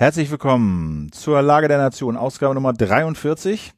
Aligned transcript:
Herzlich 0.00 0.30
willkommen 0.30 1.10
zur 1.10 1.42
Lage 1.42 1.66
der 1.66 1.78
Nation, 1.78 2.16
Ausgabe 2.16 2.54
Nummer 2.54 2.72
43 2.72 3.72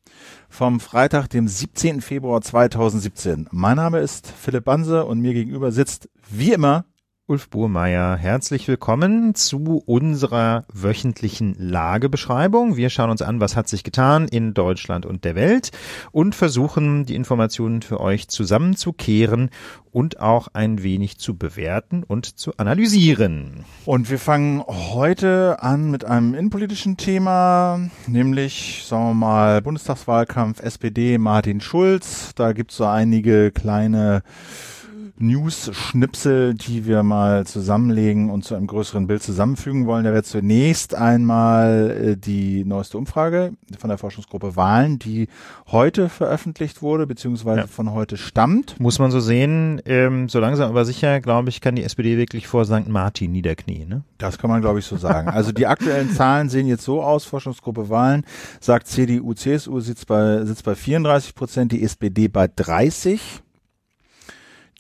vom 0.50 0.78
Freitag, 0.78 1.28
dem 1.28 1.48
17. 1.48 2.02
Februar 2.02 2.42
2017. 2.42 3.48
Mein 3.52 3.76
Name 3.76 4.00
ist 4.00 4.26
Philipp 4.26 4.66
Banse 4.66 5.06
und 5.06 5.20
mir 5.20 5.32
gegenüber 5.32 5.72
sitzt 5.72 6.10
wie 6.28 6.52
immer 6.52 6.84
Ulf 7.30 7.48
Burmeier, 7.48 8.16
herzlich 8.16 8.66
willkommen 8.66 9.36
zu 9.36 9.80
unserer 9.86 10.64
wöchentlichen 10.72 11.54
Lagebeschreibung. 11.56 12.76
Wir 12.76 12.90
schauen 12.90 13.08
uns 13.08 13.22
an, 13.22 13.38
was 13.38 13.54
hat 13.54 13.68
sich 13.68 13.84
getan 13.84 14.26
in 14.26 14.52
Deutschland 14.52 15.06
und 15.06 15.24
der 15.24 15.36
Welt 15.36 15.70
und 16.10 16.34
versuchen, 16.34 17.06
die 17.06 17.14
Informationen 17.14 17.82
für 17.82 18.00
euch 18.00 18.26
zusammenzukehren 18.26 19.50
und 19.92 20.18
auch 20.18 20.48
ein 20.54 20.82
wenig 20.82 21.18
zu 21.18 21.36
bewerten 21.36 22.02
und 22.02 22.36
zu 22.36 22.56
analysieren. 22.56 23.64
Und 23.84 24.10
wir 24.10 24.18
fangen 24.18 24.64
heute 24.66 25.62
an 25.62 25.88
mit 25.88 26.04
einem 26.04 26.34
innenpolitischen 26.34 26.96
Thema, 26.96 27.78
nämlich, 28.08 28.82
sagen 28.84 29.10
wir 29.10 29.14
mal, 29.14 29.62
Bundestagswahlkampf 29.62 30.60
SPD 30.60 31.16
Martin 31.16 31.60
Schulz. 31.60 32.34
Da 32.34 32.52
gibt 32.52 32.72
es 32.72 32.78
so 32.78 32.86
einige 32.86 33.52
kleine 33.52 34.24
News-Schnipsel, 35.20 36.54
die 36.54 36.86
wir 36.86 37.02
mal 37.02 37.46
zusammenlegen 37.46 38.30
und 38.30 38.44
zu 38.44 38.54
einem 38.54 38.66
größeren 38.66 39.06
Bild 39.06 39.22
zusammenfügen 39.22 39.86
wollen. 39.86 40.04
Da 40.04 40.12
wäre 40.12 40.22
zunächst 40.22 40.94
einmal 40.94 41.90
äh, 41.90 42.16
die 42.16 42.64
neueste 42.64 42.98
Umfrage 42.98 43.52
von 43.78 43.88
der 43.88 43.98
Forschungsgruppe 43.98 44.56
Wahlen, 44.56 44.98
die 44.98 45.28
heute 45.68 46.08
veröffentlicht 46.08 46.82
wurde, 46.82 47.06
beziehungsweise 47.06 47.60
ja. 47.60 47.66
von 47.66 47.92
heute 47.92 48.16
stammt. 48.16 48.80
Muss 48.80 48.98
man 48.98 49.10
so 49.10 49.20
sehen, 49.20 49.80
ähm, 49.84 50.28
so 50.28 50.40
langsam 50.40 50.70
aber 50.70 50.84
sicher, 50.84 51.20
glaube 51.20 51.50
ich, 51.50 51.60
kann 51.60 51.76
die 51.76 51.84
SPD 51.84 52.16
wirklich 52.16 52.46
vor 52.46 52.64
St. 52.64 52.88
Martin 52.88 53.32
niederknien. 53.32 53.88
Ne? 53.88 54.02
Das 54.18 54.38
kann 54.38 54.50
man, 54.50 54.60
glaube 54.60 54.78
ich, 54.78 54.86
so 54.86 54.96
sagen. 54.96 55.28
Also 55.28 55.52
die 55.52 55.66
aktuellen 55.66 56.10
Zahlen 56.10 56.48
sehen 56.48 56.66
jetzt 56.66 56.84
so 56.84 57.02
aus, 57.02 57.24
Forschungsgruppe 57.24 57.88
Wahlen 57.88 58.24
sagt 58.60 58.86
CDU, 58.86 59.34
CSU 59.34 59.80
sitzt 59.80 60.06
bei, 60.06 60.44
sitzt 60.44 60.64
bei 60.64 60.74
34 60.74 61.34
Prozent, 61.34 61.72
die 61.72 61.82
SPD 61.82 62.28
bei 62.28 62.48
30 62.48 63.42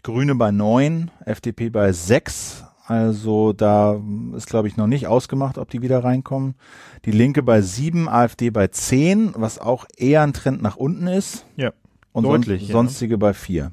Grüne 0.02 0.34
bei 0.34 0.50
neun, 0.50 1.10
FDP 1.24 1.70
bei 1.70 1.92
sechs. 1.92 2.64
Also 2.86 3.52
da 3.52 4.00
ist, 4.36 4.48
glaube 4.48 4.66
ich, 4.66 4.76
noch 4.76 4.88
nicht 4.88 5.06
ausgemacht, 5.06 5.58
ob 5.58 5.70
die 5.70 5.80
wieder 5.80 6.02
reinkommen. 6.02 6.54
Die 7.04 7.12
Linke 7.12 7.42
bei 7.42 7.62
sieben, 7.62 8.08
AfD 8.08 8.50
bei 8.50 8.66
zehn, 8.66 9.32
was 9.36 9.58
auch 9.60 9.86
eher 9.96 10.22
ein 10.22 10.32
Trend 10.32 10.60
nach 10.60 10.76
unten 10.76 11.06
ist. 11.06 11.44
Ja. 11.56 11.72
Und 12.12 12.24
deutlich, 12.24 12.62
son 12.62 12.88
sonstige 12.88 13.14
ja. 13.14 13.18
bei 13.18 13.32
vier. 13.32 13.72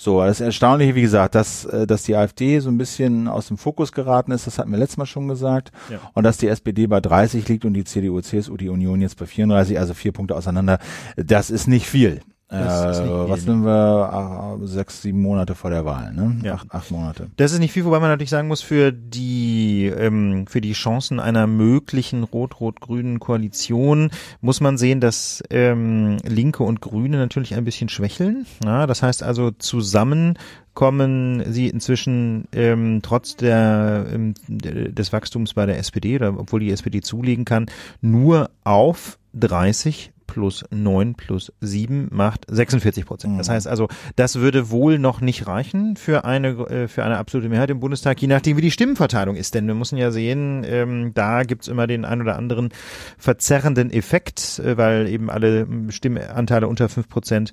So, 0.00 0.20
das 0.20 0.40
Erstaunliche, 0.40 0.94
wie 0.94 1.02
gesagt, 1.02 1.34
dass, 1.34 1.64
äh, 1.64 1.84
dass 1.86 2.04
die 2.04 2.14
AfD 2.14 2.60
so 2.60 2.70
ein 2.70 2.78
bisschen 2.78 3.26
aus 3.26 3.48
dem 3.48 3.56
Fokus 3.58 3.90
geraten 3.90 4.30
ist, 4.30 4.46
das 4.46 4.58
hatten 4.58 4.70
wir 4.70 4.78
letztes 4.78 4.96
Mal 4.96 5.06
schon 5.06 5.26
gesagt. 5.26 5.72
Ja. 5.90 5.98
Und 6.14 6.22
dass 6.22 6.36
die 6.38 6.46
SPD 6.46 6.86
bei 6.86 7.00
30 7.00 7.48
liegt 7.48 7.64
und 7.64 7.74
die 7.74 7.82
CDU, 7.82 8.20
CSU, 8.20 8.56
die 8.56 8.68
Union 8.68 9.00
jetzt 9.00 9.18
bei 9.18 9.26
34, 9.26 9.76
also 9.76 9.94
vier 9.94 10.12
Punkte 10.12 10.36
auseinander. 10.36 10.78
Das 11.16 11.50
ist 11.50 11.66
nicht 11.66 11.88
viel. 11.88 12.20
Äh, 12.50 12.56
was 12.56 13.46
nehmen 13.46 13.66
wir? 13.66 14.10
Ach, 14.10 14.56
sechs, 14.62 15.02
sieben 15.02 15.20
Monate 15.20 15.54
vor 15.54 15.70
der 15.70 15.84
Wahl, 15.84 16.14
ne? 16.14 16.38
Ja. 16.42 16.54
Acht, 16.54 16.72
acht 16.72 16.90
Monate. 16.90 17.28
Das 17.36 17.52
ist 17.52 17.58
nicht 17.58 17.72
viel, 17.72 17.84
wobei 17.84 18.00
man 18.00 18.08
natürlich 18.08 18.30
sagen 18.30 18.48
muss, 18.48 18.62
für 18.62 18.90
die, 18.90 19.84
ähm, 19.84 20.46
für 20.46 20.62
die 20.62 20.72
Chancen 20.72 21.20
einer 21.20 21.46
möglichen 21.46 22.24
rot-rot-grünen 22.24 23.20
Koalition 23.20 24.10
muss 24.40 24.62
man 24.62 24.78
sehen, 24.78 25.00
dass 25.00 25.42
ähm, 25.50 26.16
Linke 26.24 26.62
und 26.62 26.80
Grüne 26.80 27.18
natürlich 27.18 27.54
ein 27.54 27.64
bisschen 27.64 27.90
schwächeln. 27.90 28.46
Ja, 28.64 28.86
das 28.86 29.02
heißt 29.02 29.22
also 29.22 29.50
zusammen 29.50 30.38
kommen 30.72 31.42
sie 31.52 31.68
inzwischen 31.68 32.46
ähm, 32.52 33.00
trotz 33.02 33.36
der, 33.36 34.06
ähm, 34.10 34.34
des 34.46 35.12
Wachstums 35.12 35.54
bei 35.54 35.66
der 35.66 35.76
SPD, 35.76 36.16
oder 36.16 36.38
obwohl 36.38 36.60
die 36.60 36.70
SPD 36.70 37.00
zulegen 37.00 37.44
kann, 37.44 37.66
nur 38.00 38.50
auf 38.62 39.18
30 39.34 40.12
plus 40.28 40.64
9 40.70 41.14
plus 41.16 41.52
7 41.60 42.08
macht 42.12 42.44
46 42.48 43.04
Prozent. 43.04 43.34
Mhm. 43.34 43.38
Das 43.38 43.48
heißt 43.48 43.66
also, 43.66 43.88
das 44.14 44.36
würde 44.36 44.70
wohl 44.70 45.00
noch 45.00 45.20
nicht 45.20 45.48
reichen 45.48 45.96
für 45.96 46.24
eine, 46.24 46.50
äh, 46.68 46.86
für 46.86 47.02
eine 47.02 47.18
absolute 47.18 47.48
Mehrheit 47.48 47.70
im 47.70 47.80
Bundestag, 47.80 48.22
je 48.22 48.28
nachdem 48.28 48.56
wie 48.56 48.62
die 48.62 48.70
Stimmenverteilung 48.70 49.34
ist. 49.34 49.56
Denn 49.56 49.66
wir 49.66 49.74
müssen 49.74 49.96
ja 49.96 50.12
sehen, 50.12 50.64
ähm, 50.64 51.12
da 51.14 51.42
gibt's 51.42 51.66
immer 51.66 51.88
den 51.88 52.04
ein 52.04 52.20
oder 52.20 52.36
anderen 52.36 52.68
verzerrenden 53.16 53.90
Effekt, 53.90 54.60
äh, 54.60 54.76
weil 54.76 55.08
eben 55.08 55.30
alle 55.30 55.66
Stimmanteile 55.88 56.68
unter 56.68 56.88
5 56.88 57.08
Prozent 57.08 57.52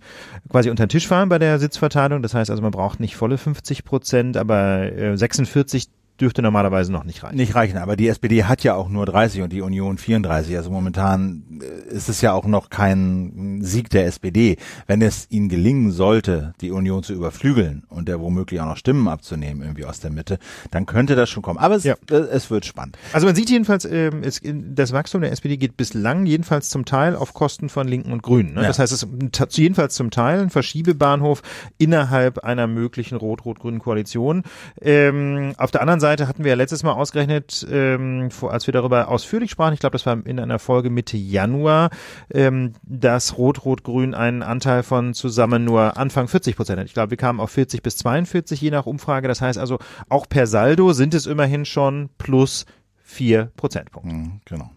quasi 0.50 0.70
unter 0.70 0.86
den 0.86 0.90
Tisch 0.90 1.08
fallen 1.08 1.30
bei 1.30 1.40
der 1.40 1.58
Sitzverteilung. 1.58 2.22
Das 2.22 2.36
heißt 2.36 2.52
also, 2.52 2.62
man 2.62 2.72
braucht 2.72 3.00
nicht 3.00 3.16
volle 3.16 3.40
50 3.40 3.86
Prozent, 3.86 4.38
aber 4.38 4.92
äh, 4.92 5.18
46 5.18 5.88
dürfte 6.20 6.42
normalerweise 6.42 6.92
noch 6.92 7.04
nicht 7.04 7.24
reichen. 7.24 7.36
Nicht 7.36 7.56
reichen, 7.56 7.78
aber 7.78 7.96
die 7.96 8.08
SPD 8.08 8.46
hat 8.46 8.64
ja 8.64 8.76
auch 8.76 8.90
nur 8.90 9.06
30 9.06 9.42
und 9.42 9.52
die 9.52 9.62
Union 9.62 9.98
34. 9.98 10.56
Also 10.56 10.72
momentan 10.72 11.44
äh, 11.62 11.94
ist 11.94 12.10
es 12.10 12.22
ja 12.22 12.34
auch 12.34 12.46
noch 12.46 12.70
kein 12.70 13.60
Sieg 13.62 13.90
der 13.90 14.06
SPD. 14.06 14.58
Wenn 14.88 15.02
es 15.02 15.28
ihnen 15.30 15.50
gelingen 15.50 15.92
sollte, 15.92 16.54
die 16.62 16.72
Union 16.72 17.04
zu 17.04 17.14
überflügeln 17.14 17.84
und 17.90 18.08
der 18.08 18.20
womöglich 18.22 18.62
auch 18.62 18.66
noch 18.66 18.78
Stimmen 18.78 19.08
abzunehmen 19.08 19.62
irgendwie 19.62 19.86
aus 19.86 20.00
der 20.00 20.12
Mitte, 20.12 20.40
dann 20.72 20.86
könnte 20.86 21.16
das 21.16 21.30
schon 21.30 21.44
kommen. 21.44 21.60
Aber 21.60 21.76
es, 21.76 21.84
ja. 21.84 21.96
Äh, 22.10 22.16
es 22.16 22.50
wird 22.50 22.66
spannend. 22.66 22.98
Also 23.12 23.28
man 23.28 23.36
sieht 23.36 23.50
jedenfalls, 23.50 23.84
äh, 23.84 24.12
es, 24.22 24.42
das 24.44 24.94
Wachstum 24.94 25.22
der 25.22 25.32
SPD 25.32 25.58
geht 25.58 25.76
bislang 25.76 26.26
jedenfalls 26.26 26.70
zum 26.70 26.86
Teil 26.86 27.16
auf 27.16 27.34
Kosten 27.34 27.68
von 27.68 27.88
Linken 27.88 28.14
und 28.14 28.24
Grünen. 28.24 28.54
Ne? 28.54 28.62
Ja. 28.62 28.68
Das 28.68 28.80
heißt, 28.80 28.94
es 28.94 29.04
ist 29.04 29.58
jedenfalls 29.58 29.96
zum 29.96 30.12
Teil 30.12 30.40
ein 30.40 30.50
Verschiebebahnhof 30.50 31.42
innerhalb 31.78 32.40
einer 32.40 32.68
möglichen 32.68 33.18
rot-rot-grünen 33.18 33.80
Koalition. 33.80 34.44
Ähm, 34.82 35.54
auf 35.58 35.72
der 35.72 35.82
anderen 35.82 36.00
Seite 36.00 36.05
Seite 36.06 36.28
hatten 36.28 36.44
wir 36.44 36.50
ja 36.50 36.56
letztes 36.56 36.84
Mal 36.84 36.92
ausgerechnet, 36.92 37.66
ähm, 37.70 38.30
als 38.44 38.68
wir 38.68 38.72
darüber 38.74 39.08
ausführlich 39.08 39.50
sprachen, 39.50 39.74
ich 39.74 39.80
glaube, 39.80 39.94
das 39.94 40.06
war 40.06 40.24
in 40.26 40.40
einer 40.40 40.60
Folge 40.60 40.92
Mitte 40.92 41.18
Januar, 41.18 41.90
ähm, 42.32 42.74
dass 42.84 43.38
Rot-Rot-Grün 43.38 44.14
einen 44.14 44.44
Anteil 44.44 44.84
von 44.84 45.14
zusammen 45.16 45.66
nur 45.66 45.98
Anfang 45.98 46.28
40 46.28 46.56
Prozent 46.56 46.80
hat. 46.80 46.86
Ich 46.86 46.94
glaube, 46.94 47.10
wir 47.10 47.18
kamen 47.18 47.40
auf 47.40 47.50
40 47.50 47.82
bis 47.82 47.98
42 47.98 48.62
je 48.62 48.70
nach 48.70 48.86
Umfrage. 48.86 49.28
Das 49.28 49.42
heißt 49.42 49.58
also, 49.58 49.80
auch 50.08 50.30
per 50.30 50.46
Saldo 50.46 50.94
sind 50.94 51.16
es 51.16 51.26
immerhin 51.26 51.66
schon 51.66 52.10
plus 52.20 52.66
vier 53.02 53.52
Prozentpunkte. 53.56 54.14
Mhm, 54.16 54.42
genau. 54.46 54.70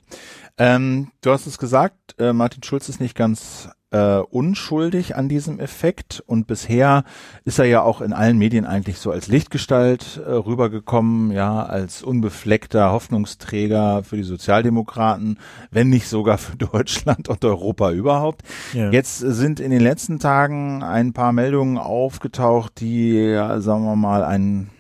Ähm, 0.57 1.11
du 1.21 1.31
hast 1.31 1.47
es 1.47 1.59
gesagt, 1.59 2.15
äh, 2.19 2.33
Martin 2.33 2.63
Schulz 2.63 2.89
ist 2.89 3.01
nicht 3.01 3.15
ganz 3.15 3.69
äh, 3.91 4.19
unschuldig 4.19 5.17
an 5.17 5.29
diesem 5.29 5.61
Effekt 5.61 6.23
und 6.27 6.47
bisher 6.47 7.05
ist 7.45 7.59
er 7.59 7.65
ja 7.65 7.83
auch 7.83 8.01
in 8.01 8.13
allen 8.13 8.37
Medien 8.37 8.67
eigentlich 8.67 8.99
so 8.99 9.11
als 9.11 9.29
Lichtgestalt 9.29 10.21
äh, 10.25 10.31
rübergekommen, 10.31 11.31
ja, 11.31 11.63
als 11.63 12.03
unbefleckter 12.03 12.93
Hoffnungsträger 12.93 14.03
für 14.05 14.17
die 14.17 14.25
Sozialdemokraten, 14.25 15.39
wenn 15.71 15.89
nicht 15.89 16.09
sogar 16.09 16.39
für 16.39 16.57
Deutschland 16.59 17.29
und 17.29 17.45
Europa 17.45 17.93
überhaupt. 17.93 18.43
Ja. 18.75 18.91
Jetzt 18.91 19.19
sind 19.19 19.61
in 19.61 19.71
den 19.71 19.81
letzten 19.81 20.19
Tagen 20.19 20.83
ein 20.83 21.13
paar 21.13 21.33
Meldungen 21.33 21.79
aufgetaucht, 21.79 22.81
die, 22.81 23.15
ja, 23.15 23.61
sagen 23.61 23.85
wir 23.85 23.97
mal, 23.97 24.23
einen 24.23 24.71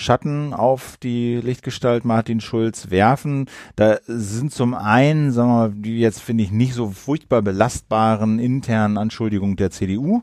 Schatten 0.00 0.54
auf 0.54 0.96
die 0.96 1.36
Lichtgestalt 1.36 2.04
Martin 2.04 2.40
Schulz 2.40 2.90
werfen. 2.90 3.46
Da 3.76 3.98
sind 4.06 4.52
zum 4.52 4.74
einen, 4.74 5.30
sagen 5.30 5.48
wir 5.50 5.54
mal, 5.54 5.72
die 5.74 6.00
jetzt 6.00 6.22
finde 6.22 6.42
ich 6.42 6.50
nicht 6.50 6.72
so 6.72 6.88
furchtbar 6.90 7.42
belastbaren 7.42 8.38
internen 8.38 8.96
Anschuldigungen 8.96 9.56
der 9.56 9.70
CDU. 9.70 10.22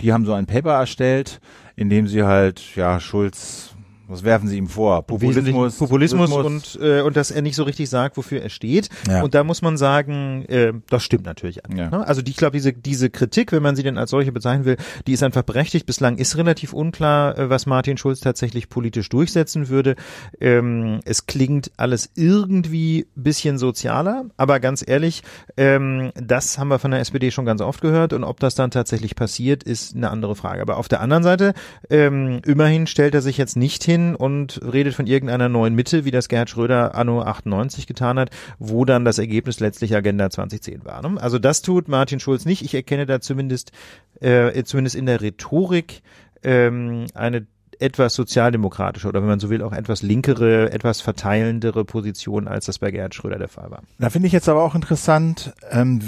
Die 0.00 0.12
haben 0.12 0.24
so 0.24 0.32
ein 0.32 0.46
Paper 0.46 0.72
erstellt, 0.72 1.40
in 1.76 1.90
dem 1.90 2.08
sie 2.08 2.22
halt, 2.24 2.74
ja, 2.74 3.00
Schulz 3.00 3.74
was 4.08 4.24
werfen 4.24 4.48
Sie 4.48 4.56
ihm 4.56 4.68
vor? 4.68 5.02
Populismus, 5.02 5.76
Populismus, 5.76 6.30
Populismus 6.30 6.76
und 6.76 6.82
äh, 6.82 7.02
und 7.02 7.16
dass 7.16 7.30
er 7.30 7.42
nicht 7.42 7.56
so 7.56 7.62
richtig 7.62 7.90
sagt, 7.90 8.16
wofür 8.16 8.42
er 8.42 8.48
steht. 8.48 8.88
Ja. 9.06 9.22
Und 9.22 9.34
da 9.34 9.44
muss 9.44 9.60
man 9.60 9.76
sagen, 9.76 10.44
äh, 10.46 10.72
das 10.88 11.04
stimmt 11.04 11.26
natürlich. 11.26 11.60
Ja. 11.74 11.90
Ne? 11.90 12.06
Also 12.06 12.22
die, 12.22 12.30
ich 12.30 12.36
glaube, 12.38 12.56
diese 12.56 12.72
diese 12.72 13.10
Kritik, 13.10 13.52
wenn 13.52 13.62
man 13.62 13.76
sie 13.76 13.82
denn 13.82 13.98
als 13.98 14.10
solche 14.10 14.32
bezeichnen 14.32 14.64
will, 14.64 14.76
die 15.06 15.12
ist 15.12 15.22
einfach 15.22 15.42
berechtigt. 15.42 15.84
Bislang 15.84 16.16
ist 16.16 16.36
relativ 16.38 16.72
unklar, 16.72 17.36
äh, 17.36 17.50
was 17.50 17.66
Martin 17.66 17.98
Schulz 17.98 18.20
tatsächlich 18.20 18.70
politisch 18.70 19.10
durchsetzen 19.10 19.68
würde. 19.68 19.94
Ähm, 20.40 21.00
es 21.04 21.26
klingt 21.26 21.70
alles 21.76 22.10
irgendwie 22.14 23.06
bisschen 23.14 23.58
sozialer, 23.58 24.24
aber 24.38 24.58
ganz 24.58 24.82
ehrlich, 24.86 25.22
ähm, 25.58 26.12
das 26.14 26.58
haben 26.58 26.68
wir 26.68 26.78
von 26.78 26.92
der 26.92 27.00
SPD 27.00 27.30
schon 27.30 27.44
ganz 27.44 27.60
oft 27.60 27.82
gehört 27.82 28.14
und 28.14 28.24
ob 28.24 28.40
das 28.40 28.54
dann 28.54 28.70
tatsächlich 28.70 29.16
passiert, 29.16 29.62
ist 29.62 29.94
eine 29.94 30.10
andere 30.10 30.34
Frage. 30.34 30.62
Aber 30.62 30.78
auf 30.78 30.88
der 30.88 31.02
anderen 31.02 31.22
Seite, 31.22 31.52
ähm, 31.90 32.40
immerhin 32.46 32.86
stellt 32.86 33.14
er 33.14 33.20
sich 33.20 33.36
jetzt 33.36 33.56
nicht 33.56 33.84
hin 33.84 33.97
hin 33.98 34.14
und 34.14 34.60
redet 34.62 34.94
von 34.94 35.06
irgendeiner 35.06 35.48
neuen 35.48 35.74
Mitte, 35.74 36.04
wie 36.04 36.10
das 36.10 36.28
Gerhard 36.28 36.50
Schröder 36.50 36.94
anno 36.94 37.22
98 37.22 37.86
getan 37.86 38.18
hat, 38.18 38.30
wo 38.58 38.84
dann 38.84 39.04
das 39.04 39.18
Ergebnis 39.18 39.60
letztlich 39.60 39.94
Agenda 39.94 40.30
2010 40.30 40.84
war. 40.84 41.02
Ne? 41.02 41.20
Also 41.20 41.38
das 41.38 41.62
tut 41.62 41.88
Martin 41.88 42.20
Schulz 42.20 42.44
nicht. 42.44 42.62
Ich 42.62 42.74
erkenne 42.74 43.06
da 43.06 43.20
zumindest, 43.20 43.72
äh, 44.20 44.62
zumindest 44.64 44.96
in 44.96 45.06
der 45.06 45.20
Rhetorik 45.20 46.02
ähm, 46.42 47.06
eine 47.14 47.46
etwas 47.78 48.14
sozialdemokratische 48.14 49.08
oder 49.08 49.20
wenn 49.20 49.28
man 49.28 49.40
so 49.40 49.50
will 49.50 49.62
auch 49.62 49.72
etwas 49.72 50.02
linkere, 50.02 50.72
etwas 50.72 51.00
verteilendere 51.00 51.84
Position, 51.84 52.48
als 52.48 52.66
das 52.66 52.78
bei 52.78 52.90
Gerhard 52.90 53.14
Schröder 53.14 53.38
der 53.38 53.48
Fall 53.48 53.70
war. 53.70 53.82
Da 53.98 54.10
finde 54.10 54.26
ich 54.26 54.32
jetzt 54.32 54.48
aber 54.48 54.62
auch 54.62 54.74
interessant, 54.74 55.52
ähm, 55.70 56.00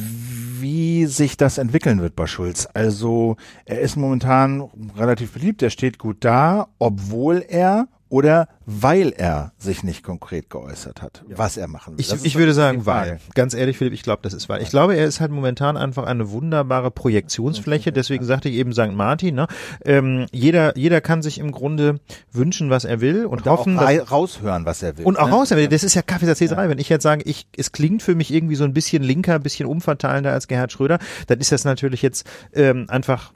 wie 0.61 1.07
sich 1.07 1.37
das 1.37 1.59
entwickeln 1.59 2.01
wird 2.01 2.17
bei 2.17 2.27
Schulz. 2.27 2.69
Also 2.75 3.37
er 3.65 3.81
ist 3.81 3.97
momentan 3.97 4.69
relativ 4.97 5.33
beliebt, 5.33 5.63
er 5.63 5.71
steht 5.71 5.99
gut 5.99 6.19
da, 6.21 6.69
obwohl 6.79 7.45
er 7.49 7.89
oder 8.11 8.49
weil 8.67 9.12
er 9.17 9.53
sich 9.57 9.83
nicht 9.83 10.03
konkret 10.03 10.51
geäußert 10.51 11.01
hat, 11.01 11.25
ja. 11.29 11.39
was 11.39 11.57
er 11.57 11.69
machen 11.69 11.97
will. 11.97 12.01
Ich, 12.01 12.12
ich 12.25 12.37
würde 12.37 12.53
sagen, 12.53 12.85
weil. 12.85 13.21
Ganz 13.35 13.55
ehrlich, 13.55 13.79
Philipp, 13.79 13.95
ich 13.95 14.03
glaube, 14.03 14.21
das 14.23 14.35
ist 14.35 14.49
weil. 14.49 14.61
Ich 14.62 14.69
glaube, 14.69 14.97
er 14.97 15.07
ist 15.07 15.21
halt 15.21 15.31
momentan 15.31 15.77
einfach 15.77 16.05
eine 16.05 16.31
wunderbare 16.31 16.91
Projektionsfläche. 16.91 17.93
Deswegen 17.93 18.25
sagte 18.25 18.49
ich 18.49 18.57
eben 18.57 18.73
St. 18.73 18.93
Martin. 18.93 19.37
Ne? 19.37 19.47
Ähm, 19.85 20.27
jeder, 20.33 20.77
jeder 20.77 21.01
kann 21.01 21.23
sich 21.23 21.39
im 21.39 21.53
Grunde 21.53 22.01
wünschen, 22.33 22.69
was 22.69 22.85
er 22.85 23.01
will 23.01 23.27
und, 23.27 23.47
und 23.47 23.51
hoffen, 23.51 23.79
auch 23.79 23.87
dass, 23.87 24.11
raushören, 24.11 24.67
was 24.67 24.83
er 24.83 24.99
will. 24.99 25.07
Und 25.07 25.19
auch 25.19 25.27
ne? 25.27 25.33
raushören. 25.33 25.71
Das 25.71 25.85
ist 25.85 25.95
ja 25.95 26.03
Kaffeesatzleserei. 26.03 26.65
Ja. 26.65 26.69
Wenn 26.69 26.79
ich 26.79 26.89
jetzt 26.89 27.05
sage, 27.05 27.23
ich, 27.25 27.47
es 27.57 27.73
klingt 27.73 28.03
für 28.03 28.17
mich 28.17 28.35
irgendwie 28.35 28.57
so 28.57 28.65
ein 28.65 28.75
bisschen 28.75 29.05
linker, 29.05 29.37
ein 29.37 29.43
bisschen 29.43 29.67
umverteilender 29.67 30.33
als 30.33 30.49
Gerhard 30.49 30.73
Schröder, 30.73 30.99
dann 31.29 31.39
ist 31.39 31.53
das 31.53 31.65
natürlich 31.65 32.03
jetzt 32.03 32.27
ähm, 32.53 32.87
einfach 32.89 33.33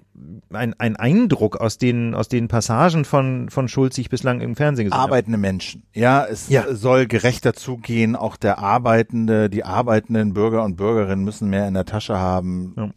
ein, 0.53 0.75
ein 0.79 0.97
Eindruck 0.97 1.57
aus 1.57 1.79
den, 1.79 2.15
aus 2.15 2.29
den 2.29 2.49
Passagen 2.49 3.05
von, 3.05 3.49
von 3.51 3.69
Schulz, 3.69 3.97
die 3.97 4.03
ich 4.03 4.11
bislang 4.11 4.41
im 4.41 4.57
Fernsehen 4.57 4.87
gesehen 4.87 4.99
Arbeitende 4.99 5.37
habe. 5.37 5.47
Menschen. 5.47 5.83
Ja, 5.93 6.25
es 6.25 6.49
ja. 6.49 6.73
soll 6.75 7.07
gerechter 7.07 7.55
zugehen. 7.55 8.17
Auch 8.17 8.37
der 8.37 8.59
Arbeitende, 8.59 9.51
die 9.51 9.65
arbeitenden 9.65 10.33
Bürger 10.35 10.65
und 10.65 10.77
Bürgerinnen 10.77 11.25
müssen 11.25 11.51
mehr 11.51 11.67
in 11.67 11.75
der 11.75 11.85
Tasche 11.85 12.19
haben. 12.19 12.75
Ja. 12.77 12.91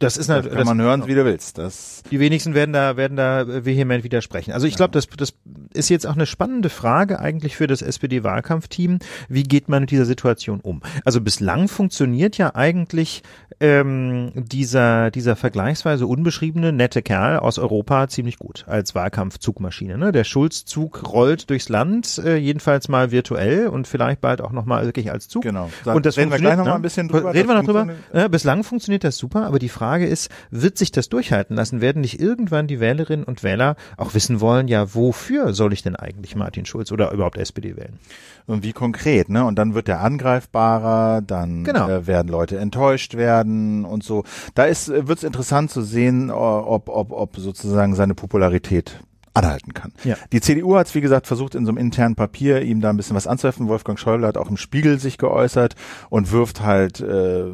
Das 0.00 0.16
ist 0.16 0.28
natürlich, 0.28 0.56
kann 0.56 0.66
man 0.66 0.80
hören, 0.80 1.06
wie 1.06 1.14
du 1.14 1.24
willst. 1.24 1.58
Das 1.58 2.02
die 2.10 2.18
wenigsten 2.18 2.54
werden 2.54 2.72
da 2.72 2.96
werden 2.96 3.16
da 3.16 3.64
vehement 3.64 4.04
widersprechen. 4.04 4.52
Also 4.52 4.66
ich 4.66 4.74
glaube, 4.76 4.92
das 4.92 5.06
das 5.16 5.34
ist 5.72 5.88
jetzt 5.88 6.06
auch 6.06 6.14
eine 6.14 6.26
spannende 6.26 6.68
Frage 6.68 7.20
eigentlich 7.20 7.56
für 7.56 7.66
das 7.66 7.82
SPD-Wahlkampfteam. 7.82 8.98
Wie 9.28 9.42
geht 9.44 9.68
man 9.68 9.82
mit 9.82 9.90
dieser 9.90 10.04
Situation 10.04 10.60
um? 10.60 10.82
Also 11.04 11.20
bislang 11.20 11.68
funktioniert 11.68 12.38
ja 12.38 12.54
eigentlich 12.54 13.22
ähm, 13.60 14.32
dieser, 14.34 15.10
dieser 15.10 15.36
vergleichsweise 15.36 16.06
unbeschriebene, 16.06 16.72
nette 16.72 17.02
Kerl 17.02 17.38
aus 17.38 17.58
Europa 17.58 18.08
ziemlich 18.08 18.38
gut 18.38 18.64
als 18.66 18.94
Wahlkampfzugmaschine. 18.94 19.98
Ne? 19.98 20.12
Der 20.12 20.24
Schulz-Zug 20.24 21.12
rollt 21.12 21.50
durchs 21.50 21.68
Land, 21.68 22.20
äh, 22.24 22.36
jedenfalls 22.36 22.88
mal 22.88 23.10
virtuell 23.10 23.68
und 23.68 23.86
vielleicht 23.86 24.20
bald 24.20 24.40
auch 24.40 24.52
nochmal 24.52 24.84
wirklich 24.86 25.10
als 25.10 25.28
Zug. 25.28 25.42
Genau. 25.42 25.70
Sag, 25.84 25.94
und 25.94 26.06
das 26.06 26.16
reden 26.16 26.30
wir 26.30 26.38
gleich 26.38 26.56
nochmal 26.56 26.74
ne? 26.74 26.78
ein 26.78 26.82
bisschen 26.82 27.08
drüber. 27.08 27.34
Reden 27.34 27.48
wir 27.48 27.54
noch 27.54 27.64
drüber. 27.64 27.88
Äh, 28.12 28.28
bislang 28.28 28.64
funktioniert 28.64 29.04
das 29.04 29.16
super, 29.16 29.46
aber 29.46 29.58
die 29.58 29.68
Frage 29.68 29.83
ist, 29.92 30.30
wird 30.50 30.78
sich 30.78 30.92
das 30.92 31.08
durchhalten 31.08 31.56
lassen? 31.56 31.80
Werden 31.80 32.00
nicht 32.00 32.20
irgendwann 32.20 32.66
die 32.66 32.80
Wählerinnen 32.80 33.24
und 33.24 33.42
Wähler 33.42 33.76
auch 33.96 34.14
wissen 34.14 34.40
wollen, 34.40 34.68
ja, 34.68 34.94
wofür 34.94 35.52
soll 35.52 35.72
ich 35.72 35.82
denn 35.82 35.96
eigentlich 35.96 36.36
Martin 36.36 36.66
Schulz 36.66 36.92
oder 36.92 37.12
überhaupt 37.12 37.38
SPD 37.38 37.76
wählen? 37.76 37.98
Und 38.46 38.62
wie 38.62 38.72
konkret, 38.72 39.28
ne? 39.28 39.44
Und 39.44 39.58
dann 39.58 39.74
wird 39.74 39.88
er 39.88 40.00
angreifbarer, 40.00 41.22
dann 41.22 41.64
genau. 41.64 41.88
äh, 41.88 42.06
werden 42.06 42.28
Leute 42.28 42.58
enttäuscht 42.58 43.14
werden 43.14 43.84
und 43.84 44.02
so. 44.04 44.24
Da 44.54 44.64
ist 44.64 44.88
äh, 44.88 45.08
wird 45.08 45.18
es 45.18 45.24
interessant 45.24 45.70
zu 45.70 45.82
sehen, 45.82 46.30
ob, 46.30 46.88
ob, 46.88 47.12
ob 47.12 47.36
sozusagen 47.36 47.94
seine 47.94 48.14
Popularität 48.14 48.98
anhalten 49.34 49.74
kann. 49.74 49.92
Ja. 50.04 50.16
Die 50.32 50.40
CDU 50.40 50.76
hat 50.76 50.86
es, 50.86 50.94
wie 50.94 51.00
gesagt, 51.00 51.26
versucht 51.26 51.54
in 51.54 51.66
so 51.66 51.72
einem 51.72 51.78
internen 51.78 52.14
Papier 52.14 52.62
ihm 52.62 52.80
da 52.80 52.90
ein 52.90 52.96
bisschen 52.96 53.16
was 53.16 53.26
anzuhelfen. 53.26 53.68
Wolfgang 53.68 53.98
Schäuble 53.98 54.26
hat 54.26 54.36
auch 54.36 54.48
im 54.48 54.56
Spiegel 54.56 54.98
sich 55.00 55.18
geäußert 55.18 55.74
und 56.08 56.30
wirft 56.30 56.60
halt 56.62 57.00
äh, 57.00 57.46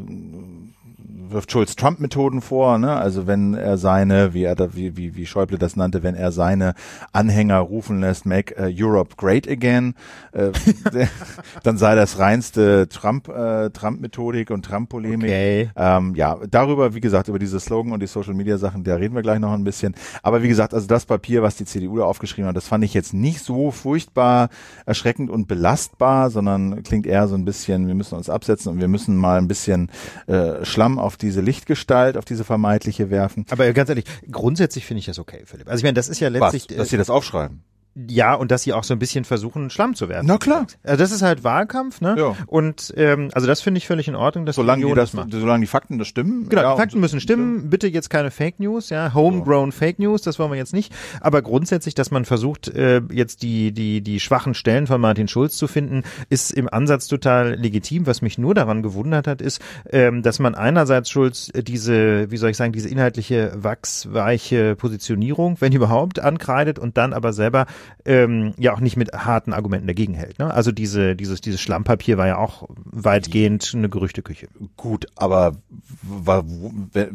wirft 1.32 1.52
Schulz 1.52 1.76
Trump-Methoden 1.76 2.40
vor, 2.40 2.78
ne? 2.78 2.96
Also 2.96 3.26
wenn 3.26 3.54
er 3.54 3.78
seine, 3.78 4.34
wie 4.34 4.44
er 4.44 4.54
da, 4.54 4.74
wie, 4.74 4.96
wie, 4.96 5.16
wie 5.16 5.26
Schäuble 5.26 5.58
das 5.58 5.76
nannte, 5.76 6.02
wenn 6.02 6.14
er 6.14 6.32
seine 6.32 6.74
Anhänger 7.12 7.58
rufen 7.58 8.00
lässt, 8.00 8.26
make 8.26 8.54
uh, 8.58 8.68
Europe 8.70 9.16
great 9.16 9.48
again, 9.48 9.94
äh, 10.32 10.50
dann 11.62 11.76
sei 11.78 11.94
das 11.94 12.18
reinste 12.18 12.88
Trump, 12.88 13.28
äh, 13.28 13.70
Trump-Methodik 13.70 14.50
und 14.50 14.64
Trump-Polemik. 14.64 15.30
Okay. 15.30 15.70
Ähm, 15.76 16.14
ja, 16.14 16.38
darüber, 16.50 16.94
wie 16.94 17.00
gesagt, 17.00 17.28
über 17.28 17.38
diese 17.38 17.60
Slogan 17.60 17.92
und 17.92 18.00
die 18.00 18.06
Social 18.06 18.34
Media 18.34 18.58
Sachen, 18.58 18.84
da 18.84 18.96
reden 18.96 19.14
wir 19.14 19.22
gleich 19.22 19.38
noch 19.38 19.52
ein 19.52 19.64
bisschen. 19.64 19.94
Aber 20.22 20.42
wie 20.42 20.48
gesagt, 20.48 20.74
also 20.74 20.86
das 20.86 21.06
Papier, 21.06 21.42
was 21.42 21.56
die 21.56 21.64
CDU 21.64 21.98
da 21.98 22.04
aufgeschrieben 22.04 22.48
hat, 22.48 22.56
das 22.56 22.68
fand 22.68 22.84
ich 22.84 22.94
jetzt 22.94 23.14
nicht 23.14 23.40
so 23.40 23.70
furchtbar 23.70 24.48
erschreckend 24.86 25.30
und 25.30 25.48
belastbar, 25.48 26.30
sondern 26.30 26.82
klingt 26.82 27.06
eher 27.06 27.28
so 27.28 27.34
ein 27.34 27.44
bisschen, 27.44 27.86
wir 27.86 27.94
müssen 27.94 28.16
uns 28.16 28.28
absetzen 28.28 28.72
und 28.72 28.80
wir 28.80 28.88
müssen 28.88 29.16
mal 29.16 29.38
ein 29.38 29.48
bisschen 29.48 29.90
äh, 30.26 30.64
Schlamm 30.64 30.98
auf 30.98 31.16
diese 31.22 31.40
Lichtgestalt, 31.40 32.16
auf 32.16 32.24
diese 32.24 32.44
vermeintliche 32.44 33.10
werfen. 33.10 33.46
Aber 33.50 33.72
ganz 33.72 33.88
ehrlich, 33.88 34.04
grundsätzlich 34.30 34.86
finde 34.86 35.00
ich 35.00 35.06
das 35.06 35.18
okay, 35.18 35.42
Philipp. 35.44 35.68
Also 35.68 35.78
ich 35.78 35.84
meine, 35.84 35.94
das 35.94 36.08
ist 36.08 36.20
ja 36.20 36.28
letztlich. 36.28 36.66
Was? 36.70 36.76
Dass 36.76 36.88
sie 36.88 36.96
das 36.96 37.10
aufschreiben. 37.10 37.62
Ja, 38.08 38.34
und 38.34 38.50
dass 38.50 38.62
sie 38.62 38.72
auch 38.72 38.84
so 38.84 38.94
ein 38.94 38.98
bisschen 39.00 39.24
versuchen, 39.24 39.68
Schlamm 39.68 39.94
zu 39.94 40.08
werden. 40.08 40.26
Na 40.26 40.38
klar. 40.38 40.66
Also 40.84 40.96
das 40.96 41.10
ist 41.10 41.22
halt 41.22 41.42
Wahlkampf, 41.42 42.00
ne? 42.00 42.14
Ja. 42.16 42.36
Und 42.46 42.94
ähm, 42.96 43.30
also 43.32 43.46
das 43.48 43.60
finde 43.60 43.78
ich 43.78 43.86
völlig 43.86 44.06
in 44.06 44.14
Ordnung, 44.14 44.46
dass 44.46 44.56
solange 44.56 44.86
die, 44.86 44.94
das, 44.94 45.12
macht. 45.12 45.32
solange 45.32 45.62
die 45.62 45.66
Fakten 45.66 45.98
das 45.98 46.06
stimmen. 46.06 46.48
Genau, 46.48 46.62
ja, 46.62 46.74
die 46.74 46.80
Fakten 46.80 47.00
müssen 47.00 47.20
stimmen. 47.20 47.68
Bitte 47.68 47.88
jetzt 47.88 48.08
keine 48.08 48.30
Fake 48.30 48.60
News, 48.60 48.90
ja, 48.90 49.12
homegrown 49.12 49.72
so. 49.72 49.78
Fake 49.78 49.98
News, 49.98 50.22
das 50.22 50.38
wollen 50.38 50.52
wir 50.52 50.58
jetzt 50.58 50.72
nicht. 50.72 50.92
Aber 51.20 51.42
grundsätzlich, 51.42 51.94
dass 51.94 52.10
man 52.10 52.24
versucht, 52.24 52.68
äh, 52.68 53.02
jetzt 53.10 53.42
die 53.42 53.72
die 53.72 54.02
die 54.02 54.20
schwachen 54.20 54.54
Stellen 54.54 54.86
von 54.86 55.00
Martin 55.00 55.26
Schulz 55.26 55.56
zu 55.56 55.66
finden, 55.66 56.04
ist 56.28 56.52
im 56.52 56.68
Ansatz 56.72 57.08
total 57.08 57.54
legitim. 57.56 58.06
Was 58.06 58.22
mich 58.22 58.38
nur 58.38 58.54
daran 58.54 58.82
gewundert 58.82 59.26
hat, 59.26 59.42
ist, 59.42 59.60
ähm, 59.90 60.22
dass 60.22 60.38
man 60.38 60.54
einerseits 60.54 61.10
Schulz 61.10 61.50
diese, 61.54 62.30
wie 62.30 62.36
soll 62.36 62.50
ich 62.50 62.56
sagen, 62.56 62.72
diese 62.72 62.88
inhaltliche 62.88 63.52
wachsweiche 63.56 64.76
Positionierung, 64.76 65.56
wenn 65.60 65.72
überhaupt, 65.72 66.20
ankreidet 66.20 66.78
und 66.78 66.96
dann 66.96 67.12
aber 67.12 67.32
selber 67.32 67.66
ähm, 68.04 68.54
ja 68.58 68.72
auch 68.72 68.80
nicht 68.80 68.96
mit 68.96 69.12
harten 69.12 69.52
Argumenten 69.52 69.86
dagegen 69.86 70.14
hält. 70.14 70.38
Ne? 70.38 70.52
Also 70.52 70.72
diese, 70.72 71.16
dieses, 71.16 71.40
dieses 71.40 71.60
Schlammpapier 71.60 72.18
war 72.18 72.26
ja 72.26 72.38
auch 72.38 72.68
weitgehend 72.84 73.72
eine 73.74 73.88
Gerüchteküche. 73.88 74.48
Gut, 74.76 75.06
aber 75.16 75.56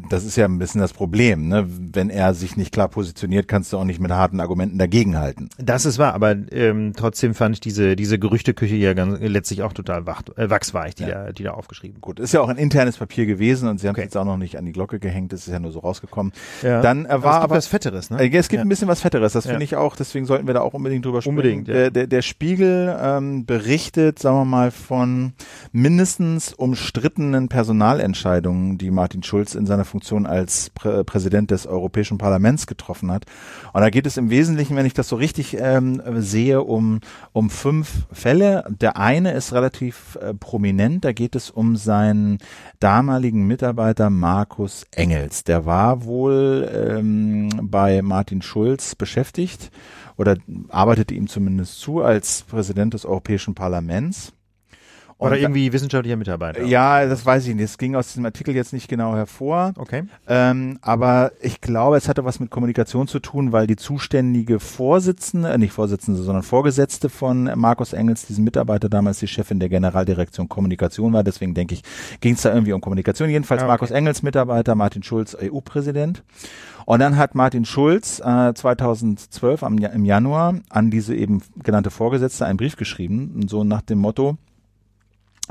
das 0.09 0.25
ist 0.25 0.35
ja 0.35 0.45
ein 0.45 0.59
bisschen 0.59 0.81
das 0.81 0.93
Problem. 0.93 1.47
Ne? 1.47 1.65
Wenn 1.67 2.09
er 2.09 2.33
sich 2.33 2.57
nicht 2.57 2.71
klar 2.71 2.87
positioniert, 2.87 3.47
kannst 3.47 3.73
du 3.73 3.77
auch 3.77 3.83
nicht 3.83 3.99
mit 3.99 4.11
harten 4.11 4.39
Argumenten 4.39 4.77
dagegen 4.77 5.17
halten. 5.17 5.49
Das 5.57 5.85
ist 5.85 5.97
wahr, 5.97 6.13
aber 6.13 6.35
ähm, 6.51 6.93
trotzdem 6.95 7.33
fand 7.33 7.55
ich 7.55 7.61
diese, 7.61 7.95
diese 7.95 8.19
Gerüchteküche 8.19 8.75
ja 8.75 8.93
ganz, 8.93 9.19
letztlich 9.19 9.63
auch 9.63 9.73
total 9.73 10.05
wach, 10.05 10.23
äh, 10.35 10.49
wachsweich, 10.49 10.95
die, 10.95 11.03
ja. 11.03 11.25
da, 11.25 11.31
die 11.31 11.43
da 11.43 11.51
aufgeschrieben. 11.51 12.01
Gut, 12.01 12.19
ist 12.19 12.33
ja 12.33 12.41
auch 12.41 12.49
ein 12.49 12.57
internes 12.57 12.97
Papier 12.97 13.25
gewesen 13.25 13.69
und 13.69 13.79
sie 13.79 13.87
haben 13.87 13.95
okay. 13.95 14.03
jetzt 14.03 14.17
auch 14.17 14.25
noch 14.25 14.37
nicht 14.37 14.57
an 14.57 14.65
die 14.65 14.71
Glocke 14.71 14.99
gehängt, 14.99 15.33
das 15.33 15.47
ist 15.47 15.53
ja 15.53 15.59
nur 15.59 15.71
so 15.71 15.79
rausgekommen. 15.79 16.33
Ja. 16.61 16.81
Dann 16.81 17.05
äh, 17.05 17.09
war 17.09 17.15
aber, 17.15 17.25
es 17.25 17.33
gibt 17.33 17.43
aber, 17.43 17.55
was 17.55 17.67
Fetteres, 17.67 18.09
ne? 18.09 18.21
Äh, 18.21 18.37
es 18.37 18.49
gibt 18.49 18.59
ja. 18.59 18.65
ein 18.65 18.69
bisschen 18.69 18.87
was 18.87 19.01
Fetteres, 19.01 19.33
das 19.33 19.45
finde 19.45 19.63
ich 19.63 19.75
auch, 19.75 19.95
deswegen 19.95 20.25
sollten 20.25 20.47
wir 20.47 20.53
da 20.55 20.61
auch 20.61 20.73
unbedingt 20.73 21.05
drüber 21.05 21.21
sprechen. 21.21 21.37
Unbedingt, 21.37 21.67
ja. 21.67 21.73
der, 21.73 21.91
der, 21.91 22.07
der 22.07 22.21
Spiegel 22.21 22.97
ähm, 22.99 23.45
berichtet, 23.45 24.19
sagen 24.19 24.37
wir 24.37 24.45
mal, 24.45 24.71
von 24.71 25.33
mindestens 25.71 26.53
umstrittenen 26.53 27.49
Personalentscheidungen, 27.49 28.77
die 28.77 28.91
Martin 28.91 29.23
Schulz 29.23 29.55
in 29.55 29.65
seiner 29.65 29.85
Funktion 29.85 30.25
als 30.25 30.69
Prä 30.71 31.03
Präsident 31.03 31.51
des 31.51 31.67
Europäischen 31.67 32.17
Parlaments 32.17 32.67
getroffen 32.67 33.11
hat. 33.11 33.25
Und 33.73 33.81
da 33.81 33.89
geht 33.89 34.07
es 34.07 34.17
im 34.17 34.29
Wesentlichen, 34.29 34.75
wenn 34.75 34.85
ich 34.85 34.93
das 34.93 35.09
so 35.09 35.15
richtig 35.15 35.57
ähm, 35.59 36.01
sehe, 36.17 36.61
um, 36.63 36.99
um 37.33 37.49
fünf 37.49 38.07
Fälle. 38.11 38.63
Der 38.69 38.97
eine 38.97 39.31
ist 39.31 39.53
relativ 39.53 40.17
äh, 40.21 40.33
prominent, 40.33 41.05
da 41.05 41.11
geht 41.11 41.35
es 41.35 41.49
um 41.49 41.75
seinen 41.75 42.39
damaligen 42.79 43.45
Mitarbeiter 43.45 44.09
Markus 44.09 44.85
Engels. 44.91 45.43
Der 45.43 45.65
war 45.65 46.05
wohl 46.05 46.69
ähm, 46.73 47.49
bei 47.61 48.01
Martin 48.01 48.41
Schulz 48.41 48.95
beschäftigt 48.95 49.71
oder 50.17 50.37
arbeitete 50.69 51.13
ihm 51.13 51.27
zumindest 51.27 51.79
zu 51.79 52.01
als 52.01 52.43
Präsident 52.43 52.93
des 52.93 53.05
Europäischen 53.05 53.55
Parlaments. 53.55 54.33
Und 55.17 55.27
Oder 55.27 55.37
irgendwie 55.37 55.71
wissenschaftlicher 55.71 56.17
Mitarbeiter. 56.17 56.65
Ja, 56.65 57.05
das 57.05 57.25
weiß 57.25 57.47
ich 57.47 57.55
nicht. 57.55 57.63
Es 57.63 57.77
ging 57.77 57.95
aus 57.95 58.07
diesem 58.07 58.25
Artikel 58.25 58.53
jetzt 58.53 58.73
nicht 58.73 58.89
genau 58.89 59.15
hervor. 59.15 59.73
Okay. 59.77 60.03
Ähm, 60.27 60.77
aber 60.81 61.31
ich 61.39 61.61
glaube, 61.61 61.95
es 61.95 62.09
hatte 62.09 62.25
was 62.25 62.41
mit 62.41 62.49
Kommunikation 62.49 63.07
zu 63.07 63.19
tun, 63.19 63.53
weil 63.53 63.65
die 63.65 63.77
zuständige 63.77 64.59
Vorsitzende, 64.59 65.53
äh, 65.53 65.57
nicht 65.57 65.71
Vorsitzende, 65.71 66.21
sondern 66.21 66.43
Vorgesetzte 66.43 67.07
von 67.07 67.49
Markus 67.55 67.93
Engels, 67.93 68.27
diesem 68.27 68.43
Mitarbeiter 68.43 68.89
damals 68.89 69.19
die 69.19 69.29
Chefin 69.29 69.61
der 69.61 69.69
Generaldirektion 69.69 70.49
Kommunikation 70.49 71.13
war. 71.13 71.23
Deswegen 71.23 71.53
denke 71.53 71.75
ich, 71.75 71.83
ging 72.19 72.33
es 72.33 72.41
da 72.41 72.53
irgendwie 72.53 72.73
um 72.73 72.81
Kommunikation. 72.81 73.29
Jedenfalls 73.29 73.61
okay. 73.61 73.69
Markus 73.69 73.91
Engels 73.91 74.21
Mitarbeiter, 74.21 74.75
Martin 74.75 75.01
Schulz 75.01 75.33
EU-Präsident. 75.41 76.23
Und 76.85 76.99
dann 76.99 77.17
hat 77.17 77.33
Martin 77.33 77.65
Schulz 77.65 78.19
äh, 78.19 78.53
2012 78.53 79.63
am, 79.63 79.77
im 79.77 80.05
Januar 80.05 80.55
an 80.69 80.91
diese 80.91 81.15
eben 81.15 81.41
genannte 81.63 81.89
Vorgesetzte 81.89 82.45
einen 82.45 82.57
Brief 82.57 82.75
geschrieben, 82.75 83.47
so 83.47 83.63
nach 83.63 83.81
dem 83.81 83.99
Motto, 83.99 84.37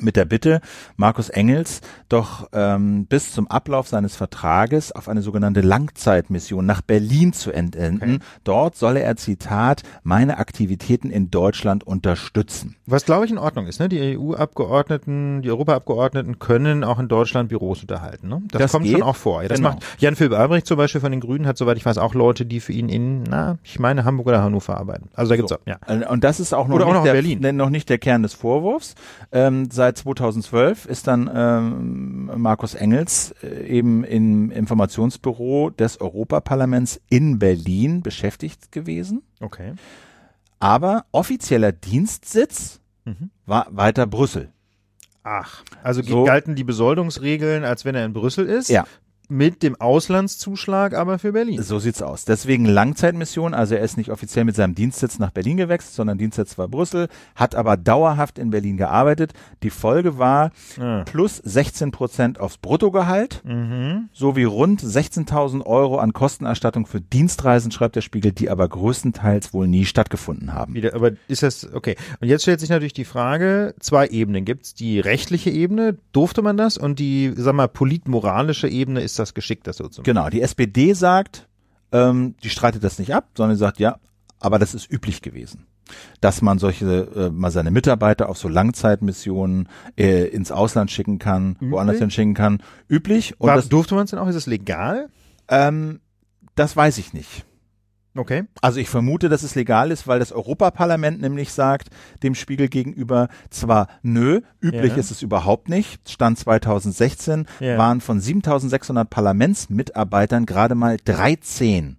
mit 0.00 0.16
der 0.16 0.24
Bitte, 0.24 0.60
Markus 0.96 1.28
Engels 1.28 1.80
doch 2.08 2.48
ähm, 2.52 3.06
bis 3.06 3.32
zum 3.32 3.48
Ablauf 3.48 3.88
seines 3.88 4.16
Vertrages 4.16 4.92
auf 4.92 5.08
eine 5.08 5.22
sogenannte 5.22 5.60
Langzeitmission 5.60 6.66
nach 6.66 6.82
Berlin 6.82 7.32
zu 7.32 7.52
entenden. 7.52 8.16
Okay. 8.16 8.18
Dort 8.44 8.76
solle 8.76 9.00
er, 9.00 9.16
Zitat, 9.16 9.82
meine 10.02 10.38
Aktivitäten 10.38 11.10
in 11.10 11.30
Deutschland 11.30 11.84
unterstützen. 11.84 12.76
Was, 12.86 13.04
glaube 13.04 13.24
ich, 13.24 13.30
in 13.30 13.38
Ordnung 13.38 13.66
ist. 13.66 13.80
Ne? 13.80 13.88
Die 13.88 14.18
EU-Abgeordneten, 14.18 15.42
die 15.42 15.50
Europaabgeordneten 15.50 16.38
können 16.38 16.84
auch 16.84 16.98
in 16.98 17.08
Deutschland 17.08 17.48
Büros 17.48 17.82
unterhalten. 17.82 18.28
Ne? 18.28 18.42
Das, 18.48 18.62
das 18.62 18.72
kommt 18.72 18.84
geht. 18.84 18.94
schon 18.94 19.02
auch 19.02 19.16
vor. 19.16 19.42
Ja, 19.42 19.48
das 19.48 19.58
genau. 19.58 19.70
macht 19.70 19.84
Jan-Philipp 19.98 20.32
Albrecht 20.32 20.66
zum 20.66 20.76
Beispiel 20.76 21.00
von 21.00 21.12
den 21.12 21.20
Grünen 21.20 21.46
hat, 21.46 21.56
soweit 21.56 21.76
ich 21.76 21.86
weiß, 21.86 21.98
auch 21.98 22.14
Leute, 22.14 22.46
die 22.46 22.60
für 22.60 22.72
ihn 22.72 22.88
in, 22.88 23.22
na, 23.22 23.58
ich 23.62 23.78
meine, 23.78 24.04
Hamburg 24.04 24.26
oder 24.26 24.42
Hannover 24.42 24.76
arbeiten. 24.76 25.08
Also 25.14 25.30
da 25.30 25.36
gibt's 25.36 25.50
so. 25.50 25.56
auch, 25.56 25.60
ja. 25.66 26.08
Und 26.08 26.24
das 26.24 26.40
ist 26.40 26.52
auch 26.52 26.66
noch, 26.66 26.76
oder 26.76 26.84
nicht, 26.84 26.94
auch 26.94 26.98
noch, 26.98 27.04
der, 27.04 27.12
Berlin. 27.12 27.56
noch 27.56 27.70
nicht 27.70 27.88
der 27.88 27.98
Kern 27.98 28.22
des 28.22 28.34
Vorwurfs. 28.34 28.94
Ähm, 29.32 29.70
seit 29.84 29.98
2012 29.98 30.86
ist 30.86 31.06
dann 31.06 31.30
ähm, 31.34 32.30
Markus 32.36 32.74
Engels 32.74 33.34
äh, 33.42 33.66
eben 33.66 34.02
im 34.02 34.50
Informationsbüro 34.50 35.68
des 35.68 36.00
Europaparlaments 36.00 37.02
in 37.10 37.38
Berlin 37.38 38.02
beschäftigt 38.02 38.72
gewesen. 38.72 39.22
Okay. 39.40 39.74
aber 40.58 41.04
offizieller 41.12 41.72
Dienstsitz 41.72 42.80
mhm. 43.04 43.28
war 43.44 43.66
weiter 43.70 44.06
Brüssel. 44.06 44.48
Ach, 45.22 45.62
also 45.82 46.02
so, 46.02 46.24
galten 46.24 46.54
die 46.54 46.64
Besoldungsregeln, 46.64 47.64
als 47.64 47.84
wenn 47.84 47.94
er 47.94 48.06
in 48.06 48.14
Brüssel 48.14 48.46
ist. 48.46 48.70
Ja. 48.70 48.84
Mit 49.28 49.62
dem 49.62 49.80
Auslandszuschlag 49.80 50.94
aber 50.94 51.18
für 51.18 51.32
Berlin. 51.32 51.62
So 51.62 51.78
sieht's 51.78 52.02
aus. 52.02 52.26
Deswegen 52.26 52.66
Langzeitmission, 52.66 53.54
also 53.54 53.74
er 53.74 53.82
ist 53.82 53.96
nicht 53.96 54.10
offiziell 54.10 54.44
mit 54.44 54.54
seinem 54.54 54.74
Dienstsitz 54.74 55.18
nach 55.18 55.30
Berlin 55.30 55.56
gewechselt, 55.56 55.94
sondern 55.94 56.18
Dienstsitz 56.18 56.58
war 56.58 56.68
Brüssel, 56.68 57.08
hat 57.34 57.54
aber 57.54 57.78
dauerhaft 57.78 58.38
in 58.38 58.50
Berlin 58.50 58.76
gearbeitet. 58.76 59.32
Die 59.62 59.70
Folge 59.70 60.18
war 60.18 60.50
ah. 60.78 61.04
plus 61.06 61.38
16 61.38 61.90
Prozent 61.90 62.38
aufs 62.38 62.58
Bruttogehalt, 62.58 63.42
mhm. 63.44 64.10
sowie 64.12 64.44
rund 64.44 64.82
16.000 64.82 65.64
Euro 65.64 65.98
an 65.98 66.12
Kostenerstattung 66.12 66.86
für 66.86 67.00
Dienstreisen, 67.00 67.70
schreibt 67.70 67.96
der 67.96 68.02
Spiegel, 68.02 68.32
die 68.32 68.50
aber 68.50 68.68
größtenteils 68.68 69.54
wohl 69.54 69.66
nie 69.68 69.86
stattgefunden 69.86 70.52
haben. 70.52 70.74
Wieder, 70.74 70.94
aber 70.94 71.12
ist 71.28 71.42
das, 71.42 71.72
okay. 71.72 71.96
Und 72.20 72.28
jetzt 72.28 72.42
stellt 72.42 72.60
sich 72.60 72.68
natürlich 72.68 72.92
die 72.92 73.04
Frage, 73.04 73.74
zwei 73.80 74.06
Ebenen 74.08 74.44
gibt's. 74.44 74.74
Die 74.74 75.00
rechtliche 75.00 75.50
Ebene, 75.50 75.96
durfte 76.12 76.42
man 76.42 76.58
das? 76.58 76.76
Und 76.76 76.98
die, 76.98 77.32
sag 77.36 77.54
mal, 77.54 77.68
politmoralische 77.68 78.68
Ebene 78.68 79.00
ist 79.00 79.13
ist 79.14 79.18
das 79.18 79.34
geschickt, 79.34 79.66
das 79.66 79.76
so 79.76 79.88
zu 79.88 80.00
machen. 80.00 80.04
Genau, 80.04 80.28
die 80.28 80.42
SPD 80.42 80.92
sagt, 80.92 81.48
ähm, 81.92 82.34
die 82.42 82.50
streitet 82.50 82.84
das 82.84 82.98
nicht 82.98 83.14
ab, 83.14 83.28
sondern 83.36 83.56
sie 83.56 83.60
sagt, 83.60 83.78
ja, 83.78 83.98
aber 84.40 84.58
das 84.58 84.74
ist 84.74 84.90
üblich 84.90 85.22
gewesen 85.22 85.66
dass 86.20 86.42
man 86.42 86.58
solche 86.58 86.86
äh, 87.14 87.30
mal 87.30 87.50
seine 87.50 87.70
Mitarbeiter 87.70 88.28
auf 88.28 88.38
so 88.38 88.48
Langzeitmissionen 88.48 89.68
äh, 89.96 90.24
ins 90.28 90.50
Ausland 90.50 90.90
schicken 90.90 91.18
kann, 91.18 91.52
üblich? 91.56 91.70
woanders 91.70 91.98
hin 91.98 92.10
schicken 92.10 92.34
kann, 92.34 92.62
üblich. 92.88 93.38
Und 93.38 93.48
War, 93.48 93.56
das, 93.56 93.68
durfte 93.68 93.94
man 93.94 94.04
es 94.04 94.10
denn 94.10 94.18
auch? 94.18 94.26
Ist 94.26 94.34
es 94.34 94.46
legal? 94.46 95.08
Ähm, 95.48 96.00
das 96.54 96.76
weiß 96.76 96.98
ich 96.98 97.12
nicht. 97.12 97.44
Okay. 98.16 98.44
Also 98.60 98.78
ich 98.78 98.88
vermute, 98.88 99.28
dass 99.28 99.42
es 99.42 99.54
legal 99.54 99.90
ist, 99.90 100.06
weil 100.06 100.18
das 100.18 100.32
Europaparlament 100.32 101.20
nämlich 101.20 101.52
sagt 101.52 101.88
dem 102.22 102.34
Spiegel 102.34 102.68
gegenüber 102.68 103.28
zwar 103.50 103.88
nö, 104.02 104.40
üblich 104.60 104.92
ja. 104.92 104.98
ist 104.98 105.10
es 105.10 105.22
überhaupt 105.22 105.68
nicht. 105.68 106.08
Stand 106.08 106.38
2016 106.38 107.46
ja. 107.60 107.76
waren 107.76 108.00
von 108.00 108.20
7600 108.20 109.08
Parlamentsmitarbeitern 109.10 110.46
gerade 110.46 110.74
mal 110.74 110.96
13 111.04 111.98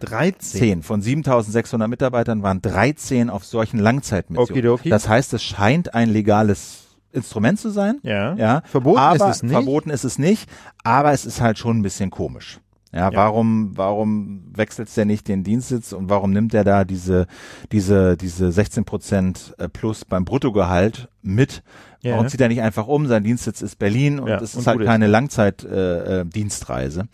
13. 0.00 0.82
Von 0.82 1.02
7600 1.02 1.88
Mitarbeitern 1.88 2.42
waren 2.42 2.62
13 2.62 3.30
auf 3.30 3.44
solchen 3.44 3.78
Langzeitmissionen. 3.78 4.68
Okay, 4.68 4.88
Das 4.90 5.08
heißt, 5.08 5.32
es 5.34 5.42
scheint 5.42 5.94
ein 5.94 6.08
legales 6.08 6.86
Instrument 7.12 7.58
zu 7.58 7.70
sein. 7.70 7.98
Ja. 8.02 8.34
ja. 8.34 8.62
Verboten 8.66 8.98
aber 8.98 9.30
ist 9.30 9.36
es 9.36 9.42
nicht. 9.42 9.52
Verboten 9.52 9.90
ist 9.90 10.04
es 10.04 10.18
nicht, 10.18 10.48
aber 10.84 11.12
es 11.12 11.26
ist 11.26 11.40
halt 11.40 11.58
schon 11.58 11.78
ein 11.78 11.82
bisschen 11.82 12.10
komisch. 12.10 12.60
Ja, 12.92 13.10
ja, 13.10 13.16
warum, 13.16 13.76
warum 13.76 14.44
wechselt 14.54 14.94
der 14.96 15.04
nicht 15.04 15.28
den 15.28 15.44
Dienstsitz 15.44 15.92
und 15.92 16.08
warum 16.08 16.32
nimmt 16.32 16.54
er 16.54 16.64
da 16.64 16.84
diese, 16.84 17.26
diese, 17.70 18.16
diese 18.16 18.50
16 18.50 18.84
Prozent 18.86 19.54
äh, 19.58 19.68
plus 19.68 20.06
beim 20.06 20.24
Bruttogehalt 20.24 21.08
mit? 21.20 21.62
Ja. 22.00 22.12
Warum 22.12 22.28
zieht 22.28 22.40
er 22.40 22.48
nicht 22.48 22.62
einfach 22.62 22.86
um? 22.86 23.06
Sein 23.06 23.24
Dienstsitz 23.24 23.60
ist 23.60 23.78
Berlin 23.78 24.20
und 24.20 24.30
es 24.30 24.54
ja, 24.54 24.60
ist 24.60 24.66
halt 24.66 24.82
keine 24.84 25.06
Langzeitdienstreise. 25.06 27.00
Äh, 27.00 27.04
äh 27.04 27.08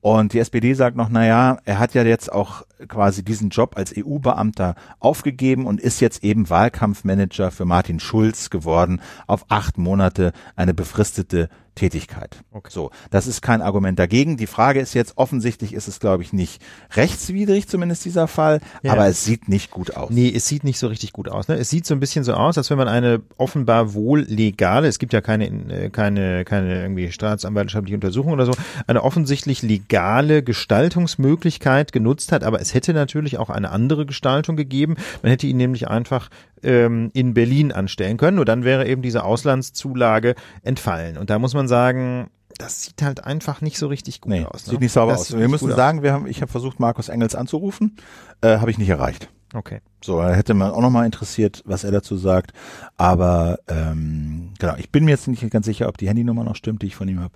und 0.00 0.32
die 0.32 0.38
SPD 0.38 0.74
sagt 0.74 0.96
noch, 0.96 1.08
na 1.10 1.26
ja, 1.26 1.58
er 1.64 1.78
hat 1.80 1.92
ja 1.92 2.04
jetzt 2.04 2.32
auch 2.32 2.62
quasi 2.86 3.24
diesen 3.24 3.50
Job 3.50 3.76
als 3.76 3.92
EU-Beamter 3.96 4.76
aufgegeben 5.00 5.66
und 5.66 5.80
ist 5.80 6.00
jetzt 6.00 6.22
eben 6.22 6.48
Wahlkampfmanager 6.48 7.50
für 7.50 7.64
Martin 7.64 7.98
Schulz 7.98 8.48
geworden 8.48 9.00
auf 9.26 9.46
acht 9.48 9.76
Monate 9.76 10.32
eine 10.54 10.72
befristete 10.72 11.48
Tätigkeit. 11.78 12.42
Okay. 12.50 12.70
So, 12.72 12.90
das 13.10 13.26
ist 13.26 13.40
kein 13.40 13.62
Argument 13.62 13.98
dagegen. 13.98 14.36
Die 14.36 14.46
Frage 14.46 14.80
ist 14.80 14.94
jetzt, 14.94 15.16
offensichtlich 15.16 15.72
ist 15.72 15.86
es, 15.86 16.00
glaube 16.00 16.24
ich, 16.24 16.32
nicht 16.32 16.60
rechtswidrig, 16.96 17.68
zumindest 17.68 18.04
dieser 18.04 18.26
Fall, 18.26 18.60
ja. 18.82 18.92
aber 18.92 19.06
es 19.06 19.24
sieht 19.24 19.48
nicht 19.48 19.70
gut 19.70 19.96
aus. 19.96 20.10
Nee, 20.10 20.32
es 20.34 20.46
sieht 20.46 20.64
nicht 20.64 20.78
so 20.78 20.88
richtig 20.88 21.12
gut 21.12 21.28
aus. 21.28 21.46
Ne? 21.46 21.54
Es 21.54 21.70
sieht 21.70 21.86
so 21.86 21.94
ein 21.94 22.00
bisschen 22.00 22.24
so 22.24 22.34
aus, 22.34 22.58
als 22.58 22.68
wenn 22.70 22.78
man 22.78 22.88
eine 22.88 23.20
offenbar 23.36 23.94
wohl 23.94 24.22
legale, 24.22 24.88
es 24.88 24.98
gibt 24.98 25.12
ja 25.12 25.20
keine, 25.20 25.46
äh, 25.46 25.90
keine, 25.90 26.44
keine 26.44 26.82
irgendwie 26.82 27.12
staatsanwaltschaftliche 27.12 27.94
Untersuchung 27.94 28.32
oder 28.32 28.46
so, 28.46 28.52
eine 28.86 29.04
offensichtlich 29.04 29.62
legale 29.62 30.42
Gestaltungsmöglichkeit 30.42 31.92
genutzt 31.92 32.32
hat, 32.32 32.42
aber 32.42 32.60
es 32.60 32.74
hätte 32.74 32.92
natürlich 32.92 33.38
auch 33.38 33.50
eine 33.50 33.70
andere 33.70 34.04
Gestaltung 34.04 34.56
gegeben. 34.56 34.96
Man 35.22 35.30
hätte 35.30 35.46
ihn 35.46 35.56
nämlich 35.56 35.86
einfach 35.88 36.28
ähm, 36.62 37.10
in 37.14 37.34
Berlin 37.34 37.72
anstellen 37.72 38.16
können, 38.16 38.36
nur 38.36 38.44
dann 38.44 38.64
wäre 38.64 38.86
eben 38.86 39.02
diese 39.02 39.24
Auslandszulage 39.24 40.34
entfallen. 40.62 41.16
Und 41.16 41.30
da 41.30 41.38
muss 41.38 41.54
man 41.54 41.68
sagen, 41.68 42.30
das 42.58 42.82
sieht 42.82 43.02
halt 43.02 43.24
einfach 43.24 43.60
nicht 43.60 43.78
so 43.78 43.86
richtig 43.86 44.20
gut 44.20 44.32
nee, 44.32 44.44
aus. 44.44 44.66
Ne? 44.66 44.72
Sieht 44.72 44.80
nicht 44.80 44.92
sauber 44.92 45.12
das 45.12 45.32
aus. 45.32 45.38
Wir 45.38 45.48
müssen 45.48 45.70
sagen, 45.70 46.02
wir 46.02 46.12
haben, 46.12 46.26
ich 46.26 46.40
habe 46.42 46.50
versucht, 46.50 46.80
Markus 46.80 47.08
Engels 47.08 47.34
anzurufen, 47.34 47.96
äh, 48.40 48.58
habe 48.58 48.70
ich 48.70 48.78
nicht 48.78 48.88
erreicht. 48.88 49.30
Okay. 49.54 49.80
So, 50.04 50.22
hätte 50.22 50.52
man 50.52 50.72
auch 50.72 50.82
nochmal 50.82 51.06
interessiert, 51.06 51.62
was 51.64 51.82
er 51.82 51.90
dazu 51.90 52.16
sagt. 52.16 52.52
Aber 52.98 53.58
ähm, 53.68 54.52
genau, 54.58 54.74
ich 54.76 54.90
bin 54.90 55.04
mir 55.04 55.12
jetzt 55.12 55.26
nicht 55.26 55.48
ganz 55.50 55.64
sicher, 55.64 55.88
ob 55.88 55.96
die 55.96 56.06
Handynummer 56.06 56.44
noch 56.44 56.54
stimmt, 56.54 56.82
die 56.82 56.88
ich 56.88 56.96
von 56.96 57.08
ihm 57.08 57.20
habe. 57.20 57.32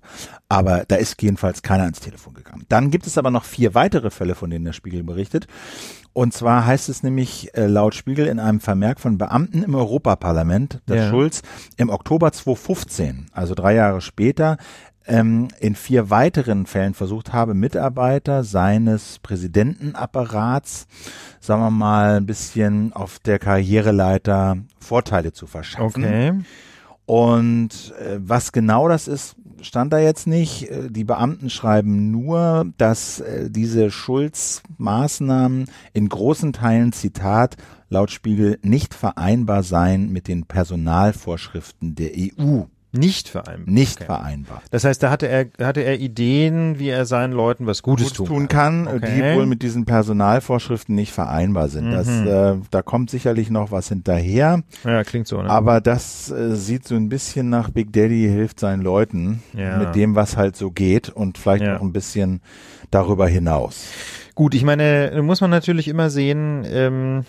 Aber 0.49 0.85
da 0.87 0.97
ist 0.97 1.21
jedenfalls 1.23 1.63
keiner 1.63 1.85
ans 1.85 2.01
Telefon 2.01 2.35
gegangen. 2.35 2.67
Dann 2.69 2.91
gibt 2.91 3.07
es 3.07 3.17
aber 3.17 3.31
noch 3.31 3.45
vier 3.45 3.75
weitere 3.75 4.11
Fälle, 4.11 4.35
von 4.35 4.51
denen 4.51 4.67
der 4.67 4.75
Spiegel 4.75 5.03
berichtet. 5.03 5.47
Und 6.15 6.35
zwar 6.35 6.67
heißt 6.67 6.89
es 6.89 7.03
nämlich 7.03 7.55
äh, 7.55 7.67
laut 7.67 7.95
Spiegel 7.95 8.27
in 8.27 8.39
einem 8.39 8.61
Vermerk 8.61 9.01
von 9.01 9.17
Beamten 9.17 9.63
im 9.63 9.75
Europaparlament, 9.75 10.81
dass 10.87 10.99
ja. 10.99 11.11
Schulz 11.11 11.43
im 11.77 11.89
Oktober 11.89 12.33
2015, 12.33 13.27
also 13.33 13.55
drei 13.55 13.75
Jahre 13.75 14.01
später, 14.01 14.59
ähm, 15.07 15.49
in 15.59 15.75
vier 15.75 16.11
weiteren 16.11 16.67
Fällen 16.67 16.95
versucht 16.95 17.33
habe, 17.33 17.55
Mitarbeiter 17.55 18.45
seines 18.45 19.19
Präsidentenapparats, 19.21 20.87
sagen 21.41 21.63
wir 21.63 21.71
mal, 21.71 22.17
ein 22.19 22.27
bisschen 22.27 22.93
auf 22.93 23.19
der 23.19 23.39
Karriereleiter 23.39 24.59
Vorteile 24.79 25.33
zu 25.33 25.47
verschaffen. 25.47 26.05
Okay. 26.05 26.33
Und 27.05 27.95
äh, 27.99 28.19
was 28.21 28.53
genau 28.53 28.89
das 28.89 29.09
ist, 29.09 29.35
stand 29.63 29.93
da 29.93 29.99
jetzt 29.99 30.27
nicht. 30.27 30.71
Äh, 30.71 30.91
die 30.91 31.05
Beamten 31.05 31.51
schreiben 31.51 32.11
nur, 32.11 32.67
dass 32.79 33.21
äh, 33.21 33.51
diese 33.51 33.91
Schulz-Maßnahmen 33.91 35.67
in 35.93 36.09
großen 36.09 36.53
Teilen, 36.53 36.93
Zitat, 36.93 37.57
laut 37.89 38.11
Spiegel 38.11 38.59
nicht 38.63 38.95
vereinbar 38.95 39.63
seien 39.63 40.11
mit 40.13 40.29
den 40.29 40.45
Personalvorschriften 40.45 41.95
der 41.95 42.11
EU. 42.17 42.63
Nicht 42.95 43.31
vereinbar. 43.31 43.73
Nicht 43.73 43.97
okay. 43.97 44.05
vereinbar. 44.05 44.63
Das 44.71 44.85
heißt, 44.85 45.03
da 45.03 45.11
hatte 45.11 45.27
er, 45.27 45.47
hatte 45.63 45.81
er 45.81 45.99
Ideen, 45.99 46.79
wie 46.79 46.91
er 46.91 47.07
seinen 47.07 47.33
Leuten 47.33 47.67
was 47.67 47.83
Gutes, 47.83 48.09
Gutes 48.09 48.27
tun 48.27 48.49
kann, 48.49 48.87
okay. 48.87 49.33
die 49.33 49.37
wohl 49.37 49.47
mit 49.47 49.63
diesen 49.63 49.87
Personalvorschriften 49.87 50.95
nicht 50.95 51.11
vereinbar 51.11 51.69
sind. 51.69 51.87
Mhm. 51.87 51.93
Das, 51.93 52.09
äh, 52.09 52.57
da 52.71 52.83
kommt 52.83 53.09
sicherlich 53.09 53.49
noch 53.49 53.71
was 53.71 53.89
hinterher. 53.89 54.63
Ja, 54.85 55.05
klingt 55.05 55.27
so. 55.27 55.41
Ne? 55.41 55.49
Aber 55.49 55.81
das 55.81 56.31
äh, 56.31 56.55
sieht 56.55 56.87
so 56.87 56.95
ein 56.95 57.09
bisschen 57.09 57.49
nach 57.49 57.71
Big 57.71 57.95
Daddy 57.95 58.29
hilft 58.29 58.61
seinen 58.61 58.83
Leuten 58.83 59.43
ja. 59.55 59.79
mit 59.79 59.95
dem, 59.95 60.15
was 60.15 60.37
halt 60.37 60.57
so 60.57 60.71
geht 60.71 61.09
und 61.09 61.39
vielleicht 61.39 61.65
ja. 61.65 61.75
noch 61.75 61.83
ein 61.83 61.95
bisschen 61.95 62.43
darüber 62.91 63.27
hinaus. 63.27 63.87
Gut, 64.35 64.55
ich 64.55 64.65
meine, 64.65 65.19
muss 65.23 65.41
man 65.41 65.51
natürlich 65.51 65.89
immer 65.89 66.11
sehen, 66.11 66.67
ähm, 66.67 67.25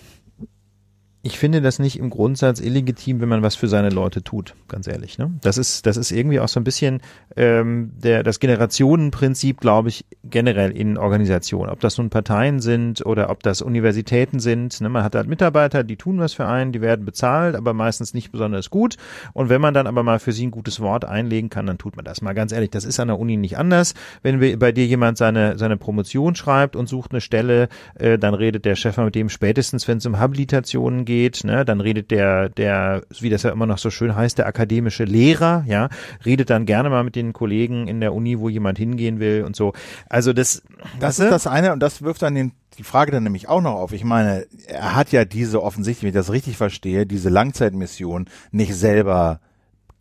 ich 1.26 1.38
finde 1.38 1.62
das 1.62 1.78
nicht 1.78 1.98
im 1.98 2.10
Grundsatz 2.10 2.60
illegitim, 2.60 3.22
wenn 3.22 3.30
man 3.30 3.40
was 3.40 3.56
für 3.56 3.66
seine 3.66 3.88
Leute 3.88 4.22
tut, 4.22 4.54
ganz 4.68 4.86
ehrlich. 4.86 5.16
Ne? 5.16 5.32
Das 5.40 5.56
ist, 5.56 5.86
das 5.86 5.96
ist 5.96 6.12
irgendwie 6.12 6.38
auch 6.38 6.48
so 6.48 6.60
ein 6.60 6.64
bisschen 6.64 7.00
ähm, 7.34 7.92
der, 7.96 8.22
das 8.22 8.40
Generationenprinzip, 8.40 9.58
glaube 9.58 9.88
ich, 9.88 10.04
generell 10.22 10.70
in 10.70 10.98
Organisationen. 10.98 11.70
Ob 11.70 11.80
das 11.80 11.96
nun 11.96 12.10
Parteien 12.10 12.60
sind 12.60 13.06
oder 13.06 13.30
ob 13.30 13.42
das 13.42 13.62
Universitäten 13.62 14.38
sind. 14.38 14.78
Ne? 14.82 14.90
Man 14.90 15.02
hat 15.02 15.14
halt 15.14 15.26
Mitarbeiter, 15.26 15.82
die 15.82 15.96
tun 15.96 16.18
was 16.18 16.34
für 16.34 16.46
einen, 16.46 16.72
die 16.72 16.82
werden 16.82 17.06
bezahlt, 17.06 17.56
aber 17.56 17.72
meistens 17.72 18.12
nicht 18.12 18.30
besonders 18.30 18.68
gut. 18.68 18.96
Und 19.32 19.48
wenn 19.48 19.62
man 19.62 19.72
dann 19.72 19.86
aber 19.86 20.02
mal 20.02 20.18
für 20.18 20.32
sie 20.32 20.46
ein 20.46 20.50
gutes 20.50 20.80
Wort 20.80 21.06
einlegen 21.06 21.48
kann, 21.48 21.66
dann 21.66 21.78
tut 21.78 21.96
man 21.96 22.04
das. 22.04 22.20
Mal 22.20 22.34
ganz 22.34 22.52
ehrlich, 22.52 22.68
das 22.68 22.84
ist 22.84 23.00
an 23.00 23.08
der 23.08 23.18
Uni 23.18 23.38
nicht 23.38 23.56
anders. 23.56 23.94
Wenn 24.22 24.42
wir, 24.42 24.58
bei 24.58 24.72
dir 24.72 24.84
jemand 24.84 25.16
seine, 25.16 25.56
seine 25.56 25.78
Promotion 25.78 26.34
schreibt 26.34 26.76
und 26.76 26.86
sucht 26.86 27.12
eine 27.12 27.22
Stelle, 27.22 27.70
äh, 27.94 28.18
dann 28.18 28.34
redet 28.34 28.66
der 28.66 28.76
Chef 28.76 28.98
mit 28.98 29.14
dem 29.14 29.30
spätestens, 29.30 29.88
wenn 29.88 29.96
es 29.96 30.04
um 30.04 30.18
Habilitationen 30.18 31.06
geht 31.06 31.13
geht, 31.14 31.44
ne, 31.44 31.64
dann 31.64 31.80
redet 31.80 32.10
der, 32.10 32.48
der, 32.48 33.02
wie 33.20 33.30
das 33.30 33.44
ja 33.44 33.50
immer 33.50 33.66
noch 33.66 33.78
so 33.78 33.90
schön 33.90 34.16
heißt, 34.16 34.38
der 34.38 34.46
akademische 34.46 35.04
Lehrer, 35.04 35.64
ja, 35.66 35.88
redet 36.24 36.50
dann 36.50 36.66
gerne 36.66 36.90
mal 36.90 37.04
mit 37.04 37.14
den 37.14 37.32
Kollegen 37.32 37.86
in 37.86 38.00
der 38.00 38.12
Uni, 38.12 38.40
wo 38.40 38.48
jemand 38.48 38.78
hingehen 38.78 39.20
will 39.20 39.44
und 39.44 39.54
so. 39.54 39.72
Also 40.08 40.32
das, 40.32 40.62
das 40.98 41.20
ist 41.20 41.30
das 41.30 41.46
eine 41.46 41.72
und 41.72 41.80
das 41.80 42.02
wirft 42.02 42.22
dann 42.22 42.34
den 42.34 42.52
die 42.76 42.82
Frage 42.82 43.12
dann 43.12 43.22
nämlich 43.22 43.48
auch 43.48 43.60
noch 43.60 43.74
auf. 43.74 43.92
Ich 43.92 44.02
meine, 44.02 44.48
er 44.66 44.96
hat 44.96 45.12
ja 45.12 45.24
diese 45.24 45.62
offensichtlich, 45.62 46.02
wenn 46.02 46.08
ich 46.08 46.26
das 46.26 46.32
richtig 46.32 46.56
verstehe, 46.56 47.06
diese 47.06 47.28
Langzeitmission 47.28 48.28
nicht 48.50 48.74
selber 48.74 49.38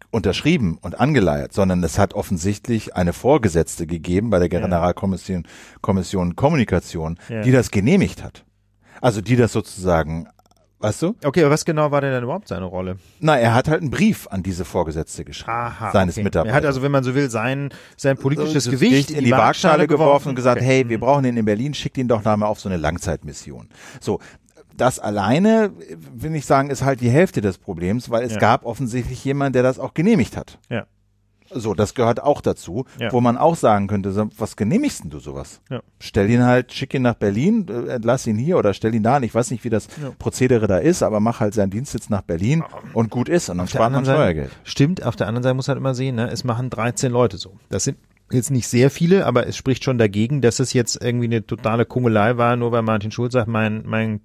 unterschrieben 0.10 0.80
und 0.82 1.00
angeleiert, 1.00 1.54
sondern 1.54 1.84
es 1.84 2.00
hat 2.00 2.16
offensichtlich 2.16 2.96
eine 2.96 3.14
Vorgesetzte 3.14 3.86
gegeben 3.86 4.32
bei 4.32 4.40
der 4.40 4.50
Generalkommission 4.50 5.46
Kommission 5.82 6.36
Kommunikation, 6.36 7.20
ja. 7.30 7.44
die 7.44 7.52
das 7.52 7.70
genehmigt 7.70 8.24
hat. 8.24 8.44
Also 9.02 9.22
die 9.22 9.36
das 9.36 9.52
sozusagen 9.52 10.28
Weißt 10.84 11.02
du? 11.02 11.16
Okay, 11.24 11.44
aber 11.44 11.52
was 11.52 11.64
genau 11.64 11.92
war 11.92 12.02
denn 12.02 12.12
dann 12.12 12.24
überhaupt 12.24 12.50
seine 12.50 12.66
Rolle? 12.66 12.98
Na, 13.22 13.38
er 13.38 13.54
hat 13.54 13.70
halt 13.70 13.80
einen 13.80 13.90
Brief 13.90 14.28
an 14.30 14.44
diese 14.44 14.66
Vorgesetzte 14.66 15.24
geschrieben. 15.24 15.50
Aha, 15.50 15.92
seines 15.92 16.16
okay. 16.16 16.26
Mitarbeiters. 16.26 16.54
Er 16.54 16.58
hat 16.58 16.66
also, 16.66 16.82
wenn 16.82 16.92
man 16.92 17.06
so 17.06 17.16
will, 17.16 17.30
sein, 17.30 17.70
sein 17.96 18.18
politisches 18.18 18.66
Gewicht, 18.66 18.92
Gewicht 18.92 19.10
in 19.12 19.20
die, 19.20 19.26
die 19.26 19.32
Waagschale 19.32 19.88
geworfen 19.88 20.30
und 20.30 20.36
gesagt, 20.36 20.58
okay. 20.58 20.66
hey, 20.66 20.90
wir 20.90 21.00
brauchen 21.00 21.24
ihn 21.24 21.38
in 21.38 21.46
Berlin, 21.46 21.74
schickt 21.74 21.98
ihn 21.98 22.10
doch 22.10 22.22
da 22.22 22.36
mal 22.36 22.48
auf 22.48 22.60
so 22.60 22.68
eine 22.68 22.78
Langzeitmission. 22.78 23.70
So. 24.02 24.20
das 24.76 25.00
alleine, 25.00 25.72
will 26.14 26.36
ich 26.36 26.46
sagen, 26.46 26.70
ist 26.70 26.84
halt 26.84 27.00
die 27.00 27.10
Hälfte 27.10 27.40
des 27.40 27.60
Problems, 27.60 28.10
weil 28.10 28.24
es 28.24 28.34
ja. 28.34 28.40
gab 28.40 28.66
offensichtlich 28.66 29.24
jemanden, 29.24 29.54
der 29.54 29.64
das 29.64 29.80
auch 29.80 29.94
genehmigt 29.94 30.36
hat. 30.36 30.60
Ja. 30.70 30.86
So, 31.56 31.74
das 31.74 31.94
gehört 31.94 32.22
auch 32.22 32.42
dazu, 32.42 32.86
ja. 33.00 33.12
wo 33.12 33.22
man 33.22 33.38
auch 33.38 33.56
sagen 33.56 33.88
könnte, 33.88 34.30
was 34.38 34.56
genehmigst 34.56 35.04
denn 35.04 35.10
du 35.10 35.20
sowas? 35.20 35.62
Ja. 35.70 35.82
Stell 36.00 36.30
ihn 36.30 36.44
halt, 36.44 36.74
schick 36.74 36.94
ihn 36.94 37.02
nach 37.02 37.16
Berlin, 37.16 37.68
äh, 37.68 38.00
lass 38.02 38.28
ihn 38.28 38.38
hier 38.38 38.58
oder 38.58 38.74
stell 38.74 38.94
ihn 38.96 39.04
da 39.04 39.18
an. 39.18 39.24
Ich 39.24 39.34
weiß 39.34 39.52
nicht, 39.52 39.64
wie 39.64 39.70
das 39.70 39.88
ja. 40.02 40.12
Prozedere 40.18 40.68
da 40.68 40.78
ist, 40.78 41.04
aber 41.04 41.20
mach 41.20 41.40
halt 41.40 41.54
seinen 41.54 41.70
Dienst 41.70 41.94
jetzt 41.94 42.10
nach 42.10 42.22
Berlin 42.22 42.64
und 42.94 43.10
gut 43.10 43.30
ist 43.30 43.50
und 43.50 43.58
dann 43.58 43.68
spart 43.68 43.92
man 43.92 44.06
Steuergeld. 44.06 44.50
Seite, 44.50 44.62
stimmt, 44.64 45.04
auf 45.04 45.16
der 45.16 45.28
anderen 45.28 45.44
Seite 45.44 45.56
muss 45.56 45.68
man 45.68 45.76
halt 45.76 45.82
immer 45.82 45.96
sehen, 45.96 46.16
ne, 46.16 46.30
es 46.30 46.44
machen 46.44 46.70
13 46.70 47.12
Leute 47.12 47.38
so. 47.38 47.58
Das 47.70 47.84
sind 47.84 47.98
jetzt 48.32 48.52
nicht 48.52 48.68
sehr 48.68 48.90
viele, 48.90 49.26
aber 49.26 49.48
es 49.48 49.56
spricht 49.56 49.84
schon 49.84 49.98
dagegen, 49.98 50.42
dass 50.42 50.60
es 50.60 50.74
jetzt 50.74 51.02
irgendwie 51.02 51.26
eine 51.26 51.46
totale 51.46 51.86
Kungelei 51.86 52.38
war, 52.38 52.56
nur 52.56 52.72
weil 52.72 52.82
Martin 52.82 53.12
Schulz 53.12 53.34
sagt, 53.34 53.48
mein, 53.48 53.84
mein 53.86 54.22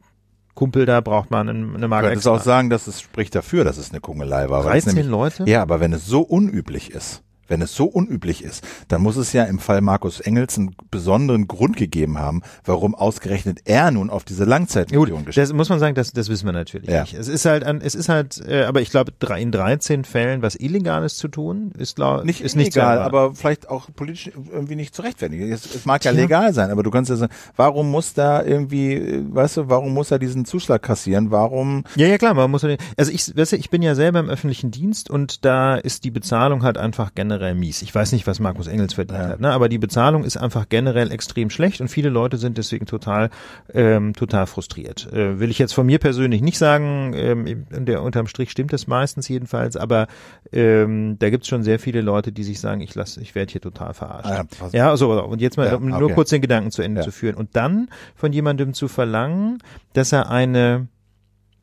Kumpel 0.59 0.87
da 0.87 1.01
braucht 1.01 1.31
man 1.31 1.49
eine 1.49 1.87
Marke. 1.87 2.07
Du 2.07 2.11
könntest 2.11 2.27
auch 2.27 2.43
sagen, 2.43 2.69
dass 2.69 2.89
es 2.89 3.01
spricht 3.01 3.33
dafür, 3.33 3.63
dass 3.63 3.79
es 3.79 3.93
eine 3.93 4.01
Kungelei 4.01 4.51
war. 4.51 4.65
13 4.65 4.93
nämlich, 4.93 5.09
Leute? 5.09 5.45
Ja, 5.47 5.63
aber 5.63 5.79
wenn 5.79 5.93
es 5.93 6.05
so 6.05 6.21
unüblich 6.23 6.91
ist, 6.91 7.23
wenn 7.49 7.63
es 7.63 7.75
so 7.75 7.87
unüblich 7.87 8.45
ist, 8.45 8.65
dann 8.89 9.03
muss 9.03 9.17
es 9.17 9.33
ja 9.33 9.45
im 9.45 9.59
Fall 9.59 9.81
Markus 9.81 10.21
Engels 10.21 10.59
einen 10.59 10.77
besonderen 10.91 11.49
Grund 11.49 11.77
gegeben 11.77 12.19
haben, 12.19 12.43
warum 12.65 12.95
ausgerechnet 12.95 13.61
er 13.65 13.91
nun 13.91 14.11
auf 14.11 14.25
diese 14.25 14.45
Langzeitmission 14.45 15.25
gestellt 15.25 15.49
Das 15.49 15.55
muss 15.55 15.69
man 15.69 15.79
sagen, 15.79 15.95
das, 15.95 16.13
das 16.13 16.29
wissen 16.29 16.47
wir 16.47 16.53
natürlich 16.53 16.91
ja. 16.91 17.03
nicht. 17.03 17.15
Es 17.15 17.29
ist 17.29 17.45
halt, 17.45 17.65
an, 17.65 17.81
es 17.81 17.95
ist 17.95 18.09
halt, 18.09 18.43
äh, 18.47 18.65
aber 18.65 18.81
ich 18.81 18.91
glaube, 18.91 19.13
in 19.39 19.51
13 19.51 20.05
Fällen 20.05 20.43
was 20.43 20.55
Illegales 20.55 21.17
zu 21.17 21.29
tun, 21.29 21.73
ist 21.79 21.97
glaub, 21.97 22.25
nicht 22.25 22.41
ist 22.41 22.57
nicht 22.57 22.77
illegal, 22.77 22.99
aber 23.01 23.35
vielleicht 23.35 23.69
auch 23.69 23.89
politisch 23.95 24.31
irgendwie 24.53 24.77
nicht 24.77 24.95
zu 24.95 25.03
rechtfertigen. 25.03 25.51
Es, 25.51 25.75
es 25.75 25.87
mag 25.87 26.05
ja, 26.05 26.13
ja 26.13 26.21
legal 26.21 26.53
sein, 26.53 26.71
aber 26.71 26.83
du 26.83 26.91
kannst 26.91 27.11
ja 27.11 27.17
sagen, 27.17 27.33
warum 27.57 27.91
muss 27.91 28.15
da 28.15 28.43
irgendwie, 28.43 29.25
weißt 29.31 29.59
du, 29.59 29.69
warum 29.69 29.95
muss 29.95 30.11
er 30.11 30.19
diesen 30.19 30.45
Zuschlag 30.45 30.83
kassieren? 30.83 31.31
Warum? 31.31 31.85
Ja, 31.97 32.07
ja 32.07 32.19
klar, 32.19 32.35
man 32.35 32.51
muss, 32.51 32.65
also 32.65 33.13
ich, 33.13 33.37
weißt 33.37 33.53
du, 33.53 33.57
ich 33.57 33.71
bin 33.71 33.83
ja 33.83 33.95
selber 33.95 34.21
im 34.21 34.29
öffentlichen 34.29 34.71
Dienst 34.71 35.11
und 35.11 35.45
da 35.45 35.77
ist 35.77 36.05
die 36.05 36.11
Bezahlung 36.11 36.63
halt 36.63 36.79
einfach 36.79 37.13
generell 37.15 37.38
generell 37.39 37.55
mies. 37.55 37.83
Ich 37.83 37.95
weiß 37.95 38.13
nicht, 38.13 38.27
was 38.27 38.41
Markus 38.41 38.67
Engels 38.67 38.95
verdient 38.95 39.21
ja. 39.21 39.29
hat, 39.29 39.41
ne? 39.41 39.51
aber 39.51 39.69
die 39.69 39.79
Bezahlung 39.79 40.25
ist 40.25 40.37
einfach 40.37 40.69
generell 40.69 41.13
extrem 41.13 41.51
schlecht 41.51 41.81
und 41.81 41.89
viele 41.89 42.09
Leute 42.09 42.37
sind 42.37 42.59
deswegen 42.59 42.87
total, 42.87 43.31
ähm, 43.73 44.15
total 44.15 44.47
frustriert. 44.47 45.11
Äh, 45.13 45.39
will 45.39 45.51
ich 45.51 45.59
jetzt 45.59 45.73
von 45.73 45.87
mir 45.87 45.99
persönlich 45.99 46.43
nicht 46.43 46.59
sagen, 46.59 47.13
ähm, 47.15 47.67
der 47.71 48.03
unterm 48.03 48.27
Strich 48.27 48.51
stimmt 48.51 48.73
das 48.73 48.87
meistens 48.87 49.29
jedenfalls, 49.29 49.77
aber 49.77 50.09
ähm, 50.53 51.17
da 51.19 51.31
gibt 51.31 51.45
es 51.45 51.49
schon 51.49 51.63
sehr 51.63 51.79
viele 51.79 52.01
Leute, 52.01 52.33
die 52.33 52.45
sich 52.45 52.61
sagen, 52.61 52.81
ich 52.81 52.95
lasse, 52.95 53.21
ich 53.21 53.35
werde 53.35 53.53
hier 53.53 53.61
total 53.61 53.95
verarscht. 53.95 54.31
Ah, 54.31 54.47
ja, 54.73 54.91
ja, 54.91 54.97
so 54.97 55.23
und 55.23 55.41
jetzt 55.41 55.57
mal 55.57 55.67
ja, 55.67 55.77
um 55.77 55.93
okay. 55.93 56.01
nur 56.01 56.11
kurz 56.13 56.31
den 56.31 56.41
Gedanken 56.41 56.71
zu 56.71 56.83
Ende 56.83 57.03
zu 57.03 57.13
führen 57.13 57.35
und 57.35 57.55
dann 57.55 57.89
von 58.15 58.33
jemandem 58.33 58.75
zu 58.75 58.89
verlangen, 58.89 59.59
dass 59.93 60.13
er 60.13 60.31
eine 60.31 60.89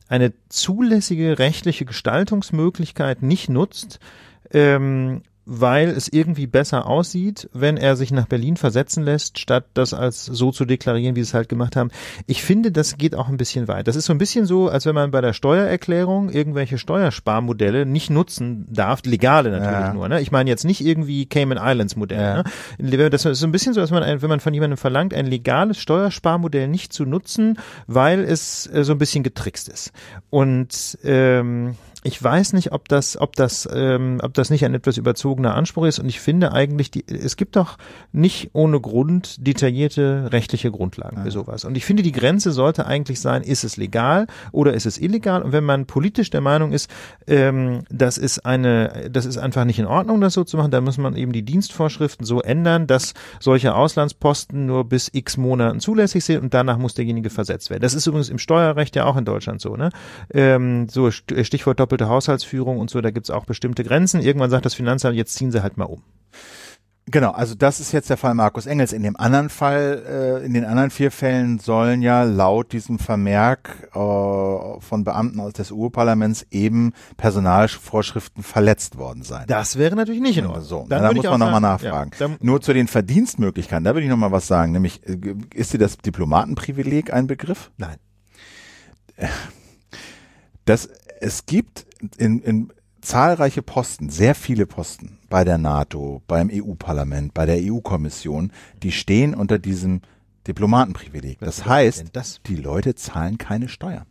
eine 0.08 0.32
zulässige 0.48 1.40
rechtliche 1.40 1.84
Gestaltungsmöglichkeit 1.84 3.22
nicht 3.22 3.48
nutzt, 3.48 3.98
ähm, 4.52 5.22
weil 5.46 5.90
es 5.90 6.08
irgendwie 6.12 6.48
besser 6.48 6.86
aussieht, 6.86 7.48
wenn 7.52 7.76
er 7.76 7.94
sich 7.94 8.10
nach 8.10 8.26
Berlin 8.26 8.56
versetzen 8.56 9.04
lässt, 9.04 9.38
statt 9.38 9.64
das 9.74 9.94
als 9.94 10.26
so 10.26 10.50
zu 10.50 10.64
deklarieren, 10.64 11.14
wie 11.14 11.20
sie 11.20 11.28
es 11.28 11.34
halt 11.34 11.48
gemacht 11.48 11.76
haben. 11.76 11.90
Ich 12.26 12.42
finde, 12.42 12.72
das 12.72 12.98
geht 12.98 13.14
auch 13.14 13.28
ein 13.28 13.36
bisschen 13.36 13.68
weit. 13.68 13.86
Das 13.86 13.94
ist 13.94 14.06
so 14.06 14.12
ein 14.12 14.18
bisschen 14.18 14.44
so, 14.44 14.68
als 14.68 14.86
wenn 14.86 14.96
man 14.96 15.12
bei 15.12 15.20
der 15.20 15.32
Steuererklärung 15.32 16.30
irgendwelche 16.30 16.78
Steuersparmodelle 16.78 17.86
nicht 17.86 18.10
nutzen 18.10 18.66
darf, 18.68 19.02
legale 19.04 19.50
natürlich 19.50 19.72
ja. 19.72 19.94
nur. 19.94 20.08
Ne? 20.08 20.20
Ich 20.20 20.32
meine 20.32 20.50
jetzt 20.50 20.64
nicht 20.64 20.84
irgendwie 20.84 21.26
Cayman 21.26 21.58
Islands 21.62 21.94
Modell. 21.94 22.18
Ja. 22.18 22.44
Ne? 22.78 23.10
Das 23.10 23.24
ist 23.24 23.38
so 23.38 23.46
ein 23.46 23.52
bisschen 23.52 23.72
so, 23.72 23.80
als 23.80 23.92
man, 23.92 24.20
wenn 24.20 24.28
man 24.28 24.40
von 24.40 24.52
jemandem 24.52 24.76
verlangt, 24.76 25.14
ein 25.14 25.26
legales 25.26 25.78
Steuersparmodell 25.78 26.66
nicht 26.66 26.92
zu 26.92 27.04
nutzen, 27.04 27.58
weil 27.86 28.24
es 28.24 28.66
äh, 28.66 28.82
so 28.82 28.92
ein 28.92 28.98
bisschen 28.98 29.22
getrickst 29.22 29.68
ist. 29.68 29.92
Und 30.28 30.98
ähm, 31.04 31.76
ich 32.06 32.22
weiß 32.22 32.52
nicht, 32.52 32.72
ob 32.72 32.88
das, 32.88 33.20
ob 33.20 33.34
das, 33.34 33.68
ähm, 33.72 34.20
ob 34.22 34.32
das 34.34 34.50
nicht 34.50 34.64
ein 34.64 34.74
etwas 34.74 34.96
überzogener 34.96 35.54
Anspruch 35.54 35.86
ist. 35.86 35.98
Und 35.98 36.08
ich 36.08 36.20
finde 36.20 36.52
eigentlich, 36.52 36.90
die, 36.92 37.04
es 37.06 37.36
gibt 37.36 37.56
doch 37.56 37.78
nicht 38.12 38.50
ohne 38.52 38.80
Grund 38.80 39.44
detaillierte 39.44 40.28
rechtliche 40.30 40.70
Grundlagen 40.70 41.22
für 41.22 41.30
sowas. 41.32 41.64
Und 41.64 41.76
ich 41.76 41.84
finde, 41.84 42.04
die 42.04 42.12
Grenze 42.12 42.52
sollte 42.52 42.86
eigentlich 42.86 43.20
sein: 43.20 43.42
Ist 43.42 43.64
es 43.64 43.76
legal 43.76 44.28
oder 44.52 44.74
ist 44.74 44.86
es 44.86 44.98
illegal? 44.98 45.42
Und 45.42 45.52
wenn 45.52 45.64
man 45.64 45.86
politisch 45.86 46.30
der 46.30 46.40
Meinung 46.40 46.72
ist, 46.72 46.88
ähm, 47.26 47.82
das 47.90 48.18
ist 48.18 48.46
eine, 48.46 49.10
das 49.10 49.26
ist 49.26 49.36
einfach 49.36 49.64
nicht 49.64 49.80
in 49.80 49.86
Ordnung, 49.86 50.20
das 50.20 50.34
so 50.34 50.44
zu 50.44 50.56
machen, 50.56 50.70
dann 50.70 50.84
muss 50.84 50.98
man 50.98 51.16
eben 51.16 51.32
die 51.32 51.42
Dienstvorschriften 51.42 52.24
so 52.24 52.40
ändern, 52.40 52.86
dass 52.86 53.14
solche 53.40 53.74
Auslandsposten 53.74 54.64
nur 54.64 54.84
bis 54.88 55.10
X 55.12 55.36
Monaten 55.36 55.80
zulässig 55.80 56.24
sind 56.24 56.40
und 56.40 56.54
danach 56.54 56.78
muss 56.78 56.94
derjenige 56.94 57.30
versetzt 57.30 57.68
werden. 57.70 57.82
Das 57.82 57.94
ist 57.94 58.06
übrigens 58.06 58.28
im 58.28 58.38
Steuerrecht 58.38 58.94
ja 58.94 59.06
auch 59.06 59.16
in 59.16 59.24
Deutschland 59.24 59.60
so. 59.60 59.74
Ne? 59.76 59.90
Ähm, 60.32 60.88
so 60.88 61.10
Stichwort 61.10 61.80
Doppel 61.80 61.95
doppelte 61.96 62.08
Haushaltsführung 62.08 62.78
und 62.78 62.90
so, 62.90 63.00
da 63.00 63.10
gibt's 63.10 63.30
auch 63.30 63.44
bestimmte 63.44 63.84
Grenzen. 63.84 64.20
Irgendwann 64.20 64.50
sagt 64.50 64.66
das 64.66 64.74
Finanzamt, 64.74 65.16
jetzt 65.16 65.34
ziehen 65.34 65.50
sie 65.50 65.62
halt 65.62 65.76
mal 65.76 65.84
um. 65.84 66.02
Genau, 67.08 67.30
also 67.30 67.54
das 67.54 67.78
ist 67.78 67.92
jetzt 67.92 68.10
der 68.10 68.16
Fall 68.16 68.34
Markus 68.34 68.66
Engels. 68.66 68.92
In 68.92 69.04
dem 69.04 69.16
anderen 69.16 69.48
Fall, 69.48 70.40
äh, 70.42 70.44
in 70.44 70.54
den 70.54 70.64
anderen 70.64 70.90
vier 70.90 71.12
Fällen 71.12 71.60
sollen 71.60 72.02
ja 72.02 72.24
laut 72.24 72.72
diesem 72.72 72.98
Vermerk 72.98 73.90
äh, 73.90 73.94
von 73.94 75.04
Beamten 75.04 75.38
aus 75.38 75.52
des 75.52 75.70
EU-Parlaments 75.70 76.44
eben 76.50 76.94
Personalvorschriften 77.16 78.42
verletzt 78.42 78.98
worden 78.98 79.22
sein. 79.22 79.44
Das 79.46 79.78
wäre 79.78 79.94
natürlich 79.94 80.20
nicht 80.20 80.36
in 80.36 80.46
Ordnung. 80.46 80.64
So, 80.64 80.86
dann 80.88 81.02
da 81.02 81.12
muss 81.12 81.24
man 81.24 81.38
nochmal 81.38 81.60
nachfragen. 81.60 82.10
Ja, 82.18 82.28
Nur 82.40 82.60
zu 82.60 82.72
den 82.72 82.88
Verdienstmöglichkeiten, 82.88 83.84
da 83.84 83.94
würde 83.94 84.02
ich 84.02 84.10
nochmal 84.10 84.32
was 84.32 84.48
sagen. 84.48 84.72
Nämlich, 84.72 85.06
äh, 85.06 85.16
ist 85.54 85.72
dir 85.72 85.78
das 85.78 85.98
Diplomatenprivileg 85.98 87.12
ein 87.12 87.28
Begriff? 87.28 87.70
Nein. 87.76 87.98
Das 90.66 90.90
es 91.20 91.46
gibt 91.46 91.86
in, 92.18 92.40
in 92.40 92.72
zahlreiche 93.00 93.62
Posten, 93.62 94.10
sehr 94.10 94.34
viele 94.34 94.66
Posten 94.66 95.18
bei 95.28 95.44
der 95.44 95.58
NATO, 95.58 96.22
beim 96.26 96.50
EU-Parlament, 96.52 97.34
bei 97.34 97.46
der 97.46 97.58
EU-Kommission, 97.60 98.52
die 98.82 98.92
stehen 98.92 99.34
unter 99.34 99.58
diesem 99.58 100.02
Diplomatenprivileg. 100.46 101.38
Das 101.40 101.66
heißt, 101.66 102.06
das? 102.12 102.40
die 102.46 102.56
Leute 102.56 102.94
zahlen 102.94 103.38
keine 103.38 103.68
Steuern. 103.68 104.06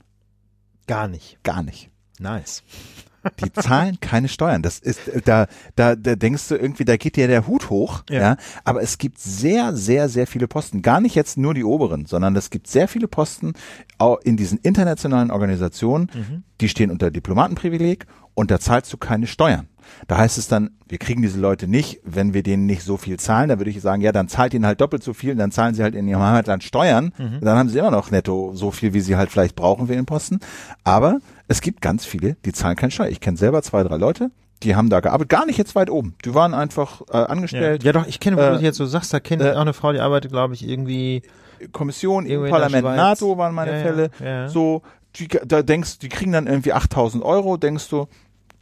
Gar 0.87 1.07
nicht. 1.07 1.39
Gar 1.43 1.63
nicht. 1.63 1.89
Nice. 2.19 2.63
Die 3.43 3.51
zahlen 3.53 3.99
keine 4.01 4.27
Steuern. 4.27 4.61
Das 4.61 4.79
ist, 4.79 4.99
da, 5.25 5.47
da, 5.75 5.95
da 5.95 6.15
denkst 6.15 6.47
du 6.49 6.55
irgendwie, 6.55 6.85
da 6.85 6.97
geht 6.97 7.15
dir 7.15 7.27
der 7.27 7.47
Hut 7.47 7.69
hoch, 7.69 8.03
ja. 8.09 8.19
ja. 8.19 8.37
Aber 8.63 8.81
es 8.81 8.97
gibt 8.97 9.19
sehr, 9.19 9.75
sehr, 9.75 10.09
sehr 10.09 10.27
viele 10.27 10.47
Posten. 10.47 10.81
Gar 10.81 11.01
nicht 11.01 11.15
jetzt 11.15 11.37
nur 11.37 11.53
die 11.53 11.63
oberen, 11.63 12.05
sondern 12.05 12.35
es 12.35 12.49
gibt 12.49 12.67
sehr 12.67 12.87
viele 12.87 13.07
Posten 13.07 13.53
in 14.23 14.37
diesen 14.37 14.57
internationalen 14.59 15.31
Organisationen, 15.31 16.09
mhm. 16.13 16.43
die 16.61 16.69
stehen 16.69 16.91
unter 16.91 17.11
Diplomatenprivileg 17.11 18.05
und 18.33 18.51
da 18.51 18.59
zahlst 18.59 18.91
du 18.93 18.97
keine 18.97 19.27
Steuern. 19.27 19.67
Da 20.07 20.17
heißt 20.17 20.37
es 20.37 20.47
dann, 20.47 20.71
wir 20.87 20.97
kriegen 20.97 21.21
diese 21.21 21.39
Leute 21.39 21.67
nicht, 21.67 21.99
wenn 22.03 22.33
wir 22.33 22.43
denen 22.43 22.65
nicht 22.65 22.83
so 22.83 22.97
viel 22.97 23.17
zahlen. 23.17 23.49
Da 23.49 23.59
würde 23.59 23.71
ich 23.71 23.81
sagen, 23.81 24.01
ja, 24.01 24.11
dann 24.11 24.27
zahlt 24.27 24.53
ihnen 24.53 24.65
halt 24.65 24.81
doppelt 24.81 25.03
so 25.03 25.13
viel, 25.13 25.35
dann 25.35 25.51
zahlen 25.51 25.75
sie 25.75 25.83
halt 25.83 25.95
in 25.95 26.07
ihrem 26.07 26.21
Heimatland 26.21 26.63
Steuern. 26.63 27.13
Mhm. 27.17 27.39
Dann 27.41 27.57
haben 27.57 27.69
sie 27.69 27.79
immer 27.79 27.91
noch 27.91 28.11
netto 28.11 28.51
so 28.53 28.71
viel, 28.71 28.93
wie 28.93 29.01
sie 29.01 29.15
halt 29.15 29.31
vielleicht 29.31 29.55
brauchen 29.55 29.87
für 29.87 29.93
ihren 29.93 30.05
Posten. 30.05 30.39
Aber 30.83 31.19
es 31.47 31.61
gibt 31.61 31.81
ganz 31.81 32.05
viele, 32.05 32.35
die 32.45 32.53
zahlen 32.53 32.75
keine 32.75 32.91
Steuer. 32.91 33.09
Ich 33.09 33.19
kenne 33.19 33.37
selber 33.37 33.61
zwei, 33.61 33.83
drei 33.83 33.97
Leute, 33.97 34.31
die 34.63 34.75
haben 34.75 34.89
da 34.89 34.99
gearbeitet, 34.99 35.29
gar 35.29 35.45
nicht 35.45 35.57
jetzt 35.57 35.75
weit 35.75 35.89
oben. 35.89 36.15
Die 36.23 36.33
waren 36.33 36.53
einfach 36.53 37.01
äh, 37.11 37.17
angestellt. 37.17 37.83
Ja, 37.83 37.87
ja 37.87 37.93
doch, 37.93 38.07
ich 38.07 38.19
kenne, 38.19 38.37
wo 38.37 38.41
äh, 38.41 38.57
du 38.57 38.63
jetzt 38.63 38.77
so 38.77 38.85
sagst, 38.85 39.13
da 39.13 39.19
kenne 39.19 39.43
ich 39.43 39.49
äh, 39.49 39.55
auch 39.55 39.61
eine 39.61 39.73
Frau, 39.73 39.91
die 39.91 39.99
arbeitet, 39.99 40.31
glaube 40.31 40.53
ich, 40.53 40.67
irgendwie 40.67 41.23
Kommission, 41.71 42.25
EU 42.27 42.49
Parlament, 42.49 42.83
NATO 42.83 43.37
waren 43.37 43.53
meine 43.53 43.77
ja, 43.77 43.83
Fälle. 43.83 44.09
Ja, 44.23 44.49
so, 44.49 44.81
die, 45.15 45.27
da 45.27 45.61
denkst, 45.61 45.99
die 45.99 46.09
kriegen 46.09 46.31
dann 46.31 46.47
irgendwie 46.47 46.73
8000 46.73 47.23
Euro, 47.23 47.57
denkst 47.57 47.89
du, 47.89 48.07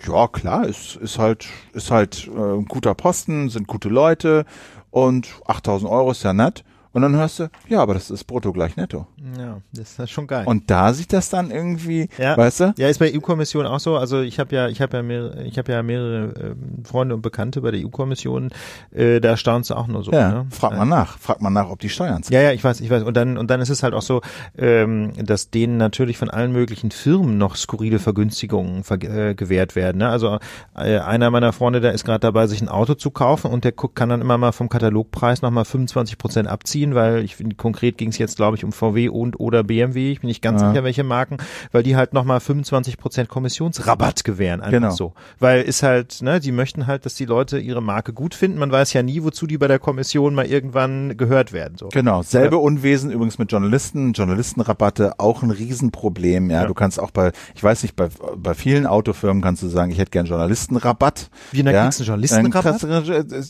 ja 0.08 0.28
klar, 0.28 0.66
ist, 0.68 0.96
ist 0.98 1.20
halt, 1.20 1.48
ist 1.74 1.92
halt 1.92 2.28
äh, 2.28 2.39
ein 2.39 2.66
guter 2.66 2.94
Posten, 2.96 3.50
sind 3.50 3.68
gute 3.68 3.89
Leute 3.89 4.46
und 4.92 5.28
8000 5.46 5.89
Euro 5.89 6.12
ist 6.12 6.24
ja 6.24 6.34
nett. 6.34 6.63
Und 6.93 7.01
dann 7.01 7.15
hörst 7.15 7.39
du, 7.39 7.49
ja, 7.67 7.82
aber 7.82 7.95
das 7.95 8.12
ist 8.12 8.25
brutto 8.25 8.53
gleich 8.53 8.75
netto. 8.77 9.08
Ja, 9.38 9.58
das 9.73 9.97
ist 9.97 10.12
schon 10.12 10.27
geil. 10.27 10.43
Und 10.45 10.69
da 10.69 10.93
sieht 10.93 11.12
das 11.12 11.29
dann 11.32 11.49
irgendwie, 11.49 12.08
ja. 12.19 12.38
weißt 12.38 12.60
du? 12.60 12.73
Ja, 12.77 12.88
ist 12.88 12.99
bei 12.99 13.12
EU-Kommission 13.15 13.65
auch 13.65 13.79
so. 13.79 13.97
Also 13.97 14.21
ich 14.21 14.39
habe 14.39 14.56
ja, 14.56 14.67
ich 14.67 14.79
habe 14.79 14.97
ja 14.97 15.03
mehrere, 15.03 15.43
ich 15.43 15.58
habe 15.58 15.71
ja 15.71 15.82
mehrere 15.82 16.51
äh, 16.51 16.56
Freunde 16.84 17.15
und 17.15 17.23
Bekannte 17.23 17.62
bei 17.62 17.71
der 17.71 17.84
EU-Kommission. 17.84 18.51
Äh, 18.91 19.19
da 19.21 19.38
staunst 19.38 19.71
du 19.71 19.73
auch 19.73 19.88
nur 19.88 20.03
so. 20.03 20.12
Ja, 20.12 20.29
ne? 20.29 20.45
frag 20.51 20.77
mal 20.77 20.86
nach, 20.86 21.17
frag 21.17 21.41
mal 21.41 21.49
nach, 21.49 21.69
ob 21.69 21.79
die 21.79 21.89
Steuern 21.89 22.21
zahlen. 22.21 22.39
Ja, 22.39 22.49
ja, 22.49 22.53
ich 22.53 22.63
weiß, 22.63 22.79
ich 22.79 22.91
weiß. 22.91 23.01
Und 23.01 23.17
dann 23.17 23.39
und 23.39 23.49
dann 23.49 23.60
ist 23.60 23.69
es 23.69 23.82
halt 23.82 23.95
auch 23.95 24.03
so, 24.03 24.21
ähm, 24.56 25.13
dass 25.17 25.49
denen 25.49 25.77
natürlich 25.77 26.19
von 26.19 26.29
allen 26.29 26.51
möglichen 26.51 26.91
Firmen 26.91 27.39
noch 27.39 27.56
skurrile 27.56 27.97
Vergünstigungen 27.97 28.84
ver 28.84 29.01
äh, 29.01 29.34
gewährt 29.34 29.75
werden. 29.75 29.97
Ne? 29.97 30.10
Also 30.10 30.38
äh, 30.75 30.99
einer 30.99 31.32
meiner 31.32 31.53
Freunde, 31.53 31.82
der 31.82 31.93
ist 31.93 32.06
gerade 32.06 32.19
dabei, 32.19 32.45
sich 32.45 32.62
ein 32.62 32.69
Auto 32.69 32.93
zu 32.93 33.10
kaufen 33.10 33.49
und 33.49 33.63
der 33.63 33.71
guckt, 33.71 33.95
kann 33.95 34.10
dann 34.10 34.21
immer 34.21 34.38
mal 34.38 34.51
vom 34.51 34.69
Katalogpreis 34.69 35.41
nochmal 35.41 35.65
25 35.65 36.19
Prozent 36.19 36.47
abziehen 36.47 36.83
nachvollziehen, 36.84 36.96
weil 36.96 37.24
ich 37.24 37.36
finde, 37.36 37.56
konkret 37.56 37.98
ging 37.98 38.10
es 38.10 38.17
jetzt, 38.17 38.38
glaube 38.38 38.58
ich, 38.58 38.63
um 38.63 38.72
VW 38.72 39.10
und 39.10 39.39
oder 39.39 39.63
BMW. 39.63 40.12
Ich 40.12 40.22
bin 40.22 40.28
nicht 40.28 40.41
ganz 40.41 40.62
ja. 40.62 40.69
sicher, 40.69 40.84
welche 40.84 41.04
Marken, 41.04 41.38
weil 41.72 41.84
die 41.84 41.96
halt 41.96 42.13
nochmal 42.13 42.39
25 42.39 42.98
Prozent 42.98 43.30
Kommissionsrabatt 43.30 44.24
gewähren. 44.24 44.62
Einfach 44.62 44.72
genau. 44.72 44.91
so. 44.91 45.13
Weil 45.39 45.62
ist 45.63 45.84
halt, 45.84 46.22
ne, 46.22 46.39
die 46.39 46.52
möchten 46.52 46.88
halt, 46.88 47.06
dass 47.06 47.15
die 47.15 47.26
Leute 47.26 47.60
ihre 47.60 47.82
Marke 47.82 48.13
gut 48.13 48.36
finden. 48.36 48.60
Man 48.60 48.72
weiß 48.72 48.93
ja 48.93 49.04
nie, 49.04 49.24
wozu 49.24 49.48
die 49.48 49.58
bei 49.58 49.67
der 49.67 49.80
Kommission 49.80 50.36
mal 50.36 50.46
irgendwann 50.46 51.17
gehört 51.17 51.54
werden. 51.54 51.78
So. 51.78 51.89
Genau. 51.89 52.22
Selbe 52.24 52.56
ja. 52.56 52.62
Unwesen 52.62 53.12
übrigens 53.12 53.38
mit 53.38 53.52
Journalisten. 53.52 54.13
Journalistenrabatte 54.13 55.19
auch 55.19 55.43
ein 55.43 55.52
Riesenproblem. 55.52 56.50
Ja, 56.50 56.62
ja. 56.62 56.67
du 56.67 56.74
kannst 56.74 57.00
auch 57.00 57.12
bei, 57.12 57.32
ich 57.56 57.63
weiß 57.63 57.84
nicht, 57.84 57.96
bei, 57.96 58.10
bei 58.38 58.54
vielen 58.54 58.86
Autofirmen 58.86 59.41
kannst 59.41 59.63
du 59.63 59.67
sagen, 59.67 59.91
ich 59.91 59.98
hätte 59.98 60.12
gern 60.12 60.26
Journalistenrabatt. 60.26 61.30
Wie, 61.52 61.60
in 61.60 61.65
der 61.65 61.74
ja? 61.74 61.89
Journalistenrabatt? 61.89 62.84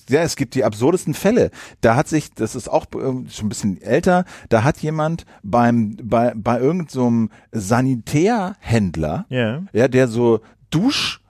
Ja, 0.09 0.21
es 0.21 0.35
gibt 0.35 0.55
die 0.55 0.63
absurdesten 0.63 1.13
Fälle. 1.13 1.51
Da 1.81 1.95
hat 1.95 2.07
sich, 2.07 2.33
das 2.33 2.55
ist 2.55 2.69
auch 2.69 2.85
schon 3.29 3.47
ein 3.47 3.49
bisschen 3.49 3.81
älter, 3.81 4.25
da 4.49 4.63
hat 4.63 4.79
jemand 4.79 5.25
beim, 5.43 5.97
bei, 6.01 6.33
bei 6.35 6.59
irgendeinem 6.59 7.29
so 7.51 7.59
Sanitärhändler, 7.59 9.25
yeah. 9.29 9.63
ja, 9.73 9.87
der 9.87 10.07
so 10.07 10.41
Dusch 10.69 11.22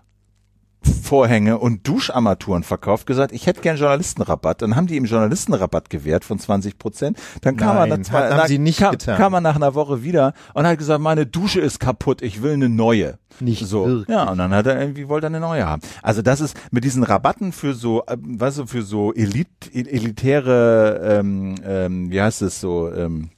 Vorhänge 0.88 1.58
und 1.58 1.88
Duscharmaturen 1.88 2.64
verkauft, 2.64 3.06
gesagt, 3.06 3.32
ich 3.32 3.48
hätte 3.48 3.62
gern 3.62 3.78
Journalistenrabatt. 3.78 4.62
Dann 4.62 4.76
haben 4.76 4.88
die 4.88 4.96
ihm 4.96 5.06
Journalistenrabatt 5.06 5.90
gewährt 5.90 6.24
von 6.26 6.40
20 6.40 6.78
Prozent. 6.78 7.18
Dann 7.42 7.58
kam 7.58 7.76
Nein, 7.76 7.92
er 7.92 7.98
nach 7.98 8.06
zwei, 8.06 8.72
kam, 8.72 8.98
kam 8.98 9.34
er 9.34 9.42
nach 9.42 9.56
einer 9.56 9.76
Woche 9.76 10.04
wieder 10.04 10.34
und 10.54 10.66
hat 10.66 10.78
gesagt, 10.78 11.02
meine 11.02 11.26
Dusche 11.26 11.62
ist 11.62 11.80
kaputt, 11.80 12.22
ich 12.22 12.42
will 12.42 12.54
eine 12.54 12.70
neue. 12.70 13.18
Nicht 13.40 13.66
so. 13.66 13.86
Wirklich. 13.86 14.10
Ja, 14.10 14.30
und 14.30 14.38
dann 14.38 14.54
hat 14.54 14.68
er 14.68 14.80
irgendwie 14.80 15.08
wollte 15.08 15.28
er 15.28 15.30
eine 15.30 15.40
neue 15.40 15.66
haben. 15.66 15.82
Also 16.02 16.22
das 16.22 16.42
ist 16.42 16.56
mit 16.72 16.84
diesen 16.84 17.04
Rabatten 17.04 17.52
für 17.52 17.74
so, 17.74 18.04
äh, 18.06 18.18
weißt 18.20 18.60
du, 18.60 18.66
für 18.68 18.84
so 18.84 19.14
Elit, 19.14 19.48
elitäre, 19.74 21.20
ähm, 21.20 21.56
ähm, 21.66 22.12
wie 22.12 22.22
heißt 22.22 22.42
es 22.44 22.62
so, 22.62 22.92
ähm, 22.94 23.30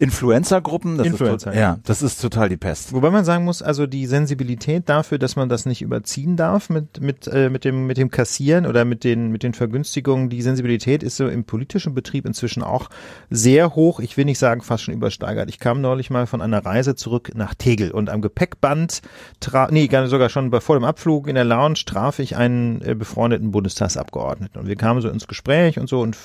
Influencer-Gruppen, 0.00 0.96
das 0.96 1.06
Influencer, 1.08 1.52
ist 1.52 1.58
ja, 1.58 1.78
das 1.84 2.02
ist 2.02 2.20
total 2.20 2.48
die 2.48 2.56
Pest. 2.56 2.92
Wobei 2.92 3.10
man 3.10 3.24
sagen 3.24 3.44
muss, 3.44 3.62
also 3.62 3.86
die 3.86 4.06
Sensibilität 4.06 4.88
dafür, 4.88 5.18
dass 5.18 5.34
man 5.34 5.48
das 5.48 5.66
nicht 5.66 5.82
überziehen 5.82 6.36
darf 6.36 6.70
mit 6.70 7.00
mit 7.00 7.26
äh, 7.26 7.50
mit 7.50 7.64
dem 7.64 7.86
mit 7.86 7.96
dem 7.96 8.10
Kassieren 8.10 8.66
oder 8.66 8.84
mit 8.84 9.02
den 9.02 9.32
mit 9.32 9.42
den 9.42 9.54
Vergünstigungen, 9.54 10.28
die 10.28 10.40
Sensibilität 10.42 11.02
ist 11.02 11.16
so 11.16 11.26
im 11.26 11.44
politischen 11.44 11.94
Betrieb 11.94 12.26
inzwischen 12.26 12.62
auch 12.62 12.90
sehr 13.28 13.74
hoch. 13.74 13.98
Ich 13.98 14.16
will 14.16 14.24
nicht 14.24 14.38
sagen 14.38 14.62
fast 14.62 14.84
schon 14.84 14.94
übersteigert. 14.94 15.48
Ich 15.48 15.58
kam 15.58 15.80
neulich 15.80 16.10
mal 16.10 16.26
von 16.26 16.42
einer 16.42 16.64
Reise 16.64 16.94
zurück 16.94 17.32
nach 17.34 17.54
Tegel 17.54 17.90
und 17.90 18.08
am 18.08 18.22
Gepäckband, 18.22 19.02
tra 19.40 19.68
nee, 19.72 19.88
sogar 20.06 20.28
schon 20.28 20.52
vor 20.60 20.76
dem 20.76 20.84
Abflug 20.84 21.26
in 21.26 21.34
der 21.34 21.44
Lounge 21.44 21.80
traf 21.86 22.20
ich 22.20 22.36
einen 22.36 22.80
äh, 22.82 22.94
befreundeten 22.94 23.50
Bundestagsabgeordneten 23.50 24.60
und 24.60 24.68
wir 24.68 24.76
kamen 24.76 25.00
so 25.00 25.08
ins 25.08 25.26
Gespräch 25.26 25.80
und 25.80 25.88
so 25.88 26.00
und 26.02 26.16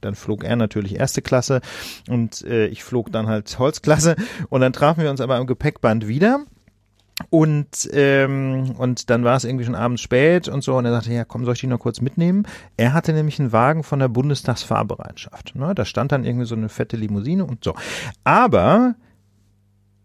dann 0.00 0.14
flog 0.14 0.44
er 0.44 0.56
natürlich 0.56 0.96
erste 0.96 1.20
Klasse 1.20 1.60
und 2.08 2.42
äh, 2.44 2.66
ich 2.68 2.84
flog 2.84 3.12
dann 3.12 3.17
dann 3.18 3.28
halt 3.28 3.58
Holzklasse. 3.58 4.16
Und 4.48 4.60
dann 4.60 4.72
trafen 4.72 5.02
wir 5.02 5.10
uns 5.10 5.20
aber 5.20 5.36
am 5.36 5.46
Gepäckband 5.46 6.08
wieder. 6.08 6.40
Und, 7.30 7.88
ähm, 7.92 8.74
und 8.78 9.10
dann 9.10 9.24
war 9.24 9.36
es 9.36 9.44
irgendwie 9.44 9.64
schon 9.64 9.74
abends 9.74 10.02
spät 10.02 10.48
und 10.48 10.62
so. 10.62 10.76
Und 10.76 10.84
er 10.84 10.92
sagte, 10.92 11.12
ja, 11.12 11.24
komm, 11.24 11.44
soll 11.44 11.54
ich 11.54 11.60
dich 11.60 11.68
noch 11.68 11.80
kurz 11.80 12.00
mitnehmen? 12.00 12.46
Er 12.76 12.92
hatte 12.92 13.12
nämlich 13.12 13.40
einen 13.40 13.52
Wagen 13.52 13.82
von 13.82 13.98
der 13.98 14.08
Bundestagsfahrbereitschaft. 14.08 15.54
Ne? 15.56 15.74
Da 15.74 15.84
stand 15.84 16.12
dann 16.12 16.24
irgendwie 16.24 16.46
so 16.46 16.54
eine 16.54 16.68
fette 16.68 16.96
Limousine 16.96 17.44
und 17.44 17.64
so. 17.64 17.74
Aber 18.24 18.94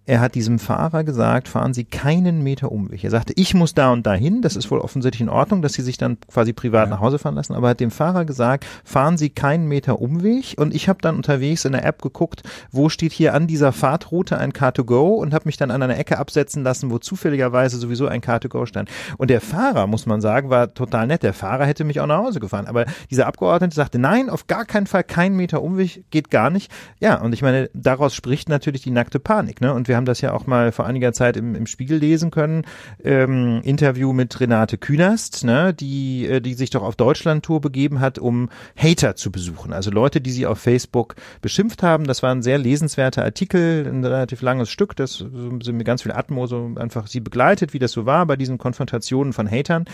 er 0.05 0.19
hat 0.19 0.35
diesem 0.35 0.59
Fahrer 0.59 1.05
gesagt, 1.05 1.47
fahren 1.47 1.73
Sie 1.73 1.85
keinen 1.85 2.43
Meter 2.43 2.71
Umweg. 2.71 3.03
Er 3.05 3.09
sagte, 3.09 3.31
ich 3.37 3.53
muss 3.53 3.73
da 3.73 3.91
und 3.91 4.05
dahin. 4.05 4.41
Das 4.41 4.57
ist 4.57 4.69
wohl 4.69 4.79
offensichtlich 4.79 5.21
in 5.21 5.29
Ordnung, 5.29 5.61
dass 5.61 5.73
Sie 5.73 5.81
sich 5.81 5.97
dann 5.97 6.17
quasi 6.27 6.51
privat 6.51 6.89
ja. 6.89 6.95
nach 6.95 7.01
Hause 7.01 7.19
fahren 7.19 7.35
lassen. 7.35 7.53
Aber 7.53 7.67
er 7.67 7.71
hat 7.71 7.79
dem 7.79 7.91
Fahrer 7.91 8.25
gesagt, 8.25 8.65
fahren 8.83 9.17
Sie 9.17 9.29
keinen 9.29 9.67
Meter 9.67 10.01
Umweg. 10.01 10.55
Und 10.57 10.75
ich 10.75 10.89
habe 10.89 10.99
dann 11.01 11.15
unterwegs 11.15 11.63
in 11.63 11.71
der 11.71 11.85
App 11.85 12.01
geguckt, 12.01 12.43
wo 12.69 12.89
steht 12.89 13.13
hier 13.13 13.33
an 13.33 13.47
dieser 13.47 13.71
Fahrtroute 13.71 14.37
ein 14.37 14.51
Car2Go 14.51 15.15
und 15.15 15.33
habe 15.33 15.45
mich 15.45 15.55
dann 15.55 15.71
an 15.71 15.81
einer 15.81 15.97
Ecke 15.97 16.17
absetzen 16.17 16.63
lassen, 16.63 16.91
wo 16.91 16.97
zufälligerweise 16.97 17.77
sowieso 17.77 18.07
ein 18.07 18.19
Car2Go 18.19 18.65
stand. 18.65 18.89
Und 19.17 19.29
der 19.29 19.39
Fahrer, 19.39 19.87
muss 19.87 20.05
man 20.05 20.19
sagen, 20.19 20.49
war 20.49 20.73
total 20.73 21.07
nett. 21.07 21.23
Der 21.23 21.33
Fahrer 21.33 21.65
hätte 21.65 21.85
mich 21.85 22.01
auch 22.01 22.07
nach 22.07 22.17
Hause 22.17 22.41
gefahren. 22.41 22.67
Aber 22.67 22.85
dieser 23.09 23.25
Abgeordnete 23.27 23.73
sagte, 23.73 23.99
nein, 23.99 24.29
auf 24.29 24.47
gar 24.47 24.65
keinen 24.65 24.87
Fall 24.87 25.05
keinen 25.05 25.37
Meter 25.37 25.61
Umweg, 25.61 26.03
geht 26.11 26.29
gar 26.29 26.49
nicht. 26.49 26.69
Ja, 26.99 27.21
und 27.21 27.31
ich 27.31 27.41
meine, 27.41 27.69
daraus 27.73 28.13
spricht 28.13 28.49
natürlich 28.49 28.81
die 28.81 28.91
nackte 28.91 29.19
Panik. 29.19 29.61
Ne? 29.61 29.73
Und 29.73 29.87
wir 29.87 29.92
haben 29.95 30.05
das 30.05 30.21
ja 30.21 30.33
auch 30.33 30.47
mal 30.47 30.71
vor 30.71 30.85
einiger 30.85 31.13
Zeit 31.13 31.37
im, 31.37 31.55
im 31.55 31.67
Spiegel 31.67 31.97
lesen 31.97 32.31
können. 32.31 32.63
Ähm, 33.03 33.61
Interview 33.63 34.13
mit 34.13 34.39
Renate 34.39 34.77
Künast, 34.77 35.43
ne, 35.43 35.73
die, 35.73 36.27
äh, 36.27 36.41
die 36.41 36.53
sich 36.53 36.69
doch 36.69 36.83
auf 36.83 36.95
Deutschland-Tour 36.95 37.61
begeben 37.61 37.99
hat, 37.99 38.19
um 38.19 38.49
Hater 38.77 39.15
zu 39.15 39.31
besuchen. 39.31 39.73
Also 39.73 39.91
Leute, 39.91 40.21
die 40.21 40.31
sie 40.31 40.45
auf 40.45 40.59
Facebook 40.59 41.15
beschimpft 41.41 41.83
haben. 41.83 42.05
Das 42.05 42.23
war 42.23 42.31
ein 42.31 42.41
sehr 42.41 42.57
lesenswerter 42.57 43.23
Artikel, 43.23 43.85
ein 43.87 44.03
relativ 44.03 44.41
langes 44.41 44.69
Stück, 44.69 44.95
das 44.95 45.17
sind 45.17 45.73
mit 45.73 45.85
ganz 45.85 46.03
viel 46.03 46.11
Atmo 46.11 46.47
so 46.47 46.71
einfach 46.75 47.07
sie 47.07 47.19
begleitet, 47.19 47.73
wie 47.73 47.79
das 47.79 47.91
so 47.91 48.05
war 48.05 48.25
bei 48.25 48.35
diesen 48.35 48.57
Konfrontationen 48.57 49.33
von 49.33 49.49
Hatern. 49.49 49.85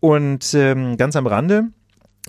Und 0.00 0.54
ähm, 0.54 0.96
ganz 0.96 1.16
am 1.16 1.26
Rande 1.26 1.68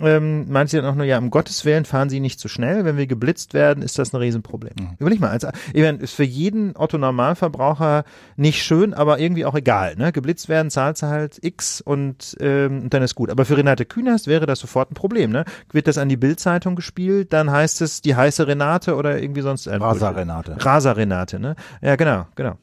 ähm, 0.02 0.50
meinte 0.50 0.72
sie 0.72 0.76
dann 0.78 0.86
auch 0.86 0.94
nur, 0.94 1.04
ja, 1.04 1.18
um 1.18 1.30
Gottes 1.30 1.64
Willen 1.64 1.84
fahren 1.84 2.10
Sie 2.10 2.20
nicht 2.20 2.40
zu 2.40 2.48
schnell. 2.48 2.84
Wenn 2.84 2.96
wir 2.96 3.06
geblitzt 3.06 3.54
werden, 3.54 3.82
ist 3.82 3.98
das 3.98 4.12
ein 4.12 4.16
Riesenproblem. 4.16 4.74
Mhm. 4.78 4.96
Überleg 4.98 5.20
mal, 5.20 5.30
also, 5.30 5.48
ich 5.72 5.82
meine, 5.82 5.98
ist 5.98 6.14
für 6.14 6.24
jeden 6.24 6.76
Otto-Normalverbraucher 6.76 8.04
nicht 8.36 8.62
schön, 8.62 8.94
aber 8.94 9.18
irgendwie 9.18 9.44
auch 9.44 9.54
egal. 9.54 9.96
Ne? 9.96 10.12
Geblitzt 10.12 10.48
werden, 10.48 10.70
zahlt 10.70 11.02
halt 11.02 11.38
X 11.42 11.80
und, 11.80 12.36
ähm, 12.40 12.82
und 12.82 12.94
dann 12.94 13.02
ist 13.02 13.14
gut. 13.14 13.30
Aber 13.30 13.44
für 13.44 13.56
Renate 13.56 13.84
Künast 13.84 14.26
wäre 14.26 14.46
das 14.46 14.58
sofort 14.58 14.90
ein 14.90 14.94
Problem. 14.94 15.30
Ne? 15.30 15.44
Wird 15.72 15.86
das 15.86 15.98
an 15.98 16.08
die 16.08 16.16
Bildzeitung 16.16 16.76
gespielt, 16.76 17.32
dann 17.32 17.50
heißt 17.50 17.80
es 17.82 18.00
die 18.00 18.16
heiße 18.16 18.46
Renate 18.46 18.96
oder 18.96 19.20
irgendwie 19.20 19.42
sonst. 19.42 19.68
Ein 19.68 19.82
Rasa 19.82 20.10
Renate. 20.10 20.56
Rasa 20.58 20.92
Renate, 20.92 21.38
ne? 21.38 21.54
Ja, 21.82 21.96
genau, 21.96 22.26
genau 22.34 22.56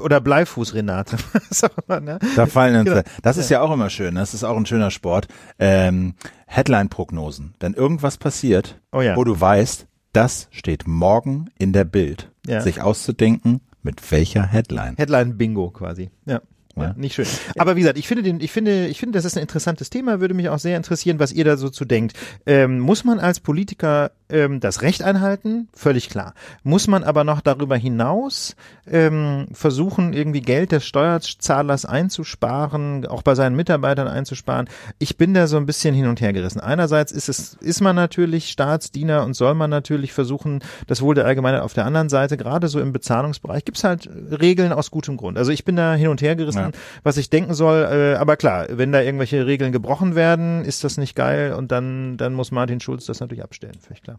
oder 0.00 0.20
Bleifuß 0.20 0.74
Renate. 0.74 1.16
ne? 1.88 2.18
Da 2.36 2.46
fallen 2.46 2.76
uns, 2.76 2.84
genau. 2.88 3.02
das 3.22 3.36
ist 3.36 3.50
ja. 3.50 3.58
ja 3.58 3.62
auch 3.62 3.72
immer 3.72 3.90
schön. 3.90 4.14
Das 4.14 4.34
ist 4.34 4.44
auch 4.44 4.56
ein 4.56 4.66
schöner 4.66 4.90
Sport. 4.90 5.28
Ähm, 5.58 6.14
Headline-Prognosen. 6.46 7.54
Wenn 7.60 7.74
irgendwas 7.74 8.16
passiert, 8.16 8.80
oh 8.92 9.00
ja. 9.00 9.16
wo 9.16 9.24
du 9.24 9.40
weißt, 9.40 9.86
das 10.12 10.48
steht 10.50 10.86
morgen 10.86 11.50
in 11.58 11.72
der 11.72 11.84
Bild, 11.84 12.30
ja. 12.46 12.60
sich 12.60 12.80
auszudenken, 12.80 13.60
mit 13.82 14.10
welcher 14.10 14.46
Headline. 14.46 14.96
Headline-Bingo 14.96 15.70
quasi. 15.70 16.10
Ja. 16.24 16.40
Ja, 16.76 16.92
nicht 16.96 17.14
schön. 17.14 17.26
Aber 17.56 17.76
wie 17.76 17.80
gesagt, 17.80 17.98
ich 17.98 18.08
finde 18.08 18.24
den, 18.24 18.40
ich 18.40 18.50
finde, 18.50 18.88
ich 18.88 18.98
finde, 18.98 19.16
das 19.16 19.24
ist 19.24 19.36
ein 19.36 19.42
interessantes 19.42 19.90
Thema. 19.90 20.20
Würde 20.20 20.34
mich 20.34 20.48
auch 20.48 20.58
sehr 20.58 20.76
interessieren, 20.76 21.20
was 21.20 21.32
ihr 21.32 21.44
da 21.44 21.56
so 21.56 21.68
zu 21.68 21.84
denkt. 21.84 22.16
Ähm, 22.46 22.80
muss 22.80 23.04
man 23.04 23.20
als 23.20 23.38
Politiker 23.38 24.10
ähm, 24.34 24.60
das 24.60 24.82
Recht 24.82 25.02
einhalten, 25.02 25.68
völlig 25.72 26.10
klar. 26.10 26.34
Muss 26.64 26.88
man 26.88 27.04
aber 27.04 27.24
noch 27.24 27.40
darüber 27.40 27.76
hinaus 27.76 28.56
ähm, 28.90 29.46
versuchen, 29.52 30.12
irgendwie 30.12 30.42
Geld 30.42 30.72
des 30.72 30.84
Steuerzahlers 30.84 31.84
einzusparen, 31.84 33.06
auch 33.06 33.22
bei 33.22 33.34
seinen 33.34 33.56
Mitarbeitern 33.56 34.08
einzusparen. 34.08 34.68
Ich 34.98 35.16
bin 35.16 35.32
da 35.32 35.46
so 35.46 35.56
ein 35.56 35.66
bisschen 35.66 35.94
hin 35.94 36.06
und 36.06 36.20
her 36.20 36.32
gerissen. 36.32 36.60
Einerseits 36.60 37.12
ist 37.12 37.28
es, 37.28 37.54
ist 37.54 37.80
man 37.80 37.96
natürlich 37.96 38.50
Staatsdiener 38.50 39.24
und 39.24 39.34
soll 39.34 39.54
man 39.54 39.70
natürlich 39.70 40.12
versuchen, 40.12 40.60
das 40.86 41.00
Wohl 41.00 41.14
der 41.14 41.26
Allgemeinheit 41.26 41.62
auf 41.62 41.72
der 41.72 41.86
anderen 41.86 42.08
Seite, 42.08 42.36
gerade 42.36 42.68
so 42.68 42.80
im 42.80 42.92
Bezahlungsbereich, 42.92 43.64
gibt's 43.64 43.84
halt 43.84 44.10
Regeln 44.30 44.72
aus 44.72 44.90
gutem 44.90 45.16
Grund. 45.16 45.38
Also 45.38 45.52
ich 45.52 45.64
bin 45.64 45.76
da 45.76 45.94
hin 45.94 46.08
und 46.08 46.20
her 46.20 46.34
gerissen, 46.34 46.58
ja. 46.58 46.70
was 47.04 47.16
ich 47.16 47.30
denken 47.30 47.54
soll. 47.54 47.88
Äh, 47.90 48.16
aber 48.16 48.36
klar, 48.36 48.66
wenn 48.70 48.90
da 48.90 49.00
irgendwelche 49.00 49.46
Regeln 49.46 49.70
gebrochen 49.70 50.16
werden, 50.16 50.64
ist 50.64 50.82
das 50.82 50.96
nicht 50.96 51.14
geil 51.14 51.52
und 51.52 51.70
dann, 51.70 52.16
dann 52.16 52.34
muss 52.34 52.50
Martin 52.50 52.80
Schulz 52.80 53.06
das 53.06 53.20
natürlich 53.20 53.44
abstellen, 53.44 53.78
völlig 53.80 54.02
klar. 54.02 54.18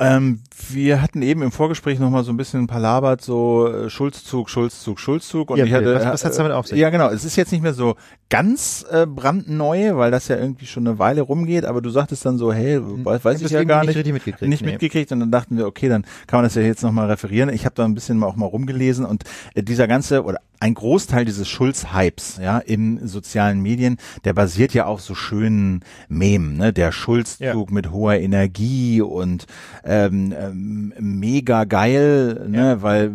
Ähm, 0.00 0.40
wir 0.70 1.02
hatten 1.02 1.20
eben 1.20 1.42
im 1.42 1.52
Vorgespräch 1.52 1.98
noch 1.98 2.10
mal 2.10 2.24
so 2.24 2.32
ein 2.32 2.36
bisschen 2.36 2.66
palabert, 2.66 3.20
so 3.20 3.68
äh, 3.68 3.90
Schulzzug, 3.90 4.48
Schulzzug, 4.48 4.98
Schulzzug. 4.98 5.50
Und 5.50 5.58
ja, 5.58 5.66
ich 5.66 5.72
hatte, 5.72 5.94
was, 5.94 6.04
was 6.06 6.24
hat's 6.24 6.36
damit 6.38 6.52
auf 6.52 6.66
sich? 6.66 6.78
Ja, 6.78 6.88
genau. 6.90 7.10
Es 7.10 7.24
ist 7.24 7.36
jetzt 7.36 7.52
nicht 7.52 7.62
mehr 7.62 7.74
so 7.74 7.96
ganz 8.30 8.86
äh, 8.90 9.06
brandneu, 9.06 9.96
weil 9.96 10.10
das 10.10 10.28
ja 10.28 10.36
irgendwie 10.36 10.66
schon 10.66 10.86
eine 10.86 10.98
Weile 10.98 11.20
rumgeht. 11.20 11.66
Aber 11.66 11.82
du 11.82 11.90
sagtest 11.90 12.24
dann 12.24 12.38
so, 12.38 12.52
hey, 12.52 12.80
weiß, 12.80 13.24
weiß 13.24 13.40
ich, 13.40 13.46
ich 13.46 13.52
ja 13.52 13.64
gar 13.64 13.84
nicht, 13.84 13.96
nicht 13.96 14.12
mitgekriegt. 14.12 14.48
Nicht 14.48 14.64
nee. 14.64 14.72
mitgekriegt. 14.72 15.12
Und 15.12 15.20
dann 15.20 15.30
dachten 15.30 15.58
wir, 15.58 15.66
okay, 15.66 15.88
dann 15.88 16.02
kann 16.26 16.38
man 16.38 16.44
das 16.44 16.54
ja 16.54 16.62
jetzt 16.62 16.82
noch 16.82 16.92
mal 16.92 17.06
referieren. 17.06 17.50
Ich 17.50 17.66
habe 17.66 17.74
da 17.74 17.84
ein 17.84 17.94
bisschen 17.94 18.22
auch 18.22 18.36
mal 18.36 18.46
rumgelesen 18.46 19.04
und 19.04 19.24
äh, 19.54 19.62
dieser 19.62 19.86
ganze 19.86 20.24
oder 20.24 20.40
ein 20.60 20.74
Großteil 20.74 21.24
dieses 21.24 21.48
Schulz-Hypes 21.48 22.38
ja, 22.40 22.58
in 22.58 23.06
sozialen 23.08 23.60
Medien, 23.60 23.96
der 24.24 24.34
basiert 24.34 24.74
ja 24.74 24.84
auf 24.84 25.00
so 25.00 25.14
schönen 25.14 25.82
Memen, 26.08 26.58
ne? 26.58 26.74
Der 26.74 26.92
Schulzzug 26.92 27.40
ja. 27.40 27.74
mit 27.74 27.90
hoher 27.90 28.16
Energie 28.16 29.00
und 29.00 29.46
ähm, 29.90 30.32
ähm, 30.38 30.94
mega 31.00 31.64
geil, 31.64 32.46
ne? 32.48 32.58
Ja. 32.58 32.82
Weil 32.82 33.12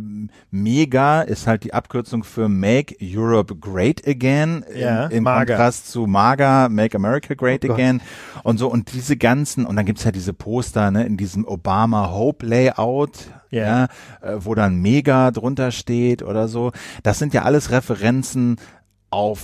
mega 0.52 1.22
ist 1.22 1.48
halt 1.48 1.64
die 1.64 1.74
Abkürzung 1.74 2.26
für 2.26 2.50
Make 2.50 2.96
Europe 3.02 3.56
Great 3.56 4.06
Again 4.06 4.66
ja, 4.76 5.06
im, 5.06 5.20
im 5.20 5.24
Kontrast 5.24 5.90
zu 5.90 6.06
maga, 6.06 6.68
Make 6.70 6.98
America 6.98 7.34
Great 7.34 7.64
oh 7.64 7.74
Again 7.74 8.02
und 8.44 8.58
so 8.58 8.68
und 8.68 8.92
diese 8.94 9.16
ganzen 9.16 9.66
und 9.66 9.78
dann 9.78 9.86
gibt's 9.86 10.04
ja 10.04 10.12
diese 10.12 10.34
Poster 10.34 10.92
ne, 10.92 11.06
in 11.06 11.16
diesem 11.16 11.46
Obama 11.46 12.12
Hope 12.12 12.46
Layout 12.46 13.28
yeah. 13.54 13.90
ja, 14.22 14.34
äh, 14.34 14.38
wo 14.40 14.54
dann 14.54 14.76
mega 14.76 15.32
drunter 15.32 15.72
steht 15.72 16.24
oder 16.24 16.50
so. 16.50 16.74
Das 17.04 17.20
sind 17.20 17.34
ja 17.34 17.44
alles 17.44 17.72
Referenzen 17.72 18.58
auf, 19.15 19.39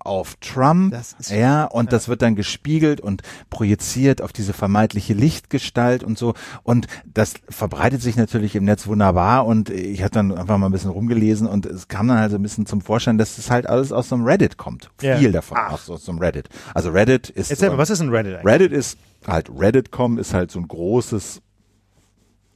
auf 0.00 0.36
Trump. 0.36 0.96
ja, 1.28 1.64
und 1.64 1.86
ja. 1.86 1.90
das 1.90 2.08
wird 2.08 2.22
dann 2.22 2.36
gespiegelt 2.36 3.00
und 3.00 3.22
projiziert 3.50 4.22
auf 4.22 4.32
diese 4.32 4.52
vermeintliche 4.52 5.12
Lichtgestalt 5.12 6.04
und 6.04 6.16
so. 6.16 6.34
Und 6.62 6.86
das 7.04 7.34
verbreitet 7.48 8.00
sich 8.00 8.16
natürlich 8.16 8.54
im 8.54 8.64
Netz 8.64 8.86
wunderbar. 8.86 9.44
Und 9.44 9.70
ich 9.70 10.04
hatte 10.04 10.14
dann 10.14 10.32
einfach 10.32 10.56
mal 10.56 10.66
ein 10.66 10.72
bisschen 10.72 10.90
rumgelesen 10.90 11.48
und 11.48 11.66
es 11.66 11.88
kam 11.88 12.06
dann 12.06 12.18
halt 12.18 12.30
so 12.30 12.38
ein 12.38 12.42
bisschen 12.42 12.66
zum 12.66 12.80
Vorschein, 12.80 13.18
dass 13.18 13.34
das 13.36 13.50
halt 13.50 13.66
alles 13.66 13.90
aus 13.90 14.08
so 14.08 14.14
einem 14.14 14.24
Reddit 14.24 14.56
kommt. 14.56 14.90
Ja. 15.02 15.16
Viel 15.16 15.32
davon 15.32 15.58
Ach. 15.60 15.72
aus, 15.72 15.90
aus 15.90 16.04
so 16.04 16.12
einem 16.12 16.20
Reddit. 16.20 16.48
Also 16.74 16.90
Reddit 16.90 17.28
ist. 17.28 17.50
Erzähl 17.50 17.70
mal, 17.70 17.78
was 17.78 17.90
ist 17.90 18.00
ein 18.00 18.10
Reddit 18.10 18.36
eigentlich? 18.36 18.46
Reddit 18.46 18.72
ist 18.72 18.98
halt 19.26 19.50
Reddit.com 19.52 20.18
ist 20.18 20.32
halt 20.32 20.52
so 20.52 20.60
ein 20.60 20.68
großes 20.68 21.42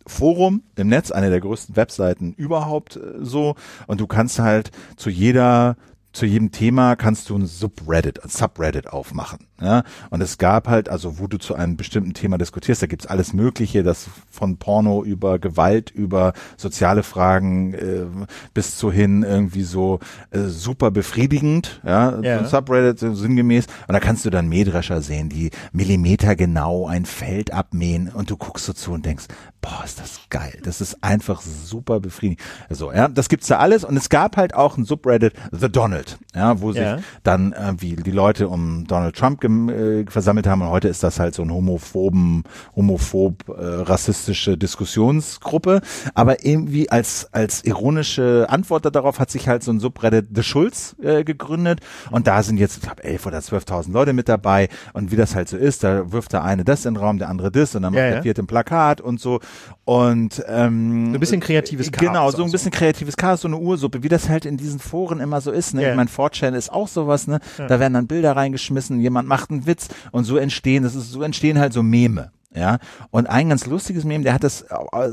Forum 0.07 0.62
im 0.77 0.88
Netz, 0.88 1.11
eine 1.11 1.31
der 1.31 1.40
größten 1.40 1.77
Webseiten 1.77 2.35
überhaupt 2.37 2.96
äh, 2.96 3.01
so. 3.20 3.55
Und 3.87 4.01
du 4.01 4.07
kannst 4.07 4.38
halt 4.38 4.70
zu 4.96 5.11
jeder 5.11 5.77
zu 6.12 6.27
jedem 6.27 6.53
Thema 6.53 6.96
kannst 6.96 7.31
du 7.31 7.37
ein 7.37 7.46
Subreddit, 7.46 8.22
ein 8.22 8.29
Subreddit 8.29 8.88
aufmachen. 8.88 9.46
Ja? 9.61 9.83
Und 10.11 10.20
es 10.20 10.38
gab 10.38 10.68
halt, 10.68 10.88
also 10.88 11.18
wo 11.18 11.27
du 11.27 11.38
zu 11.38 11.55
einem 11.55 11.77
bestimmten 11.77 12.12
Thema 12.12 12.38
diskutierst, 12.38 12.83
da 12.83 12.87
gibt's 12.87 13.07
alles 13.07 13.33
Mögliche, 13.33 13.83
das 13.83 14.09
von 14.31 14.59
Porno 14.59 15.03
über 15.05 15.38
Gewalt, 15.38 15.90
über 15.90 16.35
soziale 16.57 17.03
Fragen 17.03 17.75
äh, 17.75 18.05
bis 18.53 18.77
zu 18.77 18.92
hin 18.92 19.22
irgendwie 19.22 19.62
so 19.62 20.01
äh, 20.31 20.40
super 20.40 20.90
befriedigend, 20.90 21.81
ja, 21.85 22.20
ja. 22.20 22.38
So 22.38 22.44
ein 22.44 22.51
Subreddit 22.51 22.98
so 22.98 23.14
sinngemäß. 23.14 23.66
Und 23.88 23.94
da 23.94 24.01
kannst 24.01 24.25
du 24.25 24.31
dann 24.31 24.48
Mähdrescher 24.48 25.01
sehen, 25.01 25.29
die 25.29 25.51
Millimeter 25.72 26.37
genau 26.37 26.87
ein 26.87 27.07
Feld 27.07 27.53
abmähen 27.53 28.09
und 28.09 28.31
du 28.31 28.37
guckst 28.37 28.66
so 28.66 28.72
zu 28.72 28.92
und 28.92 29.07
denkst, 29.07 29.27
boah, 29.62 29.83
ist 29.85 30.01
das 30.01 30.20
geil. 30.29 30.59
Das 30.64 30.81
ist 30.81 31.03
einfach 31.03 31.40
super 31.40 32.01
befriedigend. 32.01 32.40
So, 32.68 32.92
ja, 32.92 33.09
das 33.09 33.29
gibt's 33.29 33.46
da 33.46 33.59
alles. 33.59 33.85
Und 33.85 33.96
es 33.96 34.09
gab 34.09 34.37
halt 34.37 34.55
auch 34.55 34.77
ein 34.77 34.85
Subreddit, 34.85 35.35
The 35.53 35.70
Donald, 35.70 36.18
ja, 36.35 36.61
wo 36.61 36.72
sich 36.72 36.87
dann 37.22 37.53
äh, 37.53 37.75
wie 37.79 37.94
die 37.96 38.11
Leute 38.11 38.48
um 38.48 38.85
Donald 38.87 39.16
Trump 39.16 39.44
äh, 39.44 40.05
versammelt 40.07 40.46
haben. 40.46 40.62
Und 40.62 40.68
heute 40.68 40.88
ist 40.88 41.03
das 41.03 41.20
halt 41.20 41.35
so 41.35 41.42
ein 41.42 41.53
homophoben, 41.53 42.42
homophob, 42.75 43.48
äh, 43.48 43.53
rassistische 43.55 44.59
Diskussionsgruppe. 44.59 45.81
Aber 46.14 46.44
irgendwie 46.44 46.90
als, 46.90 47.29
als 47.33 47.64
ironische 47.64 48.46
Antwort 48.48 48.92
darauf 48.94 49.20
hat 49.20 49.31
sich 49.31 49.48
halt 49.48 49.62
so 49.62 49.72
ein 49.72 49.79
Subreddit 49.79 50.29
The 50.35 50.42
Schulz 50.42 50.96
äh, 51.01 51.22
gegründet. 51.22 51.81
Und 52.11 52.27
da 52.27 52.42
sind 52.42 52.59
jetzt, 52.59 52.79
ich 52.79 52.83
glaube, 52.83 53.05
elf 53.05 53.27
oder 53.27 53.40
zwölftausend 53.40 53.94
Leute 53.94 54.12
mit 54.12 54.29
dabei. 54.29 54.68
Und 54.92 55.12
wie 55.12 55.16
das 55.16 55.37
halt 55.37 55.48
so 55.48 55.57
ist, 55.57 55.85
da 55.85 56.11
wirft 56.11 56.33
der 56.33 56.42
eine 56.42 56.64
das 56.64 56.85
in 56.85 56.94
den 56.94 57.01
Raum, 57.01 57.18
der 57.18 57.29
andere 57.29 57.53
das 57.53 57.77
und 57.77 57.83
dann 57.83 57.92
macht 57.92 58.03
ja, 58.03 58.11
der 58.11 58.22
vierte 58.22 58.42
ein 58.42 58.48
Plakat 58.48 59.01
und 59.01 59.20
so. 59.20 59.38
Und 59.85 60.43
ähm, 60.47 61.11
so 61.11 61.17
ein 61.17 61.21
bisschen 61.21 61.41
kreatives 61.41 61.91
Chaos. 61.91 62.07
Genau, 62.07 62.31
so 62.31 62.45
ein 62.45 62.51
bisschen 62.53 62.71
kreatives 62.71 63.17
Chaos, 63.17 63.41
so 63.41 63.49
eine 63.49 63.57
Ursuppe, 63.57 64.03
wie 64.03 64.09
das 64.09 64.29
halt 64.29 64.47
in 64.47 64.57
diesen 64.57 64.79
Foren 64.79 65.21
immer 65.21 65.41
so 65.41 65.51
ist. 65.51 65.75
Ne? 65.75 65.83
Yeah. 65.83 65.91
Ich 65.91 65.97
meine, 65.97 66.11
4chan 66.11 66.55
ist 66.55 66.73
auch 66.73 66.88
sowas, 66.88 67.27
ne? 67.27 67.41
Ja. 67.59 67.67
Da 67.67 67.81
werden 67.81 67.95
dann 67.95 68.07
Bilder 68.07 68.37
reingeschmissen, 68.37 69.01
jemand 69.01 69.29
macht 69.29 69.51
einen 69.51 69.67
Witz 69.67 69.88
und 70.12 70.25
so 70.25 70.37
entstehen, 70.37 70.85
das 70.85 70.95
ist, 70.95 71.11
so 71.11 71.23
entstehen 71.23 71.59
halt 71.59 71.73
so 71.73 71.83
Meme. 71.83 72.31
Ja, 72.55 72.79
und 73.11 73.31
ein 73.31 73.49
ganz 73.49 73.65
lustiges 73.65 74.05
Meme, 74.05 74.25
der 74.25 74.35
hat 74.35 74.45
das, 74.45 74.67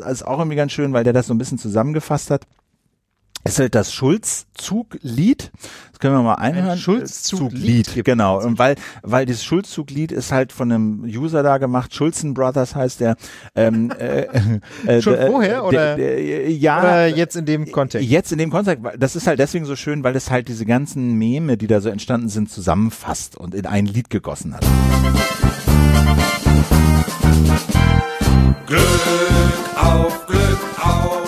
ist 0.10 0.28
auch 0.28 0.40
irgendwie 0.40 0.58
ganz 0.58 0.74
schön, 0.74 0.92
weil 0.92 1.06
der 1.06 1.14
das 1.14 1.28
so 1.28 1.34
ein 1.34 1.38
bisschen 1.38 1.58
zusammengefasst 1.58 2.32
hat 2.32 2.46
ist 3.44 3.60
halt 3.60 3.76
das 3.76 3.94
Schulz-Zug-Lied. 3.94 5.52
Das 5.92 6.00
können 6.00 6.16
wir 6.16 6.22
mal 6.22 6.36
einhören. 6.36 6.70
Ein 6.70 6.78
Schulz-Zug-Lied. 6.78 8.04
Genau. 8.04 8.42
Und 8.42 8.60
weil, 8.60 8.76
weil 9.02 9.26
dieses 9.26 9.44
Schulz-Zug-Lied 9.44 10.12
ist 10.12 10.32
halt 10.32 10.52
von 10.52 10.72
einem 10.72 11.04
User 11.04 11.42
da 11.42 11.58
gemacht. 11.58 11.96
Schulzen 11.96 12.34
Brothers 12.34 12.76
heißt 12.76 13.00
der. 13.00 13.16
Ähm, 13.56 13.92
äh, 14.00 14.28
äh, 14.86 15.02
Schon 15.02 15.16
äh, 15.16 15.28
vorher 15.28 15.64
oder? 15.64 15.96
Der, 15.96 16.16
der, 16.16 16.52
ja. 16.52 16.80
Oder 16.80 17.08
jetzt 17.08 17.36
in 17.36 17.46
dem 17.46 17.72
Kontext? 17.72 18.08
Jetzt 18.08 18.32
in 18.32 18.38
dem 18.38 18.50
Kontext. 18.50 18.84
Das 18.98 19.16
ist 19.16 19.26
halt 19.26 19.40
deswegen 19.40 19.66
so 19.66 19.76
schön, 19.76 20.04
weil 20.04 20.16
es 20.16 20.30
halt 20.30 20.48
diese 20.48 20.66
ganzen 20.66 21.14
Meme, 21.14 21.58
die 21.58 21.68
da 21.68 21.82
so 21.82 21.90
entstanden 21.90 22.30
sind, 22.30 22.52
zusammenfasst 22.52 23.38
und 23.38 23.56
in 23.56 23.66
ein 23.66 23.86
Lied 23.86 24.10
gegossen 24.10 24.54
hat. 24.54 24.66
Glück 28.68 28.82
auf 29.76 30.28
Glück 30.28 30.60
auf. 30.86 31.19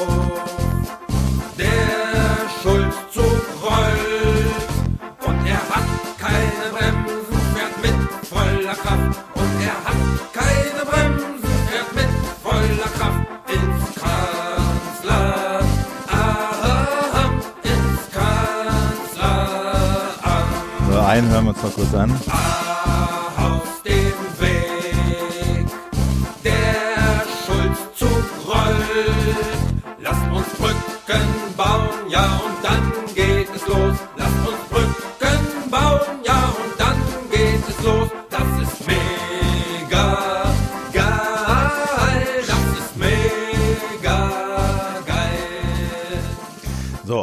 Wir 21.56 21.78
uns 21.78 21.94
an. 21.94 22.12
Aus 23.38 23.82
dem 23.84 24.20
Weg, 24.40 25.68
der 26.44 27.24
Schulzzug 27.46 28.26
rollt. 28.48 29.66
Lass 30.00 30.18
uns 30.32 30.50
Brücken 30.58 31.28
bauen, 31.58 32.10
ja, 32.10 32.42
und 32.46 32.64
dann 32.64 33.01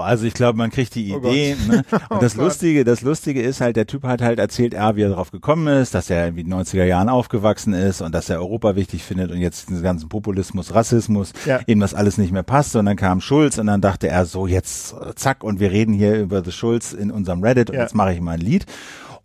also 0.08 0.24
ich 0.24 0.34
glaube, 0.34 0.56
man 0.56 0.70
kriegt 0.70 0.94
die 0.94 1.12
oh 1.12 1.18
Idee. 1.18 1.56
Oh 1.68 1.72
ne? 1.72 1.84
Und 2.08 2.22
das 2.22 2.38
oh 2.38 2.42
Lustige, 2.42 2.84
das 2.84 3.02
Lustige 3.02 3.42
ist 3.42 3.60
halt, 3.60 3.76
der 3.76 3.86
Typ 3.86 4.04
hat 4.04 4.22
halt 4.22 4.38
erzählt, 4.38 4.74
ah, 4.74 4.96
wie 4.96 5.02
er 5.02 5.10
darauf 5.10 5.30
gekommen 5.30 5.66
ist, 5.66 5.94
dass 5.94 6.08
er 6.08 6.24
irgendwie 6.24 6.42
in 6.42 6.50
den 6.50 6.58
90er 6.58 6.84
Jahren 6.84 7.08
aufgewachsen 7.08 7.74
ist 7.74 8.00
und 8.00 8.14
dass 8.14 8.28
er 8.28 8.38
Europa 8.38 8.74
wichtig 8.74 9.02
findet 9.02 9.30
und 9.30 9.38
jetzt 9.38 9.68
diesen 9.68 9.82
ganzen 9.82 10.08
Populismus, 10.08 10.74
Rassismus, 10.74 11.32
ja. 11.44 11.60
ihm 11.66 11.80
das 11.80 11.94
alles 11.94 12.16
nicht 12.16 12.32
mehr 12.32 12.42
passt. 12.42 12.74
Und 12.76 12.86
dann 12.86 12.96
kam 12.96 13.20
Schulz 13.20 13.58
und 13.58 13.66
dann 13.66 13.80
dachte 13.80 14.08
er 14.08 14.24
so, 14.24 14.46
jetzt 14.46 14.94
zack, 15.16 15.44
und 15.44 15.60
wir 15.60 15.70
reden 15.70 15.92
hier 15.92 16.18
über 16.18 16.42
The 16.42 16.52
Schulz 16.52 16.92
in 16.92 17.10
unserem 17.10 17.42
Reddit 17.42 17.70
und 17.70 17.76
ja. 17.76 17.82
jetzt 17.82 17.94
mache 17.94 18.14
ich 18.14 18.20
mal 18.20 18.32
ein 18.32 18.40
Lied. 18.40 18.66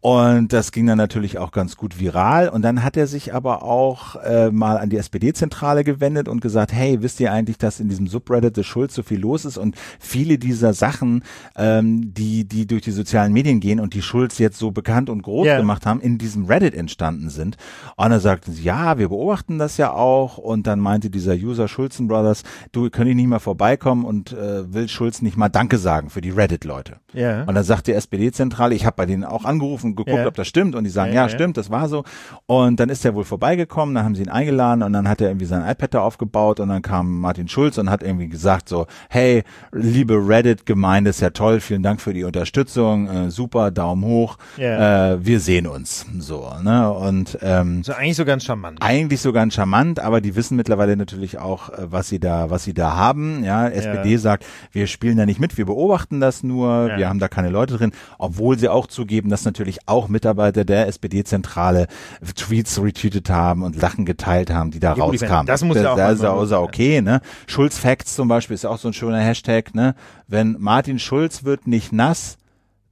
Und 0.03 0.51
das 0.51 0.73
ging 0.73 0.85
dann 0.85 0.97
natürlich 0.97 1.37
auch 1.37 1.51
ganz 1.51 1.77
gut 1.77 1.97
viral. 1.97 2.49
Und 2.49 2.61
dann 2.61 2.83
hat 2.83 2.97
er 2.97 3.07
sich 3.07 3.33
aber 3.33 3.63
auch 3.63 4.17
äh, 4.17 4.51
mal 4.51 4.77
an 4.77 4.89
die 4.89 4.97
SPD-Zentrale 4.97 5.85
gewendet 5.85 6.27
und 6.27 6.41
gesagt, 6.41 6.73
hey, 6.73 7.01
wisst 7.01 7.21
ihr 7.21 7.31
eigentlich, 7.31 7.57
dass 7.57 7.79
in 7.79 7.87
diesem 7.87 8.07
Subreddit 8.07 8.57
des 8.57 8.65
Schulz 8.65 8.95
so 8.95 9.01
viel 9.01 9.21
los 9.21 9.45
ist 9.45 9.57
und 9.57 9.77
viele 10.01 10.37
dieser 10.37 10.73
Sachen, 10.73 11.23
ähm, 11.55 12.13
die, 12.13 12.43
die 12.43 12.67
durch 12.67 12.81
die 12.81 12.91
sozialen 12.91 13.31
Medien 13.31 13.61
gehen 13.61 13.79
und 13.79 13.93
die 13.93 14.01
Schulz 14.01 14.39
jetzt 14.39 14.59
so 14.59 14.71
bekannt 14.71 15.09
und 15.09 15.21
groß 15.21 15.45
yeah. 15.45 15.57
gemacht 15.57 15.85
haben, 15.85 16.01
in 16.01 16.17
diesem 16.17 16.47
Reddit 16.47 16.73
entstanden 16.73 17.29
sind. 17.29 17.55
Und 17.95 18.11
er 18.11 18.19
sagte, 18.19 18.51
ja, 18.51 18.97
wir 18.97 19.07
beobachten 19.07 19.57
das 19.57 19.77
ja 19.77 19.93
auch. 19.93 20.37
Und 20.37 20.67
dann 20.67 20.81
meinte 20.81 21.11
dieser 21.11 21.35
User 21.35 21.69
Schulzen 21.69 22.09
Brothers, 22.09 22.43
du 22.73 22.89
könnt 22.89 23.09
ich 23.09 23.15
nicht 23.15 23.27
mal 23.27 23.39
vorbeikommen 23.39 24.03
und 24.03 24.33
äh, 24.33 24.73
will 24.73 24.89
Schulz 24.89 25.21
nicht 25.21 25.37
mal 25.37 25.47
Danke 25.47 25.77
sagen 25.77 26.09
für 26.09 26.19
die 26.19 26.31
Reddit-Leute. 26.31 26.97
Yeah. 27.15 27.45
Und 27.45 27.55
dann 27.55 27.63
sagt 27.63 27.87
die 27.87 27.93
SPD-Zentrale, 27.93 28.75
ich 28.75 28.85
habe 28.85 28.97
bei 28.97 29.05
denen 29.05 29.23
auch 29.23 29.45
angerufen 29.45 29.92
und 29.93 30.05
geguckt, 30.05 30.23
ja. 30.23 30.27
ob 30.27 30.35
das 30.35 30.47
stimmt 30.47 30.75
und 30.75 30.83
die 30.83 30.89
sagen, 30.89 31.13
ja, 31.13 31.23
ja, 31.23 31.29
stimmt, 31.29 31.57
das 31.57 31.69
war 31.69 31.87
so. 31.87 32.03
Und 32.45 32.79
dann 32.79 32.89
ist 32.89 33.05
er 33.05 33.15
wohl 33.15 33.23
vorbeigekommen, 33.23 33.95
dann 33.95 34.03
haben 34.03 34.15
sie 34.15 34.23
ihn 34.23 34.29
eingeladen 34.29 34.83
und 34.83 34.93
dann 34.93 35.07
hat 35.07 35.21
er 35.21 35.29
irgendwie 35.29 35.45
sein 35.45 35.67
iPad 35.67 35.93
da 35.93 36.01
aufgebaut 36.01 36.59
und 36.59 36.69
dann 36.69 36.81
kam 36.81 37.19
Martin 37.19 37.47
Schulz 37.47 37.77
und 37.77 37.89
hat 37.89 38.03
irgendwie 38.03 38.27
gesagt 38.27 38.69
so, 38.69 38.87
hey, 39.09 39.43
liebe 39.71 40.15
Reddit-Gemeinde, 40.15 41.09
ist 41.09 41.21
ja 41.21 41.29
toll, 41.29 41.59
vielen 41.59 41.83
Dank 41.83 42.01
für 42.01 42.13
die 42.13 42.23
Unterstützung, 42.23 43.07
äh, 43.07 43.31
super, 43.31 43.71
Daumen 43.71 44.03
hoch, 44.03 44.37
äh, 44.57 45.17
wir 45.23 45.39
sehen 45.39 45.67
uns. 45.67 46.05
So, 46.19 46.51
ne? 46.63 46.91
Und 46.91 47.37
ähm, 47.41 47.83
so 47.83 47.93
eigentlich 47.93 48.15
so 48.15 48.25
ganz 48.25 48.43
charmant. 48.43 48.81
Eigentlich 48.81 49.21
so 49.21 49.33
ganz 49.33 49.53
charmant, 49.53 49.99
aber 49.99 50.21
die 50.21 50.35
wissen 50.35 50.57
mittlerweile 50.57 50.97
natürlich 50.97 51.39
auch, 51.39 51.69
äh, 51.69 51.91
was 51.91 52.09
sie 52.09 52.19
da, 52.19 52.49
was 52.49 52.63
sie 52.63 52.73
da 52.73 52.95
haben. 52.95 53.43
Ja, 53.43 53.67
SPD 53.67 54.17
sagt, 54.17 54.45
wir 54.71 54.87
spielen 54.87 55.17
da 55.17 55.25
nicht 55.25 55.39
mit, 55.39 55.57
wir 55.57 55.65
beobachten 55.65 56.19
das 56.19 56.43
nur, 56.43 56.89
wir 56.97 57.09
haben 57.09 57.19
da 57.19 57.27
keine 57.27 57.49
Leute 57.49 57.77
drin, 57.77 57.91
obwohl 58.17 58.57
sie 58.57 58.69
auch 58.69 58.87
zugeben, 58.87 59.29
dass 59.29 59.45
natürlich 59.45 59.82
auch 59.85 60.07
Mitarbeiter 60.07 60.65
der 60.65 60.87
SPD-Zentrale 60.87 61.87
Tweets 62.35 62.81
retweetet 62.81 63.29
haben 63.29 63.63
und 63.63 63.75
Lachen 63.75 64.05
geteilt 64.05 64.49
haben, 64.49 64.71
die 64.71 64.79
da 64.79 64.95
ja, 64.95 65.03
rauskamen. 65.03 65.45
Das 65.45 65.63
muss 65.63 65.77
ja 65.77 65.93
auch 65.93 65.97
das 65.97 66.19
ist 66.19 66.25
auch 66.25 66.63
okay, 66.63 67.01
ne? 67.01 67.21
Schulz 67.47 67.77
Facts 67.77 68.15
zum 68.15 68.27
Beispiel 68.27 68.55
ist 68.55 68.65
auch 68.65 68.77
so 68.77 68.89
ein 68.89 68.93
schöner 68.93 69.19
Hashtag, 69.19 69.75
ne? 69.75 69.95
Wenn 70.27 70.57
Martin 70.59 70.99
Schulz 70.99 71.43
wird 71.43 71.67
nicht 71.67 71.91
nass, 71.91 72.37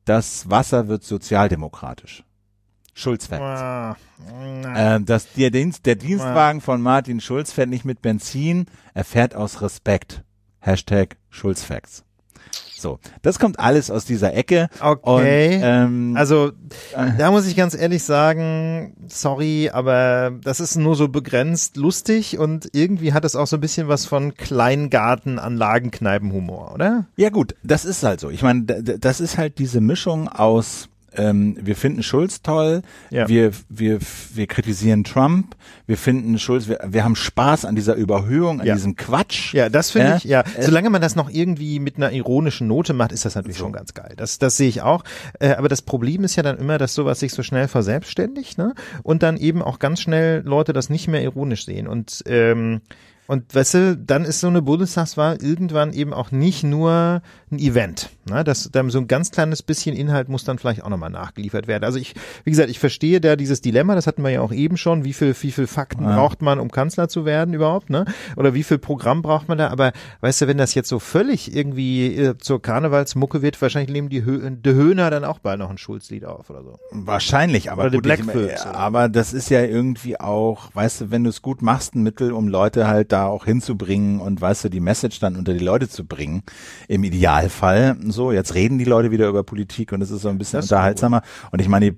das 0.05 0.49
Wasser 0.49 0.87
wird 0.87 1.03
sozialdemokratisch. 1.03 2.23
Schulz 2.93 3.27
Facts. 3.27 3.41
Ah, 3.41 3.95
ähm, 4.75 5.05
das, 5.05 5.31
der, 5.33 5.49
Dienst, 5.49 5.85
der 5.85 5.95
Dienstwagen 5.95 6.61
von 6.61 6.81
Martin 6.81 7.21
Schulz 7.21 7.51
fährt 7.51 7.69
nicht 7.69 7.85
mit 7.85 8.01
Benzin, 8.01 8.65
er 8.93 9.05
fährt 9.05 9.35
aus 9.35 9.61
Respekt. 9.61 10.23
Hashtag 10.59 11.17
Schulz 11.29 11.63
Facts. 11.63 12.03
So, 12.81 12.99
das 13.21 13.39
kommt 13.39 13.59
alles 13.59 13.91
aus 13.91 14.05
dieser 14.05 14.33
Ecke. 14.33 14.69
Okay. 14.79 15.55
Und, 15.55 15.61
ähm, 15.63 16.15
also 16.17 16.51
da 17.17 17.31
muss 17.31 17.47
ich 17.47 17.55
ganz 17.55 17.73
ehrlich 17.75 18.03
sagen, 18.03 18.93
sorry, 19.07 19.69
aber 19.71 20.33
das 20.43 20.59
ist 20.59 20.75
nur 20.75 20.95
so 20.95 21.07
begrenzt 21.07 21.77
lustig 21.77 22.39
und 22.39 22.67
irgendwie 22.73 23.13
hat 23.13 23.23
es 23.23 23.35
auch 23.35 23.45
so 23.47 23.57
ein 23.57 23.61
bisschen 23.61 23.87
was 23.87 24.05
von 24.05 24.33
Kleingartenanlagenkneipenhumor, 24.33 26.73
oder? 26.73 27.05
Ja 27.15 27.29
gut, 27.29 27.53
das 27.63 27.85
ist 27.85 28.01
halt 28.03 28.19
so. 28.19 28.31
Ich 28.31 28.41
meine, 28.41 28.63
das 28.63 29.21
ist 29.21 29.37
halt 29.37 29.59
diese 29.59 29.79
Mischung 29.79 30.27
aus 30.27 30.89
ähm, 31.13 31.57
wir 31.59 31.75
finden 31.75 32.03
Schulz 32.03 32.41
toll, 32.41 32.83
ja. 33.09 33.27
wir, 33.27 33.51
wir, 33.69 33.99
wir 34.33 34.47
kritisieren 34.47 35.03
Trump, 35.03 35.55
wir 35.85 35.97
finden 35.97 36.39
Schulz, 36.39 36.67
wir, 36.67 36.79
wir 36.87 37.03
haben 37.03 37.15
Spaß 37.15 37.65
an 37.65 37.75
dieser 37.75 37.95
Überhöhung, 37.95 38.61
an 38.61 38.67
ja. 38.67 38.75
diesem 38.75 38.95
Quatsch. 38.95 39.53
Ja, 39.53 39.69
das 39.69 39.91
finde 39.91 40.13
äh, 40.13 40.17
ich, 40.17 40.23
ja. 40.23 40.41
Äh, 40.41 40.63
Solange 40.63 40.89
man 40.89 41.01
das 41.01 41.15
noch 41.15 41.29
irgendwie 41.29 41.79
mit 41.79 41.97
einer 41.97 42.11
ironischen 42.11 42.67
Note 42.67 42.93
macht, 42.93 43.11
ist 43.11 43.25
das 43.25 43.35
natürlich 43.35 43.57
so. 43.57 43.65
schon 43.65 43.73
ganz 43.73 43.93
geil. 43.93 44.13
Das, 44.15 44.39
das 44.39 44.57
sehe 44.57 44.69
ich 44.69 44.81
auch. 44.81 45.03
Äh, 45.39 45.49
aber 45.55 45.67
das 45.67 45.81
Problem 45.81 46.23
ist 46.23 46.35
ja 46.35 46.43
dann 46.43 46.57
immer, 46.57 46.77
dass 46.77 46.93
sowas 46.93 47.19
sich 47.19 47.33
so 47.33 47.43
schnell 47.43 47.67
verselbstständigt, 47.67 48.57
ne? 48.57 48.73
Und 49.03 49.23
dann 49.23 49.37
eben 49.37 49.61
auch 49.61 49.79
ganz 49.79 50.01
schnell 50.01 50.41
Leute 50.45 50.73
das 50.73 50.89
nicht 50.89 51.07
mehr 51.07 51.21
ironisch 51.21 51.65
sehen. 51.65 51.87
Und 51.87 52.23
ähm, 52.25 52.81
und 53.31 53.55
weißt 53.55 53.73
du, 53.75 53.97
dann 53.97 54.25
ist 54.25 54.41
so 54.41 54.47
eine 54.47 54.61
Bundestagswahl 54.61 55.37
irgendwann 55.41 55.93
eben 55.93 56.13
auch 56.13 56.31
nicht 56.31 56.65
nur 56.65 57.21
ein 57.49 57.59
Event. 57.59 58.09
Ne? 58.25 58.43
Das, 58.43 58.69
dann 58.71 58.89
so 58.89 58.99
ein 58.99 59.07
ganz 59.07 59.31
kleines 59.31 59.63
bisschen 59.63 59.95
Inhalt 59.95 60.29
muss 60.29 60.43
dann 60.43 60.59
vielleicht 60.59 60.83
auch 60.83 60.89
nochmal 60.89 61.09
nachgeliefert 61.09 61.67
werden. 61.67 61.83
Also 61.83 61.97
ich, 61.99 62.13
wie 62.43 62.51
gesagt, 62.51 62.69
ich 62.69 62.79
verstehe 62.79 63.19
da 63.21 63.35
dieses 63.35 63.61
Dilemma, 63.61 63.95
das 63.95 64.07
hatten 64.07 64.23
wir 64.23 64.29
ja 64.29 64.41
auch 64.41 64.51
eben 64.51 64.77
schon, 64.77 65.03
wie 65.03 65.13
viel, 65.13 65.35
wie 65.41 65.51
viel 65.51 65.67
Fakten 65.67 66.03
ja. 66.03 66.15
braucht 66.15 66.41
man, 66.41 66.59
um 66.59 66.71
Kanzler 66.71 67.07
zu 67.07 67.25
werden 67.25 67.53
überhaupt, 67.53 67.89
ne? 67.89 68.05
Oder 68.35 68.53
wie 68.53 68.63
viel 68.63 68.77
Programm 68.77 69.21
braucht 69.21 69.47
man 69.47 69.57
da? 69.57 69.69
Aber 69.69 69.91
weißt 70.21 70.41
du, 70.41 70.47
wenn 70.47 70.57
das 70.57 70.73
jetzt 70.73 70.89
so 70.89 70.99
völlig 70.99 71.55
irgendwie 71.55 72.15
äh, 72.15 72.37
zur 72.37 72.61
Karnevalsmucke 72.61 73.41
wird, 73.41 73.61
wahrscheinlich 73.61 73.91
nehmen 73.91 74.09
die, 74.09 74.25
Hö 74.25 74.49
die 74.51 74.73
Höhner 74.73 75.09
dann 75.09 75.23
auch 75.23 75.39
bald 75.39 75.59
noch 75.59 75.69
ein 75.69 75.77
Schulzlied 75.77 76.25
auf 76.25 76.49
oder 76.49 76.63
so. 76.63 76.79
Wahrscheinlich, 76.91 77.71
aber 77.71 77.85
oder 77.85 78.01
gut, 78.01 78.05
ich, 78.07 78.65
aber 78.65 79.09
das 79.09 79.33
ist 79.33 79.49
ja 79.49 79.63
irgendwie 79.63 80.19
auch, 80.19 80.69
weißt 80.73 81.01
du, 81.01 81.11
wenn 81.11 81.23
du 81.23 81.29
es 81.29 81.41
gut 81.41 81.61
machst, 81.61 81.95
ein 81.95 82.03
Mittel, 82.03 82.31
um 82.31 82.47
Leute 82.47 82.87
halt 82.87 83.11
da 83.11 83.25
auch 83.27 83.45
hinzubringen 83.45 84.19
und 84.19 84.41
weißt 84.41 84.65
du, 84.65 84.69
die 84.69 84.79
Message 84.79 85.19
dann 85.19 85.35
unter 85.35 85.53
die 85.53 85.63
Leute 85.63 85.89
zu 85.89 86.05
bringen, 86.05 86.43
im 86.87 87.03
Idealfall. 87.03 87.95
So, 88.11 88.31
jetzt 88.31 88.55
reden 88.55 88.77
die 88.77 88.85
Leute 88.85 89.11
wieder 89.11 89.27
über 89.27 89.43
Politik 89.43 89.91
und 89.91 90.01
es 90.01 90.11
ist 90.11 90.21
so 90.21 90.29
ein 90.29 90.37
bisschen 90.37 90.59
das 90.59 90.65
unterhaltsamer. 90.65 91.21
Und 91.51 91.61
ich 91.61 91.67
meine, 91.67 91.91
die 91.91 91.97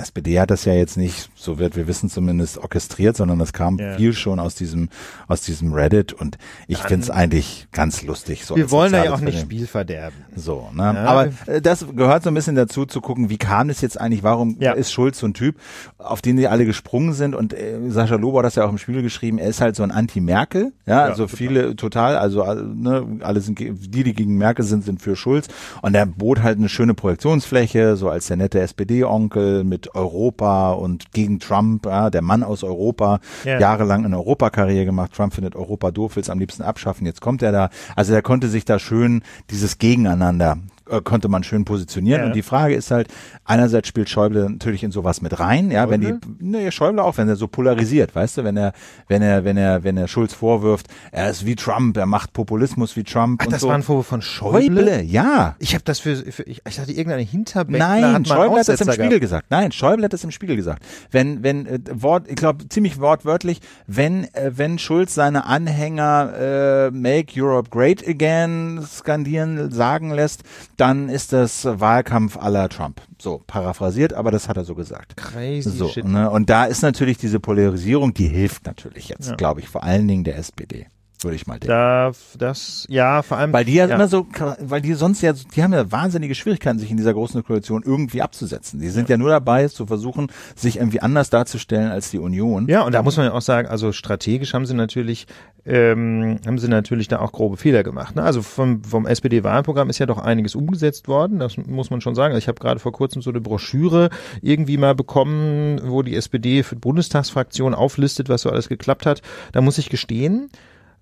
SPD 0.00 0.40
hat 0.40 0.50
das 0.50 0.64
ja 0.64 0.74
jetzt 0.74 0.96
nicht, 0.96 1.30
so 1.34 1.58
wird 1.58 1.76
wir 1.76 1.86
wissen 1.86 2.08
zumindest, 2.08 2.58
orchestriert, 2.58 3.16
sondern 3.16 3.38
das 3.38 3.52
kam 3.52 3.78
ja. 3.78 3.96
viel 3.96 4.12
schon 4.12 4.38
aus 4.40 4.54
diesem, 4.54 4.88
aus 5.28 5.42
diesem 5.42 5.72
Reddit 5.72 6.12
und 6.12 6.38
ich 6.66 6.78
finde 6.78 7.04
es 7.04 7.10
eigentlich 7.10 7.68
ganz 7.72 8.02
lustig. 8.02 8.44
So 8.44 8.56
wir 8.56 8.70
wollen 8.70 8.92
da 8.92 9.04
ja 9.04 9.12
auch 9.12 9.20
nicht 9.20 9.40
Spiel 9.40 9.66
verderben. 9.66 10.16
So, 10.36 10.68
ne? 10.72 10.82
Ja. 10.82 11.04
Aber 11.04 11.28
äh, 11.46 11.60
das 11.60 11.86
gehört 11.94 12.22
so 12.22 12.30
ein 12.30 12.34
bisschen 12.34 12.54
dazu, 12.54 12.86
zu 12.86 13.00
gucken, 13.00 13.30
wie 13.30 13.38
kam 13.38 13.70
es 13.70 13.80
jetzt 13.80 14.00
eigentlich, 14.00 14.22
warum 14.22 14.56
ja. 14.60 14.72
ist 14.72 14.92
Schulz 14.92 15.18
so 15.18 15.26
ein 15.26 15.34
Typ, 15.34 15.56
auf 15.98 16.22
den 16.22 16.36
die 16.36 16.48
alle 16.48 16.64
gesprungen 16.64 17.12
sind 17.12 17.34
und 17.34 17.52
äh, 17.52 17.78
Sascha 17.88 18.16
Lobo 18.16 18.38
hat 18.38 18.46
das 18.46 18.54
ja 18.54 18.64
auch 18.64 18.70
im 18.70 18.78
Spiel 18.78 19.02
geschrieben, 19.02 19.38
er 19.38 19.48
ist 19.48 19.60
halt 19.60 19.76
so 19.76 19.82
ein 19.82 19.90
Anti-Merkel, 19.90 20.72
ja, 20.86 20.94
ja, 20.94 21.04
also 21.04 21.28
viele 21.28 21.76
total, 21.76 22.16
also 22.16 22.42
äh, 22.42 22.54
ne, 22.54 23.18
alle 23.20 23.40
sind 23.40 23.58
die, 23.58 23.72
die 23.72 24.14
gegen 24.14 24.36
Merkel 24.36 24.64
sind, 24.64 24.84
sind 24.84 25.02
für 25.02 25.16
Schulz. 25.16 25.33
Und 25.82 25.94
er 25.94 26.06
bot 26.06 26.42
halt 26.42 26.58
eine 26.58 26.68
schöne 26.68 26.94
Projektionsfläche, 26.94 27.96
so 27.96 28.08
als 28.08 28.26
der 28.26 28.36
nette 28.36 28.60
SPD-Onkel 28.60 29.64
mit 29.64 29.94
Europa 29.94 30.72
und 30.72 31.12
gegen 31.12 31.40
Trump, 31.40 31.86
ja, 31.86 32.10
der 32.10 32.22
Mann 32.22 32.42
aus 32.42 32.64
Europa, 32.64 33.20
ja. 33.44 33.58
jahrelang 33.58 34.04
eine 34.04 34.16
Europakarriere 34.16 34.84
gemacht. 34.84 35.12
Trump 35.14 35.34
findet 35.34 35.56
Europa 35.56 35.90
doof, 35.90 36.16
will 36.16 36.22
es 36.22 36.30
am 36.30 36.38
liebsten 36.38 36.62
abschaffen. 36.62 37.06
Jetzt 37.06 37.20
kommt 37.20 37.42
er 37.42 37.52
da. 37.52 37.70
Also 37.96 38.14
er 38.14 38.22
konnte 38.22 38.48
sich 38.48 38.64
da 38.64 38.78
schön 38.78 39.22
dieses 39.50 39.78
Gegeneinander 39.78 40.58
äh, 40.88 41.00
konnte 41.00 41.28
man 41.28 41.44
schön 41.44 41.64
positionieren. 41.64 42.20
Ja. 42.20 42.26
Und 42.26 42.36
die 42.36 42.42
Frage 42.42 42.74
ist 42.74 42.90
halt, 42.90 43.08
einerseits 43.44 43.88
spielt 43.88 44.08
Schäuble 44.08 44.50
natürlich 44.50 44.84
in 44.84 44.90
sowas 44.90 45.22
mit 45.22 45.38
rein, 45.40 45.70
ja, 45.70 45.88
wenn 45.90 46.00
die, 46.00 46.14
ne, 46.40 46.70
Schäuble 46.72 47.02
auch, 47.02 47.16
wenn 47.16 47.28
er 47.28 47.36
so 47.36 47.48
polarisiert, 47.48 48.14
weißt 48.14 48.38
du, 48.38 48.44
wenn 48.44 48.56
er, 48.56 48.72
wenn 49.08 49.22
er, 49.22 49.44
wenn 49.44 49.56
er, 49.56 49.84
wenn 49.84 49.96
er 49.96 50.08
Schulz 50.08 50.34
vorwirft, 50.34 50.88
er 51.12 51.30
ist 51.30 51.46
wie 51.46 51.56
Trump, 51.56 51.96
er 51.96 52.06
macht 52.06 52.32
Populismus 52.32 52.96
wie 52.96 53.04
Trump 53.04 53.40
Ach, 53.42 53.46
und 53.46 53.52
das 53.52 53.62
so. 53.62 53.68
war 53.68 53.74
ein 53.74 53.82
Vorwurf 53.82 54.06
von 54.06 54.22
Schäuble? 54.22 54.84
Schäuble? 54.84 55.02
Ja. 55.02 55.56
Ich 55.58 55.74
habe 55.74 55.84
das 55.84 56.00
für, 56.00 56.16
für 56.16 56.42
ich, 56.44 56.62
ich 56.68 56.78
hatte 56.78 56.92
irgendeine 56.92 57.22
Hinterbänkler 57.22 57.88
Nein, 57.88 58.12
hat 58.12 58.28
Schäuble 58.28 58.58
hat 58.58 58.68
das 58.68 58.80
im 58.80 58.92
Spiegel 58.92 59.20
gesagt. 59.20 59.46
Nein, 59.50 59.72
Schäuble 59.72 60.04
hat 60.04 60.12
das 60.12 60.24
im 60.24 60.30
Spiegel 60.30 60.56
gesagt. 60.56 60.84
Wenn, 61.10 61.42
wenn, 61.42 61.66
äh, 61.66 61.78
Wort, 61.90 62.28
ich 62.28 62.36
glaube, 62.36 62.68
ziemlich 62.68 63.00
wortwörtlich, 63.00 63.60
wenn, 63.86 64.24
äh, 64.34 64.52
wenn 64.54 64.78
Schulz 64.78 65.14
seine 65.14 65.46
Anhänger 65.46 66.32
äh, 66.38 66.90
Make 66.90 67.32
Europe 67.36 67.70
Great 67.70 68.06
Again 68.06 68.84
skandieren, 68.86 69.70
sagen 69.70 70.10
lässt, 70.10 70.42
dann 70.76 71.08
ist 71.08 71.32
das 71.32 71.64
Wahlkampf 71.64 72.36
aller 72.36 72.68
Trump. 72.68 73.00
So, 73.20 73.42
paraphrasiert, 73.46 74.12
aber 74.12 74.30
das 74.30 74.48
hat 74.48 74.56
er 74.56 74.64
so 74.64 74.74
gesagt. 74.74 75.16
Crazy 75.16 75.70
so, 75.70 75.88
shit. 75.88 76.04
Ne? 76.04 76.30
Und 76.30 76.50
da 76.50 76.64
ist 76.64 76.82
natürlich 76.82 77.18
diese 77.18 77.40
Polarisierung, 77.40 78.14
die 78.14 78.28
hilft 78.28 78.66
natürlich 78.66 79.08
jetzt, 79.08 79.30
ja. 79.30 79.34
glaube 79.36 79.60
ich, 79.60 79.68
vor 79.68 79.82
allen 79.82 80.08
Dingen 80.08 80.24
der 80.24 80.36
SPD 80.38 80.86
würde 81.24 81.36
ich 81.36 81.46
mal 81.46 81.54
denken. 81.54 81.68
Da, 81.68 82.12
das, 82.38 82.86
ja, 82.88 83.22
vor 83.22 83.38
allem. 83.38 83.52
Weil 83.52 83.64
die 83.64 83.74
ja, 83.74 83.86
ja, 83.86 83.94
immer 83.94 84.08
so, 84.08 84.26
weil 84.60 84.80
die 84.80 84.94
sonst 84.94 85.22
ja, 85.22 85.32
die 85.32 85.62
haben 85.62 85.72
ja 85.72 85.90
wahnsinnige 85.90 86.34
Schwierigkeiten, 86.34 86.78
sich 86.78 86.90
in 86.90 86.96
dieser 86.96 87.14
großen 87.14 87.42
Koalition 87.44 87.82
irgendwie 87.84 88.22
abzusetzen. 88.22 88.80
Die 88.80 88.88
sind 88.90 89.08
ja, 89.08 89.14
ja 89.14 89.18
nur 89.18 89.30
dabei, 89.30 89.68
zu 89.68 89.86
versuchen, 89.86 90.28
sich 90.54 90.76
irgendwie 90.76 91.00
anders 91.00 91.30
darzustellen 91.30 91.90
als 91.90 92.10
die 92.10 92.18
Union. 92.18 92.68
Ja, 92.68 92.82
und 92.82 92.92
da 92.92 93.02
muss 93.02 93.16
man 93.16 93.26
ja 93.26 93.32
auch 93.32 93.42
sagen, 93.42 93.68
also 93.68 93.92
strategisch 93.92 94.54
haben 94.54 94.66
sie 94.66 94.74
natürlich, 94.74 95.26
ähm, 95.66 96.38
haben 96.46 96.58
sie 96.58 96.68
natürlich 96.68 97.08
da 97.08 97.20
auch 97.20 97.32
grobe 97.32 97.56
Fehler 97.56 97.82
gemacht. 97.82 98.16
Ne? 98.16 98.22
Also 98.22 98.42
vom, 98.42 98.84
vom 98.84 99.06
SPD-Wahlprogramm 99.06 99.90
ist 99.90 99.98
ja 99.98 100.06
doch 100.06 100.18
einiges 100.18 100.54
umgesetzt 100.54 101.08
worden, 101.08 101.38
das 101.38 101.56
muss 101.56 101.90
man 101.90 102.00
schon 102.00 102.14
sagen. 102.14 102.34
Also 102.34 102.44
ich 102.44 102.48
habe 102.48 102.60
gerade 102.60 102.80
vor 102.80 102.92
kurzem 102.92 103.22
so 103.22 103.30
eine 103.30 103.40
Broschüre 103.40 104.10
irgendwie 104.42 104.76
mal 104.76 104.94
bekommen, 104.94 105.80
wo 105.84 106.02
die 106.02 106.16
SPD 106.16 106.62
für 106.62 106.76
die 106.76 106.80
Bundestagsfraktion 106.80 107.74
auflistet, 107.74 108.28
was 108.28 108.42
so 108.42 108.50
alles 108.50 108.68
geklappt 108.68 109.06
hat. 109.06 109.22
Da 109.52 109.60
muss 109.60 109.78
ich 109.78 109.88
gestehen, 109.88 110.50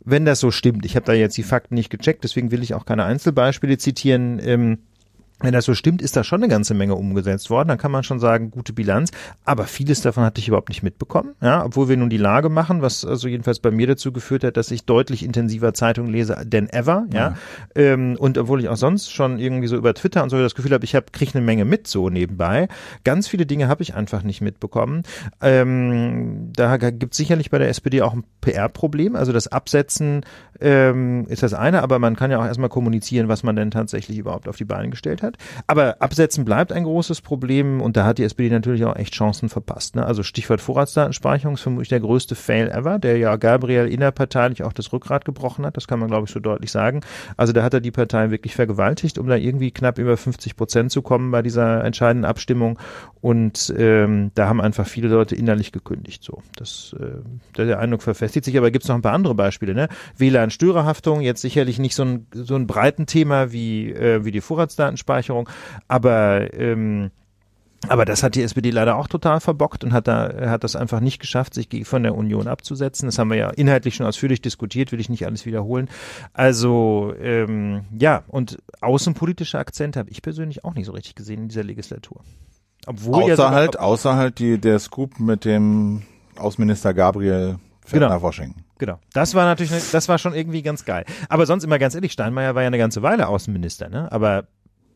wenn 0.04 0.24
das 0.24 0.40
so 0.40 0.50
stimmt, 0.50 0.84
ich 0.84 0.96
habe 0.96 1.06
da 1.06 1.12
jetzt 1.12 1.36
die 1.36 1.42
Fakten 1.42 1.74
nicht 1.74 1.90
gecheckt, 1.90 2.24
deswegen 2.24 2.50
will 2.50 2.62
ich 2.62 2.74
auch 2.74 2.84
keine 2.84 3.04
Einzelbeispiele 3.04 3.78
zitieren, 3.78 4.40
ähm, 4.42 4.78
wenn 5.42 5.52
das 5.52 5.64
so 5.64 5.74
stimmt, 5.74 6.02
ist 6.02 6.16
da 6.16 6.24
schon 6.24 6.42
eine 6.42 6.48
ganze 6.48 6.74
Menge 6.74 6.94
umgesetzt 6.94 7.50
worden. 7.50 7.68
Dann 7.68 7.78
kann 7.78 7.90
man 7.90 8.04
schon 8.04 8.18
sagen, 8.18 8.50
gute 8.50 8.72
Bilanz. 8.72 9.10
Aber 9.44 9.64
vieles 9.64 10.00
davon 10.00 10.24
hatte 10.24 10.40
ich 10.40 10.48
überhaupt 10.48 10.68
nicht 10.68 10.82
mitbekommen. 10.82 11.34
Ja, 11.40 11.64
obwohl 11.64 11.88
wir 11.88 11.96
nun 11.96 12.10
die 12.10 12.16
Lage 12.16 12.48
machen, 12.48 12.82
was 12.82 13.04
also 13.04 13.28
jedenfalls 13.28 13.60
bei 13.60 13.70
mir 13.70 13.86
dazu 13.86 14.12
geführt 14.12 14.44
hat, 14.44 14.56
dass 14.56 14.70
ich 14.70 14.84
deutlich 14.84 15.24
intensiver 15.24 15.74
Zeitung 15.74 16.06
lese 16.06 16.36
denn 16.44 16.68
ever. 16.68 17.06
Ja, 17.12 17.18
ja. 17.18 17.34
Ähm, 17.74 18.16
und 18.18 18.38
obwohl 18.38 18.60
ich 18.60 18.68
auch 18.68 18.76
sonst 18.76 19.12
schon 19.12 19.38
irgendwie 19.38 19.68
so 19.68 19.76
über 19.76 19.94
Twitter 19.94 20.22
und 20.22 20.30
so 20.30 20.38
das 20.38 20.54
Gefühl 20.54 20.72
habe, 20.72 20.84
ich 20.84 20.94
habe 20.94 21.06
kriege 21.12 21.32
eine 21.34 21.44
Menge 21.44 21.64
mit 21.64 21.86
so 21.86 22.08
nebenbei. 22.08 22.68
Ganz 23.04 23.28
viele 23.28 23.46
Dinge 23.46 23.68
habe 23.68 23.82
ich 23.82 23.94
einfach 23.94 24.22
nicht 24.22 24.40
mitbekommen. 24.40 25.02
Ähm, 25.40 26.52
da 26.54 26.76
gibt 26.76 27.14
sicherlich 27.14 27.50
bei 27.50 27.58
der 27.58 27.68
SPD 27.68 28.02
auch 28.02 28.12
ein 28.12 28.24
PR-Problem. 28.40 29.16
Also 29.16 29.32
das 29.32 29.48
Absetzen 29.48 30.24
ähm, 30.60 31.26
ist 31.28 31.42
das 31.42 31.54
eine, 31.54 31.82
aber 31.82 31.98
man 31.98 32.16
kann 32.16 32.30
ja 32.30 32.38
auch 32.38 32.44
erstmal 32.44 32.68
kommunizieren, 32.68 33.28
was 33.28 33.42
man 33.42 33.56
denn 33.56 33.70
tatsächlich 33.70 34.18
überhaupt 34.18 34.48
auf 34.48 34.56
die 34.56 34.64
Beine 34.64 34.90
gestellt 34.90 35.22
hat. 35.22 35.31
Aber 35.66 35.96
Absetzen 36.00 36.44
bleibt 36.44 36.72
ein 36.72 36.84
großes 36.84 37.20
Problem 37.20 37.80
und 37.80 37.96
da 37.96 38.04
hat 38.04 38.18
die 38.18 38.24
SPD 38.24 38.50
natürlich 38.50 38.84
auch 38.84 38.96
echt 38.96 39.14
Chancen 39.14 39.48
verpasst. 39.48 39.96
Ne? 39.96 40.04
Also 40.04 40.22
Stichwort 40.22 40.60
Vorratsdatenspeicherung 40.60 41.54
ist 41.54 41.62
vermutlich 41.62 41.88
der 41.88 42.00
größte 42.00 42.34
Fail 42.34 42.70
ever, 42.70 42.98
der 42.98 43.18
ja 43.18 43.36
Gabriel 43.36 43.86
innerparteilich 43.86 44.62
auch 44.62 44.72
das 44.72 44.92
Rückgrat 44.92 45.24
gebrochen 45.24 45.66
hat. 45.66 45.76
Das 45.76 45.86
kann 45.86 45.98
man, 45.98 46.08
glaube 46.08 46.26
ich, 46.26 46.32
so 46.32 46.40
deutlich 46.40 46.70
sagen. 46.70 47.00
Also 47.36 47.52
da 47.52 47.62
hat 47.62 47.74
er 47.74 47.80
die 47.80 47.90
Partei 47.90 48.30
wirklich 48.30 48.54
vergewaltigt, 48.54 49.18
um 49.18 49.26
da 49.26 49.36
irgendwie 49.36 49.70
knapp 49.70 49.98
über 49.98 50.16
50 50.16 50.56
Prozent 50.56 50.92
zu 50.92 51.02
kommen 51.02 51.30
bei 51.30 51.42
dieser 51.42 51.84
entscheidenden 51.84 52.24
Abstimmung. 52.24 52.78
Und 53.20 53.72
ähm, 53.78 54.32
da 54.34 54.48
haben 54.48 54.60
einfach 54.60 54.86
viele 54.86 55.08
Leute 55.08 55.36
innerlich 55.36 55.72
gekündigt. 55.72 56.24
So, 56.24 56.42
das, 56.56 56.94
äh, 56.98 57.56
der 57.56 57.78
Eindruck 57.78 58.02
verfestigt 58.02 58.44
sich. 58.44 58.58
Aber 58.58 58.70
gibt 58.70 58.84
es 58.84 58.88
noch 58.88 58.96
ein 58.96 59.02
paar 59.02 59.12
andere 59.12 59.34
Beispiele. 59.34 59.74
Ne? 59.74 59.88
WLAN 60.16 60.50
Störerhaftung, 60.50 61.20
jetzt 61.20 61.40
sicherlich 61.40 61.78
nicht 61.78 61.94
so 61.94 62.04
ein, 62.04 62.26
so 62.32 62.54
ein 62.56 62.66
breiten 62.66 63.06
Thema 63.06 63.52
wie, 63.52 63.92
äh, 63.92 64.24
wie 64.24 64.32
die 64.32 64.40
Vorratsdatenspeicherung, 64.40 65.02
aber 65.88 66.52
ähm, 66.54 67.10
aber 67.88 68.04
das 68.04 68.22
hat 68.22 68.36
die 68.36 68.42
SPD 68.42 68.70
leider 68.70 68.96
auch 68.96 69.08
total 69.08 69.40
verbockt 69.40 69.82
und 69.82 69.92
hat 69.92 70.06
da 70.06 70.32
hat 70.48 70.62
das 70.62 70.76
einfach 70.76 71.00
nicht 71.00 71.20
geschafft, 71.20 71.54
sich 71.54 71.68
von 71.84 72.04
der 72.04 72.14
Union 72.14 72.46
abzusetzen. 72.46 73.06
Das 73.06 73.18
haben 73.18 73.30
wir 73.30 73.36
ja 73.36 73.50
inhaltlich 73.50 73.96
schon 73.96 74.06
ausführlich 74.06 74.40
diskutiert, 74.40 74.92
will 74.92 75.00
ich 75.00 75.08
nicht 75.08 75.26
alles 75.26 75.46
wiederholen. 75.46 75.88
Also 76.32 77.12
ähm, 77.20 77.84
ja, 77.98 78.22
und 78.28 78.58
außenpolitische 78.80 79.58
Akzente 79.58 79.98
habe 79.98 80.10
ich 80.10 80.22
persönlich 80.22 80.64
auch 80.64 80.74
nicht 80.74 80.86
so 80.86 80.92
richtig 80.92 81.16
gesehen 81.16 81.42
in 81.42 81.48
dieser 81.48 81.64
Legislatur. 81.64 82.20
Obwohl 82.86 83.14
außer 83.22 83.28
ja 83.28 83.36
sogar, 83.36 83.52
halt, 83.52 83.78
außer 83.78 84.16
halt 84.16 84.38
die, 84.38 84.58
der 84.58 84.78
Scoop 84.78 85.18
mit 85.18 85.44
dem 85.44 86.02
Außenminister 86.36 86.94
Gabriel 86.94 87.58
fährt 87.84 88.02
genau. 88.02 88.08
nach 88.08 88.22
Washington. 88.22 88.64
Genau. 88.78 88.98
Das 89.12 89.34
war 89.34 89.44
natürlich, 89.44 89.90
das 89.90 90.08
war 90.08 90.18
schon 90.18 90.34
irgendwie 90.34 90.62
ganz 90.62 90.84
geil. 90.84 91.04
Aber 91.28 91.46
sonst 91.46 91.62
immer 91.64 91.78
ganz 91.78 91.94
ehrlich, 91.94 92.12
Steinmeier 92.12 92.54
war 92.54 92.62
ja 92.62 92.66
eine 92.66 92.78
ganze 92.78 93.02
Weile 93.02 93.28
Außenminister, 93.28 93.88
ne? 93.88 94.10
Aber 94.10 94.48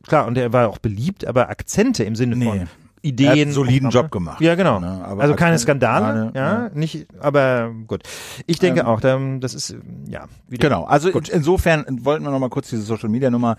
klar, 0.07 0.27
und 0.27 0.38
er 0.38 0.53
war 0.53 0.69
auch 0.69 0.79
beliebt, 0.79 1.27
aber 1.27 1.49
Akzente 1.51 2.05
im 2.05 2.16
Sinne 2.16 2.37
von 2.45 2.69
Ideen. 3.07 3.27
Er 3.27 3.33
hat 3.33 3.38
einen 3.40 3.53
soliden 3.53 3.90
Job 3.90 4.11
gemacht. 4.11 4.40
Ja, 4.40 4.55
genau. 4.55 4.81
Ne? 4.81 5.05
also 5.05 5.35
keine 5.35 5.59
Skandale, 5.59 6.33
ja, 6.35 6.64
ja, 6.64 6.71
nicht, 6.75 7.07
aber 7.21 7.73
gut. 7.87 8.03
Ich 8.47 8.59
denke 8.59 8.81
ähm, 8.81 8.87
auch, 8.87 9.01
das 9.01 9.55
ist, 9.55 9.77
ja. 10.09 10.27
Wieder 10.49 10.69
genau, 10.69 10.85
also 10.85 11.11
gut. 11.11 11.29
insofern 11.29 11.85
wollten 12.03 12.25
wir 12.25 12.31
nochmal 12.31 12.51
kurz 12.51 12.69
diese 12.71 12.83
Social 12.83 13.09
Media 13.09 13.31
Nummer 13.31 13.57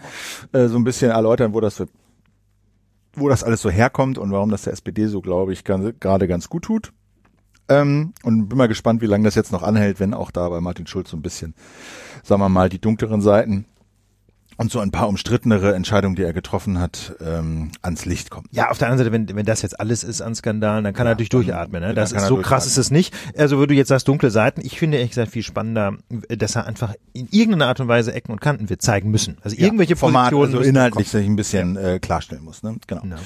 äh, 0.52 0.68
so 0.68 0.78
ein 0.78 0.84
bisschen 0.84 1.12
erläutern, 1.12 1.54
wo 1.54 1.62
das, 1.62 1.84
wo 3.14 3.30
das 3.30 3.44
alles 3.44 3.62
so 3.62 3.70
herkommt 3.70 4.18
und 4.18 4.32
warum 4.32 4.50
das 4.50 4.64
der 4.64 4.74
SPD 4.74 5.08
so, 5.08 5.22
glaube 5.22 5.54
ich, 5.54 5.64
gerade 5.64 6.28
ganz 6.28 6.50
gut 6.50 6.64
tut. 6.64 6.92
Ähm, 7.70 8.14
und 8.24 8.48
bin 8.48 8.58
mal 8.58 8.68
gespannt, 8.68 9.02
wie 9.02 9.08
lange 9.08 9.26
das 9.26 9.36
jetzt 9.36 9.52
noch 9.52 9.64
anhält, 9.64 10.00
wenn 10.00 10.14
auch 10.14 10.32
da 10.32 10.48
bei 10.50 10.62
Martin 10.62 10.88
Schulz 10.88 11.10
so 11.10 11.18
ein 11.18 11.22
bisschen, 11.22 11.54
sagen 12.24 12.42
wir 12.42 12.50
mal, 12.50 12.70
die 12.70 12.80
dunkleren 12.80 13.22
Seiten 13.22 13.66
und 14.58 14.72
so 14.72 14.80
ein 14.80 14.92
paar 14.92 15.08
umstrittenere 15.08 15.76
Entscheidungen, 15.76 16.16
die 16.16 16.24
er 16.24 16.34
getroffen 16.34 16.80
hat, 16.80 17.16
ähm, 17.24 17.72
ans 17.82 18.06
Licht 18.06 18.32
kommen. 18.32 18.48
Ja, 18.52 18.70
auf 18.70 18.78
der 18.78 18.88
anderen 18.88 19.06
Seite, 19.06 19.12
wenn, 19.12 19.36
wenn 19.36 19.46
das 19.46 19.62
jetzt 19.62 19.80
alles 19.80 20.04
ist 20.04 20.22
an 20.22 20.34
Skandalen, 20.36 20.84
dann 20.84 20.94
kann 20.94 21.06
ja, 21.06 21.12
er 21.12 21.14
natürlich 21.14 21.30
durchatmen. 21.30 21.82
Ne? 21.82 21.94
Das 21.94 22.12
ist 22.12 22.26
so 22.26 22.38
krass 22.38 22.66
ist 22.66 22.78
es 22.78 22.92
nicht. 22.92 23.14
Also, 23.38 23.62
wenn 23.62 23.68
du 23.68 23.76
jetzt 23.76 23.90
sagst, 23.90 24.08
dunkle 24.08 24.32
Seiten, 24.32 24.62
ich 24.64 24.80
finde 24.80 24.98
ehrlich 24.98 25.12
gesagt 25.12 25.32
viel 25.32 25.44
spannender, 25.44 25.94
dass 26.30 26.56
er 26.56 26.66
einfach 26.66 26.96
in 27.14 27.28
irgendeiner 27.32 27.68
Art 27.68 27.80
und 27.80 27.88
Weise 27.88 28.14
Ecken 28.14 28.32
und 28.32 28.42
Kanten 28.42 28.70
wird 28.70 28.82
zeigen 28.82 29.12
müssen. 29.12 29.38
Also 29.44 29.56
irgendwelche 29.58 29.94
ja, 29.94 29.98
Format, 29.98 30.32
Positionen 30.32 30.58
also 30.58 30.70
inhaltlich 30.70 31.10
sich 31.10 31.26
ein 31.26 31.36
bisschen 31.36 31.76
ja. 31.76 31.94
äh, 31.94 32.00
klarstellen 32.00 32.44
muss. 32.44 32.64
Ne? 32.64 32.78
Genau. 32.88 33.02
genau. 33.02 33.18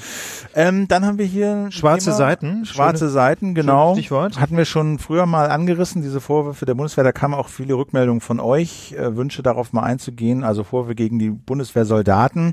Ähm, 0.54 0.88
dann 0.88 1.06
haben 1.06 1.18
wir 1.18 1.26
hier 1.26 1.68
schwarze 1.70 2.06
Thema, 2.06 2.16
Seiten. 2.16 2.64
Schwarze 2.66 2.98
Schöne, 2.98 3.10
Seiten, 3.10 3.54
genau. 3.54 3.94
Stichwort. 3.94 4.38
Hatten 4.38 4.56
wir 4.56 4.64
schon 4.64 4.98
früher 4.98 5.26
mal 5.26 5.50
angerissen, 5.50 6.02
diese 6.02 6.20
Vorwürfe 6.20 6.66
der 6.66 6.74
Bundeswehr. 6.74 7.04
Da 7.04 7.12
kamen 7.12 7.34
auch 7.34 7.48
viele 7.48 7.74
Rückmeldungen 7.74 8.20
von 8.20 8.40
euch, 8.40 8.92
äh, 8.92 9.16
Wünsche 9.16 9.42
darauf 9.42 9.72
mal 9.72 9.82
einzugehen. 9.82 10.44
Also 10.44 10.64
Vorwürfe 10.64 10.94
gegen 10.94 11.18
die 11.22 11.30
Bundeswehr 11.30 11.86
soll 11.86 12.02
Soldaten. 12.02 12.52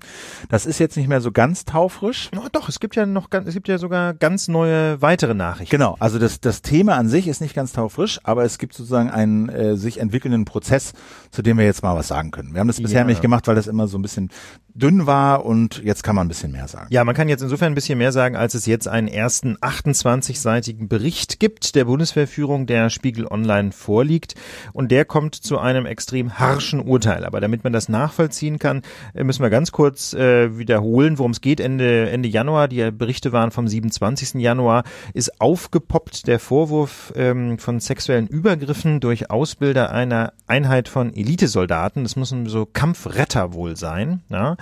Das 0.50 0.68
ist 0.68 0.80
jetzt 0.80 0.96
nicht 0.96 1.08
mehr 1.08 1.22
so 1.22 1.32
ganz 1.32 1.66
taufrisch. 1.66 2.30
Oh, 2.38 2.48
doch, 2.52 2.70
es 2.70 2.80
gibt 2.80 2.96
ja 2.96 3.08
noch, 3.08 3.30
es 3.32 3.54
gibt 3.56 3.68
ja 3.68 3.80
sogar 3.80 4.14
ganz 4.14 4.48
neue 4.48 5.02
weitere 5.02 5.34
Nachrichten. 5.34 5.72
Genau, 5.72 5.96
also 6.00 6.20
das, 6.20 6.40
das 6.40 6.62
Thema 6.62 6.96
an 6.96 7.10
sich 7.10 7.28
ist 7.28 7.42
nicht 7.42 7.56
ganz 7.56 7.72
taufrisch, 7.72 8.20
aber 8.24 8.44
es 8.44 8.60
gibt 8.60 8.76
sozusagen 8.76 9.10
einen 9.10 9.50
äh, 9.50 9.76
sich 9.76 10.00
entwickelnden 10.00 10.46
Prozess, 10.46 10.94
zu 11.32 11.42
dem 11.42 11.58
wir 11.58 11.66
jetzt 11.66 11.82
mal 11.82 11.96
was 11.96 12.10
sagen 12.10 12.30
können. 12.30 12.54
Wir 12.54 12.60
haben 12.60 12.68
das 12.68 12.80
bisher 12.80 13.02
ja. 13.02 13.06
nicht 13.06 13.24
gemacht, 13.24 13.48
weil 13.48 13.56
das 13.56 13.66
immer 13.66 13.88
so 13.88 13.98
ein 13.98 14.04
bisschen 14.04 14.30
dünn 14.76 15.08
war 15.08 15.46
und 15.46 15.82
jetzt 15.84 16.04
kann 16.04 16.16
man 16.16 16.28
ein 16.28 16.30
bisschen 16.30 16.52
mehr 16.52 16.68
sagen. 16.68 16.88
Ja, 16.92 17.04
man 17.04 17.16
kann 17.16 17.28
jetzt 17.28 17.42
insofern 17.42 17.72
ein 17.72 17.76
bisschen 17.76 17.98
mehr 17.98 18.12
sagen, 18.12 18.36
als 18.36 18.54
es 18.54 18.68
jetzt 18.68 18.88
einen 18.88 19.08
ersten 19.08 19.58
28-seitigen 19.58 20.88
Bericht 20.88 21.40
gibt 21.40 21.76
der 21.76 21.86
Bundeswehrführung, 21.86 22.68
der 22.68 22.92
Spiegel 22.92 23.26
Online 23.26 23.72
vorliegt 23.72 24.36
und 24.74 24.92
der 24.92 25.06
kommt 25.06 25.34
zu 25.34 25.58
einem 25.58 25.88
extrem 25.88 26.38
harschen 26.38 26.80
Urteil. 26.80 27.26
Aber 27.26 27.42
damit 27.42 27.64
man 27.64 27.74
das 27.74 27.90
nachvollziehen 27.90 28.59
kann, 28.60 28.82
äh, 29.14 29.24
müssen 29.24 29.42
wir 29.42 29.50
ganz 29.50 29.72
kurz 29.72 30.14
äh, 30.14 30.58
wiederholen, 30.58 31.18
worum 31.18 31.32
es 31.32 31.42
geht. 31.42 31.60
Ende, 31.60 32.10
Ende 32.10 32.30
Januar, 32.30 32.68
die 32.68 32.92
Berichte 32.92 33.32
waren 33.32 33.52
vom 33.52 33.68
27. 33.68 34.36
Januar, 34.36 34.84
ist 35.14 35.42
aufgepoppt 35.42 36.28
der 36.28 36.40
Vorwurf 36.40 37.14
ähm, 37.16 37.58
von 37.60 37.80
sexuellen 37.80 38.28
Übergriffen 38.28 39.00
durch 39.00 39.30
Ausbilder 39.30 39.92
einer 39.92 40.34
Einheit 40.48 40.90
von 40.90 41.14
Elitesoldaten. 41.14 42.04
Das 42.04 42.16
müssen 42.16 42.48
so 42.48 42.66
Kampfretter 42.66 43.54
wohl 43.54 43.76
sein. 43.76 44.22
Ja? 44.30 44.58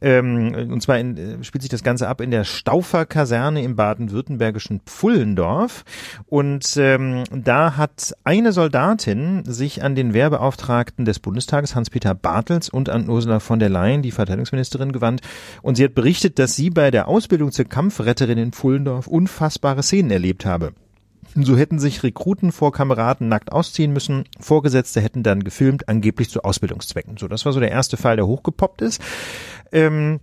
Ähm, 0.00 0.70
und 0.70 0.82
zwar 0.82 0.98
in, 0.98 1.16
äh, 1.16 1.44
spielt 1.44 1.62
sich 1.62 1.70
das 1.70 1.82
Ganze 1.82 2.08
ab 2.08 2.20
in 2.20 2.30
der 2.30 2.44
Staufer-Kaserne 2.44 3.62
im 3.62 3.76
baden-württembergischen 3.76 4.80
Pfullendorf. 4.86 5.84
Und 6.26 6.76
ähm, 6.76 7.24
da 7.30 7.76
hat 7.76 8.14
eine 8.24 8.52
Soldatin 8.52 9.44
sich 9.44 9.82
an 9.82 9.94
den 9.94 10.14
Wehrbeauftragten 10.14 11.04
des 11.04 11.18
Bundestages, 11.18 11.74
Hans-Peter 11.74 12.14
Bartels, 12.14 12.68
und 12.68 12.88
an 12.88 13.08
Ursula 13.08 13.39
von 13.40 13.58
der 13.58 13.68
Leyen, 13.68 14.02
die 14.02 14.10
Verteidigungsministerin, 14.10 14.92
gewandt. 14.92 15.22
Und 15.62 15.76
sie 15.76 15.84
hat 15.84 15.94
berichtet, 15.94 16.38
dass 16.38 16.56
sie 16.56 16.70
bei 16.70 16.90
der 16.90 17.08
Ausbildung 17.08 17.52
zur 17.52 17.64
Kampfretterin 17.64 18.38
in 18.38 18.52
Pfullendorf 18.52 19.06
unfassbare 19.06 19.82
Szenen 19.82 20.10
erlebt 20.10 20.44
habe. 20.44 20.72
So 21.34 21.56
hätten 21.56 21.78
sich 21.78 22.02
Rekruten 22.02 22.50
vor 22.50 22.72
Kameraden 22.72 23.28
nackt 23.28 23.52
ausziehen 23.52 23.92
müssen. 23.92 24.24
Vorgesetzte 24.40 25.00
hätten 25.00 25.22
dann 25.22 25.44
gefilmt, 25.44 25.88
angeblich 25.88 26.28
zu 26.28 26.42
Ausbildungszwecken. 26.42 27.16
So, 27.18 27.28
das 27.28 27.44
war 27.44 27.52
so 27.52 27.60
der 27.60 27.70
erste 27.70 27.96
Fall, 27.96 28.16
der 28.16 28.26
hochgepoppt 28.26 28.82
ist. 28.82 29.00
Ähm, 29.70 30.20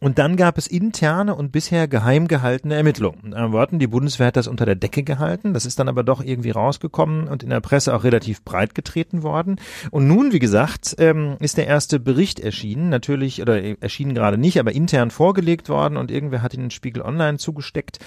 und 0.00 0.18
dann 0.18 0.36
gab 0.36 0.58
es 0.58 0.66
interne 0.66 1.34
und 1.34 1.52
bisher 1.52 1.88
geheim 1.88 2.28
gehaltene 2.28 2.74
Ermittlungen. 2.74 3.20
In 3.24 3.34
anderen 3.34 3.52
Worten, 3.52 3.78
die 3.78 3.86
Bundeswehr 3.86 4.28
hat 4.28 4.36
das 4.36 4.48
unter 4.48 4.66
der 4.66 4.74
Decke 4.74 5.02
gehalten. 5.02 5.54
Das 5.54 5.66
ist 5.66 5.78
dann 5.78 5.88
aber 5.88 6.02
doch 6.02 6.22
irgendwie 6.22 6.50
rausgekommen 6.50 7.28
und 7.28 7.42
in 7.42 7.50
der 7.50 7.60
Presse 7.60 7.94
auch 7.94 8.04
relativ 8.04 8.42
breit 8.44 8.74
getreten 8.74 9.22
worden. 9.22 9.56
Und 9.90 10.06
nun, 10.06 10.32
wie 10.32 10.38
gesagt, 10.38 10.96
ähm, 10.98 11.36
ist 11.40 11.56
der 11.56 11.66
erste 11.66 12.00
Bericht 12.00 12.40
erschienen. 12.40 12.88
Natürlich, 12.88 13.42
oder 13.42 13.62
erschienen 13.80 14.14
gerade 14.14 14.38
nicht, 14.38 14.58
aber 14.58 14.72
intern 14.72 15.10
vorgelegt 15.10 15.68
worden 15.68 15.96
und 15.96 16.10
irgendwer 16.10 16.42
hat 16.42 16.54
ihn 16.54 16.64
in 16.64 16.70
Spiegel 16.70 17.02
Online 17.02 17.38
zugesteckt. 17.38 17.98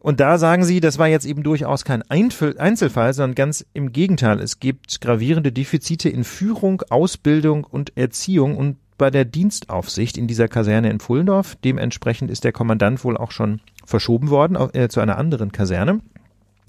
Und 0.00 0.20
da 0.20 0.38
sagen 0.38 0.64
sie, 0.64 0.80
das 0.80 0.98
war 0.98 1.08
jetzt 1.08 1.26
eben 1.26 1.42
durchaus 1.42 1.84
kein 1.84 2.02
Einzelfall, 2.08 3.12
sondern 3.12 3.34
ganz 3.34 3.66
im 3.72 3.92
Gegenteil. 3.92 4.38
Es 4.40 4.60
gibt 4.60 5.00
gravierende 5.00 5.50
Defizite 5.50 6.08
in 6.08 6.22
Führung, 6.22 6.82
Ausbildung 6.90 7.64
und 7.64 7.96
Erziehung 7.96 8.56
und 8.56 8.76
bei 8.98 9.10
der 9.10 9.24
Dienstaufsicht 9.24 10.16
in 10.16 10.26
dieser 10.26 10.48
Kaserne 10.48 10.90
in 10.90 11.00
Pfullendorf. 11.00 11.56
Dementsprechend 11.64 12.30
ist 12.30 12.44
der 12.44 12.52
Kommandant 12.52 13.04
wohl 13.04 13.16
auch 13.16 13.30
schon 13.30 13.60
verschoben 13.84 14.30
worden 14.30 14.56
äh, 14.74 14.88
zu 14.88 15.00
einer 15.00 15.18
anderen 15.18 15.52
Kaserne. 15.52 16.00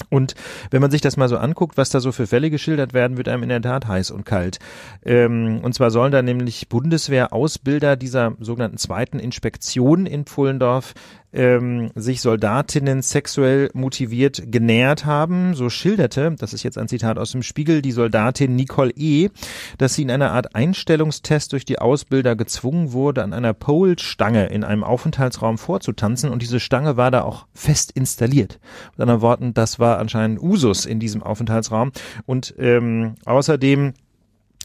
Und 0.09 0.35
wenn 0.69 0.81
man 0.81 0.91
sich 0.91 1.01
das 1.01 1.17
mal 1.17 1.27
so 1.27 1.37
anguckt, 1.37 1.75
was 1.75 1.89
da 1.89 1.99
so 1.99 2.11
für 2.11 2.27
Fälle 2.27 2.49
geschildert 2.49 2.93
werden, 2.93 3.17
wird 3.17 3.27
einem 3.27 3.43
in 3.43 3.49
der 3.49 3.61
Tat 3.61 3.87
heiß 3.87 4.11
und 4.11 4.25
kalt. 4.25 4.59
Ähm, 5.03 5.59
und 5.63 5.73
zwar 5.73 5.91
sollen 5.91 6.11
da 6.11 6.21
nämlich 6.21 6.69
Bundeswehrausbilder 6.69 7.95
dieser 7.95 8.35
sogenannten 8.39 8.77
zweiten 8.77 9.19
Inspektion 9.19 10.05
in 10.05 10.25
Pfullendorf 10.25 10.93
ähm, 11.33 11.91
sich 11.95 12.21
Soldatinnen 12.21 13.01
sexuell 13.01 13.69
motiviert 13.73 14.43
genähert 14.47 15.05
haben. 15.05 15.53
So 15.53 15.69
schilderte, 15.69 16.35
das 16.37 16.53
ist 16.53 16.63
jetzt 16.63 16.77
ein 16.77 16.87
Zitat 16.87 17.17
aus 17.17 17.31
dem 17.31 17.43
Spiegel, 17.43 17.81
die 17.81 17.91
Soldatin 17.91 18.55
Nicole 18.55 18.91
E., 18.95 19.29
dass 19.77 19.95
sie 19.95 20.03
in 20.03 20.11
einer 20.11 20.31
Art 20.31 20.55
Einstellungstest 20.55 21.53
durch 21.53 21.65
die 21.65 21.79
Ausbilder 21.79 22.35
gezwungen 22.35 22.91
wurde, 22.93 23.23
an 23.23 23.33
einer 23.33 23.53
Pole-Stange 23.53 24.47
in 24.47 24.63
einem 24.63 24.83
Aufenthaltsraum 24.83 25.57
vorzutanzen 25.57 26.29
und 26.29 26.41
diese 26.41 26.59
Stange 26.59 26.97
war 26.97 27.11
da 27.11 27.23
auch 27.23 27.47
fest 27.53 27.91
installiert. 27.91 28.59
Mit 28.93 29.01
anderen 29.01 29.21
Worten, 29.21 29.53
das 29.53 29.79
war 29.79 29.99
anscheinend 29.99 30.41
Usus 30.41 30.85
in 30.85 30.99
diesem 30.99 31.23
Aufenthaltsraum 31.23 31.91
und 32.25 32.55
ähm, 32.57 33.15
außerdem 33.25 33.93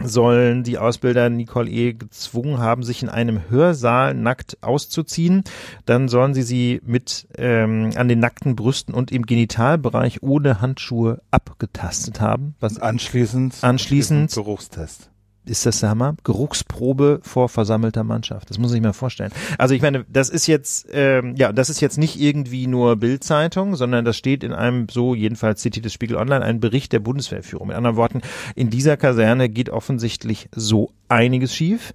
sollen 0.03 0.63
die 0.63 0.79
Ausbilder 0.79 1.29
Nicole 1.29 1.71
E. 1.71 1.93
gezwungen 1.93 2.59
haben, 2.59 2.83
sich 2.83 3.03
in 3.03 3.09
einem 3.09 3.51
Hörsaal 3.51 4.15
nackt 4.15 4.59
auszuziehen. 4.63 5.45
Dann 5.85 6.09
sollen 6.09 6.35
sie 6.35 6.43
sie 6.43 6.81
mit 6.85 7.29
ähm, 7.37 7.91
an 7.97 8.09
den 8.09 8.19
nackten 8.19 8.57
Brüsten 8.57 8.95
und 8.95 9.13
im 9.13 9.27
Genitalbereich 9.27 10.23
ohne 10.23 10.61
Handschuhe 10.61 11.21
abgetastet 11.31 12.21
haben. 12.21 12.55
Was 12.61 12.79
anschließend, 12.79 13.63
anschließend 13.63 14.33
Geruchstest 14.33 15.12
ist 15.45 15.67
das 15.67 15.81
der 15.81 15.91
Hammer? 15.91 16.15
Geruchsprobe 16.23 17.21
vor 17.23 17.49
versammelter 17.49 18.05
Mannschaft. 18.05 18.49
Das 18.51 18.59
muss 18.59 18.73
ich 18.73 18.81
mir 18.81 18.93
vorstellen. 18.93 19.33
Also 19.59 19.75
ich 19.75 19.83
meine, 19.83 20.05
das 20.09 20.31
ist 20.31 20.47
jetzt, 20.47 20.87
ähm, 20.93 21.35
ja, 21.37 21.53
das 21.53 21.69
ist 21.69 21.81
jetzt 21.81 21.99
nicht 21.99 22.21
irgendwie 22.21 22.67
nur 22.67 22.97
Bildzeitung, 22.97 23.75
sondern 23.75 24.05
das 24.05 24.17
steht 24.17 24.45
in 24.45 24.53
einem, 24.53 24.87
so 24.89 25.15
jedenfalls 25.15 25.61
zitiert 25.61 25.85
das 25.85 25.93
Spiegel 25.93 26.17
Online, 26.17 26.45
ein 26.45 26.61
Bericht 26.61 26.93
der 26.93 27.01
Bundeswehrführung. 27.01 27.69
Mit 27.69 27.77
anderen 27.77 27.97
Worten, 27.97 28.21
in 28.55 28.71
dieser 28.71 28.97
Kaserne 28.97 29.49
geht 29.49 29.71
offensichtlich 29.71 30.49
so 30.55 30.91
einiges 31.09 31.55
schief. 31.55 31.93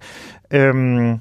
Ähm, 0.50 1.20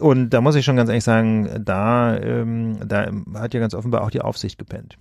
und 0.00 0.30
da 0.30 0.40
muss 0.40 0.54
ich 0.54 0.64
schon 0.64 0.76
ganz 0.76 0.88
ehrlich 0.88 1.04
sagen, 1.04 1.62
da, 1.64 2.16
ähm, 2.18 2.78
da 2.86 3.10
hat 3.34 3.54
ja 3.54 3.60
ganz 3.60 3.74
offenbar 3.74 4.02
auch 4.02 4.10
die 4.10 4.20
Aufsicht 4.20 4.58
gepennt. 4.58 4.96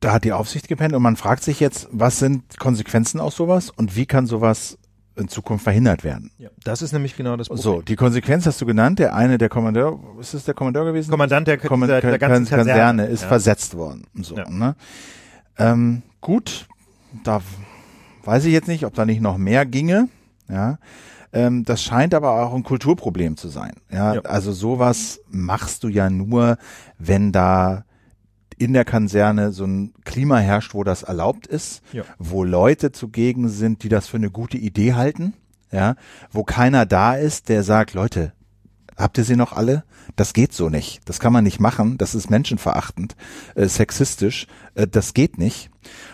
Da 0.00 0.12
hat 0.12 0.24
die 0.24 0.32
Aufsicht 0.32 0.68
gepennt 0.68 0.94
und 0.94 1.02
man 1.02 1.16
fragt 1.16 1.42
sich 1.42 1.58
jetzt, 1.58 1.88
was 1.90 2.18
sind 2.18 2.58
Konsequenzen 2.58 3.20
aus 3.20 3.34
sowas 3.34 3.70
und 3.70 3.96
wie 3.96 4.06
kann 4.06 4.26
sowas 4.26 4.78
in 5.18 5.28
Zukunft 5.28 5.64
verhindert 5.64 6.04
werden. 6.04 6.30
Ja, 6.38 6.48
das 6.64 6.82
ist 6.82 6.92
nämlich 6.92 7.16
genau 7.16 7.36
das 7.36 7.48
Problem. 7.48 7.62
So, 7.62 7.82
die 7.82 7.96
Konsequenz 7.96 8.46
hast 8.46 8.60
du 8.60 8.66
genannt. 8.66 8.98
Der 8.98 9.14
eine, 9.14 9.38
der 9.38 9.48
Kommandeur, 9.48 9.98
ist 10.20 10.34
es 10.34 10.44
der 10.44 10.54
Kommandeur 10.54 10.84
gewesen? 10.84 11.10
Kommandant 11.10 11.48
der, 11.48 11.58
Komm 11.58 11.86
der, 11.86 12.00
der 12.00 12.18
ganzen 12.18 12.46
Kaserne, 12.46 12.70
Kaserne 12.70 13.06
ist 13.06 13.22
ja. 13.22 13.28
versetzt 13.28 13.76
worden. 13.76 14.06
So, 14.14 14.36
ja. 14.36 14.48
ne? 14.48 14.76
ähm, 15.58 16.02
gut, 16.20 16.66
da 17.24 17.40
weiß 18.24 18.44
ich 18.44 18.52
jetzt 18.52 18.68
nicht, 18.68 18.84
ob 18.84 18.94
da 18.94 19.04
nicht 19.04 19.20
noch 19.20 19.38
mehr 19.38 19.66
ginge. 19.66 20.08
Ja, 20.48 20.78
ähm, 21.32 21.64
das 21.64 21.82
scheint 21.82 22.14
aber 22.14 22.42
auch 22.42 22.54
ein 22.54 22.62
Kulturproblem 22.62 23.36
zu 23.36 23.48
sein. 23.48 23.72
Ja, 23.90 24.14
ja. 24.14 24.20
also 24.22 24.52
sowas 24.52 25.20
machst 25.28 25.84
du 25.84 25.88
ja 25.88 26.08
nur, 26.08 26.56
wenn 26.98 27.32
da 27.32 27.84
in 28.58 28.72
der 28.72 28.84
Kaserne 28.84 29.52
so 29.52 29.64
ein 29.64 29.92
Klima 30.04 30.38
herrscht, 30.38 30.74
wo 30.74 30.84
das 30.84 31.02
erlaubt 31.02 31.46
ist, 31.46 31.82
ja. 31.92 32.02
wo 32.18 32.44
Leute 32.44 32.92
zugegen 32.92 33.48
sind, 33.48 33.82
die 33.82 33.88
das 33.88 34.08
für 34.08 34.16
eine 34.16 34.30
gute 34.30 34.58
Idee 34.58 34.94
halten, 34.94 35.34
ja, 35.70 35.96
wo 36.32 36.44
keiner 36.44 36.86
da 36.86 37.14
ist, 37.14 37.48
der 37.48 37.62
sagt, 37.62 37.94
Leute, 37.94 38.32
habt 38.96 39.18
ihr 39.18 39.24
sie 39.24 39.36
noch 39.36 39.52
alle? 39.52 39.84
Das 40.16 40.32
geht 40.32 40.52
so 40.52 40.68
nicht. 40.68 41.00
Das 41.04 41.20
kann 41.20 41.32
man 41.32 41.44
nicht 41.44 41.60
machen. 41.60 41.98
Das 41.98 42.14
ist 42.14 42.30
menschenverachtend, 42.30 43.16
äh, 43.54 43.66
sexistisch. 43.66 44.46
Äh, 44.74 44.86
das 44.88 45.14
geht 45.14 45.38
nicht. 45.38 45.70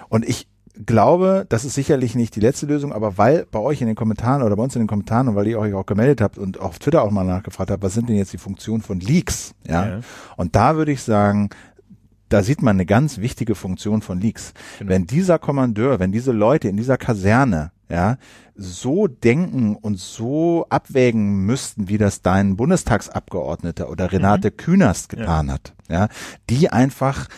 Und 0.09 0.29
ich 0.29 0.49
glaube, 0.87 1.47
das 1.49 1.65
ist 1.65 1.75
sicherlich 1.75 2.15
nicht 2.15 2.35
die 2.35 2.41
letzte 2.41 2.67
Lösung, 2.67 2.93
aber 2.93 3.17
weil 3.17 3.47
bei 3.51 3.61
euch 3.61 3.81
in 3.81 3.87
den 3.87 3.97
Kommentaren 3.97 4.43
oder 4.43 4.57
bei 4.57 4.63
uns 4.63 4.75
in 4.75 4.83
den 4.83 4.89
Kommentaren 4.89 5.29
und 5.29 5.37
weil 5.37 5.47
ihr 5.47 5.59
euch 5.59 5.73
auch 5.73 5.87
gemeldet 5.87 6.21
habt 6.21 6.37
und 6.37 6.59
auf 6.59 6.79
Twitter 6.79 7.03
auch 7.03 7.11
mal 7.11 7.25
nachgefragt 7.25 7.71
habt, 7.71 7.83
was 7.83 7.95
sind 7.95 8.09
denn 8.09 8.17
jetzt 8.17 8.33
die 8.33 8.39
Funktionen 8.39 8.83
von 8.83 8.99
Leaks? 8.99 9.55
Ja. 9.67 9.87
ja. 9.87 10.01
Und 10.37 10.57
da 10.57 10.77
würde 10.77 10.93
ich 10.93 11.03
sagen, 11.03 11.51
da 12.35 12.43
sieht 12.43 12.63
man 12.63 12.75
eine 12.75 12.85
ganz 12.85 13.19
wichtige 13.19 13.55
Funktion 13.55 14.03
von 14.03 14.21
Leaks. 14.21 14.55
Genau. 14.81 14.91
Wenn 14.91 15.07
dieser 15.07 15.39
Kommandeur, 15.39 16.01
wenn 16.01 16.11
diese 16.11 16.33
Leute 16.33 16.67
in 16.69 16.77
dieser 16.77 16.99
Kaserne 16.99 17.71
ja, 17.89 18.17
so 18.57 19.07
denken 19.07 19.77
und 19.77 20.01
so 20.01 20.67
abwägen 20.69 21.47
müssten, 21.47 21.89
wie 21.89 21.97
das 21.97 22.23
dein 22.23 22.57
Bundestagsabgeordneter 22.57 23.89
oder 23.89 24.11
Renate 24.11 24.51
mhm. 24.51 24.57
Künast 24.57 25.11
getan 25.11 25.47
ja. 25.47 25.53
hat, 25.53 25.75
ja, 25.89 26.09
die 26.51 26.71
einfach 26.71 27.29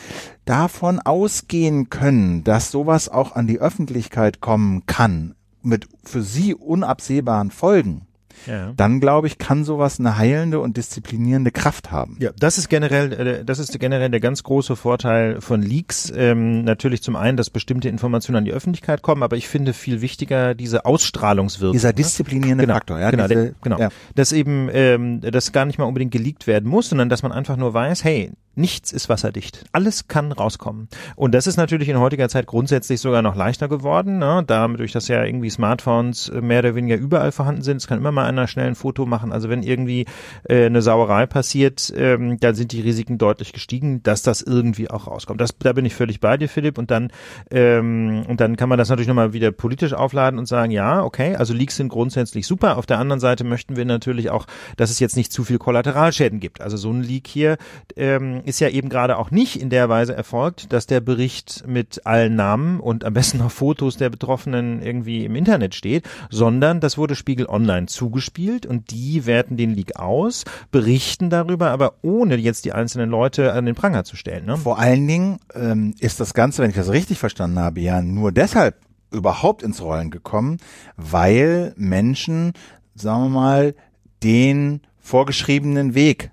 davon 0.47 0.99
ausgehen 0.99 1.91
können, 1.91 2.43
dass 2.43 2.71
sowas 2.71 3.11
auch 3.11 3.37
an 3.37 3.47
die 3.47 3.59
Öffentlichkeit 3.61 4.41
kommen 4.41 4.87
kann, 4.87 5.35
mit 5.61 5.89
für 6.05 6.23
sie 6.23 6.55
unabsehbaren 6.55 7.51
Folgen, 7.51 8.06
ja. 8.47 8.73
dann 8.77 9.01
glaube 9.01 9.27
ich, 9.27 9.39
kann 9.39 9.65
sowas 9.65 10.01
eine 10.01 10.17
heilende 10.17 10.61
und 10.61 10.77
disziplinierende 10.77 11.51
Kraft 11.51 11.91
haben. 11.91 12.17
Ja, 12.21 12.31
das 12.39 12.59
ist 12.59 12.69
generell, 12.69 13.13
äh, 13.13 13.45
das 13.45 13.59
ist 13.59 13.79
generell 13.79 14.11
der 14.11 14.21
ganz 14.21 14.43
große 14.43 14.77
Vorteil 14.77 15.41
von 15.41 15.63
Leaks. 15.63 16.13
Ähm, 16.15 16.65
natürlich 16.65 17.03
zum 17.03 17.17
einen, 17.17 17.37
dass 17.37 17.51
bestimmte 17.51 17.89
Informationen 17.89 18.37
an 18.37 18.45
die 18.45 18.53
Öffentlichkeit 18.53 19.03
kommen, 19.03 19.23
aber 19.23 19.37
ich 19.37 19.49
finde 19.49 19.73
viel 19.73 20.01
wichtiger 20.01 20.55
diese 20.55 20.85
Ausstrahlungswirkung. 20.85 21.73
Dieser 21.73 21.89
ne? 21.89 21.95
disziplinierende 21.95 22.65
genau, 22.65 22.75
Faktor, 22.75 22.99
ja. 22.99 23.11
Genau, 23.11 23.29
diese, 23.29 23.43
der, 23.43 23.55
genau. 23.63 23.79
Ja. 23.79 23.89
Dass 24.15 24.33
eben, 24.33 24.69
ähm, 24.73 25.21
das 25.21 25.53
gar 25.53 25.65
nicht 25.65 25.79
mal 25.79 25.85
unbedingt 25.85 26.13
geleakt 26.13 26.47
werden 26.47 26.69
muss, 26.69 26.89
sondern 26.89 27.09
dass 27.09 27.23
man 27.23 27.33
einfach 27.33 27.57
nur 27.57 27.75
weiß, 27.75 28.05
hey, 28.05 28.33
Nichts 28.59 28.91
ist 28.91 29.11
wasserdicht. 29.11 29.67
Alles 29.73 30.09
kann 30.09 30.33
rauskommen. 30.33 30.89
Und 31.15 31.35
das 31.35 31.47
ist 31.47 31.59
natürlich 31.59 31.91
in 31.91 31.99
heutiger 31.99 32.31
Zeit 32.31 32.47
grundsätzlich 32.47 33.03
sogar 33.03 33.21
noch 33.21 33.37
leichter 33.37 33.69
geworden, 33.69 34.17
ne? 34.17 34.43
dadurch, 34.47 34.93
dass 34.93 35.09
ja 35.09 35.23
irgendwie 35.23 35.51
Smartphones 35.51 36.33
mehr 36.41 36.61
oder 36.61 36.75
weniger 36.75 36.97
überall 36.97 37.33
vorhanden 37.33 37.61
sind. 37.61 37.77
Es 37.77 37.87
kann 37.87 37.99
immer 37.99 38.13
mal 38.13 38.25
einer 38.39 38.47
schnell 38.49 38.67
ein 38.67 38.75
Foto 38.75 39.07
machen. 39.07 39.33
Also 39.33 39.49
wenn 39.49 39.63
irgendwie 39.63 40.07
äh, 40.49 40.67
eine 40.67 40.83
Sauerei 40.83 41.27
passiert, 41.27 41.93
ähm, 41.97 42.39
dann 42.41 42.55
sind 42.55 42.73
die 42.73 42.81
Risiken 42.81 43.19
deutlich 43.19 43.53
gestiegen, 43.53 44.03
dass 44.03 44.23
das 44.23 44.43
irgendwie 44.43 44.91
auch 44.91 45.07
rauskommt. 45.07 45.41
Das, 45.41 45.57
da 45.59 45.73
bin 45.73 45.85
ich 45.85 45.95
völlig 45.95 46.21
bei 46.21 46.37
dir, 46.37 46.49
Philipp. 46.49 46.79
Und 46.79 46.91
dann, 46.91 47.11
ähm, 47.51 48.25
und 48.29 48.41
dann 48.41 48.57
kann 48.57 48.69
man 48.69 48.79
das 48.79 48.89
natürlich 48.89 49.09
nochmal 49.09 49.33
wieder 49.33 49.53
politisch 49.53 49.95
aufladen 49.95 50.39
und 50.39 50.47
sagen, 50.47 50.71
ja, 50.71 51.03
okay, 51.03 51.37
also 51.37 51.55
Leaks 51.55 51.77
sind 51.77 51.89
grundsätzlich 51.89 52.47
super. 52.47 52.77
Auf 52.77 52.87
der 52.87 52.99
anderen 52.99 53.21
Seite 53.21 53.45
möchten 53.45 53.77
wir 53.77 53.85
natürlich 53.85 54.31
auch, 54.31 54.47
dass 54.77 54.91
es 54.91 55.01
jetzt 55.01 55.17
nicht 55.17 55.33
zu 55.33 55.45
viel 55.45 55.59
Kollateralschäden 55.59 56.41
gibt. 56.41 56.61
Also 56.61 56.77
so 56.77 56.91
ein 56.91 57.03
Leak 57.03 57.27
hier 57.27 57.57
ähm, 57.97 58.43
ist 58.45 58.61
ja 58.61 58.69
eben 58.69 58.89
gerade 58.89 59.19
auch 59.19 59.31
nicht 59.31 59.61
in 59.61 59.71
der 59.71 59.89
Weise 59.89 60.15
erfolgt, 60.15 60.73
dass 60.73 60.87
der 60.87 61.01
Bericht 61.01 61.65
mit 61.67 62.05
allen 62.05 62.37
Namen 62.37 62.81
und 62.81 63.05
am 63.05 63.15
besten 63.15 63.39
noch 63.39 63.51
Fotos 63.51 63.97
der 63.97 64.11
Betroffenen 64.11 64.83
irgendwie 64.83 65.25
im 65.25 65.37
Internet 65.37 65.75
steht, 65.75 66.05
sondern 66.31 66.81
das 66.81 66.99
wurde 66.99 67.15
Spiegel 67.15 67.47
Online 67.47 67.87
zugespielt 68.17 68.65
und 68.65 68.91
die 68.91 69.27
werten 69.27 69.57
den 69.57 69.75
Leak 69.75 69.97
aus, 69.97 70.45
berichten 70.71 71.29
darüber, 71.29 71.71
aber 71.71 71.95
ohne 72.03 72.37
jetzt 72.37 72.65
die 72.65 72.73
einzelnen 72.73 73.11
Leute 73.11 73.53
an 73.53 73.67
den 73.67 73.75
Pranger 73.75 74.05
zu 74.05 74.17
stellen. 74.17 74.47
Ne? 74.47 74.57
Vor 74.57 74.79
allen 74.79 75.07
Dingen 75.07 75.39
ähm, 75.55 75.95
ist 76.01 76.19
das 76.19 76.33
Ganze, 76.33 76.63
wenn 76.63 76.71
ich 76.71 76.77
das 76.77 76.91
richtig 76.91 77.19
verstanden 77.19 77.59
habe, 77.59 77.81
ja 77.81 78.01
nur 78.01 78.33
deshalb 78.33 78.77
überhaupt 79.13 79.63
ins 79.63 79.83
Rollen 79.83 80.11
gekommen, 80.11 80.57
weil 80.97 81.75
Menschen, 81.77 82.55
sagen 82.95 83.25
wir 83.25 83.29
mal, 83.29 83.75
den 84.23 84.81
vorgeschriebenen 84.99 85.95
Weg 85.95 86.31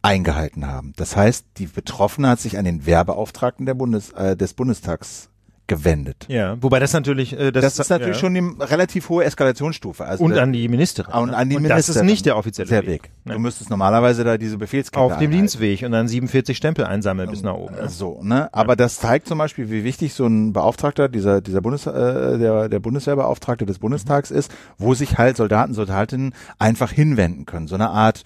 eingehalten 0.00 0.66
haben. 0.66 0.94
Das 0.96 1.16
heißt, 1.16 1.44
die 1.58 1.66
Betroffene 1.66 2.28
hat 2.28 2.40
sich 2.40 2.58
an 2.58 2.64
den 2.64 2.86
Wehrbeauftragten 2.86 3.66
der 3.66 3.74
Bundes, 3.74 4.10
äh, 4.10 4.36
des 4.36 4.54
Bundestags 4.54 5.28
gewendet. 5.76 6.26
Ja, 6.28 6.56
wobei 6.60 6.78
das 6.78 6.92
natürlich 6.92 7.38
äh, 7.38 7.52
das, 7.52 7.62
das 7.62 7.78
ist 7.78 7.90
natürlich 7.90 8.16
ja. 8.16 8.20
schon 8.20 8.36
eine 8.36 8.70
relativ 8.70 9.08
hohe 9.08 9.24
Eskalationsstufe. 9.24 10.04
Also 10.04 10.24
und 10.24 10.36
an 10.38 10.52
die 10.52 10.68
Ministerin. 10.68 11.12
Und 11.12 11.30
an 11.34 11.48
die 11.48 11.56
und 11.56 11.62
Ministerin. 11.62 11.94
Das 11.94 11.96
ist 11.96 12.02
nicht 12.02 12.26
der 12.26 12.36
offizielle 12.36 12.70
Weg. 12.70 12.86
Weg. 12.86 13.10
Du 13.24 13.38
müsstest 13.38 13.70
normalerweise 13.70 14.24
da 14.24 14.38
diese 14.38 14.58
Befehlskette 14.58 15.00
auf 15.00 15.18
dem. 15.18 15.32
Dienstweg 15.32 15.82
und 15.82 15.92
dann 15.92 16.08
47 16.08 16.56
Stempel 16.56 16.84
einsammeln 16.84 17.30
bis 17.30 17.42
nach 17.42 17.54
oben. 17.54 17.74
Ne? 17.74 17.88
So, 17.88 18.20
ne? 18.22 18.48
Aber 18.52 18.72
ja. 18.72 18.76
das 18.76 18.98
zeigt 18.98 19.26
zum 19.26 19.38
Beispiel, 19.38 19.70
wie 19.70 19.82
wichtig 19.82 20.14
so 20.14 20.26
ein 20.26 20.52
Beauftragter 20.52 21.08
dieser 21.08 21.40
dieser 21.40 21.60
Bundes 21.60 21.86
äh, 21.86 22.38
der 22.38 22.68
der 22.68 22.80
Bundeswehrbeauftragte 22.80 23.66
des 23.66 23.78
Bundestags 23.78 24.30
ist, 24.30 24.52
wo 24.78 24.94
sich 24.94 25.18
halt 25.18 25.36
Soldaten 25.36 25.74
Soldatinnen 25.74 26.34
einfach 26.58 26.92
hinwenden 26.92 27.46
können. 27.46 27.66
So 27.66 27.74
eine 27.74 27.90
Art 27.90 28.24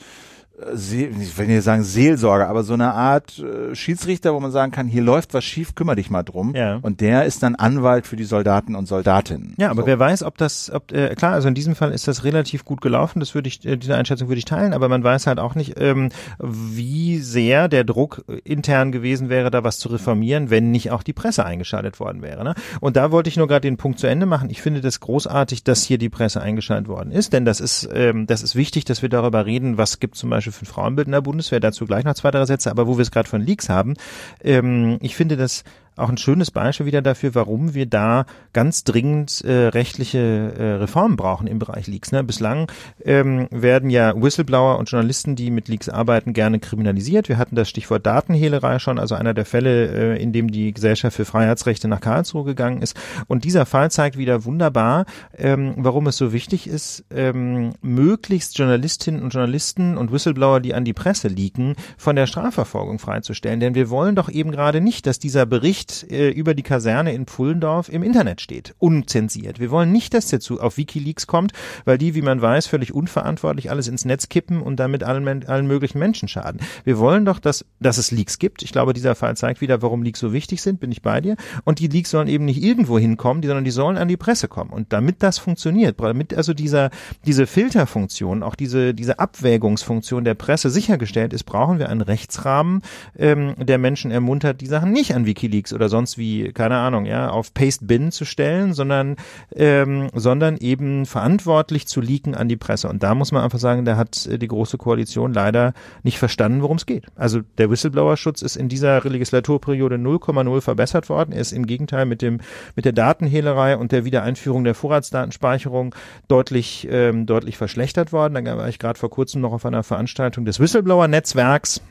ich 0.58 1.36
will 1.36 1.46
nicht 1.48 1.62
sagen 1.62 1.82
Seelsorger, 1.82 2.48
aber 2.48 2.62
so 2.62 2.72
eine 2.72 2.94
Art 2.94 3.38
äh, 3.38 3.74
Schiedsrichter, 3.74 4.32
wo 4.32 4.40
man 4.40 4.50
sagen 4.50 4.72
kann, 4.72 4.86
hier 4.86 5.02
läuft 5.02 5.34
was 5.34 5.44
schief, 5.44 5.74
kümmere 5.74 5.96
dich 5.96 6.08
mal 6.08 6.22
drum. 6.22 6.54
Ja. 6.54 6.78
Und 6.80 7.02
der 7.02 7.24
ist 7.26 7.42
dann 7.42 7.56
Anwalt 7.56 8.06
für 8.06 8.16
die 8.16 8.24
Soldaten 8.24 8.74
und 8.74 8.86
Soldatinnen. 8.86 9.54
Ja, 9.58 9.70
aber 9.70 9.82
so. 9.82 9.86
wer 9.86 9.98
weiß, 9.98 10.22
ob 10.22 10.38
das, 10.38 10.70
ob 10.70 10.92
äh, 10.92 11.14
klar, 11.14 11.32
also 11.32 11.48
in 11.48 11.54
diesem 11.54 11.74
Fall 11.74 11.92
ist 11.92 12.08
das 12.08 12.24
relativ 12.24 12.64
gut 12.64 12.80
gelaufen. 12.80 13.20
Das 13.20 13.34
würde 13.34 13.48
ich, 13.48 13.66
äh, 13.66 13.76
diese 13.76 13.96
Einschätzung 13.96 14.28
würde 14.28 14.38
ich 14.38 14.46
teilen, 14.46 14.72
aber 14.72 14.88
man 14.88 15.04
weiß 15.04 15.26
halt 15.26 15.38
auch 15.40 15.54
nicht, 15.54 15.74
ähm, 15.78 16.08
wie 16.38 17.18
sehr 17.18 17.68
der 17.68 17.84
Druck 17.84 18.24
intern 18.44 18.92
gewesen 18.92 19.28
wäre, 19.28 19.50
da 19.50 19.62
was 19.62 19.78
zu 19.78 19.90
reformieren, 19.90 20.48
wenn 20.48 20.70
nicht 20.70 20.90
auch 20.90 21.02
die 21.02 21.12
Presse 21.12 21.44
eingeschaltet 21.44 22.00
worden 22.00 22.22
wäre. 22.22 22.44
Ne? 22.44 22.54
Und 22.80 22.96
da 22.96 23.10
wollte 23.10 23.28
ich 23.28 23.36
nur 23.36 23.46
gerade 23.46 23.68
den 23.68 23.76
Punkt 23.76 23.98
zu 23.98 24.06
Ende 24.06 24.24
machen. 24.24 24.48
Ich 24.48 24.62
finde 24.62 24.80
das 24.80 25.00
großartig, 25.00 25.64
dass 25.64 25.84
hier 25.84 25.98
die 25.98 26.08
Presse 26.08 26.40
eingeschaltet 26.40 26.88
worden 26.88 27.10
ist, 27.10 27.34
denn 27.34 27.44
das 27.44 27.60
ist, 27.60 27.88
ähm, 27.92 28.26
das 28.26 28.42
ist 28.42 28.56
wichtig, 28.56 28.86
dass 28.86 29.02
wir 29.02 29.10
darüber 29.10 29.44
reden, 29.44 29.76
was 29.76 30.00
gibt 30.00 30.16
zum 30.16 30.30
Beispiel 30.30 30.45
Beispiel 30.46 30.66
für 30.66 30.70
ein 30.70 30.74
Frauenbild 30.74 31.08
in 31.08 31.12
der 31.12 31.20
Bundeswehr, 31.20 31.60
dazu 31.60 31.86
gleich 31.86 32.04
noch 32.04 32.14
zwei, 32.14 32.30
drei 32.30 32.44
Sätze, 32.46 32.70
aber 32.70 32.86
wo 32.86 32.96
wir 32.96 33.02
es 33.02 33.10
gerade 33.10 33.28
von 33.28 33.40
Leaks 33.40 33.68
haben, 33.68 33.94
ähm, 34.42 34.98
ich 35.00 35.16
finde 35.16 35.36
das 35.36 35.64
auch 35.96 36.08
ein 36.08 36.18
schönes 36.18 36.50
Beispiel 36.50 36.86
wieder 36.86 37.02
dafür, 37.02 37.34
warum 37.34 37.74
wir 37.74 37.86
da 37.86 38.26
ganz 38.52 38.84
dringend 38.84 39.42
äh, 39.42 39.68
rechtliche 39.68 40.18
äh, 40.18 40.72
Reformen 40.74 41.16
brauchen 41.16 41.46
im 41.46 41.58
Bereich 41.58 41.86
Leaks. 41.86 42.12
Ne? 42.12 42.22
Bislang 42.22 42.70
ähm, 43.04 43.48
werden 43.50 43.90
ja 43.90 44.14
Whistleblower 44.14 44.78
und 44.78 44.90
Journalisten, 44.90 45.36
die 45.36 45.50
mit 45.50 45.68
Leaks 45.68 45.88
arbeiten, 45.88 46.32
gerne 46.32 46.60
kriminalisiert. 46.60 47.28
Wir 47.28 47.38
hatten 47.38 47.56
das 47.56 47.68
Stichwort 47.68 48.06
Datenhehlerei 48.06 48.78
schon, 48.78 48.98
also 48.98 49.14
einer 49.14 49.34
der 49.34 49.46
Fälle, 49.46 50.16
äh, 50.16 50.22
in 50.22 50.32
dem 50.32 50.50
die 50.50 50.72
Gesellschaft 50.72 51.16
für 51.16 51.24
Freiheitsrechte 51.24 51.88
nach 51.88 52.00
Karlsruhe 52.00 52.44
gegangen 52.44 52.82
ist. 52.82 52.96
Und 53.26 53.44
dieser 53.44 53.66
Fall 53.66 53.90
zeigt 53.90 54.18
wieder 54.18 54.44
wunderbar, 54.44 55.06
ähm, 55.36 55.74
warum 55.78 56.06
es 56.08 56.16
so 56.16 56.32
wichtig 56.32 56.66
ist, 56.66 57.04
ähm, 57.10 57.72
möglichst 57.80 58.58
Journalistinnen 58.58 59.22
und 59.22 59.30
Journalisten 59.30 59.96
und 59.96 60.12
Whistleblower, 60.12 60.60
die 60.60 60.74
an 60.74 60.84
die 60.84 60.92
Presse 60.92 61.28
liegen, 61.28 61.74
von 61.96 62.16
der 62.16 62.26
Strafverfolgung 62.26 62.98
freizustellen. 62.98 63.60
Denn 63.60 63.74
wir 63.74 63.88
wollen 63.88 64.14
doch 64.14 64.28
eben 64.28 64.50
gerade 64.50 64.80
nicht, 64.80 65.06
dass 65.06 65.18
dieser 65.18 65.46
Bericht 65.46 65.85
Bericht 65.86 66.10
äh, 66.10 66.30
über 66.30 66.54
die 66.54 66.62
Kaserne 66.62 67.12
in 67.12 67.26
Pfullendorf 67.26 67.88
im 67.88 68.02
Internet 68.02 68.40
steht, 68.40 68.74
unzensiert. 68.78 69.60
Wir 69.60 69.70
wollen 69.70 69.92
nicht, 69.92 70.14
dass 70.14 70.28
der 70.28 70.40
zu 70.40 70.60
auf 70.60 70.76
WikiLeaks 70.76 71.26
kommt, 71.26 71.52
weil 71.84 71.98
die, 71.98 72.14
wie 72.14 72.22
man 72.22 72.40
weiß, 72.40 72.66
völlig 72.66 72.92
unverantwortlich 72.92 73.70
alles 73.70 73.88
ins 73.88 74.04
Netz 74.04 74.28
kippen 74.28 74.60
und 74.60 74.76
damit 74.76 75.02
allen, 75.02 75.46
allen 75.46 75.66
möglichen 75.66 75.98
Menschen 75.98 76.28
schaden. 76.28 76.60
Wir 76.84 76.98
wollen 76.98 77.24
doch, 77.24 77.38
dass, 77.38 77.64
dass 77.80 77.98
es 77.98 78.10
Leaks 78.10 78.38
gibt. 78.38 78.62
Ich 78.62 78.72
glaube, 78.72 78.92
dieser 78.92 79.14
Fall 79.14 79.36
zeigt 79.36 79.60
wieder, 79.60 79.82
warum 79.82 80.02
Leaks 80.02 80.20
so 80.20 80.32
wichtig 80.32 80.62
sind, 80.62 80.80
bin 80.80 80.92
ich 80.92 81.02
bei 81.02 81.20
dir. 81.20 81.36
Und 81.64 81.78
die 81.78 81.88
Leaks 81.88 82.10
sollen 82.10 82.28
eben 82.28 82.44
nicht 82.44 82.62
irgendwo 82.62 82.98
hinkommen, 82.98 83.42
sondern 83.42 83.64
die 83.64 83.70
sollen 83.70 83.96
an 83.96 84.08
die 84.08 84.16
Presse 84.16 84.48
kommen. 84.48 84.70
Und 84.70 84.92
damit 84.92 85.22
das 85.22 85.38
funktioniert, 85.38 86.00
damit 86.00 86.34
also 86.34 86.54
dieser, 86.54 86.90
diese 87.24 87.46
Filterfunktion, 87.46 88.42
auch 88.42 88.54
diese, 88.54 88.94
diese 88.94 89.18
Abwägungsfunktion 89.18 90.24
der 90.24 90.34
Presse 90.34 90.70
sichergestellt 90.70 91.32
ist, 91.32 91.44
brauchen 91.44 91.78
wir 91.78 91.88
einen 91.88 92.00
Rechtsrahmen, 92.00 92.82
ähm, 93.18 93.54
der 93.58 93.78
Menschen 93.78 94.10
ermuntert, 94.10 94.60
die 94.60 94.66
Sachen 94.66 94.92
nicht 94.92 95.14
an 95.14 95.26
WikiLeaks 95.26 95.72
oder 95.76 95.88
sonst 95.88 96.18
wie, 96.18 96.52
keine 96.52 96.76
Ahnung, 96.76 97.06
ja, 97.06 97.30
auf 97.30 97.54
Paste 97.54 97.84
Bin 97.84 98.10
zu 98.10 98.24
stellen, 98.24 98.72
sondern, 98.72 99.16
ähm, 99.54 100.08
sondern 100.14 100.56
eben 100.56 101.06
verantwortlich 101.06 101.86
zu 101.86 102.00
leaken 102.00 102.34
an 102.34 102.48
die 102.48 102.56
Presse. 102.56 102.88
Und 102.88 103.02
da 103.02 103.14
muss 103.14 103.30
man 103.32 103.44
einfach 103.44 103.58
sagen, 103.58 103.84
da 103.84 103.96
hat 103.96 104.26
äh, 104.26 104.38
die 104.38 104.48
Große 104.48 104.78
Koalition 104.78 105.32
leider 105.32 105.72
nicht 106.02 106.18
verstanden, 106.18 106.62
worum 106.62 106.76
es 106.76 106.86
geht. 106.86 107.06
Also 107.14 107.40
der 107.58 107.70
Whistleblower-Schutz 107.70 108.42
ist 108.42 108.56
in 108.56 108.68
dieser 108.68 109.00
Legislaturperiode 109.02 109.96
0,0 109.96 110.60
verbessert 110.60 111.08
worden. 111.08 111.32
Er 111.32 111.40
ist 111.40 111.52
im 111.52 111.66
Gegenteil 111.66 112.06
mit 112.06 112.22
dem, 112.22 112.40
mit 112.74 112.84
der 112.84 112.92
Datenhehlerei 112.92 113.76
und 113.76 113.92
der 113.92 114.04
Wiedereinführung 114.04 114.64
der 114.64 114.74
Vorratsdatenspeicherung 114.74 115.94
deutlich, 116.28 116.88
ähm, 116.90 117.26
deutlich 117.26 117.56
verschlechtert 117.56 118.12
worden. 118.12 118.44
Da 118.44 118.56
war 118.56 118.68
ich 118.68 118.78
gerade 118.78 118.98
vor 118.98 119.10
kurzem 119.10 119.40
noch 119.40 119.52
auf 119.52 119.66
einer 119.66 119.82
Veranstaltung 119.82 120.44
des 120.44 120.60
Whistleblower-Netzwerks 120.60 121.82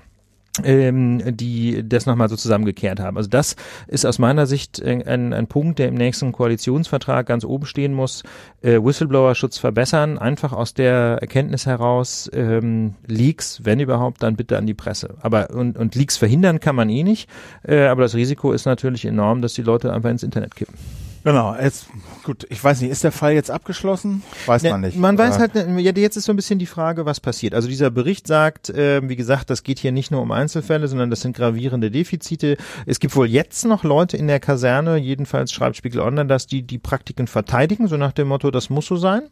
ähm, 0.63 1.35
die 1.35 1.87
das 1.87 2.05
nochmal 2.05 2.29
so 2.29 2.35
zusammengekehrt 2.35 2.99
haben. 2.99 3.17
Also 3.17 3.29
das 3.29 3.55
ist 3.87 4.05
aus 4.05 4.19
meiner 4.19 4.45
Sicht 4.45 4.81
ein, 4.83 5.33
ein 5.33 5.47
Punkt, 5.47 5.79
der 5.79 5.87
im 5.87 5.95
nächsten 5.95 6.31
Koalitionsvertrag 6.31 7.25
ganz 7.25 7.43
oben 7.43 7.65
stehen 7.65 7.93
muss. 7.93 8.23
Äh, 8.61 8.79
Whistleblower-Schutz 8.81 9.57
verbessern, 9.57 10.17
einfach 10.17 10.53
aus 10.53 10.73
der 10.73 11.17
Erkenntnis 11.21 11.65
heraus, 11.65 12.29
ähm, 12.33 12.95
Leaks, 13.07 13.61
wenn 13.63 13.79
überhaupt, 13.79 14.23
dann 14.23 14.35
bitte 14.35 14.57
an 14.57 14.65
die 14.65 14.73
Presse. 14.73 15.15
Aber 15.21 15.49
und, 15.51 15.77
und 15.77 15.95
Leaks 15.95 16.17
verhindern 16.17 16.59
kann 16.59 16.75
man 16.75 16.89
eh 16.89 17.03
nicht, 17.03 17.29
äh, 17.63 17.85
aber 17.85 18.03
das 18.03 18.15
Risiko 18.15 18.51
ist 18.51 18.65
natürlich 18.65 19.05
enorm, 19.05 19.41
dass 19.41 19.53
die 19.53 19.63
Leute 19.63 19.93
einfach 19.93 20.09
ins 20.09 20.23
Internet 20.23 20.55
kippen. 20.55 20.75
Genau, 21.25 21.55
jetzt, 21.59 21.87
gut, 22.23 22.45
ich 22.51 22.63
weiß 22.63 22.81
nicht, 22.81 22.91
ist 22.91 23.03
der 23.03 23.11
Fall 23.11 23.33
jetzt 23.33 23.49
abgeschlossen? 23.49 24.21
Weiß 24.45 24.61
ja, 24.61 24.69
man 24.69 24.81
nicht. 24.81 24.95
Man 24.95 25.17
weiß 25.17 25.39
halt, 25.39 25.55
ja, 25.55 25.91
jetzt 25.91 26.17
ist 26.17 26.25
so 26.25 26.31
ein 26.31 26.35
bisschen 26.35 26.59
die 26.59 26.67
Frage, 26.67 27.07
was 27.07 27.19
passiert. 27.19 27.55
Also 27.55 27.67
dieser 27.67 27.89
Bericht 27.89 28.27
sagt, 28.27 28.69
äh, 28.69 29.01
wie 29.09 29.15
gesagt, 29.15 29.49
das 29.49 29.63
geht 29.63 29.79
hier 29.79 29.91
nicht 29.91 30.11
nur 30.11 30.21
um 30.21 30.31
Einzelfälle, 30.31 30.87
sondern 30.87 31.09
das 31.09 31.21
sind 31.21 31.35
gravierende 31.35 31.89
Defizite. 31.89 32.57
Es 32.85 32.99
gibt 32.99 33.15
wohl 33.15 33.25
jetzt 33.25 33.65
noch 33.65 33.83
Leute 33.83 34.17
in 34.17 34.27
der 34.27 34.39
Kaserne, 34.39 34.97
jedenfalls 34.97 35.51
schreibt 35.51 35.77
Spiegel 35.77 36.01
Online, 36.01 36.27
dass 36.27 36.45
die 36.45 36.61
die 36.61 36.77
Praktiken 36.77 37.25
verteidigen, 37.25 37.87
so 37.87 37.97
nach 37.97 38.11
dem 38.11 38.27
Motto, 38.27 38.51
das 38.51 38.69
muss 38.69 38.85
so 38.85 38.95
sein. 38.95 39.23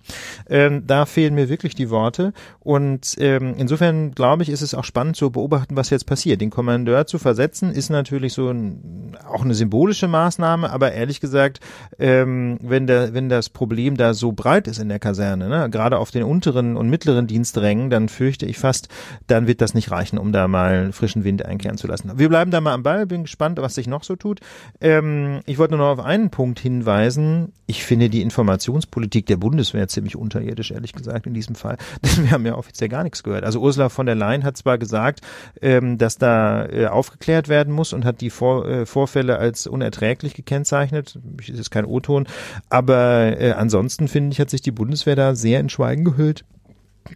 Ähm, 0.49 0.87
da 0.87 1.05
fehlen 1.05 1.35
mir 1.35 1.47
wirklich 1.47 1.75
die 1.75 1.91
Worte. 1.91 2.33
Und 2.59 3.17
ähm, 3.19 3.53
insofern 3.59 4.13
glaube 4.13 4.41
ich, 4.41 4.49
ist 4.49 4.63
es 4.63 4.73
auch 4.73 4.83
spannend 4.83 5.15
zu 5.15 5.29
beobachten, 5.29 5.75
was 5.75 5.91
jetzt 5.91 6.07
passiert. 6.07 6.41
Den 6.41 6.49
Kommandeur 6.49 7.05
zu 7.05 7.19
versetzen, 7.19 7.71
ist 7.71 7.91
natürlich 7.91 8.33
so 8.33 8.49
ein, 8.49 9.15
auch 9.31 9.43
eine 9.43 9.53
symbolische 9.53 10.07
Maßnahme, 10.07 10.71
aber 10.71 10.93
ehrlich 10.93 11.21
gesagt, 11.21 11.59
ähm, 11.99 12.57
wenn, 12.61 12.87
der, 12.87 13.13
wenn 13.13 13.29
das 13.29 13.49
Problem 13.49 13.97
da 13.97 14.13
so 14.13 14.31
breit 14.31 14.67
ist 14.67 14.79
in 14.79 14.89
der 14.89 14.99
Kaserne, 14.99 15.49
ne, 15.49 15.69
gerade 15.69 15.97
auf 15.97 16.11
den 16.11 16.23
unteren 16.23 16.77
und 16.77 16.89
mittleren 16.89 17.27
Diensträngen, 17.27 17.89
dann 17.89 18.09
fürchte 18.09 18.45
ich 18.45 18.57
fast, 18.57 18.89
dann 19.27 19.47
wird 19.47 19.61
das 19.61 19.73
nicht 19.73 19.91
reichen, 19.91 20.17
um 20.17 20.31
da 20.31 20.47
mal 20.47 20.91
frischen 20.91 21.23
Wind 21.23 21.45
einkehren 21.45 21.77
zu 21.77 21.87
lassen. 21.87 22.11
Wir 22.17 22.29
bleiben 22.29 22.51
da 22.51 22.61
mal 22.61 22.73
am 22.73 22.83
Ball, 22.83 23.05
bin 23.05 23.23
gespannt, 23.23 23.59
was 23.59 23.75
sich 23.75 23.87
noch 23.87 24.03
so 24.03 24.15
tut. 24.15 24.39
Ähm, 24.81 25.41
ich 25.45 25.57
wollte 25.57 25.75
nur 25.75 25.85
noch 25.85 25.99
auf 25.99 26.05
einen 26.05 26.29
Punkt 26.29 26.59
hinweisen. 26.59 27.53
Ich 27.65 27.83
finde 27.83 28.09
die 28.09 28.21
Informationspolitik 28.21 29.25
der 29.25 29.37
Bundeswehr 29.37 29.87
ziemlich 29.87 30.15
unterirdisch, 30.15 30.71
ehrlich 30.71 30.93
gesagt, 30.93 31.27
in 31.27 31.33
diesem 31.33 31.55
Fall. 31.55 31.77
Denn 32.03 32.25
wir 32.25 32.31
haben 32.31 32.45
ja 32.45 32.55
offiziell 32.55 32.89
gar 32.89 33.03
nichts 33.03 33.23
gehört. 33.23 33.43
Also 33.43 33.59
Ursula 33.59 33.89
von 33.89 34.05
der 34.05 34.15
Leyen 34.15 34.43
hat 34.43 34.57
zwar 34.57 34.77
gesagt, 34.77 35.21
ähm, 35.61 35.97
dass 35.97 36.17
da 36.17 36.65
äh, 36.65 36.87
aufgeklärt 36.87 37.47
werden 37.47 37.73
muss 37.73 37.93
und 37.93 38.05
hat 38.05 38.21
die 38.21 38.29
Vor 38.29 38.67
äh, 38.67 38.85
Vorfälle 38.85 39.37
als 39.37 39.67
unerträglich 39.67 40.33
gekennzeichnet. 40.33 41.19
Ist 41.47 41.71
kein 41.73 41.85
O-Ton. 41.85 42.27
Aber 42.69 43.39
äh, 43.39 43.51
ansonsten 43.51 44.07
finde 44.07 44.31
ich, 44.31 44.39
hat 44.39 44.49
sich 44.49 44.61
die 44.61 44.71
Bundeswehr 44.71 45.15
da 45.15 45.35
sehr 45.35 45.59
in 45.59 45.69
Schweigen 45.69 46.03
gehüllt. 46.03 46.45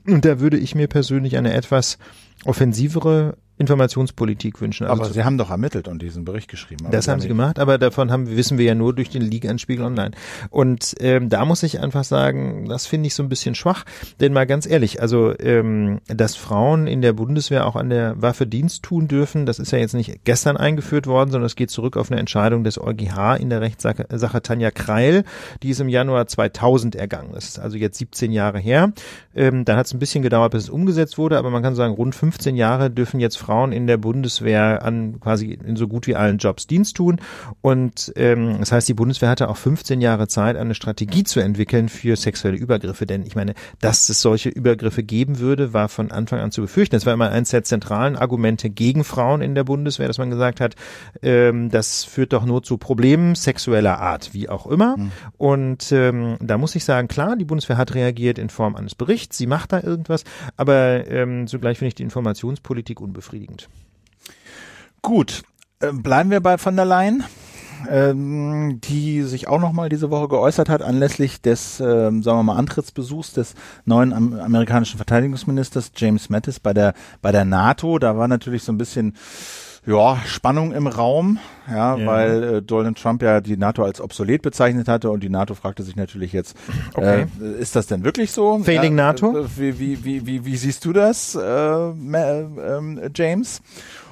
Und 0.05 0.25
da 0.25 0.39
würde 0.39 0.57
ich 0.57 0.75
mir 0.75 0.87
persönlich 0.87 1.37
eine 1.37 1.53
etwas 1.53 1.97
offensivere 2.45 3.37
Informationspolitik 3.57 4.61
wünschen. 4.61 4.85
Also 4.85 5.03
aber 5.03 5.11
Sie 5.11 5.23
haben 5.23 5.37
doch 5.37 5.49
ermittelt 5.49 5.87
und 5.87 6.01
diesen 6.01 6.25
Bericht 6.25 6.47
geschrieben. 6.47 6.87
Das 6.91 7.07
haben 7.07 7.19
Sie 7.19 7.27
gemacht, 7.27 7.57
aber 7.57 7.77
davon 7.77 8.11
haben, 8.11 8.29
wissen 8.35 8.57
wir 8.57 8.65
ja 8.65 8.75
nur 8.75 8.93
durch 8.93 9.09
den 9.09 9.23
Leak 9.23 9.49
an 9.49 9.57
Spiegel 9.57 9.85
Online. 9.85 10.11
Und 10.49 10.95
ähm, 10.99 11.29
da 11.29 11.43
muss 11.45 11.63
ich 11.63 11.79
einfach 11.79 12.03
sagen, 12.03 12.67
das 12.69 12.85
finde 12.85 13.07
ich 13.07 13.15
so 13.15 13.23
ein 13.23 13.29
bisschen 13.29 13.55
schwach. 13.55 13.83
Denn 14.19 14.33
mal 14.33 14.45
ganz 14.45 14.67
ehrlich, 14.67 15.01
also 15.01 15.33
ähm, 15.39 15.99
dass 16.07 16.35
Frauen 16.35 16.85
in 16.85 17.01
der 17.01 17.13
Bundeswehr 17.13 17.65
auch 17.65 17.75
an 17.75 17.89
der 17.89 18.21
Waffe 18.21 18.45
Dienst 18.45 18.83
tun 18.83 19.07
dürfen, 19.07 19.45
das 19.45 19.57
ist 19.57 19.71
ja 19.71 19.79
jetzt 19.79 19.93
nicht 19.93 20.23
gestern 20.23 20.55
eingeführt 20.55 21.07
worden, 21.07 21.31
sondern 21.31 21.47
es 21.47 21.55
geht 21.55 21.71
zurück 21.71 21.97
auf 21.97 22.11
eine 22.11 22.19
Entscheidung 22.19 22.63
des 22.63 22.79
EuGH 22.79 23.37
in 23.39 23.49
der 23.49 23.61
Rechtssache 23.61 24.05
Sache 24.11 24.41
Tanja 24.41 24.69
Kreil, 24.69 25.23
die 25.63 25.69
ist 25.69 25.79
im 25.79 25.89
Januar 25.89 26.27
2000 26.27 26.95
ergangen. 26.95 27.31
Das 27.33 27.45
ist 27.45 27.59
also 27.59 27.77
jetzt 27.77 27.97
17 27.97 28.31
Jahre 28.31 28.59
her. 28.59 28.93
Ähm, 29.35 29.65
dann 29.65 29.77
hat 29.77 29.87
es 29.87 29.93
ein 29.93 29.99
bisschen 29.99 30.21
gedauert, 30.21 30.51
bis 30.51 30.63
es 30.63 30.69
umgesetzt 30.69 31.17
wurde, 31.17 31.37
aber 31.39 31.49
man 31.49 31.63
kann 31.63 31.75
sagen, 31.75 31.93
rund 31.93 32.13
15 32.13 32.55
Jahre 32.55 32.91
dürfen 32.91 33.19
jetzt 33.19 33.37
Frauen 33.37 33.46
in 33.47 33.87
der 33.87 33.97
Bundeswehr 33.97 34.83
an 34.83 35.19
quasi 35.19 35.53
in 35.53 35.75
so 35.75 35.87
gut 35.87 36.07
wie 36.07 36.15
allen 36.15 36.37
Jobs 36.37 36.67
Dienst 36.67 36.97
tun. 36.97 37.19
Und 37.61 38.11
ähm, 38.15 38.57
das 38.59 38.71
heißt, 38.71 38.87
die 38.87 38.93
Bundeswehr 38.93 39.29
hatte 39.29 39.49
auch 39.49 39.57
15 39.57 40.01
Jahre 40.01 40.27
Zeit, 40.27 40.55
eine 40.55 40.75
Strategie 40.75 41.23
zu 41.23 41.39
entwickeln 41.39 41.89
für 41.89 42.15
sexuelle 42.15 42.57
Übergriffe. 42.57 43.05
Denn 43.05 43.25
ich 43.25 43.35
meine, 43.35 43.53
dass 43.79 44.09
es 44.09 44.21
solche 44.21 44.49
Übergriffe 44.49 45.03
geben 45.03 45.39
würde, 45.39 45.73
war 45.73 45.89
von 45.89 46.11
Anfang 46.11 46.39
an 46.39 46.51
zu 46.51 46.61
befürchten. 46.61 46.95
Das 46.95 47.05
war 47.05 47.13
immer 47.13 47.31
eines 47.31 47.49
der 47.49 47.63
zentralen 47.63 48.15
Argumente 48.15 48.69
gegen 48.69 49.03
Frauen 49.03 49.41
in 49.41 49.55
der 49.55 49.63
Bundeswehr, 49.63 50.07
dass 50.07 50.17
man 50.17 50.29
gesagt 50.29 50.59
hat, 50.59 50.75
ähm, 51.21 51.69
das 51.69 52.03
führt 52.03 52.33
doch 52.33 52.45
nur 52.45 52.63
zu 52.63 52.77
Problemen 52.77 53.35
sexueller 53.35 53.99
Art, 53.99 54.33
wie 54.33 54.49
auch 54.49 54.67
immer. 54.67 54.97
Mhm. 54.97 55.11
Und 55.37 55.91
ähm, 55.91 56.37
da 56.41 56.57
muss 56.57 56.75
ich 56.75 56.83
sagen, 56.83 57.07
klar, 57.07 57.35
die 57.35 57.45
Bundeswehr 57.45 57.77
hat 57.77 57.95
reagiert 57.95 58.37
in 58.37 58.49
Form 58.49 58.75
eines 58.75 58.95
Berichts, 58.95 59.37
sie 59.37 59.47
macht 59.47 59.73
da 59.73 59.81
irgendwas, 59.81 60.23
aber 60.55 61.07
ähm, 61.07 61.47
zugleich 61.47 61.77
finde 61.77 61.89
ich 61.89 61.95
die 61.95 62.03
Informationspolitik 62.03 62.99
unbefriedigend. 62.99 63.36
Gut, 65.01 65.43
äh, 65.79 65.91
bleiben 65.91 66.31
wir 66.31 66.41
bei 66.41 66.57
von 66.57 66.75
der 66.75 66.85
Leyen, 66.85 67.23
ähm, 67.89 68.81
die 68.81 69.21
sich 69.23 69.47
auch 69.47 69.59
nochmal 69.59 69.89
diese 69.89 70.09
Woche 70.09 70.27
geäußert 70.27 70.69
hat 70.69 70.81
anlässlich 70.81 71.41
des, 71.41 71.79
äh, 71.79 72.09
sagen 72.11 72.23
wir 72.23 72.43
mal, 72.43 72.57
Antrittsbesuchs 72.57 73.33
des 73.33 73.53
neuen 73.85 74.13
am 74.13 74.33
amerikanischen 74.33 74.97
Verteidigungsministers 74.97 75.91
James 75.95 76.29
Mattis 76.29 76.59
bei 76.59 76.73
der 76.73 76.93
bei 77.21 77.31
der 77.31 77.45
NATO. 77.45 77.99
Da 77.99 78.17
war 78.17 78.27
natürlich 78.27 78.63
so 78.63 78.71
ein 78.71 78.77
bisschen 78.77 79.15
ja, 79.87 80.17
Spannung 80.25 80.73
im 80.73 80.85
Raum, 80.85 81.39
ja, 81.69 81.95
ja. 81.97 82.05
weil 82.05 82.43
äh, 82.43 82.61
Donald 82.61 82.97
Trump 83.01 83.23
ja 83.23 83.39
die 83.39 83.55
NATO 83.55 83.83
als 83.83 84.01
obsolet 84.01 84.41
bezeichnet 84.41 84.89
hatte 84.89 85.09
und 85.09 85.23
die 85.23 85.29
NATO 85.29 85.55
fragte 85.55 85.81
sich 85.81 85.95
natürlich 85.95 86.33
jetzt, 86.33 86.57
okay. 86.93 87.25
äh, 87.41 87.61
ist 87.61 87.75
das 87.75 87.87
denn 87.87 88.03
wirklich 88.03 88.31
so? 88.31 88.59
Failing 88.59 88.97
ja, 88.97 89.05
NATO? 89.05 89.39
Äh, 89.39 89.45
wie, 89.57 89.79
wie, 89.79 90.03
wie, 90.03 90.27
wie, 90.27 90.45
wie 90.45 90.57
siehst 90.57 90.83
du 90.83 90.91
das, 90.91 91.35
äh, 91.35 91.41
äh, 91.41 93.09
James? 93.15 93.61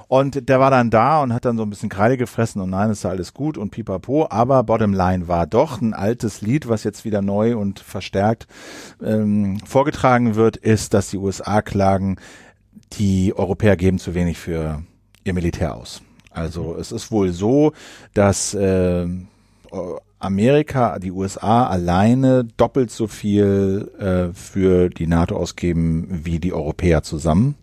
Und 0.07 0.47
der 0.47 0.59
war 0.59 0.71
dann 0.71 0.91
da 0.91 1.21
und 1.21 1.33
hat 1.33 1.45
dann 1.45 1.57
so 1.57 1.63
ein 1.63 1.69
bisschen 1.69 1.89
Kreide 1.89 2.15
gefressen 2.15 2.61
und 2.61 2.69
nein, 2.69 2.91
ist 2.91 3.03
ja 3.03 3.09
alles 3.09 3.33
gut 3.33 3.57
und 3.57 3.71
pipapo. 3.71 4.27
Aber 4.29 4.63
Bottomline 4.63 5.27
war 5.27 5.47
doch 5.47 5.81
ein 5.81 5.93
altes 5.93 6.41
Lied, 6.41 6.69
was 6.69 6.83
jetzt 6.83 7.05
wieder 7.05 7.21
neu 7.21 7.57
und 7.57 7.79
verstärkt 7.79 8.47
ähm, 9.03 9.59
vorgetragen 9.65 10.35
wird, 10.35 10.57
ist, 10.57 10.93
dass 10.93 11.09
die 11.09 11.17
USA 11.17 11.61
klagen, 11.63 12.17
die 12.93 13.33
Europäer 13.35 13.75
geben 13.75 13.97
zu 13.97 14.13
wenig 14.13 14.37
für 14.37 14.83
ihr 15.25 15.33
Militär 15.33 15.75
aus. 15.75 16.01
Also 16.31 16.75
es 16.79 16.91
ist 16.91 17.11
wohl 17.11 17.31
so, 17.31 17.73
dass 18.13 18.53
äh, 18.53 19.07
Amerika, 20.19 20.99
die 20.99 21.11
USA 21.11 21.67
alleine 21.67 22.45
doppelt 22.57 22.91
so 22.91 23.07
viel 23.07 23.91
äh, 23.99 24.33
für 24.33 24.89
die 24.89 25.07
NATO 25.07 25.35
ausgeben 25.35 26.07
wie 26.23 26.39
die 26.39 26.53
Europäer 26.53 27.03
zusammen. 27.03 27.55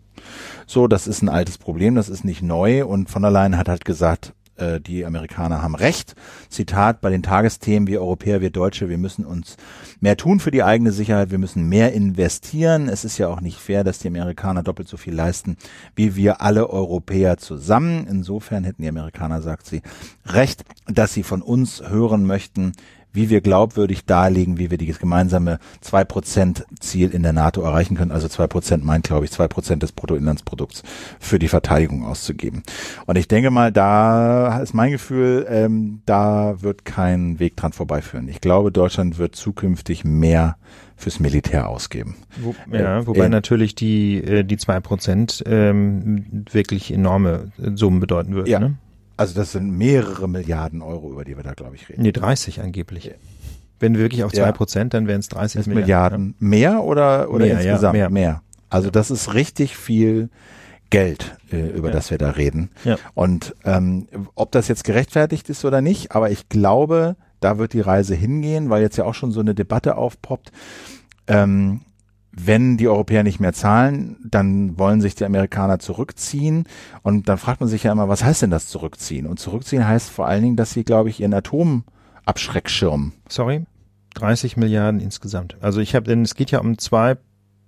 So, 0.65 0.87
das 0.87 1.07
ist 1.07 1.21
ein 1.21 1.29
altes 1.29 1.57
Problem, 1.57 1.95
das 1.95 2.09
ist 2.09 2.23
nicht 2.23 2.41
neu 2.41 2.85
und 2.85 3.09
von 3.09 3.23
Leyen 3.23 3.57
hat 3.57 3.67
halt 3.67 3.85
gesagt, 3.85 4.33
äh, 4.57 4.79
die 4.79 5.05
Amerikaner 5.05 5.61
haben 5.61 5.75
recht. 5.75 6.15
Zitat, 6.49 7.01
bei 7.01 7.09
den 7.09 7.23
Tagesthemen, 7.23 7.87
wir 7.87 8.01
Europäer, 8.01 8.41
wir 8.41 8.49
Deutsche, 8.49 8.89
wir 8.89 8.97
müssen 8.97 9.25
uns 9.25 9.57
mehr 9.99 10.17
tun 10.17 10.39
für 10.39 10.51
die 10.51 10.63
eigene 10.63 10.91
Sicherheit, 10.91 11.31
wir 11.31 11.37
müssen 11.37 11.67
mehr 11.67 11.93
investieren. 11.93 12.89
Es 12.89 13.05
ist 13.05 13.17
ja 13.17 13.27
auch 13.27 13.41
nicht 13.41 13.57
fair, 13.57 13.83
dass 13.83 13.99
die 13.99 14.07
Amerikaner 14.07 14.63
doppelt 14.63 14.87
so 14.87 14.97
viel 14.97 15.13
leisten, 15.13 15.57
wie 15.95 16.15
wir 16.15 16.41
alle 16.41 16.69
Europäer 16.69 17.37
zusammen. 17.37 18.05
Insofern 18.07 18.63
hätten 18.63 18.81
die 18.81 18.89
Amerikaner, 18.89 19.41
sagt 19.41 19.65
sie, 19.65 19.81
recht, 20.25 20.63
dass 20.85 21.13
sie 21.13 21.23
von 21.23 21.41
uns 21.41 21.81
hören 21.87 22.25
möchten, 22.25 22.73
wie 23.13 23.29
wir 23.29 23.41
glaubwürdig 23.41 24.05
darlegen, 24.05 24.57
wie 24.57 24.71
wir 24.71 24.77
dieses 24.77 24.99
gemeinsame 24.99 25.59
zwei 25.81 26.03
Prozent 26.03 26.65
Ziel 26.79 27.11
in 27.11 27.23
der 27.23 27.33
NATO 27.33 27.61
erreichen 27.61 27.95
können. 27.95 28.11
Also 28.11 28.27
zwei 28.27 28.47
Prozent 28.47 28.83
meint, 28.83 29.05
glaube 29.05 29.25
ich, 29.25 29.31
zwei 29.31 29.47
Prozent 29.47 29.83
des 29.83 29.91
Bruttoinlandsprodukts 29.91 30.83
für 31.19 31.39
die 31.39 31.47
Verteidigung 31.47 32.05
auszugeben. 32.05 32.63
Und 33.05 33.17
ich 33.17 33.27
denke 33.27 33.51
mal, 33.51 33.71
da 33.71 34.59
ist 34.59 34.73
mein 34.73 34.91
Gefühl, 34.91 35.45
ähm, 35.49 36.01
da 36.05 36.61
wird 36.61 36.85
kein 36.85 37.39
Weg 37.39 37.55
dran 37.55 37.71
vorbeiführen. 37.71 38.27
Ich 38.27 38.41
glaube, 38.41 38.71
Deutschland 38.71 39.17
wird 39.17 39.35
zukünftig 39.35 40.03
mehr 40.03 40.57
fürs 40.95 41.19
Militär 41.19 41.69
ausgeben. 41.69 42.15
Wo, 42.37 42.55
ja, 42.71 42.99
äh, 42.99 43.07
wobei 43.07 43.25
äh, 43.25 43.29
natürlich 43.29 43.75
die 43.75 44.23
äh, 44.23 44.43
die 44.43 44.57
zwei 44.57 44.79
Prozent 44.79 45.43
ähm, 45.45 46.45
wirklich 46.51 46.91
enorme 46.91 47.51
Summen 47.75 47.99
bedeuten 47.99 48.33
würden. 48.33 48.49
Ja, 48.49 48.59
ne? 48.59 48.75
Also 49.17 49.35
das 49.35 49.51
sind 49.51 49.77
mehrere 49.77 50.27
Milliarden 50.27 50.81
Euro, 50.81 51.11
über 51.11 51.23
die 51.23 51.35
wir 51.37 51.43
da, 51.43 51.53
glaube 51.53 51.75
ich, 51.75 51.89
reden. 51.89 52.01
Nee, 52.01 52.11
30 52.11 52.61
angeblich. 52.61 53.13
Wenn 53.79 53.95
wir 53.95 54.01
wirklich 54.01 54.23
auf 54.23 54.31
zwei 54.31 54.51
Prozent, 54.51 54.93
dann 54.93 55.07
wären 55.07 55.19
es 55.19 55.27
30 55.29 55.67
Milliarden. 55.67 55.81
Milliarden. 55.81 56.35
Mehr 56.39 56.83
oder, 56.83 57.29
oder 57.29 57.45
mehr, 57.45 57.55
insgesamt? 57.55 57.95
Ja, 57.97 58.09
mehr. 58.09 58.09
mehr. 58.09 58.41
Also 58.69 58.89
das 58.89 59.11
ist 59.11 59.33
richtig 59.33 59.77
viel 59.77 60.29
Geld, 60.89 61.35
äh, 61.51 61.69
über 61.69 61.89
ja. 61.89 61.93
das 61.93 62.11
wir 62.11 62.17
da 62.17 62.31
reden. 62.31 62.69
Ja. 62.85 62.97
Und 63.13 63.55
ähm, 63.65 64.07
ob 64.35 64.51
das 64.51 64.67
jetzt 64.67 64.83
gerechtfertigt 64.83 65.49
ist 65.49 65.65
oder 65.65 65.81
nicht, 65.81 66.11
aber 66.11 66.31
ich 66.31 66.49
glaube, 66.49 67.15
da 67.39 67.57
wird 67.57 67.73
die 67.73 67.81
Reise 67.81 68.15
hingehen, 68.15 68.69
weil 68.69 68.81
jetzt 68.81 68.97
ja 68.97 69.03
auch 69.03 69.15
schon 69.15 69.31
so 69.31 69.41
eine 69.41 69.53
Debatte 69.53 69.95
aufpoppt. 69.95 70.51
Ähm, 71.27 71.81
wenn 72.35 72.77
die 72.77 72.87
Europäer 72.87 73.23
nicht 73.23 73.39
mehr 73.39 73.53
zahlen, 73.53 74.17
dann 74.23 74.77
wollen 74.79 75.01
sich 75.01 75.13
die 75.13 75.25
Amerikaner 75.25 75.79
zurückziehen. 75.79 76.65
Und 77.03 77.29
dann 77.29 77.37
fragt 77.37 77.59
man 77.59 77.69
sich 77.69 77.83
ja 77.83 77.91
immer, 77.91 78.09
was 78.09 78.23
heißt 78.23 78.41
denn 78.41 78.49
das 78.49 78.67
zurückziehen? 78.67 79.27
Und 79.27 79.39
zurückziehen 79.39 79.87
heißt 79.87 80.09
vor 80.09 80.27
allen 80.27 80.43
Dingen, 80.43 80.55
dass 80.55 80.71
sie, 80.71 80.83
glaube 80.83 81.09
ich, 81.09 81.19
ihren 81.19 81.33
Atomabschreckschirm. 81.33 83.13
Sorry? 83.29 83.65
30 84.15 84.57
Milliarden 84.57 84.99
insgesamt. 84.99 85.57
Also 85.61 85.79
ich 85.79 85.95
habe, 85.95 86.05
denn 86.05 86.23
es 86.23 86.35
geht 86.35 86.51
ja 86.51 86.59
um 86.59 86.77
zwei 86.77 87.17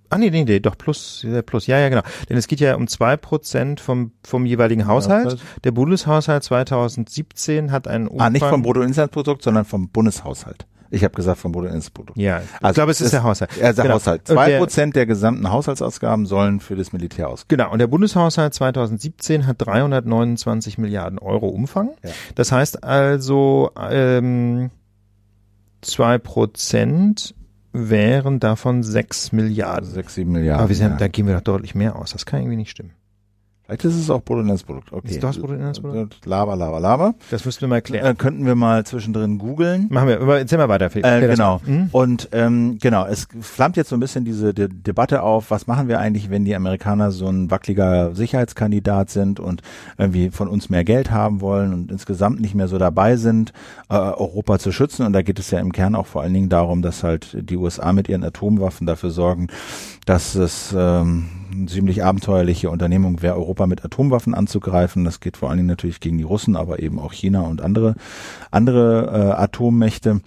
Ah, 0.08 0.18
nee, 0.18 0.30
nee, 0.30 0.44
nee, 0.44 0.60
doch 0.60 0.78
plus, 0.78 1.26
plus, 1.46 1.66
ja, 1.66 1.80
ja, 1.80 1.88
genau. 1.88 2.02
Denn 2.28 2.36
es 2.36 2.46
geht 2.46 2.60
ja 2.60 2.76
um 2.76 2.86
zwei 2.86 3.16
Prozent 3.16 3.80
vom, 3.80 4.12
vom 4.22 4.46
jeweiligen 4.46 4.86
Haushalt. 4.86 5.40
Der 5.64 5.72
Bundeshaushalt 5.72 6.44
2017 6.44 7.72
hat 7.72 7.88
einen 7.88 8.06
Umfang. 8.06 8.26
Ah, 8.26 8.30
nicht 8.30 8.44
vom 8.44 8.62
Bruttoinlandsprodukt, 8.62 9.42
sondern 9.42 9.64
vom 9.64 9.88
Bundeshaushalt. 9.88 10.68
Ich 10.90 11.04
habe 11.04 11.14
gesagt 11.14 11.38
vom 11.38 11.52
Bruttoinlandsprodukt. 11.52 12.18
Ja, 12.18 12.40
ich 12.40 12.64
also 12.64 12.74
glaube, 12.74 12.92
es 12.92 13.00
ist 13.00 13.12
der 13.12 13.22
Haushalt. 13.22 13.50
Ja, 13.56 13.72
der 13.72 13.84
genau. 13.84 13.94
Haushalt. 13.96 14.26
Zwei 14.26 14.58
Prozent 14.58 14.96
der 14.96 15.06
gesamten 15.06 15.50
Haushaltsausgaben 15.50 16.26
sollen 16.26 16.60
für 16.60 16.76
das 16.76 16.92
Militär 16.92 17.28
ausgehen. 17.28 17.58
Genau. 17.58 17.72
Und 17.72 17.78
der 17.78 17.86
Bundeshaushalt 17.86 18.54
2017 18.54 19.46
hat 19.46 19.56
329 19.58 20.78
Milliarden 20.78 21.18
Euro 21.18 21.48
Umfang. 21.48 21.90
Ja. 22.02 22.10
Das 22.34 22.52
heißt 22.52 22.84
also, 22.84 23.70
ähm, 23.90 24.70
zwei 25.82 26.18
Prozent 26.18 27.34
wären 27.72 28.40
davon 28.40 28.82
sechs 28.82 29.32
Milliarden. 29.32 29.88
Sechs, 29.90 30.14
sieben 30.14 30.32
Milliarden. 30.32 30.60
Aber 30.60 30.68
wir 30.68 30.76
sind, 30.76 30.92
ja. 30.92 30.96
da 30.96 31.08
gehen 31.08 31.26
wir 31.26 31.34
doch 31.34 31.42
deutlich 31.42 31.74
mehr 31.74 31.96
aus. 31.96 32.12
Das 32.12 32.26
kann 32.26 32.40
irgendwie 32.40 32.56
nicht 32.56 32.70
stimmen. 32.70 32.92
Vielleicht 33.66 33.84
ist 33.84 33.96
es 33.96 34.10
auch 34.10 34.22
Bruttoinlandsprodukt. 34.22 34.92
Okay. 34.92 35.08
Ist 35.08 35.24
das 35.24 35.38
Bruttoinlandsprodukt? 35.38 36.24
Laber, 36.24 36.54
laber, 36.54 36.78
laber. 36.78 37.14
Das 37.30 37.44
müssten 37.44 37.62
wir 37.62 37.68
mal 37.68 37.76
erklären. 37.76 38.06
Äh, 38.06 38.14
könnten 38.14 38.46
wir 38.46 38.54
mal 38.54 38.86
zwischendrin 38.86 39.38
googeln. 39.38 39.88
Machen 39.90 40.06
wir, 40.06 40.20
erzähl 40.20 40.58
mal 40.58 40.68
weiter. 40.68 40.88
Äh, 40.94 41.26
genau. 41.26 41.60
Mhm. 41.66 41.88
Und 41.90 42.28
ähm, 42.30 42.78
genau, 42.80 43.06
es 43.06 43.26
flammt 43.40 43.76
jetzt 43.76 43.88
so 43.88 43.96
ein 43.96 44.00
bisschen 44.00 44.24
diese 44.24 44.54
De 44.54 44.68
Debatte 44.68 45.22
auf, 45.22 45.50
was 45.50 45.66
machen 45.66 45.88
wir 45.88 45.98
eigentlich, 45.98 46.30
wenn 46.30 46.44
die 46.44 46.54
Amerikaner 46.54 47.10
so 47.10 47.26
ein 47.26 47.50
wackeliger 47.50 48.14
Sicherheitskandidat 48.14 49.10
sind 49.10 49.40
und 49.40 49.62
irgendwie 49.98 50.30
von 50.30 50.46
uns 50.46 50.70
mehr 50.70 50.84
Geld 50.84 51.10
haben 51.10 51.40
wollen 51.40 51.74
und 51.74 51.90
insgesamt 51.90 52.40
nicht 52.40 52.54
mehr 52.54 52.68
so 52.68 52.78
dabei 52.78 53.16
sind, 53.16 53.52
äh, 53.88 53.94
Europa 53.94 54.60
zu 54.60 54.70
schützen. 54.70 55.04
Und 55.04 55.12
da 55.12 55.22
geht 55.22 55.40
es 55.40 55.50
ja 55.50 55.58
im 55.58 55.72
Kern 55.72 55.96
auch 55.96 56.06
vor 56.06 56.22
allen 56.22 56.34
Dingen 56.34 56.48
darum, 56.48 56.82
dass 56.82 57.02
halt 57.02 57.36
die 57.50 57.56
USA 57.56 57.92
mit 57.92 58.08
ihren 58.08 58.22
Atomwaffen 58.22 58.86
dafür 58.86 59.10
sorgen, 59.10 59.48
dass 60.04 60.36
es 60.36 60.72
ähm, 60.76 61.24
ziemlich 61.66 62.04
abenteuerliche 62.04 62.70
Unternehmung 62.70 63.22
wäre, 63.22 63.36
Europa 63.36 63.66
mit 63.66 63.84
Atomwaffen 63.84 64.34
anzugreifen. 64.34 65.04
Das 65.04 65.20
geht 65.20 65.36
vor 65.36 65.48
allen 65.48 65.58
Dingen 65.58 65.68
natürlich 65.68 66.00
gegen 66.00 66.18
die 66.18 66.24
Russen, 66.24 66.56
aber 66.56 66.80
eben 66.80 66.98
auch 66.98 67.12
China 67.12 67.42
und 67.42 67.60
andere, 67.60 67.94
andere 68.50 69.34
äh, 69.36 69.42
Atommächte. 69.42 70.20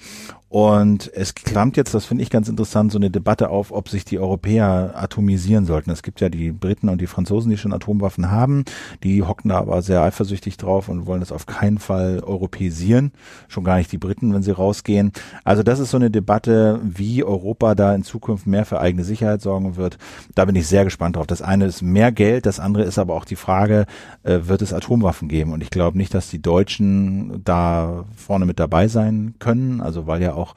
Und 0.50 1.12
es 1.14 1.36
klammt 1.36 1.78
jetzt, 1.78 1.94
das 1.94 2.06
finde 2.06 2.24
ich 2.24 2.32
ganz 2.32 2.50
interessant, 2.50 2.92
so 2.92 2.98
eine 2.98 3.12
Debatte 3.12 3.52
auf, 3.52 3.72
ob 3.72 3.88
sich 3.88 4.04
die 4.04 4.18
Europäer 4.18 4.94
atomisieren 4.96 5.66
sollten. 5.66 5.92
Es 5.92 6.02
gibt 6.02 6.22
ja 6.22 6.30
die 6.30 6.52
Briten 6.52 6.90
und 6.90 7.00
die 7.00 7.08
Franzosen, 7.08 7.52
die 7.52 7.58
schon 7.58 7.72
Atomwaffen 7.72 8.32
haben. 8.32 8.66
Die 9.04 9.22
hocken 9.22 9.50
da 9.50 9.60
aber 9.60 9.84
sehr 9.84 10.02
eifersüchtig 10.02 10.58
drauf 10.58 10.90
und 10.90 11.06
wollen 11.06 11.20
das 11.20 11.32
auf 11.32 11.46
keinen 11.46 11.78
Fall 11.78 12.22
europäisieren. 12.26 13.12
Schon 13.48 13.64
gar 13.64 13.78
nicht 13.78 13.92
die 13.92 14.00
Briten, 14.00 14.34
wenn 14.34 14.42
sie 14.42 14.50
rausgehen. 14.50 15.12
Also 15.44 15.62
das 15.62 15.78
ist 15.78 15.92
so 15.92 15.98
eine 15.98 16.10
Debatte, 16.10 16.80
wie 16.84 17.24
Europa 17.24 17.76
da 17.76 17.94
in 17.94 18.04
Zukunft 18.04 18.48
mehr 18.48 18.66
für 18.66 18.82
eigene 18.82 19.04
Sicherheit 19.04 19.44
sorgen 19.44 19.76
wird. 19.76 20.00
Da 20.34 20.46
bin 20.46 20.56
ich 20.56 20.66
sehr 20.66 20.84
gespannt 20.84 21.16
drauf. 21.16 21.28
Das 21.28 21.44
eine 21.44 21.66
ist 21.66 21.84
mehr 21.84 22.12
Geld, 22.12 22.48
das 22.48 22.60
andere 22.60 22.86
ist 22.86 22.98
aber 22.98 23.14
auch 23.14 23.26
die 23.26 23.36
Frage, 23.36 23.86
äh, 24.24 24.40
wird 24.44 24.64
es 24.64 24.74
Atomwaffen 24.74 25.28
geben? 25.28 25.54
Und 25.54 25.62
ich 25.62 25.70
glaube 25.70 26.00
nicht, 26.00 26.16
dass 26.16 26.32
die 26.32 26.42
Deutschen 26.42 27.44
da 27.44 28.06
vorne 28.16 28.48
mit 28.48 28.60
dabei 28.60 28.88
sein 28.88 29.36
können. 29.38 29.80
Also 29.80 30.08
weil 30.08 30.24
ja 30.24 30.39
auch 30.40 30.56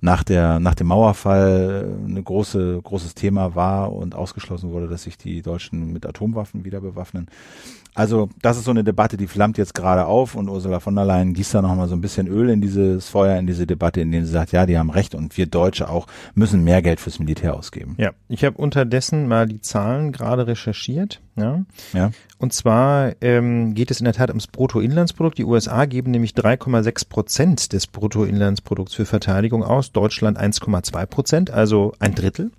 nach 0.00 0.24
der 0.24 0.60
nach 0.60 0.74
dem 0.74 0.86
Mauerfall 0.88 1.98
eine 2.06 2.22
große 2.22 2.80
großes 2.82 3.14
Thema 3.14 3.54
war 3.54 3.92
und 3.92 4.14
ausgeschlossen 4.14 4.70
wurde, 4.70 4.88
dass 4.88 5.02
sich 5.02 5.18
die 5.18 5.42
Deutschen 5.42 5.92
mit 5.92 6.06
Atomwaffen 6.06 6.64
wieder 6.64 6.80
bewaffnen. 6.80 7.28
Also 7.94 8.28
das 8.42 8.56
ist 8.56 8.64
so 8.64 8.72
eine 8.72 8.82
Debatte, 8.82 9.16
die 9.16 9.28
flammt 9.28 9.56
jetzt 9.56 9.74
gerade 9.74 10.06
auf 10.06 10.34
und 10.34 10.48
Ursula 10.48 10.80
von 10.80 10.96
der 10.96 11.04
Leyen 11.04 11.32
gießt 11.32 11.54
da 11.54 11.62
noch 11.62 11.74
mal 11.76 11.88
so 11.88 11.94
ein 11.94 12.00
bisschen 12.00 12.26
Öl 12.26 12.50
in 12.50 12.60
dieses 12.60 13.08
Feuer, 13.08 13.38
in 13.38 13.46
diese 13.46 13.66
Debatte, 13.66 14.00
in 14.00 14.10
denen 14.10 14.26
sie 14.26 14.32
sagt, 14.32 14.50
ja, 14.52 14.66
die 14.66 14.76
haben 14.76 14.90
recht 14.90 15.14
und 15.14 15.36
wir 15.36 15.46
Deutsche 15.46 15.88
auch 15.88 16.08
müssen 16.34 16.64
mehr 16.64 16.82
Geld 16.82 16.98
fürs 16.98 17.20
Militär 17.20 17.54
ausgeben. 17.54 17.94
Ja, 17.98 18.10
ich 18.28 18.44
habe 18.44 18.58
unterdessen 18.58 19.28
mal 19.28 19.46
die 19.46 19.60
Zahlen 19.60 20.10
gerade 20.10 20.48
recherchiert. 20.48 21.20
Ja. 21.36 21.64
ja. 21.92 22.10
Und 22.38 22.52
zwar 22.52 23.12
ähm, 23.20 23.74
geht 23.74 23.90
es 23.90 24.00
in 24.00 24.04
der 24.04 24.12
Tat 24.12 24.28
ums 24.28 24.46
Bruttoinlandsprodukt. 24.46 25.38
Die 25.38 25.44
USA 25.44 25.84
geben 25.84 26.10
nämlich 26.12 26.32
3,6 26.32 27.08
Prozent 27.08 27.72
des 27.72 27.86
Bruttoinlandsprodukts 27.86 28.94
für 28.94 29.04
Verteidigung 29.04 29.64
aus, 29.64 29.90
Deutschland 29.92 30.38
1,2 30.38 31.06
Prozent, 31.06 31.50
also 31.50 31.92
ein 31.98 32.14
Drittel. 32.14 32.52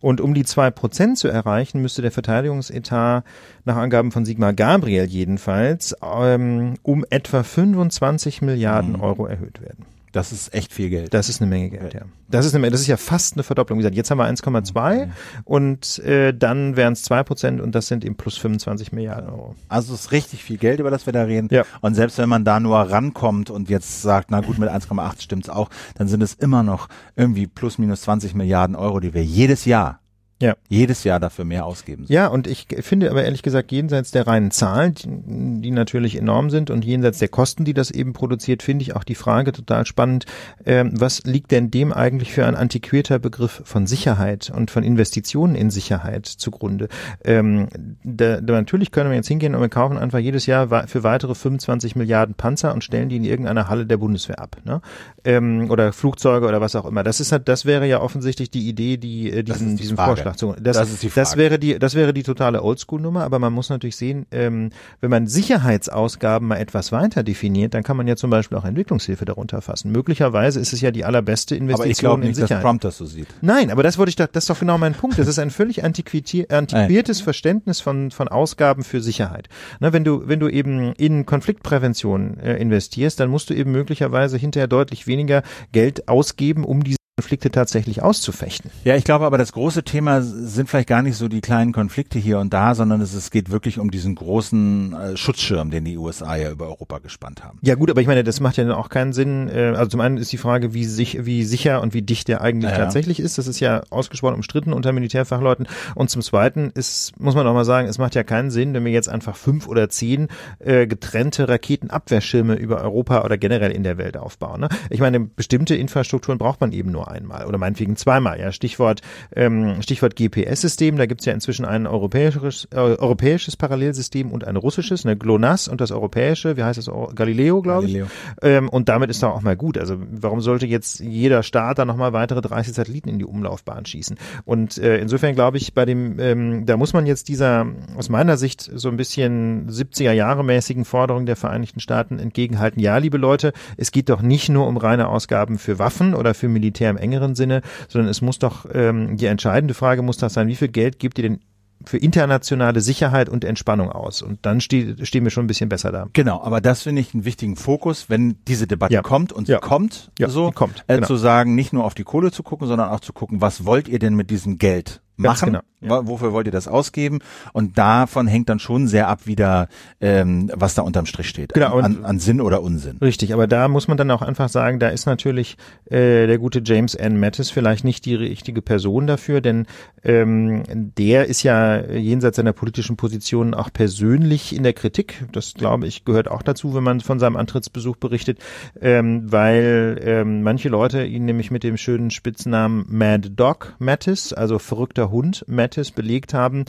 Und 0.00 0.20
um 0.20 0.34
die 0.34 0.44
zwei 0.44 0.70
Prozent 0.70 1.18
zu 1.18 1.28
erreichen, 1.28 1.82
müsste 1.82 2.02
der 2.02 2.12
Verteidigungsetat 2.12 3.24
nach 3.64 3.76
Angaben 3.76 4.12
von 4.12 4.24
Sigmar 4.24 4.52
Gabriel 4.52 5.04
jedenfalls 5.04 5.96
ähm, 6.02 6.74
um 6.82 7.04
etwa 7.10 7.42
25 7.42 8.42
Milliarden 8.42 8.94
mhm. 8.94 9.00
Euro 9.00 9.26
erhöht 9.26 9.60
werden. 9.60 9.86
Das 10.12 10.30
ist 10.30 10.52
echt 10.52 10.74
viel 10.74 10.90
Geld. 10.90 11.14
Das 11.14 11.30
ist 11.30 11.40
eine 11.40 11.48
Menge 11.48 11.70
Geld, 11.70 11.94
ja. 11.94 12.02
Das 12.28 12.44
ist, 12.44 12.54
eine, 12.54 12.70
das 12.70 12.82
ist 12.82 12.86
ja 12.86 12.98
fast 12.98 13.34
eine 13.34 13.42
Verdopplung. 13.42 13.78
Wie 13.78 13.82
gesagt, 13.82 13.96
jetzt 13.96 14.10
haben 14.10 14.18
wir 14.18 14.26
1,2 14.26 15.06
mhm. 15.06 15.12
und 15.44 15.98
äh, 16.00 16.34
dann 16.34 16.76
wären 16.76 16.92
es 16.92 17.02
2 17.04 17.22
Prozent 17.22 17.60
und 17.62 17.74
das 17.74 17.88
sind 17.88 18.04
eben 18.04 18.14
plus 18.14 18.36
25 18.36 18.92
Milliarden 18.92 19.30
Euro. 19.30 19.54
Also 19.70 19.94
es 19.94 20.02
ist 20.02 20.12
richtig 20.12 20.44
viel 20.44 20.58
Geld, 20.58 20.80
über 20.80 20.90
das 20.90 21.06
wir 21.06 21.14
da 21.14 21.22
reden. 21.22 21.48
Ja. 21.50 21.64
Und 21.80 21.94
selbst 21.94 22.18
wenn 22.18 22.28
man 22.28 22.44
da 22.44 22.60
nur 22.60 22.78
rankommt 22.78 23.48
und 23.48 23.70
jetzt 23.70 24.02
sagt, 24.02 24.30
na 24.30 24.40
gut, 24.40 24.58
mit 24.58 24.68
1,8 24.68 25.22
stimmt's 25.22 25.48
auch, 25.48 25.70
dann 25.96 26.08
sind 26.08 26.22
es 26.22 26.34
immer 26.34 26.62
noch 26.62 26.88
irgendwie 27.16 27.46
plus 27.46 27.78
minus 27.78 28.02
20 28.02 28.34
Milliarden 28.34 28.76
Euro, 28.76 29.00
die 29.00 29.14
wir 29.14 29.24
jedes 29.24 29.64
Jahr 29.64 30.01
ja. 30.42 30.56
jedes 30.68 31.04
Jahr 31.04 31.20
dafür 31.20 31.44
mehr 31.44 31.64
ausgeben. 31.64 32.04
Ja, 32.08 32.26
und 32.26 32.46
ich 32.46 32.66
finde 32.80 33.10
aber 33.10 33.24
ehrlich 33.24 33.42
gesagt, 33.42 33.70
jenseits 33.70 34.10
der 34.10 34.26
reinen 34.26 34.50
Zahlen, 34.50 34.94
die, 34.94 35.62
die 35.62 35.70
natürlich 35.70 36.16
enorm 36.16 36.50
sind 36.50 36.70
und 36.70 36.84
jenseits 36.84 37.18
der 37.18 37.28
Kosten, 37.28 37.64
die 37.64 37.74
das 37.74 37.90
eben 37.90 38.12
produziert, 38.12 38.62
finde 38.62 38.82
ich 38.82 38.96
auch 38.96 39.04
die 39.04 39.14
Frage 39.14 39.52
total 39.52 39.86
spannend, 39.86 40.26
ähm, 40.66 40.92
was 41.00 41.22
liegt 41.22 41.52
denn 41.52 41.70
dem 41.70 41.92
eigentlich 41.92 42.32
für 42.32 42.44
ein 42.44 42.56
antiquierter 42.56 43.20
Begriff 43.20 43.62
von 43.64 43.86
Sicherheit 43.86 44.52
und 44.54 44.70
von 44.70 44.82
Investitionen 44.82 45.54
in 45.54 45.70
Sicherheit 45.70 46.26
zugrunde? 46.26 46.88
Ähm, 47.24 47.68
da, 48.02 48.40
da 48.40 48.52
natürlich 48.54 48.90
können 48.90 49.10
wir 49.10 49.16
jetzt 49.16 49.28
hingehen 49.28 49.54
und 49.54 49.60
wir 49.60 49.68
kaufen 49.68 49.96
einfach 49.96 50.18
jedes 50.18 50.46
Jahr 50.46 50.88
für 50.88 51.04
weitere 51.04 51.36
25 51.36 51.94
Milliarden 51.94 52.34
Panzer 52.34 52.74
und 52.74 52.82
stellen 52.82 53.08
die 53.08 53.16
in 53.16 53.24
irgendeiner 53.24 53.68
Halle 53.68 53.86
der 53.86 53.96
Bundeswehr 53.96 54.40
ab, 54.40 54.56
ne? 54.64 54.80
Ähm, 55.24 55.70
oder 55.70 55.92
Flugzeuge 55.92 56.48
oder 56.48 56.60
was 56.60 56.74
auch 56.74 56.84
immer. 56.84 57.04
Das 57.04 57.20
ist 57.20 57.30
halt, 57.30 57.48
das 57.48 57.64
wäre 57.64 57.86
ja 57.86 58.00
offensichtlich 58.00 58.50
die 58.50 58.68
Idee, 58.68 58.96
die 58.96 59.30
äh, 59.30 59.44
diesen, 59.44 59.76
die 59.76 59.82
diesen 59.82 59.96
Vorschlag 59.96 60.31
Ach 60.32 60.56
das, 60.60 60.76
das, 60.76 60.90
ist 60.90 61.02
die 61.02 61.10
Frage. 61.10 61.22
das 61.22 61.36
wäre 61.36 61.58
die, 61.58 61.78
das 61.78 61.94
wäre 61.94 62.12
die 62.12 62.22
totale 62.22 62.62
Oldschool-Nummer, 62.62 63.24
aber 63.24 63.38
man 63.38 63.52
muss 63.52 63.70
natürlich 63.70 63.96
sehen, 63.96 64.26
ähm, 64.30 64.70
wenn 65.00 65.10
man 65.10 65.26
Sicherheitsausgaben 65.26 66.48
mal 66.48 66.56
etwas 66.56 66.92
weiter 66.92 67.22
definiert, 67.22 67.74
dann 67.74 67.82
kann 67.82 67.96
man 67.96 68.06
ja 68.06 68.16
zum 68.16 68.30
Beispiel 68.30 68.58
auch 68.58 68.64
Entwicklungshilfe 68.64 69.24
darunter 69.24 69.62
fassen. 69.62 69.92
Möglicherweise 69.92 70.60
ist 70.60 70.72
es 70.72 70.80
ja 70.80 70.90
die 70.90 71.04
allerbeste 71.04 71.54
Investition 71.54 71.82
aber 71.82 71.90
ich 71.90 71.98
glaube 71.98 72.20
nicht, 72.22 72.36
Sicherheit. 72.36 72.50
dass 72.50 72.62
Trump 72.62 72.80
das 72.82 72.96
so 72.96 73.06
sieht. 73.06 73.28
Nein, 73.40 73.70
aber 73.70 73.82
das 73.82 73.98
wollte 73.98 74.10
ich, 74.10 74.16
das 74.16 74.28
ist 74.34 74.50
doch 74.50 74.58
genau 74.58 74.78
mein 74.78 74.94
Punkt. 74.94 75.18
Das 75.18 75.28
ist 75.28 75.38
ein 75.38 75.50
völlig 75.50 75.84
antiquiertes 75.84 77.20
Verständnis 77.20 77.80
von, 77.80 78.10
von 78.10 78.28
Ausgaben 78.28 78.84
für 78.84 79.00
Sicherheit. 79.00 79.48
Na, 79.80 79.92
wenn 79.92 80.04
du, 80.04 80.28
wenn 80.28 80.40
du 80.40 80.48
eben 80.48 80.92
in 80.94 81.26
Konfliktprävention 81.26 82.38
äh, 82.38 82.56
investierst, 82.56 83.20
dann 83.20 83.30
musst 83.30 83.50
du 83.50 83.54
eben 83.54 83.72
möglicherweise 83.72 84.36
hinterher 84.36 84.68
deutlich 84.68 85.06
weniger 85.06 85.42
Geld 85.72 86.08
ausgeben, 86.08 86.64
um 86.64 86.82
diese 86.84 87.01
Konflikte 87.18 87.50
tatsächlich 87.50 88.02
auszufechten. 88.02 88.70
Ja, 88.84 88.96
ich 88.96 89.04
glaube 89.04 89.26
aber, 89.26 89.36
das 89.36 89.52
große 89.52 89.82
Thema 89.82 90.22
sind 90.22 90.70
vielleicht 90.70 90.88
gar 90.88 91.02
nicht 91.02 91.18
so 91.18 91.28
die 91.28 91.42
kleinen 91.42 91.72
Konflikte 91.72 92.18
hier 92.18 92.38
und 92.38 92.54
da, 92.54 92.74
sondern 92.74 93.02
es, 93.02 93.12
es 93.12 93.30
geht 93.30 93.50
wirklich 93.50 93.78
um 93.78 93.90
diesen 93.90 94.14
großen 94.14 94.94
äh, 94.94 95.16
Schutzschirm, 95.18 95.70
den 95.70 95.84
die 95.84 95.98
USA 95.98 96.36
ja 96.36 96.50
über 96.50 96.68
Europa 96.68 97.00
gespannt 97.00 97.44
haben. 97.44 97.58
Ja 97.60 97.74
gut, 97.74 97.90
aber 97.90 98.00
ich 98.00 98.06
meine, 98.06 98.24
das 98.24 98.40
macht 98.40 98.56
ja 98.56 98.64
dann 98.64 98.72
auch 98.72 98.88
keinen 98.88 99.12
Sinn. 99.12 99.50
Äh, 99.50 99.74
also 99.76 99.90
zum 99.90 100.00
einen 100.00 100.16
ist 100.16 100.32
die 100.32 100.38
Frage, 100.38 100.72
wie, 100.72 100.86
sich, 100.86 101.26
wie 101.26 101.44
sicher 101.44 101.82
und 101.82 101.92
wie 101.92 102.00
dicht 102.00 102.28
der 102.28 102.40
eigentlich 102.40 102.70
ja, 102.70 102.78
tatsächlich 102.78 103.20
ist. 103.20 103.36
Das 103.36 103.46
ist 103.46 103.60
ja 103.60 103.82
ausgesprochen 103.90 104.36
umstritten 104.36 104.72
unter 104.72 104.92
Militärfachleuten. 104.92 105.68
Und 105.94 106.08
zum 106.08 106.22
Zweiten 106.22 106.70
ist, 106.74 107.20
muss 107.20 107.34
man 107.34 107.46
auch 107.46 107.52
mal 107.52 107.66
sagen, 107.66 107.88
es 107.88 107.98
macht 107.98 108.14
ja 108.14 108.22
keinen 108.22 108.50
Sinn, 108.50 108.72
wenn 108.72 108.86
wir 108.86 108.92
jetzt 108.92 109.10
einfach 109.10 109.36
fünf 109.36 109.68
oder 109.68 109.90
zehn 109.90 110.28
äh, 110.60 110.86
getrennte 110.86 111.46
Raketenabwehrschirme 111.46 112.54
über 112.54 112.80
Europa 112.80 113.22
oder 113.22 113.36
generell 113.36 113.70
in 113.70 113.82
der 113.82 113.98
Welt 113.98 114.16
aufbauen. 114.16 114.62
Ne? 114.62 114.70
Ich 114.88 115.00
meine, 115.00 115.20
bestimmte 115.20 115.76
Infrastrukturen 115.76 116.38
braucht 116.38 116.62
man 116.62 116.72
eben 116.72 116.90
nur 116.90 117.01
nur 117.02 117.10
einmal 117.10 117.46
oder 117.46 117.58
meinetwegen 117.58 117.96
zweimal. 117.96 118.38
Ja, 118.38 118.52
Stichwort, 118.52 119.00
ähm, 119.34 119.82
Stichwort 119.82 120.16
GPS-System. 120.16 120.96
Da 120.96 121.06
gibt's 121.06 121.24
ja 121.24 121.32
inzwischen 121.32 121.64
ein 121.64 121.86
europäisches, 121.86 122.68
äh, 122.72 122.76
europäisches 122.76 123.56
Parallelsystem 123.56 124.30
und 124.30 124.44
ein 124.44 124.56
russisches, 124.56 125.04
eine 125.04 125.16
GLONASS 125.16 125.68
und 125.68 125.80
das 125.80 125.90
europäische, 125.90 126.56
wie 126.56 126.62
heißt 126.62 126.78
das? 126.78 126.90
Galileo, 127.14 127.62
glaube 127.62 127.86
ich. 127.86 128.02
Ähm, 128.42 128.68
und 128.68 128.88
damit 128.88 129.10
ist 129.10 129.22
doch 129.22 129.34
auch 129.34 129.42
mal 129.42 129.56
gut. 129.56 129.78
Also 129.78 129.96
warum 130.10 130.40
sollte 130.40 130.66
jetzt 130.66 131.00
jeder 131.00 131.42
Staat 131.42 131.78
da 131.78 131.84
nochmal 131.84 132.12
weitere 132.12 132.40
30 132.40 132.74
Satelliten 132.74 133.08
in 133.08 133.18
die 133.18 133.24
Umlaufbahn 133.24 133.84
schießen? 133.84 134.16
Und 134.44 134.78
äh, 134.78 134.98
insofern 134.98 135.34
glaube 135.34 135.56
ich, 135.56 135.74
bei 135.74 135.84
dem, 135.84 136.18
ähm, 136.18 136.66
da 136.66 136.76
muss 136.76 136.92
man 136.92 137.06
jetzt 137.06 137.28
dieser 137.28 137.66
aus 137.96 138.08
meiner 138.08 138.36
Sicht 138.36 138.70
so 138.74 138.88
ein 138.88 138.96
bisschen 138.96 139.68
70er 139.68 140.12
Jahre 140.12 140.44
mäßigen 140.44 140.84
Forderung 140.84 141.26
der 141.26 141.36
Vereinigten 141.36 141.80
Staaten 141.80 142.18
entgegenhalten. 142.18 142.80
Ja, 142.80 142.98
liebe 142.98 143.18
Leute, 143.18 143.52
es 143.76 143.90
geht 143.90 144.08
doch 144.08 144.22
nicht 144.22 144.48
nur 144.48 144.66
um 144.66 144.76
reine 144.76 145.08
Ausgaben 145.08 145.58
für 145.58 145.78
Waffen 145.78 146.14
oder 146.14 146.34
für 146.34 146.48
Militär 146.48 146.91
im 146.92 146.96
engeren 146.96 147.34
Sinne, 147.34 147.62
sondern 147.88 148.08
es 148.08 148.22
muss 148.22 148.38
doch, 148.38 148.66
ähm, 148.72 149.16
die 149.16 149.26
entscheidende 149.26 149.74
Frage 149.74 150.02
muss 150.02 150.18
doch 150.18 150.30
sein, 150.30 150.48
wie 150.48 150.56
viel 150.56 150.68
Geld 150.68 150.98
gibt 150.98 151.18
ihr 151.18 151.22
denn 151.22 151.40
für 151.84 151.98
internationale 151.98 152.80
Sicherheit 152.80 153.28
und 153.28 153.44
Entspannung 153.44 153.90
aus. 153.90 154.22
Und 154.22 154.44
dann 154.46 154.60
steh, 154.60 154.94
stehen 155.02 155.24
wir 155.24 155.30
schon 155.30 155.44
ein 155.44 155.48
bisschen 155.48 155.68
besser 155.68 155.92
da. 155.92 156.06
Genau, 156.12 156.42
aber 156.42 156.60
das 156.60 156.82
finde 156.82 157.00
ich 157.00 157.14
einen 157.14 157.24
wichtigen 157.24 157.56
Fokus, 157.56 158.08
wenn 158.08 158.36
diese 158.46 158.66
Debatte 158.66 158.94
ja. 158.94 159.02
kommt 159.02 159.32
und 159.32 159.46
sie 159.46 159.52
ja. 159.52 159.58
kommt, 159.58 160.10
ja, 160.18 160.28
so 160.28 160.50
kommt, 160.52 160.84
äh, 160.86 160.96
genau. 160.96 161.06
zu 161.06 161.16
sagen, 161.16 161.54
nicht 161.54 161.72
nur 161.72 161.84
auf 161.84 161.94
die 161.94 162.04
Kohle 162.04 162.30
zu 162.30 162.42
gucken, 162.42 162.66
sondern 162.66 162.90
auch 162.90 163.00
zu 163.00 163.12
gucken, 163.12 163.40
was 163.40 163.64
wollt 163.64 163.88
ihr 163.88 163.98
denn 163.98 164.14
mit 164.14 164.30
diesem 164.30 164.58
Geld 164.58 165.00
machen? 165.22 165.46
Genau, 165.46 165.62
ja. 165.80 166.06
Wofür 166.06 166.32
wollt 166.32 166.46
ihr 166.46 166.52
das 166.52 166.68
ausgeben? 166.68 167.20
Und 167.52 167.78
davon 167.78 168.26
hängt 168.26 168.48
dann 168.48 168.58
schon 168.58 168.86
sehr 168.86 169.08
ab, 169.08 169.26
wieder 169.26 169.68
ähm, 170.00 170.50
was 170.54 170.74
da 170.74 170.82
unterm 170.82 171.06
Strich 171.06 171.28
steht. 171.28 171.54
Genau, 171.54 171.78
an, 171.78 172.04
an 172.04 172.18
Sinn 172.18 172.40
oder 172.40 172.62
Unsinn. 172.62 172.98
Richtig, 172.98 173.32
aber 173.32 173.46
da 173.46 173.68
muss 173.68 173.88
man 173.88 173.96
dann 173.96 174.10
auch 174.10 174.22
einfach 174.22 174.48
sagen, 174.48 174.78
da 174.78 174.88
ist 174.88 175.06
natürlich 175.06 175.56
äh, 175.86 176.26
der 176.26 176.38
gute 176.38 176.62
James 176.64 176.94
N. 176.94 177.18
Mattis 177.18 177.50
vielleicht 177.50 177.84
nicht 177.84 178.04
die 178.04 178.14
richtige 178.14 178.62
Person 178.62 179.06
dafür, 179.06 179.40
denn 179.40 179.66
ähm, 180.04 180.62
der 180.96 181.26
ist 181.26 181.42
ja 181.42 181.80
jenseits 181.90 182.36
seiner 182.36 182.52
politischen 182.52 182.96
Positionen 182.96 183.54
auch 183.54 183.72
persönlich 183.72 184.54
in 184.54 184.62
der 184.62 184.72
Kritik. 184.72 185.24
Das 185.32 185.54
glaube 185.54 185.86
ich 185.86 186.04
gehört 186.04 186.30
auch 186.30 186.42
dazu, 186.42 186.74
wenn 186.74 186.82
man 186.84 187.00
von 187.00 187.18
seinem 187.18 187.36
Antrittsbesuch 187.36 187.96
berichtet, 187.96 188.38
ähm, 188.80 189.30
weil 189.30 190.00
ähm, 190.02 190.42
manche 190.42 190.68
Leute 190.68 191.04
ihn 191.04 191.24
nämlich 191.24 191.50
mit 191.50 191.62
dem 191.62 191.76
schönen 191.76 192.10
Spitznamen 192.10 192.84
Mad 192.88 193.30
Dog 193.30 193.74
Mattis, 193.78 194.32
also 194.32 194.58
verrückter 194.58 195.10
Hund 195.12 195.44
Mattis, 195.46 195.92
belegt 195.92 196.34
haben, 196.34 196.64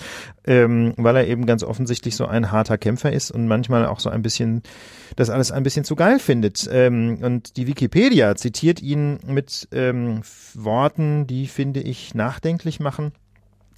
ähm, 0.46 0.94
weil 0.98 1.16
er 1.16 1.28
eben 1.28 1.46
ganz 1.46 1.64
offensichtlich 1.64 2.16
so 2.16 2.26
ein 2.26 2.52
harter 2.52 2.78
Kämpfer 2.78 3.12
ist 3.12 3.32
und 3.32 3.48
manchmal 3.48 3.86
auch 3.86 4.00
so 4.00 4.10
ein 4.10 4.22
bisschen 4.22 4.62
das 5.16 5.30
alles 5.30 5.52
ein 5.52 5.64
bisschen 5.64 5.86
zu 5.86 5.96
geil 5.96 6.20
findet. 6.20 6.68
Ähm, 6.72 7.20
und 7.22 7.58
die 7.58 7.68
Wikipedia 7.68 8.36
zitiert 8.36 8.82
ihn 8.82 9.20
mit 9.26 9.68
ähm, 9.72 10.22
Worten, 10.54 11.28
die 11.28 11.48
finde 11.48 11.82
ich 11.82 12.16
nachdenklich 12.16 12.80
machen. 12.80 13.14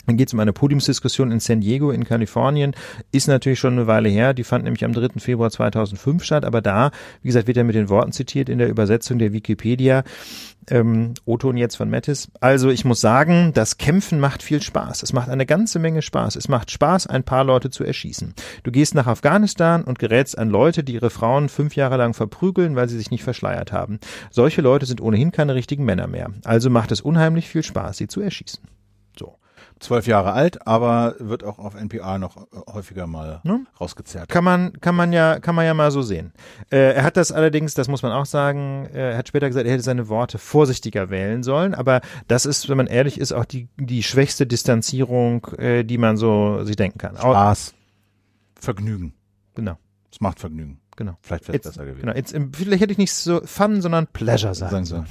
Dann 0.05 0.17
geht 0.17 0.29
es 0.29 0.33
um 0.33 0.39
eine 0.39 0.53
Podiumsdiskussion 0.53 1.31
in 1.31 1.39
San 1.39 1.61
Diego 1.61 1.91
in 1.91 2.05
Kalifornien. 2.05 2.75
Ist 3.11 3.27
natürlich 3.27 3.59
schon 3.59 3.73
eine 3.73 3.87
Weile 3.87 4.09
her. 4.09 4.33
Die 4.33 4.43
fand 4.43 4.63
nämlich 4.63 4.85
am 4.85 4.93
3. 4.93 5.19
Februar 5.19 5.51
2005 5.51 6.23
statt. 6.23 6.45
Aber 6.45 6.61
da, 6.61 6.91
wie 7.21 7.27
gesagt, 7.27 7.47
wird 7.47 7.57
er 7.57 7.63
mit 7.63 7.75
den 7.75 7.89
Worten 7.89 8.11
zitiert 8.11 8.49
in 8.49 8.57
der 8.57 8.69
Übersetzung 8.69 9.19
der 9.19 9.33
Wikipedia. 9.33 10.03
Ähm, 10.67 11.13
O-Ton 11.25 11.57
jetzt 11.57 11.75
von 11.75 11.89
Mattis. 11.89 12.27
Also 12.39 12.69
ich 12.69 12.85
muss 12.85 12.99
sagen, 12.99 13.51
das 13.53 13.77
Kämpfen 13.77 14.19
macht 14.19 14.41
viel 14.41 14.61
Spaß. 14.61 15.03
Es 15.03 15.13
macht 15.13 15.29
eine 15.29 15.45
ganze 15.45 15.77
Menge 15.77 16.01
Spaß. 16.01 16.35
Es 16.35 16.47
macht 16.47 16.71
Spaß, 16.71 17.07
ein 17.07 17.23
paar 17.23 17.43
Leute 17.43 17.69
zu 17.69 17.83
erschießen. 17.83 18.33
Du 18.63 18.71
gehst 18.71 18.95
nach 18.95 19.05
Afghanistan 19.05 19.83
und 19.83 19.99
gerätst 19.99 20.37
an 20.37 20.49
Leute, 20.49 20.83
die 20.83 20.93
ihre 20.93 21.11
Frauen 21.11 21.49
fünf 21.49 21.75
Jahre 21.75 21.97
lang 21.97 22.15
verprügeln, 22.15 22.75
weil 22.75 22.89
sie 22.89 22.97
sich 22.97 23.11
nicht 23.11 23.23
verschleiert 23.23 23.71
haben. 23.71 23.99
Solche 24.31 24.61
Leute 24.61 24.87
sind 24.87 25.01
ohnehin 25.01 25.31
keine 25.31 25.53
richtigen 25.53 25.85
Männer 25.85 26.07
mehr. 26.07 26.31
Also 26.43 26.71
macht 26.71 26.91
es 26.91 27.01
unheimlich 27.01 27.47
viel 27.47 27.63
Spaß, 27.63 27.97
sie 27.97 28.07
zu 28.07 28.21
erschießen 28.21 28.59
zwölf 29.79 30.07
Jahre 30.07 30.33
alt, 30.33 30.65
aber 30.67 31.15
wird 31.19 31.43
auch 31.43 31.59
auf 31.59 31.75
NPR 31.75 32.17
noch 32.17 32.37
äh, 32.37 32.73
häufiger 32.73 33.07
mal 33.07 33.41
ne? 33.43 33.65
rausgezerrt. 33.79 34.29
Kann 34.29 34.43
man, 34.43 34.79
kann 34.79 34.95
man 34.95 35.13
ja, 35.13 35.39
kann 35.39 35.55
man 35.55 35.65
ja 35.65 35.73
mal 35.73 35.91
so 35.91 36.01
sehen. 36.01 36.33
Äh, 36.71 36.93
er 36.93 37.03
hat 37.03 37.17
das 37.17 37.31
allerdings, 37.31 37.73
das 37.73 37.87
muss 37.87 38.01
man 38.01 38.11
auch 38.11 38.25
sagen, 38.25 38.87
äh, 38.93 39.11
er 39.11 39.17
hat 39.17 39.27
später 39.27 39.47
gesagt, 39.47 39.65
er 39.65 39.73
hätte 39.73 39.83
seine 39.83 40.07
Worte 40.07 40.37
vorsichtiger 40.37 41.09
wählen 41.09 41.43
sollen, 41.43 41.73
aber 41.73 42.01
das 42.27 42.45
ist, 42.45 42.69
wenn 42.69 42.77
man 42.77 42.87
ehrlich 42.87 43.19
ist, 43.19 43.31
auch 43.31 43.45
die, 43.45 43.67
die 43.77 44.03
schwächste 44.03 44.47
Distanzierung, 44.47 45.45
äh, 45.57 45.83
die 45.83 45.97
man 45.97 46.17
so 46.17 46.63
sich 46.63 46.75
denken 46.75 46.97
kann. 46.97 47.17
Spaß. 47.17 47.73
Vergnügen. 48.59 49.13
Genau. 49.55 49.77
Es 50.11 50.21
macht 50.21 50.39
Vergnügen. 50.39 50.79
Genau. 50.97 51.17
Vielleicht 51.21 51.47
wäre 51.47 51.57
es 51.57 51.63
besser 51.63 51.85
gewesen. 51.85 52.01
Genau. 52.01 52.15
Jetzt, 52.15 52.35
vielleicht 52.53 52.81
hätte 52.81 52.93
ich 52.93 52.97
nicht 52.97 53.11
so 53.11 53.41
Fun, 53.43 53.81
sondern 53.81 54.07
Pleasure 54.07 54.55
sagen 54.55 54.85
sollen. 54.85 55.05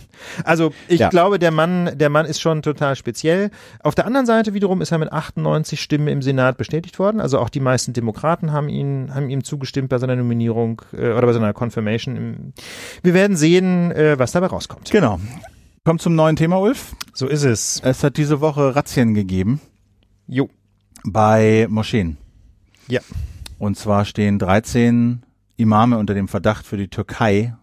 Also 0.44 0.72
ich 0.88 1.00
ja. 1.00 1.10
glaube, 1.10 1.38
der 1.38 1.50
Mann, 1.50 1.98
der 1.98 2.08
Mann 2.08 2.24
ist 2.24 2.40
schon 2.40 2.62
total 2.62 2.96
speziell. 2.96 3.50
Auf 3.82 3.94
der 3.94 4.06
anderen 4.06 4.24
Seite 4.24 4.54
wiederum 4.54 4.80
ist 4.80 4.92
er 4.92 4.98
mit 4.98 5.12
98 5.12 5.80
Stimmen 5.80 6.08
im 6.08 6.22
Senat 6.22 6.56
bestätigt 6.56 6.98
worden. 6.98 7.20
Also 7.20 7.38
auch 7.38 7.50
die 7.50 7.60
meisten 7.60 7.92
Demokraten 7.92 8.52
haben 8.52 8.70
ihn, 8.70 9.14
haben 9.14 9.28
ihm 9.28 9.44
zugestimmt 9.44 9.90
bei 9.90 9.98
seiner 9.98 10.16
Nominierung 10.16 10.80
äh, 10.92 11.12
oder 11.12 11.26
bei 11.26 11.32
seiner 11.34 11.52
Confirmation. 11.52 12.54
Wir 13.02 13.12
werden 13.12 13.36
sehen, 13.36 13.92
äh, 13.92 14.18
was 14.18 14.32
dabei 14.32 14.46
rauskommt. 14.46 14.90
Genau. 14.90 15.20
Kommt 15.84 16.00
zum 16.00 16.14
neuen 16.14 16.36
Thema, 16.36 16.58
Ulf. 16.60 16.96
So 17.12 17.28
ist 17.28 17.44
es. 17.44 17.82
Es 17.84 18.02
hat 18.02 18.16
diese 18.16 18.40
Woche 18.40 18.74
Razzien 18.74 19.12
gegeben. 19.12 19.60
Jo. 20.26 20.48
Bei 21.04 21.66
Moscheen. 21.68 22.16
Ja. 22.88 23.00
Und 23.58 23.76
zwar 23.76 24.06
stehen 24.06 24.38
13 24.38 25.23
Imame 25.56 25.98
unter 25.98 26.14
dem 26.14 26.28
Verdacht 26.28 26.66
für 26.66 26.76
die 26.76 26.88
Türkei 26.88 27.54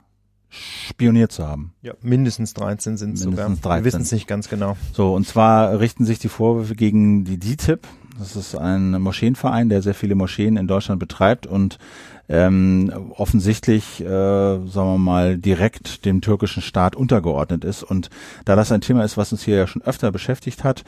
spioniert 0.51 1.31
zu 1.31 1.47
haben. 1.47 1.73
Ja, 1.81 1.93
mindestens 2.01 2.53
13 2.53 2.97
sind 2.97 3.13
es 3.13 3.21
sogar. 3.21 3.49
13. 3.49 3.63
Wir 3.63 3.85
wissen 3.85 4.01
es 4.01 4.11
nicht 4.11 4.27
ganz 4.27 4.49
genau. 4.49 4.75
So, 4.93 5.13
und 5.13 5.25
zwar 5.25 5.79
richten 5.79 6.05
sich 6.05 6.19
die 6.19 6.29
Vorwürfe 6.29 6.75
gegen 6.75 7.23
die 7.23 7.37
DITIB. 7.37 7.87
Das 8.19 8.35
ist 8.35 8.55
ein 8.55 9.01
Moscheenverein, 9.01 9.69
der 9.69 9.81
sehr 9.81 9.93
viele 9.93 10.15
Moscheen 10.15 10.57
in 10.57 10.67
Deutschland 10.67 10.99
betreibt 10.99 11.47
und 11.47 11.79
ähm, 12.27 12.91
offensichtlich, 13.15 14.01
äh, 14.01 14.05
sagen 14.05 14.69
wir 14.73 14.97
mal, 14.97 15.37
direkt 15.37 16.05
dem 16.05 16.21
türkischen 16.21 16.61
Staat 16.61 16.95
untergeordnet 16.95 17.63
ist. 17.63 17.83
Und 17.83 18.09
da 18.45 18.55
das 18.55 18.71
ein 18.71 18.81
Thema 18.81 19.03
ist, 19.03 19.17
was 19.17 19.31
uns 19.31 19.43
hier 19.43 19.55
ja 19.55 19.67
schon 19.67 19.81
öfter 19.81 20.11
beschäftigt 20.11 20.63
hat, 20.63 20.83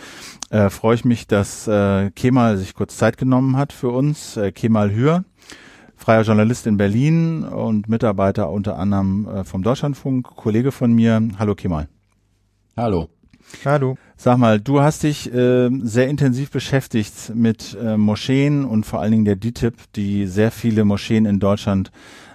äh, 0.52 0.70
freue 0.70 0.96
ich 0.96 1.06
mich, 1.06 1.28
dass 1.28 1.68
äh, 1.68 2.12
Kemal 2.12 2.58
sich 2.58 2.74
kurz 2.74 2.98
Zeit 2.98 3.18
genommen 3.18 3.58
hat 3.58 3.74
für 3.74 3.90
uns. 3.90 4.38
Äh, 4.38 4.52
Kemal 4.52 4.92
Hür 4.92 5.24
freier 6.04 6.24
Journalist 6.24 6.68
in 6.68 6.76
Berlin 6.76 7.46
und 7.46 7.88
Mitarbeiter 7.88 8.50
unter 8.50 8.78
anderem 8.78 9.26
äh, 9.26 9.44
vom 9.46 9.64
Deutschlandfunk, 9.64 10.36
Kollege 10.36 10.74
von 10.74 10.92
mir. 10.92 11.22
Hallo 11.40 11.56
Kemal. 11.56 11.88
Hallo. 12.76 13.08
Hallo. 13.64 13.96
Sag 14.18 14.38
mal, 14.38 14.60
du 14.60 14.82
hast 14.82 15.04
dich 15.04 15.34
äh, 15.34 15.70
sehr 15.82 16.10
intensiv 16.10 16.52
beschäftigt 16.52 17.32
mit 17.34 17.78
äh, 17.82 17.96
Moscheen 17.96 18.66
und 18.66 18.86
vor 18.86 19.00
allen 19.00 19.12
Dingen 19.12 19.24
der 19.24 19.38
DITIB, 19.38 19.76
die 19.96 20.28
sehr 20.28 20.52
viele 20.52 20.84
Moscheen 20.84 21.26
in 21.26 21.40
Deutschland 21.40 21.90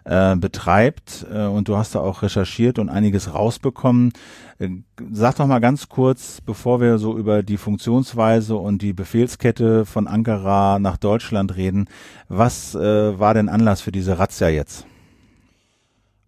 äh, 0.09 0.37
betreibt. 0.37 1.27
Äh, 1.31 1.45
und 1.45 1.69
du 1.69 1.77
hast 1.77 1.95
da 1.95 2.01
auch 2.01 2.23
recherchiert 2.23 2.79
und 2.79 2.89
einiges 2.89 3.35
rausbekommen. 3.35 4.13
Äh, 4.59 4.71
sag 5.13 5.37
doch 5.37 5.47
mal 5.47 5.59
ganz 5.59 5.89
kurz, 5.89 6.41
bevor 6.41 6.81
wir 6.81 6.99
so 6.99 7.17
über 7.17 7.43
die 7.43 7.59
Funktionsweise 7.59 8.57
und 8.57 8.81
die 8.81 8.95
Befehlskette 8.95 9.85
von 9.85 10.07
Ankara 10.07 10.79
nach 10.79 10.97
Deutschland 10.97 11.57
reden, 11.57 11.89
was 12.29 12.75
äh, 12.75 13.19
war 13.19 13.35
denn 13.35 13.49
Anlass 13.49 13.83
für 13.83 13.93
diese 13.93 14.19
Razzia 14.19 14.49
jetzt? 14.49 14.87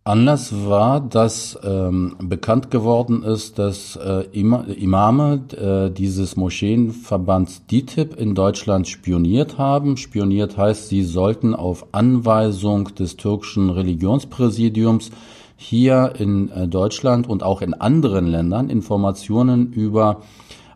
Anlass 0.03 0.67
war, 0.67 1.01
dass 1.01 1.59
ähm, 1.63 2.17
bekannt 2.19 2.71
geworden 2.71 3.23
ist, 3.23 3.59
dass 3.59 3.97
äh, 3.97 4.25
Imame 4.33 5.43
äh, 5.55 5.91
dieses 5.91 6.37
Moscheenverbands 6.37 7.67
DITIB 7.67 8.19
in 8.19 8.35
Deutschland 8.35 8.89
spioniert 8.89 9.59
haben. 9.59 9.99
Spioniert 9.99 10.57
heißt, 10.57 10.89
sie 10.89 11.03
sollten 11.03 11.55
auf 11.55 11.87
Anweisung 11.93 12.95
des 12.95 13.19
türkischen 13.19 13.69
Religionspräsidiums 13.69 15.11
hier 15.57 16.15
in 16.19 16.51
äh, 16.51 16.67
Deutschland 16.67 17.29
und 17.29 17.43
auch 17.43 17.61
in 17.61 17.75
anderen 17.75 18.27
Ländern 18.27 18.71
Informationen 18.71 19.71
über 19.71 20.23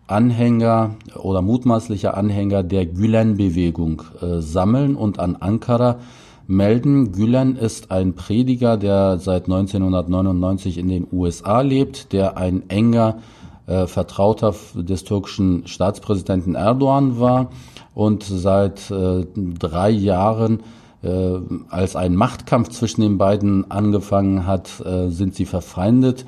Anhänger 0.06 0.96
oder 1.16 1.40
mutmaßliche 1.40 2.12
Anhänger 2.12 2.62
der 2.62 2.84
Gülen-Bewegung 2.84 4.02
äh, 4.20 4.42
sammeln 4.42 4.96
und 4.96 5.18
an 5.18 5.36
Ankara 5.36 5.98
melden. 6.46 7.12
Gülen 7.12 7.56
ist 7.56 7.90
ein 7.90 8.14
Prediger, 8.14 8.76
der 8.76 9.18
seit 9.18 9.44
1999 9.44 10.78
in 10.78 10.88
den 10.88 11.06
USA 11.12 11.60
lebt, 11.60 12.12
der 12.12 12.36
ein 12.36 12.68
enger 12.68 13.18
äh, 13.66 13.86
Vertrauter 13.86 14.54
des 14.74 15.04
türkischen 15.04 15.66
Staatspräsidenten 15.66 16.54
Erdogan 16.54 17.18
war 17.18 17.50
und 17.94 18.24
seit 18.24 18.90
äh, 18.90 19.26
drei 19.34 19.90
Jahren 19.90 20.60
äh, 21.02 21.38
als 21.68 21.96
ein 21.96 22.16
Machtkampf 22.16 22.70
zwischen 22.70 23.02
den 23.02 23.18
beiden 23.18 23.70
angefangen 23.70 24.46
hat, 24.46 24.80
äh, 24.84 25.08
sind 25.08 25.34
sie 25.34 25.46
verfeindet. 25.46 26.24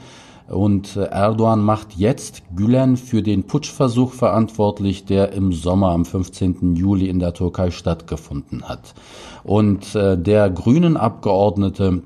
Und 0.49 0.97
äh, 0.97 1.05
Erdogan 1.05 1.61
macht 1.61 1.97
jetzt 1.97 2.42
Gülen 2.55 2.97
für 2.97 3.22
den 3.22 3.44
Putschversuch 3.44 4.12
verantwortlich, 4.12 5.05
der 5.05 5.32
im 5.32 5.53
Sommer 5.53 5.90
am 5.90 6.05
15. 6.05 6.76
Juli 6.76 7.09
in 7.09 7.18
der 7.18 7.34
Türkei 7.34 7.70
stattgefunden 7.70 8.68
hat. 8.68 8.94
Und 9.42 9.94
äh, 9.94 10.16
der 10.16 10.51
grünen 10.51 10.97
Abgeordnete 10.97 12.03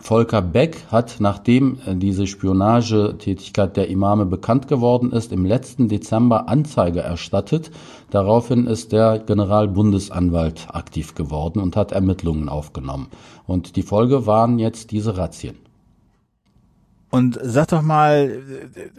Volker 0.00 0.40
Beck 0.40 0.86
hat, 0.90 1.16
nachdem 1.18 1.78
äh, 1.86 1.94
diese 1.94 2.26
Spionagetätigkeit 2.26 3.76
der 3.76 3.88
Imame 3.88 4.26
bekannt 4.26 4.66
geworden 4.66 5.12
ist, 5.12 5.32
im 5.32 5.44
letzten 5.44 5.88
Dezember 5.88 6.48
Anzeige 6.48 7.00
erstattet. 7.00 7.70
Daraufhin 8.10 8.66
ist 8.66 8.92
der 8.92 9.18
Generalbundesanwalt 9.18 10.68
aktiv 10.70 11.14
geworden 11.14 11.60
und 11.60 11.76
hat 11.76 11.92
Ermittlungen 11.92 12.48
aufgenommen. 12.48 13.08
Und 13.46 13.76
die 13.76 13.82
Folge 13.82 14.26
waren 14.26 14.58
jetzt 14.58 14.92
diese 14.92 15.18
Razzien. 15.18 15.61
Und 17.14 17.38
sag 17.42 17.68
doch 17.68 17.82
mal, 17.82 18.40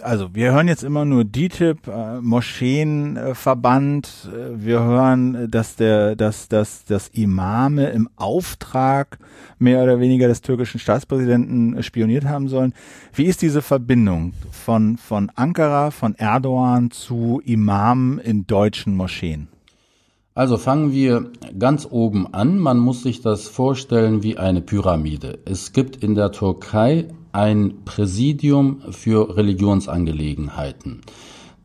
also 0.03 0.35
wir 0.35 0.53
hören 0.53 0.67
jetzt 0.67 0.83
immer 0.83 1.03
nur 1.03 1.23
DITIB, 1.23 1.87
äh, 1.87 2.21
Moscheenverband, 2.21 4.29
äh, 4.31 4.63
wir 4.63 4.83
hören, 4.83 5.49
dass 5.49 5.77
der, 5.77 6.15
dass, 6.15 6.47
dass, 6.47 6.85
dass 6.85 7.07
Imame 7.07 7.89
im 7.89 8.07
Auftrag 8.15 9.17
mehr 9.57 9.81
oder 9.81 9.99
weniger 9.99 10.27
des 10.27 10.41
türkischen 10.41 10.79
Staatspräsidenten 10.79 11.81
spioniert 11.81 12.25
haben 12.25 12.49
sollen. 12.49 12.75
Wie 13.15 13.25
ist 13.25 13.41
diese 13.41 13.63
Verbindung 13.63 14.33
von, 14.51 14.97
von 14.97 15.31
Ankara, 15.33 15.89
von 15.89 16.13
Erdogan 16.13 16.91
zu 16.91 17.41
Imamen 17.43 18.19
in 18.19 18.45
deutschen 18.45 18.95
Moscheen? 18.95 19.47
Also 20.35 20.57
fangen 20.57 20.91
wir 20.91 21.31
ganz 21.57 21.87
oben 21.89 22.31
an. 22.31 22.59
Man 22.59 22.77
muss 22.77 23.01
sich 23.01 23.21
das 23.21 23.47
vorstellen 23.47 24.21
wie 24.21 24.37
eine 24.37 24.61
Pyramide. 24.61 25.39
Es 25.45 25.73
gibt 25.73 25.95
in 25.95 26.13
der 26.13 26.31
Türkei 26.31 27.07
ein 27.33 27.83
Präsidium 27.83 28.81
für 28.91 29.35
Religionsangelegenheiten. 29.35 31.01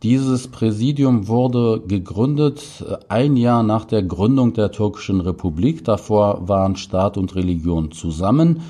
Dieses 0.02 0.46
Präsidium 0.48 1.26
wurde 1.26 1.82
gegründet 1.86 2.84
äh, 2.86 2.96
ein 3.08 3.36
Jahr 3.36 3.62
nach 3.62 3.84
der 3.84 4.02
Gründung 4.02 4.52
der 4.52 4.70
türkischen 4.70 5.20
Republik. 5.20 5.84
Davor 5.84 6.48
waren 6.48 6.76
Staat 6.76 7.16
und 7.16 7.34
Religion 7.34 7.90
zusammen. 7.90 8.62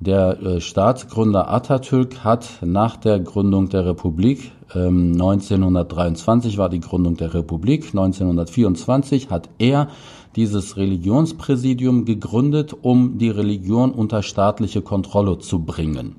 Der 0.00 0.42
äh, 0.42 0.60
Staatsgründer 0.60 1.48
Atatürk 1.48 2.24
hat 2.24 2.58
nach 2.62 2.96
der 2.96 3.20
Gründung 3.20 3.68
der 3.68 3.86
Republik, 3.86 4.50
1923 4.74 6.54
ähm, 6.54 6.58
war 6.58 6.68
die 6.68 6.80
Gründung 6.80 7.16
der 7.16 7.34
Republik, 7.34 7.84
1924 7.88 9.30
hat 9.30 9.48
er 9.58 9.88
dieses 10.36 10.76
Religionspräsidium 10.76 12.04
gegründet, 12.04 12.74
um 12.80 13.18
die 13.18 13.30
Religion 13.30 13.92
unter 13.92 14.22
staatliche 14.22 14.82
Kontrolle 14.82 15.38
zu 15.38 15.60
bringen. 15.60 16.16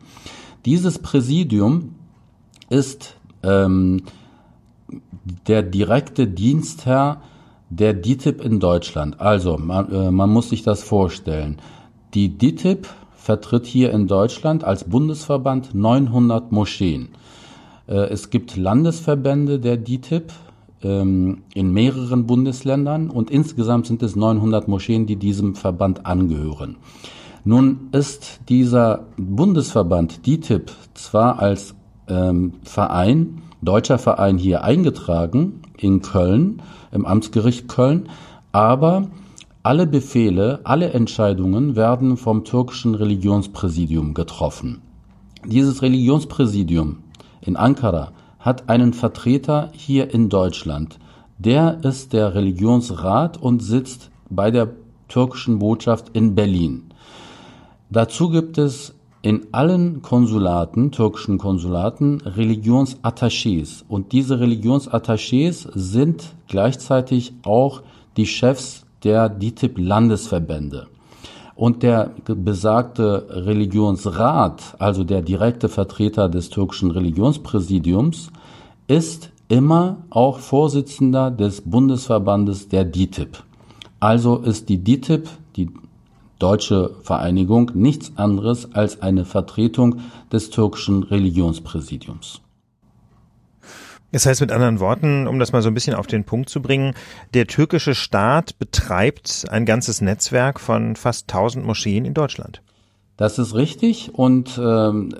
Dieses 0.66 1.00
Präsidium 1.00 1.96
ist 2.70 3.18
ähm, 3.44 4.04
der 5.48 5.64
direkte 5.64 6.28
Dienstherr 6.28 7.22
der 7.70 7.94
DITIB 7.94 8.44
in 8.44 8.60
Deutschland. 8.60 9.20
Also 9.20 9.58
man, 9.58 9.92
äh, 9.92 10.12
man 10.12 10.30
muss 10.30 10.50
sich 10.50 10.64
das 10.64 10.84
vorstellen. 10.84 11.58
Die 12.14 12.38
DITIB 12.38 12.88
vertritt 13.16 13.66
hier 13.66 13.92
in 13.92 14.08
Deutschland 14.08 14.64
als 14.64 14.84
Bundesverband 14.84 15.74
900 15.74 16.52
Moscheen. 16.52 17.10
Äh, 17.88 18.10
es 18.10 18.30
gibt 18.30 18.56
Landesverbände 18.56 19.60
der 19.60 19.78
DITIB 19.78 20.32
ähm, 20.84 21.44
in 21.54 21.72
mehreren 21.72 22.26
Bundesländern 22.26 23.10
und 23.10 23.30
insgesamt 23.32 23.88
sind 23.88 24.04
es 24.04 24.16
900 24.16 24.68
Moscheen, 24.68 25.06
die 25.06 25.16
diesem 25.16 25.56
Verband 25.56 26.06
angehören. 26.06 26.78
Nun 27.46 27.90
ist 27.92 28.40
dieser 28.50 29.08
Bundesverband 29.18 30.26
DITIB 30.26 30.72
zwar 30.94 31.40
als 31.40 31.76
ähm, 32.08 32.54
Verein 32.64 33.42
deutscher 33.62 33.98
Verein 33.98 34.38
hier 34.38 34.64
eingetragen 34.64 35.62
in 35.78 36.02
Köln, 36.02 36.62
im 36.92 37.06
Amtsgericht 37.06 37.68
Köln, 37.68 38.10
aber 38.52 39.08
alle 39.64 39.88
Befehle, 39.88 40.60
alle 40.66 40.92
Entscheidungen 40.92 41.76
werden 41.76 42.18
vom 42.18 42.44
türkischen 42.44 42.96
Religionspräsidium 42.96 44.14
getroffen. 44.14 44.82
Dieses 45.46 45.82
Religionspräsidium 45.82 46.98
in 47.42 47.56
Ankara 47.56 48.12
hat 48.44 48.70
einen 48.70 48.94
Vertreter 48.94 49.72
hier 49.74 50.14
in 50.14 50.30
Deutschland. 50.30 51.00
Der 51.40 51.80
ist 51.84 52.14
der 52.14 52.36
Religionsrat 52.36 53.42
und 53.42 53.64
sitzt 53.64 54.12
bei 54.30 54.52
der 54.52 54.70
türkischen 55.08 55.60
Botschaft 55.60 56.12
in 56.14 56.36
Berlin. 56.36 56.90
Dazu 57.90 58.30
gibt 58.30 58.58
es 58.58 58.94
in 59.22 59.48
allen 59.54 60.02
Konsulaten, 60.02 60.92
türkischen 60.92 61.38
Konsulaten, 61.38 62.20
Religionsattachés. 62.22 63.86
Und 63.88 64.12
diese 64.12 64.40
Religionsattachés 64.40 65.70
sind 65.74 66.36
gleichzeitig 66.50 67.34
auch 67.44 67.82
die 68.18 68.26
Chefs 68.26 68.86
der 69.04 69.30
DITIB-Landesverbände. 69.30 70.88
Und 71.56 71.84
der 71.84 72.12
besagte 72.26 73.28
Religionsrat, 73.30 74.76
also 74.80 75.04
der 75.04 75.22
direkte 75.22 75.70
Vertreter 75.70 76.30
des 76.30 76.50
türkischen 76.50 76.92
Religionspräsidiums, 76.92 78.32
ist 78.88 79.30
immer 79.50 79.98
auch 80.10 80.40
Vorsitzender 80.40 81.30
des 81.30 81.62
Bundesverbandes 81.62 82.70
der 82.70 82.86
DITIB. 82.86 83.44
Also 84.00 84.38
ist 84.38 84.70
die 84.70 84.80
DITIB, 84.80 85.30
die 85.56 85.70
Deutsche 86.40 86.96
Vereinigung 87.04 87.72
nichts 87.74 88.12
anderes 88.18 88.74
als 88.74 89.02
eine 89.02 89.24
Vertretung 89.24 90.02
des 90.30 90.50
türkischen 90.50 91.04
Religionspräsidiums. 91.04 92.43
Das 94.14 94.28
heißt 94.28 94.42
mit 94.42 94.52
anderen 94.52 94.80
Worten, 94.80 95.28
um 95.28 95.40
das 95.40 95.54
mal 95.54 95.64
so 95.64 95.70
ein 95.70 95.74
bisschen 95.74 95.96
auf 95.96 96.06
den 96.06 96.24
Punkt 96.24 96.48
zu 96.48 96.62
bringen, 96.62 96.94
der 97.34 97.48
türkische 97.48 97.96
Staat 97.96 98.60
betreibt 98.60 99.48
ein 99.50 99.66
ganzes 99.66 100.02
Netzwerk 100.02 100.60
von 100.60 100.96
fast 100.96 101.34
1000 101.34 101.66
Moscheen 101.66 102.06
in 102.06 102.14
Deutschland. 102.14 102.62
Das 103.18 103.40
ist 103.40 103.56
richtig 103.56 104.14
und 104.14 104.62
ähm, 104.64 105.16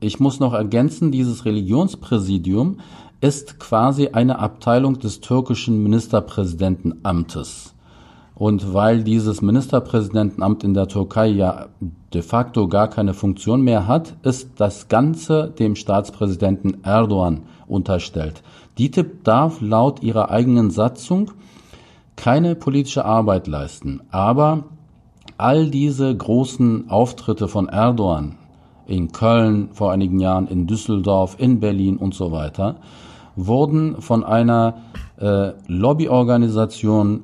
ich 0.00 0.18
muss 0.18 0.40
noch 0.40 0.54
ergänzen, 0.54 1.12
dieses 1.12 1.44
Religionspräsidium 1.44 2.80
ist 3.20 3.60
quasi 3.60 4.08
eine 4.08 4.40
Abteilung 4.40 4.98
des 4.98 5.20
türkischen 5.20 5.80
Ministerpräsidentenamtes. 5.84 7.75
Und 8.38 8.74
weil 8.74 9.02
dieses 9.02 9.40
Ministerpräsidentenamt 9.40 10.62
in 10.62 10.74
der 10.74 10.88
Türkei 10.88 11.28
ja 11.28 11.68
de 12.12 12.20
facto 12.20 12.68
gar 12.68 12.88
keine 12.88 13.14
Funktion 13.14 13.62
mehr 13.62 13.88
hat, 13.88 14.14
ist 14.22 14.50
das 14.60 14.88
Ganze 14.88 15.54
dem 15.58 15.74
Staatspräsidenten 15.74 16.84
Erdogan 16.84 17.44
unterstellt. 17.66 18.42
DITIB 18.78 19.24
darf 19.24 19.62
laut 19.62 20.02
ihrer 20.02 20.30
eigenen 20.30 20.70
Satzung 20.70 21.30
keine 22.14 22.54
politische 22.56 23.06
Arbeit 23.06 23.46
leisten. 23.46 24.02
Aber 24.10 24.64
all 25.38 25.70
diese 25.70 26.14
großen 26.14 26.90
Auftritte 26.90 27.48
von 27.48 27.68
Erdogan 27.68 28.36
in 28.86 29.12
Köln 29.12 29.70
vor 29.72 29.92
einigen 29.92 30.20
Jahren, 30.20 30.46
in 30.46 30.66
Düsseldorf, 30.66 31.36
in 31.38 31.58
Berlin 31.58 31.96
und 31.96 32.14
so 32.14 32.32
weiter, 32.32 32.76
wurden 33.34 34.02
von 34.02 34.24
einer 34.24 34.74
äh, 35.18 35.52
Lobbyorganisation 35.68 37.22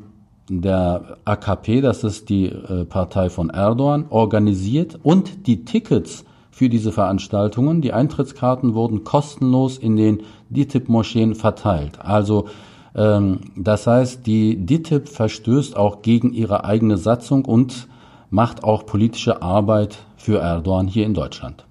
der 0.49 1.18
AKP, 1.24 1.80
das 1.80 2.05
ist 2.05 2.28
die 2.28 2.47
äh, 2.47 2.84
Partei 2.84 3.30
von 3.30 3.51
Erdogan, 3.51 4.07
organisiert 4.11 4.99
und 5.03 5.47
die 5.47 5.64
Tickets 5.64 6.24
für 6.51 6.68
diese 6.68 6.93
Veranstaltungen, 6.93 7.80
die 7.80 7.93
Eintrittskarten 7.93 8.74
wurden 8.74 9.05
kostenlos 9.05 9.78
in 9.78 9.97
den 9.97 10.22
DITIB-Moscheen 10.51 11.34
verteilt. 11.34 11.99
Also 12.01 12.47
ähm, 12.95 13.40
das 13.57 13.86
heißt, 13.86 14.26
die 14.26 14.57
DITIB 14.57 15.09
verstößt 15.09 15.76
auch 15.76 16.03
gegen 16.03 16.32
ihre 16.32 16.64
eigene 16.64 16.99
Satzung 16.99 17.45
und 17.45 17.88
macht 18.30 18.64
auch 18.64 18.86
politische 18.86 19.43
Arbeit 19.43 19.99
für 20.16 20.40
Erdogan 20.40 20.88
hier 20.88 21.07
in 21.07 21.14
Deutschland. 21.14 21.64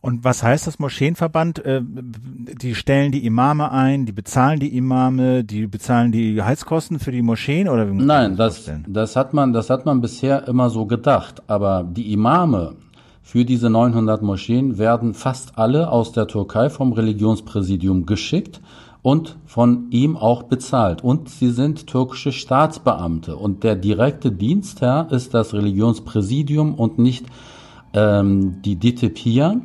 Und 0.00 0.24
was 0.24 0.42
heißt 0.42 0.66
das 0.66 0.78
Moscheenverband? 0.78 1.64
Äh, 1.64 1.82
die 1.82 2.74
stellen 2.74 3.10
die 3.12 3.26
Imame 3.26 3.72
ein, 3.72 4.06
die 4.06 4.12
bezahlen 4.12 4.60
die 4.60 4.76
Imame, 4.76 5.44
die 5.44 5.66
bezahlen 5.66 6.12
die 6.12 6.40
Heizkosten 6.42 6.98
für 6.98 7.10
die 7.10 7.22
Moscheen 7.22 7.68
oder 7.68 7.90
wie 7.90 7.94
Nein, 7.94 8.36
das, 8.36 8.64
das, 8.64 8.80
das 8.86 9.16
hat 9.16 9.34
man, 9.34 9.52
das 9.52 9.70
hat 9.70 9.86
man 9.86 10.00
bisher 10.00 10.46
immer 10.46 10.70
so 10.70 10.86
gedacht. 10.86 11.42
Aber 11.48 11.82
die 11.84 12.12
Imame 12.12 12.76
für 13.22 13.44
diese 13.44 13.68
900 13.68 14.22
Moscheen 14.22 14.78
werden 14.78 15.14
fast 15.14 15.58
alle 15.58 15.90
aus 15.90 16.12
der 16.12 16.28
Türkei 16.28 16.70
vom 16.70 16.92
Religionspräsidium 16.92 18.06
geschickt 18.06 18.60
und 19.02 19.36
von 19.46 19.90
ihm 19.90 20.16
auch 20.16 20.44
bezahlt. 20.44 21.02
Und 21.02 21.28
sie 21.28 21.50
sind 21.50 21.86
türkische 21.86 22.32
Staatsbeamte. 22.32 23.36
Und 23.36 23.64
der 23.64 23.76
direkte 23.76 24.32
Dienstherr 24.32 25.08
ist 25.10 25.34
das 25.34 25.54
Religionspräsidium 25.54 26.74
und 26.74 26.98
nicht 26.98 27.26
ähm, 27.92 28.62
die 28.62 28.78
DTP 28.78 29.18
hier. 29.18 29.60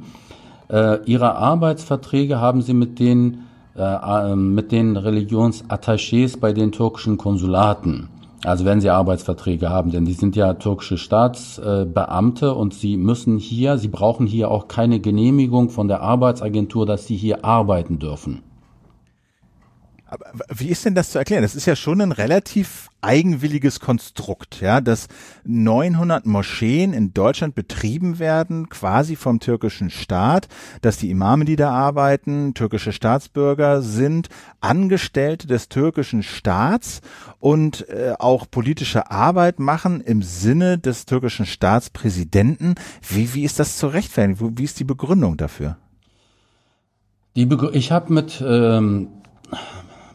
Äh, 0.74 1.04
ihre 1.06 1.36
Arbeitsverträge 1.36 2.42
haben 2.42 2.64
sie 2.64 2.74
mit 2.74 2.98
den, 2.98 3.44
äh, 3.76 3.82
äh, 3.84 4.36
mit 4.36 4.72
den 4.72 4.98
Religionsattachés 4.98 6.40
bei 6.40 6.52
den 6.52 6.72
türkischen 6.72 7.18
Konsulaten. 7.18 8.10
Also 8.44 8.66
wenn 8.66 8.82
sie 8.82 8.90
Arbeitsverträge 8.90 9.70
haben, 9.70 9.92
denn 9.92 10.06
die 10.06 10.14
sind 10.14 10.36
ja 10.36 10.56
türkische 10.56 10.98
Staatsbeamte 10.98 12.56
und 12.56 12.74
sie 12.74 12.98
müssen 12.98 13.38
hier, 13.38 13.78
sie 13.78 13.88
brauchen 13.88 14.26
hier 14.26 14.50
auch 14.50 14.68
keine 14.68 15.00
Genehmigung 15.00 15.70
von 15.70 15.88
der 15.88 16.02
Arbeitsagentur, 16.02 16.88
dass 16.88 17.06
sie 17.06 17.16
hier 17.18 17.46
arbeiten 17.46 18.00
dürfen. 18.00 18.42
Aber 20.14 20.32
wie 20.54 20.70
ist 20.70 20.86
denn 20.86 20.94
das 20.94 21.10
zu 21.10 21.18
erklären? 21.18 21.42
Das 21.42 21.56
ist 21.56 21.66
ja 21.66 21.76
schon 21.76 22.00
ein 22.00 22.12
relativ 22.12 22.90
eigenwilliges 23.02 23.80
Konstrukt, 23.80 24.62
ja, 24.62 24.80
dass 24.80 25.08
900 25.44 26.28
Moscheen 26.28 26.94
in 26.94 27.16
Deutschland 27.16 27.56
betrieben 27.56 28.20
werden, 28.20 28.70
quasi 28.70 29.16
vom 29.16 29.40
türkischen 29.40 29.90
Staat, 29.90 30.50
dass 30.84 30.98
die 30.98 31.10
Imame, 31.10 31.46
die 31.46 31.56
da 31.56 31.72
arbeiten, 31.72 32.54
türkische 32.54 32.94
Staatsbürger 32.94 33.82
sind, 33.82 34.30
Angestellte 34.62 35.48
des 35.48 35.68
türkischen 35.68 36.22
Staats 36.22 37.02
und 37.40 37.90
äh, 37.90 38.14
auch 38.20 38.46
politische 38.50 39.10
Arbeit 39.10 39.60
machen 39.60 40.00
im 40.00 40.22
Sinne 40.22 40.78
des 40.78 41.08
türkischen 41.08 41.48
Staatspräsidenten. 41.48 42.76
Wie, 43.02 43.34
wie 43.34 43.46
ist 43.46 43.58
das 43.58 43.78
zu 43.78 43.88
rechtfertigen? 43.88 44.58
Wie 44.60 44.64
ist 44.64 44.80
die 44.80 44.84
Begründung 44.84 45.38
dafür? 45.38 45.78
Die 47.36 47.48
Begr 47.48 47.74
ich 47.74 47.92
habe 47.92 48.14
mit 48.14 48.44
ähm, 48.46 49.08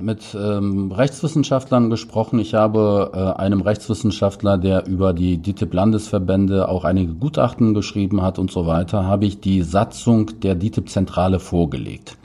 mit 0.01 0.37
ähm, 0.39 0.93
Rechtswissenschaftlern 0.93 1.91
gesprochen. 1.91 2.39
Ich 2.39 2.55
habe 2.55 3.11
äh, 3.13 3.41
einem 3.41 3.61
Rechtswissenschaftler, 3.61 4.57
der 4.57 4.87
über 4.87 5.13
die 5.13 5.39
DITIB-Landesverbände 5.39 6.69
auch 6.69 6.85
einige 6.85 7.15
Gutachten 7.15 7.75
geschrieben 7.75 8.23
hat 8.23 8.39
und 8.39 8.51
so 8.51 8.67
weiter, 8.67 9.07
habe 9.07 9.27
ich 9.27 9.41
die 9.41 9.63
Satzung 9.63 10.41
der 10.41 10.55
DITIB-Zentrale 10.55 11.41
vorgelegt. 11.41 12.17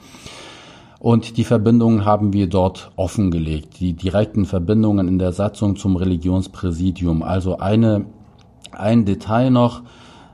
Und 0.99 1.37
die 1.37 1.43
Verbindungen 1.43 2.05
haben 2.05 2.31
wir 2.31 2.47
dort 2.47 2.91
offengelegt, 2.95 3.79
die 3.79 3.93
direkten 3.93 4.45
Verbindungen 4.45 5.07
in 5.07 5.19
der 5.19 5.33
Satzung 5.33 5.75
zum 5.75 5.97
Religionspräsidium. 5.97 7.23
Also 7.23 7.57
eine, 7.57 8.05
ein 8.71 9.03
Detail 9.03 9.49
noch, 9.49 9.81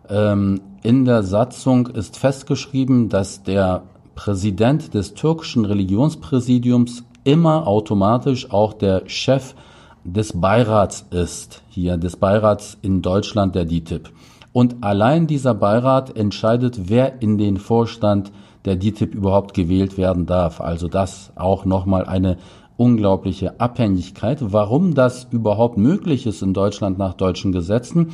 ähm, 0.09 0.61
in 0.83 1.05
der 1.05 1.23
Satzung 1.23 1.87
ist 1.87 2.17
festgeschrieben, 2.17 3.09
dass 3.09 3.43
der 3.43 3.83
Präsident 4.15 4.93
des 4.93 5.13
türkischen 5.13 5.65
Religionspräsidiums 5.65 7.03
immer 7.23 7.67
automatisch 7.67 8.51
auch 8.51 8.73
der 8.73 9.03
Chef 9.07 9.55
des 10.03 10.39
Beirats 10.39 11.05
ist, 11.11 11.61
hier 11.69 11.97
des 11.97 12.17
Beirats 12.17 12.77
in 12.81 13.01
Deutschland 13.01 13.55
der 13.55 13.65
DITIB. 13.65 14.09
Und 14.51 14.77
allein 14.81 15.27
dieser 15.27 15.53
Beirat 15.53 16.15
entscheidet, 16.15 16.89
wer 16.89 17.21
in 17.21 17.37
den 17.37 17.57
Vorstand 17.57 18.31
der 18.65 18.75
DITIB 18.75 19.13
überhaupt 19.15 19.53
gewählt 19.53 19.97
werden 19.97 20.25
darf. 20.25 20.59
Also 20.61 20.87
das 20.87 21.31
auch 21.35 21.65
nochmal 21.65 22.05
eine 22.05 22.37
unglaubliche 22.77 23.59
Abhängigkeit. 23.59 24.39
Warum 24.41 24.95
das 24.95 25.27
überhaupt 25.31 25.77
möglich 25.77 26.25
ist 26.25 26.41
in 26.41 26.53
Deutschland 26.53 26.97
nach 26.97 27.13
deutschen 27.13 27.51
Gesetzen, 27.51 28.13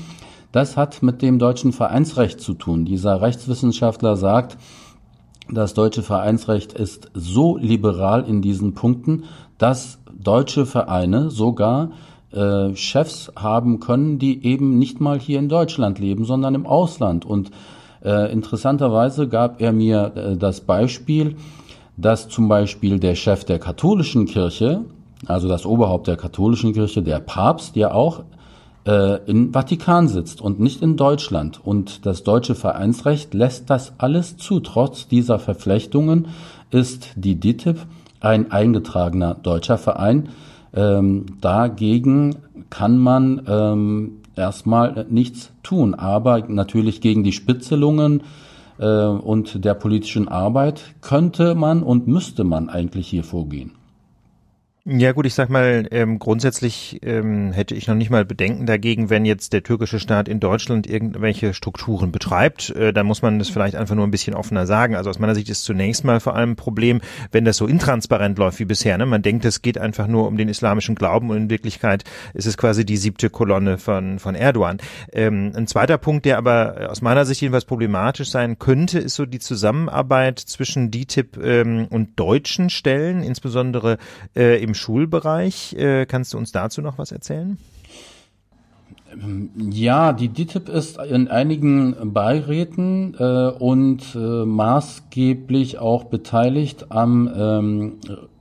das 0.52 0.78
hat 0.78 1.04
mit 1.04 1.22
dem 1.22 1.38
deutschen 1.38 1.72
Vereinsrecht 1.72 2.40
zu 2.40 2.54
tun. 2.54 2.86
Dieser 2.86 3.22
Rechtswissenschaftler 3.22 4.16
sagt, 4.16 4.58
das 5.50 5.74
deutsche 5.74 6.04
Vereinsrecht 6.04 6.74
ist 6.74 7.12
so 7.14 7.58
liberal 7.58 8.24
in 8.28 8.42
diesen 8.42 8.74
Punkten, 8.74 9.26
dass 9.58 10.00
deutsche 10.18 10.66
Vereine 10.66 11.30
sogar 11.30 11.92
äh, 12.32 12.76
Chefs 12.76 13.32
haben 13.36 13.80
können, 13.80 14.20
die 14.20 14.46
eben 14.46 14.78
nicht 14.78 15.00
mal 15.00 15.20
hier 15.20 15.40
in 15.40 15.50
Deutschland 15.50 16.00
leben, 16.00 16.26
sondern 16.26 16.56
im 16.56 16.66
Ausland. 16.66 17.26
Und 17.26 17.52
äh, 18.04 18.32
interessanterweise 18.32 19.28
gab 19.28 19.62
er 19.62 19.72
mir 19.72 20.12
äh, 20.16 20.38
das 20.38 20.62
Beispiel, 20.62 21.36
dass 21.98 22.28
zum 22.28 22.48
Beispiel 22.48 23.00
der 23.00 23.16
Chef 23.16 23.46
der 23.46 23.60
katholischen 23.60 24.26
Kirche, 24.26 24.86
also 25.28 25.48
das 25.48 25.66
Oberhaupt 25.66 26.08
der 26.08 26.18
katholischen 26.18 26.74
Kirche, 26.74 27.02
der 27.02 27.20
Papst, 27.20 27.76
ja 27.76 27.94
auch 27.94 28.24
äh, 28.86 29.20
in 29.30 29.52
Vatikan 29.52 30.08
sitzt 30.08 30.42
und 30.42 30.60
nicht 30.60 30.82
in 30.82 30.98
Deutschland. 30.98 31.60
Und 31.64 32.06
das 32.06 32.24
deutsche 32.24 32.56
Vereinsrecht 32.56 33.34
lässt 33.34 33.70
das 33.70 33.94
alles 33.98 34.38
zu. 34.38 34.60
Trotz 34.60 35.08
dieser 35.08 35.40
Verflechtungen 35.40 36.28
ist 36.72 37.10
die 37.16 37.36
DITIB 37.36 37.80
ein 38.20 38.52
eingetragener 38.52 39.36
deutscher 39.36 39.78
Verein. 39.78 40.30
Ähm, 40.74 41.26
dagegen 41.42 42.36
kann 42.70 42.98
man 42.98 43.42
ähm, 43.48 44.12
erstmal 44.36 45.06
nichts 45.10 45.52
tun, 45.64 45.94
aber 45.94 46.44
natürlich 46.48 47.02
gegen 47.02 47.24
die 47.24 47.32
Spitzelungen 47.32 48.24
äh, 48.78 49.06
und 49.06 49.64
der 49.64 49.74
politischen 49.74 50.28
Arbeit 50.28 50.82
könnte 51.02 51.56
man 51.56 51.84
und 51.84 52.08
müsste 52.08 52.44
man 52.44 52.70
eigentlich 52.70 53.08
hier 53.08 53.24
vorgehen. 53.24 53.72
Ja 54.88 55.14
gut, 55.14 55.26
ich 55.26 55.34
sag 55.34 55.50
mal, 55.50 55.88
ähm, 55.90 56.20
grundsätzlich 56.20 57.00
ähm, 57.02 57.52
hätte 57.52 57.74
ich 57.74 57.88
noch 57.88 57.96
nicht 57.96 58.12
mal 58.12 58.24
Bedenken 58.24 58.68
dagegen, 58.68 59.10
wenn 59.10 59.26
jetzt 59.26 59.52
der 59.52 59.64
türkische 59.64 60.00
Staat 60.00 60.28
in 60.28 60.40
Deutschland 60.40 60.86
irgendwelche 60.86 61.56
Strukturen 61.56 62.12
betreibt. 62.12 62.70
Äh, 62.70 62.94
dann 62.94 63.08
muss 63.08 63.24
man 63.24 63.40
das 63.40 63.50
vielleicht 63.50 63.76
einfach 63.76 63.96
nur 63.96 64.06
ein 64.06 64.12
bisschen 64.12 64.36
offener 64.36 64.68
sagen. 64.68 64.96
Also 64.96 65.10
aus 65.10 65.18
meiner 65.18 65.34
Sicht 65.34 65.50
ist 65.50 65.64
zunächst 65.64 66.04
mal 66.04 66.20
vor 66.20 66.36
allem 66.36 66.52
ein 66.52 66.56
Problem, 66.56 67.02
wenn 67.32 67.46
das 67.46 67.58
so 67.58 67.66
intransparent 67.66 68.38
läuft 68.38 68.60
wie 68.60 68.66
bisher. 68.66 68.96
Ne? 69.00 69.08
Man 69.08 69.24
denkt, 69.24 69.44
es 69.46 69.64
geht 69.64 69.80
einfach 69.80 70.06
nur 70.06 70.28
um 70.28 70.38
den 70.38 70.50
islamischen 70.50 70.94
Glauben 70.94 71.32
und 71.32 71.38
in 71.38 71.50
Wirklichkeit 71.50 72.04
ist 72.36 72.46
es 72.46 72.56
quasi 72.56 72.86
die 72.86 72.98
siebte 72.98 73.32
Kolonne 73.32 73.80
von, 73.80 74.20
von 74.20 74.36
Erdogan. 74.36 74.78
Ähm, 75.12 75.52
ein 75.56 75.66
zweiter 75.66 75.98
Punkt, 75.98 76.26
der 76.26 76.38
aber 76.38 76.92
aus 76.92 77.02
meiner 77.02 77.26
Sicht 77.26 77.42
jedenfalls 77.42 77.66
problematisch 77.66 78.30
sein 78.30 78.60
könnte, 78.60 79.00
ist 79.00 79.16
so 79.16 79.26
die 79.26 79.40
Zusammenarbeit 79.40 80.38
zwischen 80.38 80.92
DITIB 80.92 81.38
ähm, 81.44 81.88
und 81.90 82.20
deutschen 82.20 82.70
Stellen, 82.70 83.24
insbesondere 83.24 83.98
äh, 84.36 84.62
im 84.62 84.75
Schulbereich. 84.76 85.74
Äh, 85.74 86.06
kannst 86.06 86.34
du 86.34 86.38
uns 86.38 86.52
dazu 86.52 86.82
noch 86.82 86.98
was 86.98 87.12
erzählen? 87.12 87.58
Ja, 89.72 90.14
die 90.14 90.28
DITIB 90.30 90.70
ist 90.70 90.98
in 90.98 91.30
einigen 91.30 92.14
Beiräten 92.14 93.16
äh, 93.18 93.50
und 93.50 94.16
äh, 94.16 94.46
maßgeblich 94.46 95.80
auch 95.80 96.06
beteiligt 96.06 96.88
am 96.90 97.32
ähm, 97.36 97.94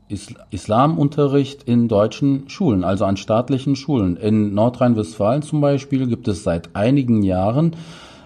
Is 0.08 0.34
Islamunterricht 0.50 1.62
in 1.62 1.88
deutschen 1.88 2.48
Schulen, 2.48 2.82
also 2.82 3.04
an 3.04 3.16
staatlichen 3.16 3.76
Schulen. 3.76 4.16
In 4.16 4.54
Nordrhein-Westfalen 4.54 5.42
zum 5.42 5.60
Beispiel 5.60 6.06
gibt 6.06 6.28
es 6.28 6.42
seit 6.42 6.74
einigen 6.74 7.22
Jahren 7.22 7.76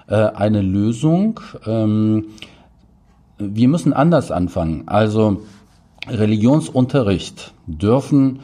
äh, 0.06 0.14
eine 0.14 0.62
Lösung. 0.62 1.40
Ähm, 1.66 2.26
wir 3.38 3.68
müssen 3.68 3.92
anders 3.92 4.30
anfangen. 4.30 4.84
Also 4.86 5.42
Religionsunterricht 6.06 7.54
dürfen 7.66 8.40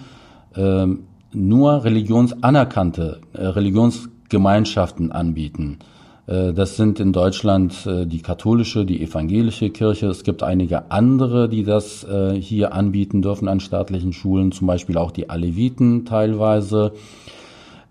äh, 0.54 0.86
nur 1.32 1.84
religionsanerkannte 1.84 3.20
äh, 3.32 3.46
Religionsgemeinschaften 3.46 5.12
anbieten. 5.12 5.78
Äh, 6.26 6.52
das 6.52 6.76
sind 6.76 7.00
in 7.00 7.12
Deutschland 7.12 7.86
äh, 7.86 8.06
die 8.06 8.20
katholische, 8.20 8.84
die 8.84 9.02
evangelische 9.02 9.70
Kirche. 9.70 10.06
Es 10.06 10.24
gibt 10.24 10.42
einige 10.42 10.90
andere, 10.90 11.48
die 11.48 11.64
das 11.64 12.04
äh, 12.04 12.34
hier 12.34 12.72
anbieten 12.72 13.22
dürfen 13.22 13.48
an 13.48 13.60
staatlichen 13.60 14.12
Schulen, 14.12 14.52
zum 14.52 14.66
Beispiel 14.66 14.96
auch 14.96 15.10
die 15.10 15.30
Aleviten 15.30 16.04
teilweise. 16.04 16.92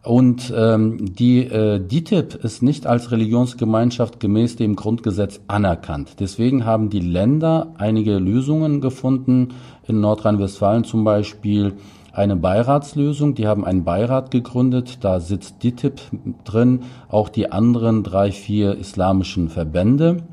Und 0.04 0.54
ähm, 0.54 1.16
die 1.16 1.46
äh, 1.46 1.80
DITIB 1.80 2.36
ist 2.44 2.62
nicht 2.62 2.86
als 2.86 3.12
Religionsgemeinschaft 3.12 4.20
gemäß 4.20 4.58
dem 4.58 4.76
Grundgesetz 4.76 5.40
anerkannt. 5.48 6.20
Deswegen 6.20 6.66
haben 6.66 6.90
die 6.90 7.00
Länder 7.00 7.74
einige 7.78 8.18
Lösungen 8.18 8.82
gefunden, 8.82 9.54
in 9.88 10.02
Nordrhein-Westfalen 10.02 10.84
zum 10.84 11.06
Beispiel 11.06 11.76
eine 12.12 12.36
Beiratslösung. 12.36 13.34
Die 13.34 13.48
haben 13.48 13.64
einen 13.64 13.86
Beirat 13.86 14.30
gegründet, 14.30 14.98
da 15.06 15.22
sitzt 15.22 15.64
DITIB 15.64 16.02
drin, 16.44 16.82
auch 17.08 17.30
die 17.30 17.52
anderen 17.54 18.04
drei, 18.04 18.34
vier 18.34 18.76
islamischen 18.76 19.48
Verbände. 19.48 20.24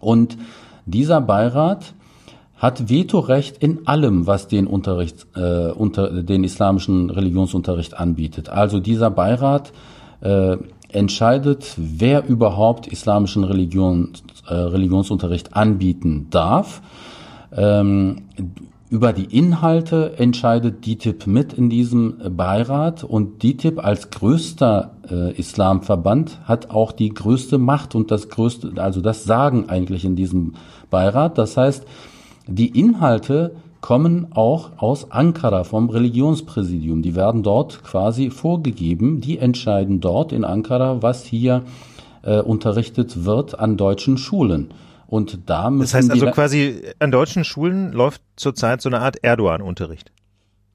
Und 0.00 0.38
dieser 0.86 1.20
Beirat 1.20 1.94
hat 2.62 2.88
Vetorecht 2.88 3.56
in 3.58 3.88
allem, 3.88 4.28
was 4.28 4.46
den 4.46 4.68
Unterricht, 4.68 5.26
äh, 5.34 5.72
unter 5.72 6.22
den 6.22 6.44
islamischen 6.44 7.10
Religionsunterricht 7.10 7.98
anbietet. 7.98 8.50
Also 8.50 8.78
dieser 8.78 9.10
Beirat 9.10 9.72
äh, 10.20 10.58
entscheidet, 10.92 11.74
wer 11.76 12.24
überhaupt 12.24 12.86
islamischen 12.86 13.42
Religion, 13.42 14.12
äh, 14.46 14.54
Religionsunterricht 14.54 15.56
anbieten 15.56 16.28
darf. 16.30 16.82
Ähm, 17.50 18.28
über 18.90 19.12
die 19.12 19.36
Inhalte 19.36 20.18
entscheidet 20.18 20.86
DITIB 20.86 21.26
mit 21.26 21.54
in 21.54 21.68
diesem 21.68 22.36
Beirat 22.36 23.02
und 23.02 23.42
DITIB 23.42 23.84
als 23.84 24.10
größter 24.10 24.92
äh, 25.10 25.32
Islamverband 25.32 26.38
hat 26.44 26.70
auch 26.70 26.92
die 26.92 27.08
größte 27.08 27.58
Macht 27.58 27.96
und 27.96 28.12
das 28.12 28.28
größte, 28.28 28.74
also 28.76 29.00
das 29.00 29.24
Sagen 29.24 29.68
eigentlich 29.68 30.04
in 30.04 30.14
diesem 30.14 30.54
Beirat. 30.90 31.38
Das 31.38 31.56
heißt, 31.56 31.86
die 32.46 32.78
Inhalte 32.78 33.56
kommen 33.80 34.28
auch 34.30 34.70
aus 34.78 35.10
Ankara 35.10 35.64
vom 35.64 35.90
Religionspräsidium. 35.90 37.02
Die 37.02 37.14
werden 37.14 37.42
dort 37.42 37.82
quasi 37.82 38.30
vorgegeben. 38.30 39.20
Die 39.20 39.38
entscheiden 39.38 40.00
dort 40.00 40.32
in 40.32 40.44
Ankara, 40.44 41.02
was 41.02 41.24
hier 41.24 41.64
äh, 42.22 42.40
unterrichtet 42.40 43.24
wird 43.24 43.58
an 43.58 43.76
deutschen 43.76 44.16
Schulen. 44.16 44.72
Und 45.08 45.40
da 45.46 45.68
müssen 45.68 45.82
Das 45.82 45.94
heißt 45.94 46.10
also 46.10 46.26
quasi 46.26 46.80
an 47.00 47.10
deutschen 47.10 47.44
Schulen 47.44 47.92
läuft 47.92 48.22
zurzeit 48.36 48.80
so 48.80 48.88
eine 48.88 49.00
Art 49.00 49.16
Erdogan-Unterricht. 49.22 50.12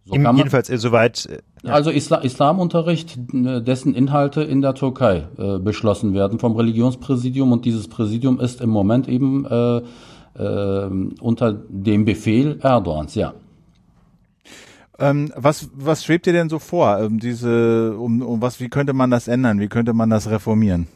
So 0.05 0.13
Im, 0.13 0.37
jedenfalls 0.37 0.69
äh, 0.69 0.77
soweit. 0.77 1.25
Äh, 1.25 1.39
ja. 1.63 1.73
Also 1.73 1.89
Isla 1.89 2.23
Islamunterricht, 2.23 3.17
äh, 3.33 3.61
dessen 3.61 3.95
Inhalte 3.95 4.43
in 4.43 4.61
der 4.61 4.75
Türkei 4.75 5.27
äh, 5.37 5.59
beschlossen 5.59 6.13
werden 6.13 6.39
vom 6.39 6.55
Religionspräsidium 6.55 7.51
und 7.51 7.65
dieses 7.65 7.87
Präsidium 7.87 8.39
ist 8.39 8.61
im 8.61 8.69
Moment 8.69 9.07
eben 9.07 9.45
äh, 9.45 9.81
unter 10.37 11.53
dem 11.53 12.05
Befehl 12.05 12.59
Erdogans, 12.61 13.15
ja. 13.15 13.33
Ähm, 14.99 15.31
was, 15.35 15.69
was 15.75 16.03
schwebt 16.03 16.25
dir 16.25 16.33
denn 16.33 16.49
so 16.49 16.59
vor? 16.59 16.99
Ähm, 16.99 17.19
diese, 17.19 17.95
um, 17.97 18.21
um 18.21 18.41
was, 18.41 18.59
wie 18.59 18.69
könnte 18.69 18.93
man 18.93 19.11
das 19.11 19.27
ändern? 19.27 19.59
Wie 19.59 19.67
könnte 19.67 19.93
man 19.93 20.09
das 20.09 20.29
reformieren? 20.29 20.87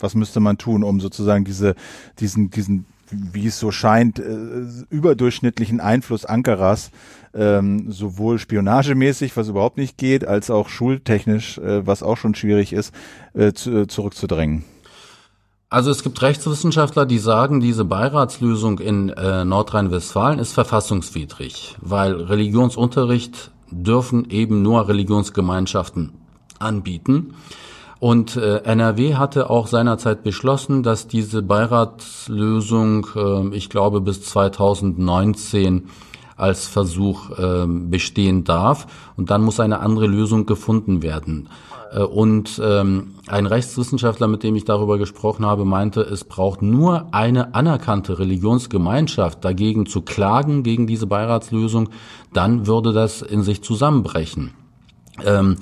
Was 0.00 0.14
müsste 0.14 0.40
man 0.40 0.58
tun, 0.58 0.82
um 0.82 1.00
sozusagen 1.00 1.44
diese, 1.44 1.76
diesen, 2.18 2.50
diesen, 2.50 2.84
wie 3.10 3.46
es 3.46 3.58
so 3.60 3.70
scheint, 3.70 4.18
äh, 4.18 4.66
überdurchschnittlichen 4.90 5.80
Einfluss 5.80 6.24
Ankaras 6.24 6.90
ähm, 7.32 7.90
sowohl 7.92 8.38
spionagemäßig, 8.38 9.36
was 9.36 9.48
überhaupt 9.48 9.76
nicht 9.76 9.98
geht, 9.98 10.26
als 10.26 10.50
auch 10.50 10.68
schultechnisch, 10.68 11.58
äh, 11.58 11.86
was 11.86 12.02
auch 12.02 12.16
schon 12.16 12.34
schwierig 12.34 12.72
ist, 12.72 12.92
äh, 13.34 13.52
zu, 13.52 13.82
äh, 13.82 13.86
zurückzudrängen? 13.86 14.64
Also 15.74 15.90
es 15.90 16.04
gibt 16.04 16.22
Rechtswissenschaftler, 16.22 17.04
die 17.04 17.18
sagen, 17.18 17.58
diese 17.58 17.84
Beiratslösung 17.84 18.78
in 18.78 19.08
äh, 19.08 19.44
Nordrhein-Westfalen 19.44 20.38
ist 20.38 20.52
verfassungswidrig, 20.52 21.74
weil 21.80 22.14
Religionsunterricht 22.14 23.50
dürfen 23.72 24.30
eben 24.30 24.62
nur 24.62 24.86
Religionsgemeinschaften 24.86 26.12
anbieten. 26.60 27.34
Und 27.98 28.36
äh, 28.36 28.58
NRW 28.58 29.16
hatte 29.16 29.50
auch 29.50 29.66
seinerzeit 29.66 30.22
beschlossen, 30.22 30.84
dass 30.84 31.08
diese 31.08 31.42
Beiratslösung, 31.42 33.08
äh, 33.16 33.56
ich 33.56 33.68
glaube, 33.68 34.00
bis 34.00 34.22
2019 34.22 35.88
als 36.36 36.68
Versuch 36.68 37.36
äh, 37.36 37.66
bestehen 37.66 38.44
darf. 38.44 38.86
Und 39.16 39.30
dann 39.30 39.42
muss 39.42 39.58
eine 39.58 39.80
andere 39.80 40.06
Lösung 40.06 40.46
gefunden 40.46 41.02
werden. 41.02 41.48
Äh, 41.94 42.00
und 42.00 42.60
ähm, 42.62 43.14
ein 43.28 43.46
Rechtswissenschaftler, 43.46 44.26
mit 44.26 44.42
dem 44.42 44.56
ich 44.56 44.64
darüber 44.64 44.98
gesprochen 44.98 45.46
habe, 45.46 45.64
meinte, 45.64 46.00
es 46.02 46.24
braucht 46.24 46.62
nur 46.62 47.14
eine 47.14 47.54
anerkannte 47.54 48.18
Religionsgemeinschaft 48.18 49.44
dagegen 49.44 49.86
zu 49.86 50.02
klagen, 50.02 50.62
gegen 50.62 50.86
diese 50.86 51.06
Beiratslösung, 51.06 51.90
dann 52.32 52.66
würde 52.66 52.92
das 52.92 53.22
in 53.22 53.42
sich 53.42 53.62
zusammenbrechen. 53.62 54.52
Ähm, 55.24 55.56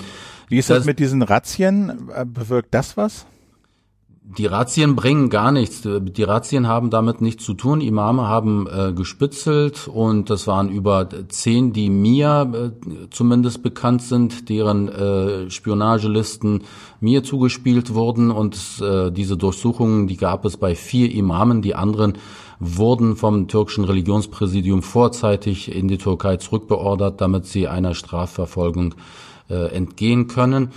Wie 0.49 0.59
ist 0.59 0.71
das, 0.71 0.79
das 0.79 0.87
mit 0.87 0.99
diesen 0.99 1.23
Razzien? 1.23 2.09
Äh, 2.15 2.25
bewirkt 2.25 2.73
das 2.73 2.97
was? 2.97 3.27
Die 4.39 4.47
Razzien 4.47 4.97
bringen 4.97 5.29
gar 5.29 5.53
nichts. 5.53 5.83
Die 5.83 6.23
Razzien 6.23 6.67
haben 6.67 6.89
damit 6.89 7.21
nichts 7.21 7.45
zu 7.45 7.53
tun. 7.53 7.83
Imame 7.83 8.29
haben 8.29 8.67
äh, 8.67 8.93
gespitzelt 8.95 9.89
und 9.89 10.31
das 10.31 10.47
waren 10.47 10.71
über 10.71 11.09
zehn, 11.29 11.75
die 11.75 11.91
mir 11.91 12.51
äh, 12.55 13.09
zumindest 13.11 13.63
bekannt 13.63 14.01
sind, 14.01 14.49
deren 14.49 14.89
äh, 14.89 15.51
Spionagelisten 15.51 16.63
mir 17.01 17.23
zugespielt 17.25 17.93
wurden 17.93 18.31
und 18.31 18.57
äh, 18.81 19.11
diese 19.11 19.37
Durchsuchungen, 19.37 20.07
die 20.07 20.17
gab 20.17 20.47
es 20.47 20.57
bei 20.57 20.75
vier 20.75 21.13
Imamen. 21.13 21.61
Die 21.61 21.75
anderen 21.75 22.15
wurden 22.59 23.17
vom 23.17 23.49
türkischen 23.49 23.85
Religionspräsidium 23.85 24.83
vorzeitig 24.83 25.75
in 25.75 25.89
die 25.89 25.99
Türkei 25.99 26.39
zurückbeordert, 26.39 27.21
damit 27.21 27.45
sie 27.45 27.69
einer 27.69 27.95
Strafverfolgung 27.95 28.95
äh, 29.51 29.75
entgehen 29.75 30.27
können. 30.27 30.71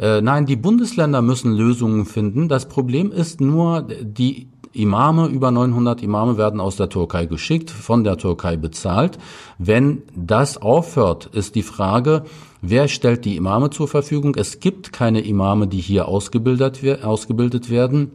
Äh, 0.00 0.22
nein, 0.22 0.46
die 0.46 0.56
Bundesländer 0.56 1.20
müssen 1.20 1.54
Lösungen 1.54 2.06
finden. 2.06 2.48
Das 2.48 2.68
Problem 2.68 3.12
ist 3.12 3.40
nur, 3.40 3.82
die 3.82 4.48
Imame, 4.72 5.26
über 5.26 5.50
900 5.50 6.02
Imame 6.02 6.38
werden 6.38 6.60
aus 6.60 6.76
der 6.76 6.88
Türkei 6.88 7.26
geschickt, 7.26 7.70
von 7.70 8.04
der 8.04 8.16
Türkei 8.16 8.56
bezahlt. 8.56 9.18
Wenn 9.58 10.02
das 10.14 10.62
aufhört, 10.62 11.26
ist 11.26 11.54
die 11.54 11.62
Frage, 11.62 12.24
wer 12.62 12.88
stellt 12.88 13.24
die 13.24 13.36
Imame 13.36 13.70
zur 13.70 13.88
Verfügung? 13.88 14.36
Es 14.36 14.60
gibt 14.60 14.92
keine 14.92 15.20
Imame, 15.20 15.66
die 15.66 15.80
hier 15.80 16.08
ausgebildet, 16.08 16.80
ausgebildet 17.02 17.68
werden. 17.68 18.12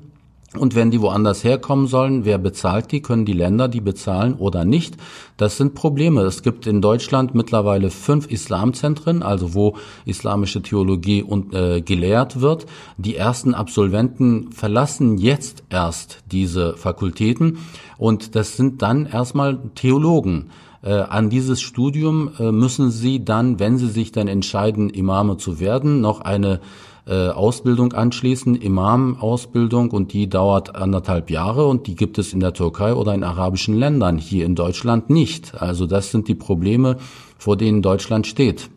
Und 0.58 0.76
wenn 0.76 0.92
die 0.92 1.02
woanders 1.02 1.44
herkommen 1.44 1.88
sollen, 1.88 2.26
wer 2.26 2.38
bezahlt 2.38 2.92
die? 2.92 3.02
Können 3.02 3.26
die 3.26 3.34
Länder 3.34 3.68
die 3.68 3.82
bezahlen 3.82 4.36
oder 4.36 4.66
nicht? 4.66 4.98
Das 5.38 5.58
sind 5.58 5.76
Probleme. 5.76 6.22
Es 6.22 6.44
gibt 6.44 6.68
in 6.68 6.82
Deutschland 6.82 7.36
mittlerweile 7.36 7.92
fünf 7.92 8.28
Islamzentren, 8.28 9.24
also 9.24 9.54
wo 9.54 9.76
islamische 10.06 10.62
Theologie 10.62 11.24
und, 11.24 11.54
äh, 11.54 11.82
gelehrt 11.82 12.42
wird. 12.42 12.66
Die 12.98 13.16
ersten 13.16 13.54
Absolventen 13.54 14.52
verlassen 14.52 15.18
jetzt 15.18 15.64
erst 15.70 16.24
diese 16.32 16.78
Fakultäten 16.78 17.60
und 17.98 18.36
das 18.36 18.58
sind 18.58 18.82
dann 18.82 19.06
erstmal 19.06 19.60
Theologen. 19.76 20.50
Äh, 20.86 20.94
an 20.94 21.32
dieses 21.32 21.62
Studium 21.62 22.30
äh, 22.38 22.52
müssen 22.52 22.92
sie 22.92 23.26
dann, 23.26 23.60
wenn 23.60 23.78
sie 23.78 23.90
sich 23.90 24.12
dann 24.12 24.28
entscheiden, 24.28 24.92
Imame 24.92 25.38
zu 25.38 25.60
werden, 25.60 26.00
noch 26.00 26.22
eine 26.22 26.60
äh, 27.08 27.30
Ausbildung 27.30 27.94
anschließen, 27.94 28.56
Imam-Ausbildung 28.56 29.92
und 29.92 30.14
die 30.14 30.28
dauert 30.28 30.76
anderthalb 30.76 31.30
Jahre 31.30 31.68
und 31.68 31.88
die 31.88 31.96
gibt 31.96 32.18
es 32.18 32.34
in 32.34 32.40
der 32.40 32.54
Türkei 32.54 32.94
oder 32.94 33.14
in 33.14 33.24
arabischen 33.24 33.76
Ländern, 33.76 34.18
hier 34.18 34.46
in 34.46 34.56
Deutschland 34.56 35.10
nicht. 35.10 35.62
Also 35.62 35.86
das 35.86 36.12
sind 36.12 36.28
die 36.28 36.36
Probleme, 36.36 36.98
vor 37.38 37.58
denen 37.58 37.82
Deutschland 37.82 38.26
steht. 38.26 38.70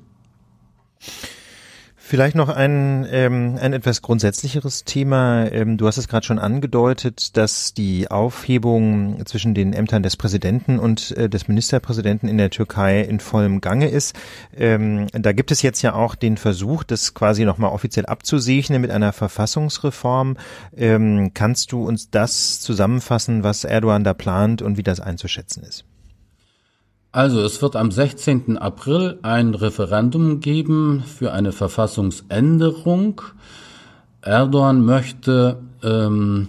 Vielleicht 2.08 2.36
noch 2.36 2.48
ein, 2.48 3.06
ähm, 3.10 3.58
ein 3.60 3.74
etwas 3.74 4.00
grundsätzlicheres 4.00 4.84
Thema. 4.84 5.44
Ähm, 5.52 5.76
du 5.76 5.86
hast 5.86 5.98
es 5.98 6.08
gerade 6.08 6.24
schon 6.24 6.38
angedeutet, 6.38 7.36
dass 7.36 7.74
die 7.74 8.10
Aufhebung 8.10 9.26
zwischen 9.26 9.52
den 9.52 9.74
Ämtern 9.74 10.02
des 10.02 10.16
Präsidenten 10.16 10.78
und 10.78 11.14
äh, 11.18 11.28
des 11.28 11.48
Ministerpräsidenten 11.48 12.26
in 12.26 12.38
der 12.38 12.48
Türkei 12.48 13.02
in 13.02 13.20
vollem 13.20 13.60
Gange 13.60 13.88
ist. 13.88 14.16
Ähm, 14.56 15.08
da 15.12 15.32
gibt 15.32 15.50
es 15.50 15.60
jetzt 15.60 15.82
ja 15.82 15.92
auch 15.92 16.14
den 16.14 16.38
Versuch, 16.38 16.82
das 16.82 17.12
quasi 17.12 17.44
nochmal 17.44 17.72
offiziell 17.72 18.06
abzusegnen 18.06 18.80
mit 18.80 18.90
einer 18.90 19.12
Verfassungsreform. 19.12 20.38
Ähm, 20.74 21.32
kannst 21.34 21.72
du 21.72 21.86
uns 21.86 22.08
das 22.08 22.60
zusammenfassen, 22.60 23.44
was 23.44 23.64
Erdogan 23.64 24.02
da 24.02 24.14
plant 24.14 24.62
und 24.62 24.78
wie 24.78 24.82
das 24.82 25.00
einzuschätzen 25.00 25.62
ist? 25.62 25.84
Also 27.10 27.40
es 27.40 27.62
wird 27.62 27.74
am 27.74 27.90
16. 27.90 28.58
April 28.58 29.18
ein 29.22 29.54
Referendum 29.54 30.40
geben 30.40 31.02
für 31.06 31.32
eine 31.32 31.52
Verfassungsänderung. 31.52 33.22
Erdogan 34.20 34.84
möchte 34.84 35.58
ähm, 35.82 36.48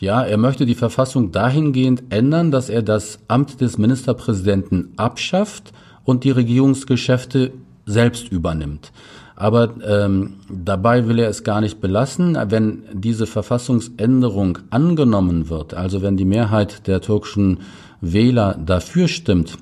ja, 0.00 0.22
er 0.22 0.36
möchte 0.36 0.64
die 0.64 0.76
Verfassung 0.76 1.32
dahingehend 1.32 2.04
ändern, 2.10 2.52
dass 2.52 2.68
er 2.68 2.82
das 2.82 3.18
Amt 3.26 3.60
des 3.60 3.78
Ministerpräsidenten 3.78 4.92
abschafft 4.96 5.72
und 6.04 6.22
die 6.22 6.30
Regierungsgeschäfte 6.30 7.52
selbst 7.84 8.30
übernimmt. 8.30 8.92
Aber 9.34 9.74
ähm, 9.84 10.34
dabei 10.48 11.08
will 11.08 11.18
er 11.18 11.28
es 11.28 11.42
gar 11.44 11.60
nicht 11.60 11.80
belassen. 11.80 12.38
Wenn 12.48 12.84
diese 12.92 13.26
Verfassungsänderung 13.26 14.58
angenommen 14.70 15.48
wird, 15.48 15.74
also 15.74 16.02
wenn 16.02 16.16
die 16.16 16.24
Mehrheit 16.24 16.86
der 16.86 17.00
türkischen 17.00 17.58
Wähler 18.00 18.58
dafür 18.64 19.08
stimmt, 19.08 19.58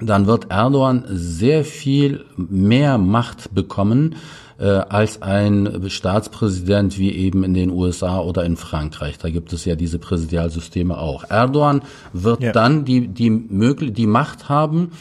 dann 0.00 0.26
wird 0.26 0.50
Erdogan 0.50 1.04
sehr 1.08 1.64
viel 1.64 2.24
mehr 2.36 2.98
Macht 2.98 3.54
bekommen 3.54 4.16
äh, 4.58 4.66
als 4.66 5.22
ein 5.22 5.88
Staatspräsident 5.88 6.98
wie 6.98 7.12
eben 7.12 7.44
in 7.44 7.54
den 7.54 7.70
USA 7.70 8.20
oder 8.20 8.44
in 8.44 8.56
Frankreich. 8.56 9.18
Da 9.18 9.30
gibt 9.30 9.52
es 9.52 9.64
ja 9.64 9.76
diese 9.76 9.98
Präsidialsysteme 9.98 10.98
auch. 10.98 11.24
Erdogan 11.28 11.82
wird 12.12 12.42
ja. 12.42 12.52
dann 12.52 12.84
die, 12.84 13.08
die, 13.08 13.30
möglich, 13.30 13.92
die 13.92 14.06
Macht 14.06 14.48
haben, 14.48 14.92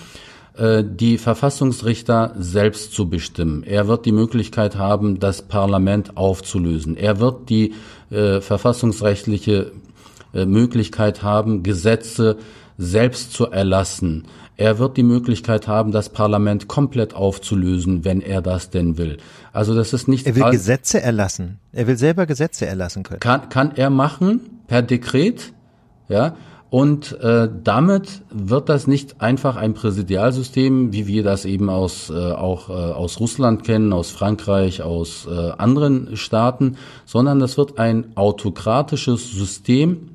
äh, 0.55 0.83
die 0.85 1.17
Verfassungsrichter 1.17 2.33
selbst 2.37 2.93
zu 2.93 3.09
bestimmen. 3.09 3.63
Er 3.63 3.87
wird 3.87 4.05
die 4.05 4.11
Möglichkeit 4.11 4.77
haben, 4.77 5.19
das 5.19 5.41
Parlament 5.41 6.17
aufzulösen. 6.17 6.97
Er 6.97 7.19
wird 7.19 7.49
die 7.49 7.73
äh, 8.11 8.41
verfassungsrechtliche 8.41 9.71
äh, 10.33 10.45
Möglichkeit 10.45 11.23
haben, 11.23 11.63
Gesetze 11.63 12.37
selbst 12.77 13.33
zu 13.33 13.49
erlassen. 13.49 14.25
Er 14.55 14.77
wird 14.77 14.97
die 14.97 15.03
Möglichkeit 15.03 15.67
haben, 15.67 15.91
das 15.91 16.09
Parlament 16.09 16.67
komplett 16.67 17.15
aufzulösen, 17.15 18.05
wenn 18.05 18.21
er 18.21 18.41
das 18.41 18.69
denn 18.69 18.97
will. 18.97 19.17
Also 19.51 19.73
das 19.73 19.93
ist 19.93 20.07
nicht. 20.07 20.27
Er 20.27 20.35
will 20.35 20.49
Gesetze 20.51 21.01
erlassen. 21.01 21.59
Er 21.71 21.87
will 21.87 21.97
selber 21.97 22.25
Gesetze 22.25 22.65
erlassen 22.67 23.03
können. 23.03 23.19
Kann, 23.19 23.49
kann 23.49 23.71
er 23.75 23.89
machen 23.89 24.41
per 24.67 24.81
Dekret, 24.81 25.53
ja. 26.07 26.35
Und 26.69 27.19
äh, 27.21 27.49
damit 27.63 28.23
wird 28.31 28.67
das 28.67 28.87
nicht 28.87 29.21
einfach 29.21 29.57
ein 29.57 29.75
Präsidialsystem, 29.75 30.91
wie 30.91 31.05
wir 31.05 31.21
das 31.21 31.45
eben 31.45 31.69
aus 31.69 32.09
äh, 32.09 32.13
auch 32.13 32.69
äh, 32.69 32.73
aus 32.73 33.19
Russland 33.19 33.63
kennen, 33.63 33.93
aus 33.93 34.09
Frankreich, 34.09 34.81
aus 34.81 35.27
äh, 35.27 35.51
anderen 35.51 36.17
Staaten, 36.17 36.77
sondern 37.05 37.39
das 37.39 37.59
wird 37.59 37.77
ein 37.77 38.17
autokratisches 38.17 39.29
System, 39.33 40.12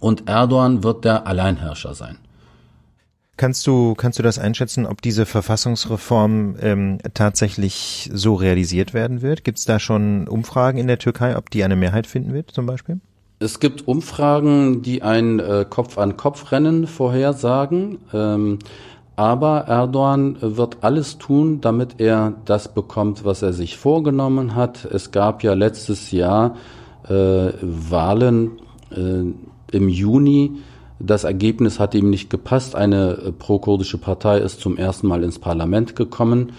und 0.00 0.28
Erdogan 0.28 0.82
wird 0.82 1.04
der 1.04 1.26
Alleinherrscher 1.26 1.94
sein. 1.94 2.18
Kannst 3.36 3.66
du, 3.66 3.94
kannst 3.94 4.18
du 4.18 4.22
das 4.22 4.38
einschätzen, 4.38 4.86
ob 4.86 5.02
diese 5.02 5.26
Verfassungsreform 5.26 6.56
ähm, 6.60 6.98
tatsächlich 7.12 8.10
so 8.12 8.34
realisiert 8.34 8.94
werden 8.94 9.20
wird? 9.20 9.44
Gibt 9.44 9.58
es 9.58 9.66
da 9.66 9.78
schon 9.78 10.26
Umfragen 10.26 10.78
in 10.78 10.86
der 10.86 10.98
Türkei, 10.98 11.36
ob 11.36 11.50
die 11.50 11.62
eine 11.62 11.76
Mehrheit 11.76 12.06
finden 12.06 12.32
wird, 12.32 12.50
zum 12.50 12.64
Beispiel? 12.64 13.00
Es 13.38 13.60
gibt 13.60 13.86
Umfragen, 13.86 14.80
die 14.80 15.02
ein 15.02 15.38
äh, 15.40 15.66
Kopf-an-Kopf-Rennen 15.68 16.86
vorhersagen. 16.86 17.98
Ähm, 18.14 18.58
aber 19.16 19.64
Erdogan 19.66 20.36
wird 20.40 20.78
alles 20.82 21.18
tun, 21.18 21.60
damit 21.60 22.00
er 22.00 22.34
das 22.46 22.72
bekommt, 22.72 23.24
was 23.24 23.42
er 23.42 23.52
sich 23.52 23.76
vorgenommen 23.76 24.54
hat. 24.54 24.86
Es 24.86 25.10
gab 25.10 25.42
ja 25.42 25.52
letztes 25.52 26.10
Jahr 26.10 26.56
äh, 27.08 27.52
Wahlen, 27.60 28.52
äh, 28.90 29.24
im 29.76 29.88
Juni. 29.88 30.52
Das 30.98 31.24
Ergebnis 31.24 31.78
hat 31.78 31.94
ihm 31.94 32.10
nicht 32.10 32.30
gepasst. 32.30 32.74
Eine 32.74 33.12
äh, 33.12 33.32
pro-kurdische 33.32 33.98
Partei 33.98 34.38
ist 34.38 34.60
zum 34.60 34.76
ersten 34.76 35.06
Mal 35.06 35.22
ins 35.22 35.38
Parlament 35.38 35.94
gekommen 35.94 36.52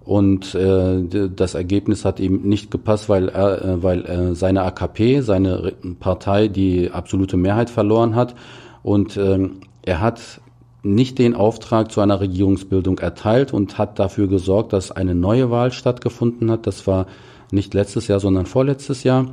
und 0.00 0.54
äh, 0.54 1.28
das 1.28 1.54
Ergebnis 1.54 2.04
hat 2.04 2.20
ihm 2.20 2.42
nicht 2.42 2.70
gepasst, 2.70 3.08
weil 3.08 3.28
äh, 3.28 3.82
weil 3.82 4.04
äh, 4.06 4.34
seine 4.34 4.62
AKP, 4.62 5.20
seine 5.20 5.72
Partei, 6.00 6.48
die 6.48 6.90
absolute 6.90 7.36
Mehrheit 7.36 7.70
verloren 7.70 8.14
hat 8.14 8.34
und 8.82 9.16
äh, 9.16 9.50
er 9.82 10.00
hat 10.00 10.40
nicht 10.82 11.18
den 11.18 11.34
Auftrag 11.34 11.92
zu 11.92 12.00
einer 12.00 12.20
Regierungsbildung 12.20 12.98
erteilt 12.98 13.52
und 13.52 13.76
hat 13.78 13.98
dafür 13.98 14.28
gesorgt, 14.28 14.72
dass 14.72 14.90
eine 14.90 15.14
neue 15.14 15.50
Wahl 15.50 15.72
stattgefunden 15.72 16.50
hat. 16.50 16.66
Das 16.66 16.86
war 16.86 17.06
nicht 17.50 17.74
letztes 17.74 18.08
Jahr, 18.08 18.20
sondern 18.20 18.46
vorletztes 18.46 19.04
Jahr. 19.04 19.26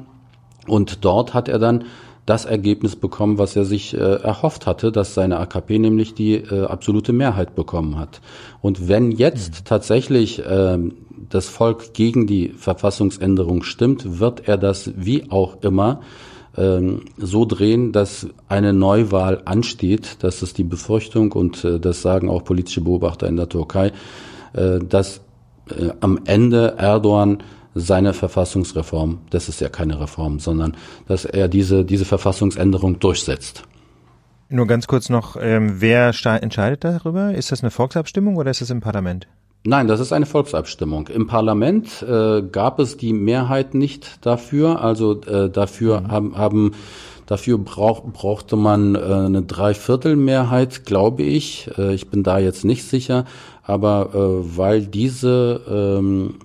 Und 0.68 1.06
dort 1.06 1.34
hat 1.34 1.48
er 1.48 1.60
dann 1.60 1.86
das 2.28 2.46
Ergebnis 2.46 2.98
bekommen, 2.98 3.38
was 3.38 3.56
er 3.56 3.66
sich 3.66 3.96
äh, 3.96 3.98
erhofft 3.98 4.68
hatte, 4.68 4.92
dass 4.92 5.16
seine 5.16 5.40
AKP 5.40 5.80
nämlich 5.80 6.14
die 6.14 6.36
äh, 6.36 6.66
absolute 6.66 7.14
Mehrheit 7.14 7.56
bekommen 7.56 7.98
hat. 7.98 8.22
Und 8.62 8.90
wenn 8.90 9.12
jetzt 9.12 9.62
mhm. 9.62 9.66
tatsächlich 9.66 10.46
äh, 10.46 10.78
das 11.30 11.48
Volk 11.48 11.94
gegen 11.94 12.28
die 12.28 12.50
Verfassungsänderung 12.50 13.64
stimmt, 13.64 14.20
wird 14.20 14.48
er 14.48 14.58
das 14.58 14.92
wie 14.98 15.32
auch 15.32 15.62
immer 15.62 16.02
ähm, 16.58 17.06
so 17.18 17.46
drehen, 17.46 17.94
dass 17.94 18.28
eine 18.50 18.74
Neuwahl 18.74 19.42
ansteht. 19.46 20.18
Das 20.20 20.44
ist 20.44 20.58
die 20.58 20.66
Befürchtung 20.66 21.32
und 21.32 21.64
äh, 21.64 21.80
das 21.80 22.02
sagen 22.02 22.30
auch 22.30 22.44
politische 22.44 22.82
Beobachter 22.82 23.28
in 23.28 23.38
der 23.38 23.48
Türkei, 23.48 23.94
äh, 24.52 24.80
dass 24.80 25.22
äh, 25.70 25.92
am 26.02 26.20
Ende 26.26 26.76
Erdogan 26.78 27.38
seine 27.80 28.14
Verfassungsreform, 28.14 29.20
das 29.30 29.50
ist 29.50 29.62
ja 29.62 29.70
keine 29.70 30.00
Reform, 30.00 30.40
sondern 30.40 30.76
dass 31.08 31.26
er 31.26 31.48
diese, 31.48 31.86
diese 31.86 32.06
Verfassungsänderung 32.06 33.00
durchsetzt. 33.00 33.64
Nur 34.50 34.66
ganz 34.68 34.88
kurz 34.88 35.10
noch, 35.10 35.36
ähm, 35.40 35.82
wer 35.82 36.14
entscheidet 36.24 36.84
darüber? 36.84 37.34
Ist 37.34 37.52
das 37.52 37.62
eine 37.62 37.72
Volksabstimmung 37.72 38.38
oder 38.38 38.52
ist 38.52 38.62
das 38.62 38.70
im 38.70 38.80
Parlament? 38.80 39.28
Nein, 39.66 39.90
das 39.90 40.00
ist 40.00 40.14
eine 40.14 40.26
Volksabstimmung. 40.26 41.10
Im 41.10 41.28
Parlament 41.28 42.02
äh, 42.02 42.42
gab 42.42 42.80
es 42.80 42.96
die 42.96 43.12
Mehrheit 43.12 43.74
nicht 43.74 44.26
dafür. 44.26 44.82
Also 44.82 45.22
äh, 45.24 45.50
dafür 45.50 46.02
mhm. 46.02 46.12
haben, 46.12 46.38
haben 46.38 46.72
dafür 47.26 47.58
brauch, 47.58 48.06
brauchte 48.06 48.56
man 48.56 48.96
äh, 48.96 49.00
eine 49.00 49.42
Dreiviertelmehrheit, 49.42 50.86
glaube 50.86 51.24
ich. 51.24 51.70
Äh, 51.78 51.94
ich 51.94 52.10
bin 52.10 52.24
da 52.24 52.40
jetzt 52.40 52.64
nicht 52.64 52.86
sicher, 52.86 53.26
aber 53.64 54.12
äh, 54.14 54.58
weil 54.58 54.86
diese 54.86 55.60
ähm, 55.70 56.36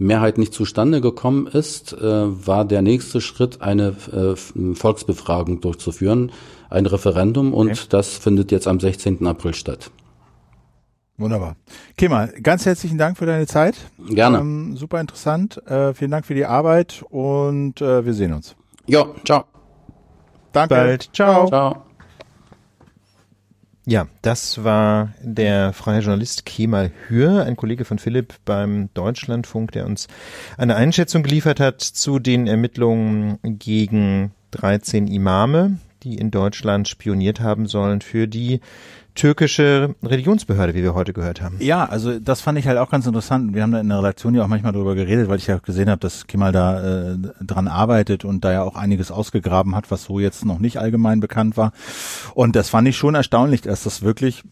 Mehrheit 0.00 0.38
nicht 0.38 0.54
zustande 0.54 1.00
gekommen 1.00 1.46
ist, 1.46 1.92
äh, 1.92 2.00
war 2.02 2.64
der 2.64 2.82
nächste 2.82 3.20
Schritt, 3.20 3.60
eine 3.60 3.94
äh, 4.12 4.74
Volksbefragung 4.74 5.60
durchzuführen, 5.60 6.32
ein 6.70 6.86
Referendum 6.86 7.54
und 7.54 7.70
okay. 7.70 7.80
das 7.90 8.16
findet 8.16 8.50
jetzt 8.50 8.66
am 8.66 8.80
16. 8.80 9.26
April 9.26 9.54
statt. 9.54 9.90
Wunderbar. 11.18 11.56
Kemal, 11.98 12.32
ganz 12.42 12.64
herzlichen 12.64 12.96
Dank 12.96 13.18
für 13.18 13.26
deine 13.26 13.46
Zeit. 13.46 13.76
Gerne. 14.08 14.38
Ähm, 14.38 14.76
super 14.76 15.00
interessant. 15.00 15.58
Äh, 15.66 15.92
vielen 15.92 16.10
Dank 16.10 16.24
für 16.24 16.34
die 16.34 16.46
Arbeit 16.46 17.04
und 17.10 17.82
äh, 17.82 18.04
wir 18.06 18.14
sehen 18.14 18.32
uns. 18.32 18.56
Ja, 18.86 19.04
ciao. 19.24 19.44
Danke. 20.52 20.74
Bald. 20.74 21.10
Ciao. 21.12 21.46
Ciao. 21.46 21.89
Ja, 23.86 24.06
das 24.20 24.62
war 24.62 25.14
der 25.22 25.72
freie 25.72 26.00
Journalist 26.00 26.44
Kemal 26.44 26.92
Hür, 27.08 27.44
ein 27.44 27.56
Kollege 27.56 27.86
von 27.86 27.98
Philipp 27.98 28.34
beim 28.44 28.90
Deutschlandfunk, 28.92 29.72
der 29.72 29.86
uns 29.86 30.06
eine 30.58 30.76
Einschätzung 30.76 31.22
geliefert 31.22 31.60
hat 31.60 31.80
zu 31.80 32.18
den 32.18 32.46
Ermittlungen 32.46 33.38
gegen 33.42 34.32
13 34.50 35.06
Imame, 35.06 35.78
die 36.02 36.16
in 36.16 36.30
Deutschland 36.30 36.88
spioniert 36.88 37.40
haben 37.40 37.66
sollen 37.66 38.02
für 38.02 38.28
die 38.28 38.60
türkische 39.14 39.94
Religionsbehörde, 40.02 40.74
wie 40.74 40.82
wir 40.82 40.94
heute 40.94 41.12
gehört 41.12 41.40
haben. 41.40 41.56
Ja, 41.60 41.84
also 41.84 42.18
das 42.18 42.40
fand 42.40 42.58
ich 42.58 42.66
halt 42.66 42.78
auch 42.78 42.90
ganz 42.90 43.06
interessant. 43.06 43.54
Wir 43.54 43.62
haben 43.62 43.72
da 43.72 43.80
in 43.80 43.88
der 43.88 43.98
Redaktion 43.98 44.34
ja 44.34 44.44
auch 44.44 44.48
manchmal 44.48 44.72
darüber 44.72 44.94
geredet, 44.94 45.28
weil 45.28 45.38
ich 45.38 45.46
ja 45.46 45.58
gesehen 45.58 45.90
habe, 45.90 46.00
dass 46.00 46.26
Kemal 46.26 46.52
da 46.52 47.12
äh, 47.12 47.16
dran 47.40 47.68
arbeitet 47.68 48.24
und 48.24 48.44
da 48.44 48.52
ja 48.52 48.62
auch 48.62 48.76
einiges 48.76 49.10
ausgegraben 49.10 49.74
hat, 49.74 49.90
was 49.90 50.04
so 50.04 50.20
jetzt 50.20 50.44
noch 50.44 50.58
nicht 50.58 50.78
allgemein 50.78 51.20
bekannt 51.20 51.56
war. 51.56 51.72
Und 52.34 52.56
das 52.56 52.68
fand 52.68 52.88
ich 52.88 52.96
schon 52.96 53.14
erstaunlich, 53.14 53.62
dass 53.62 53.82
das 53.82 54.02
wirklich 54.02 54.44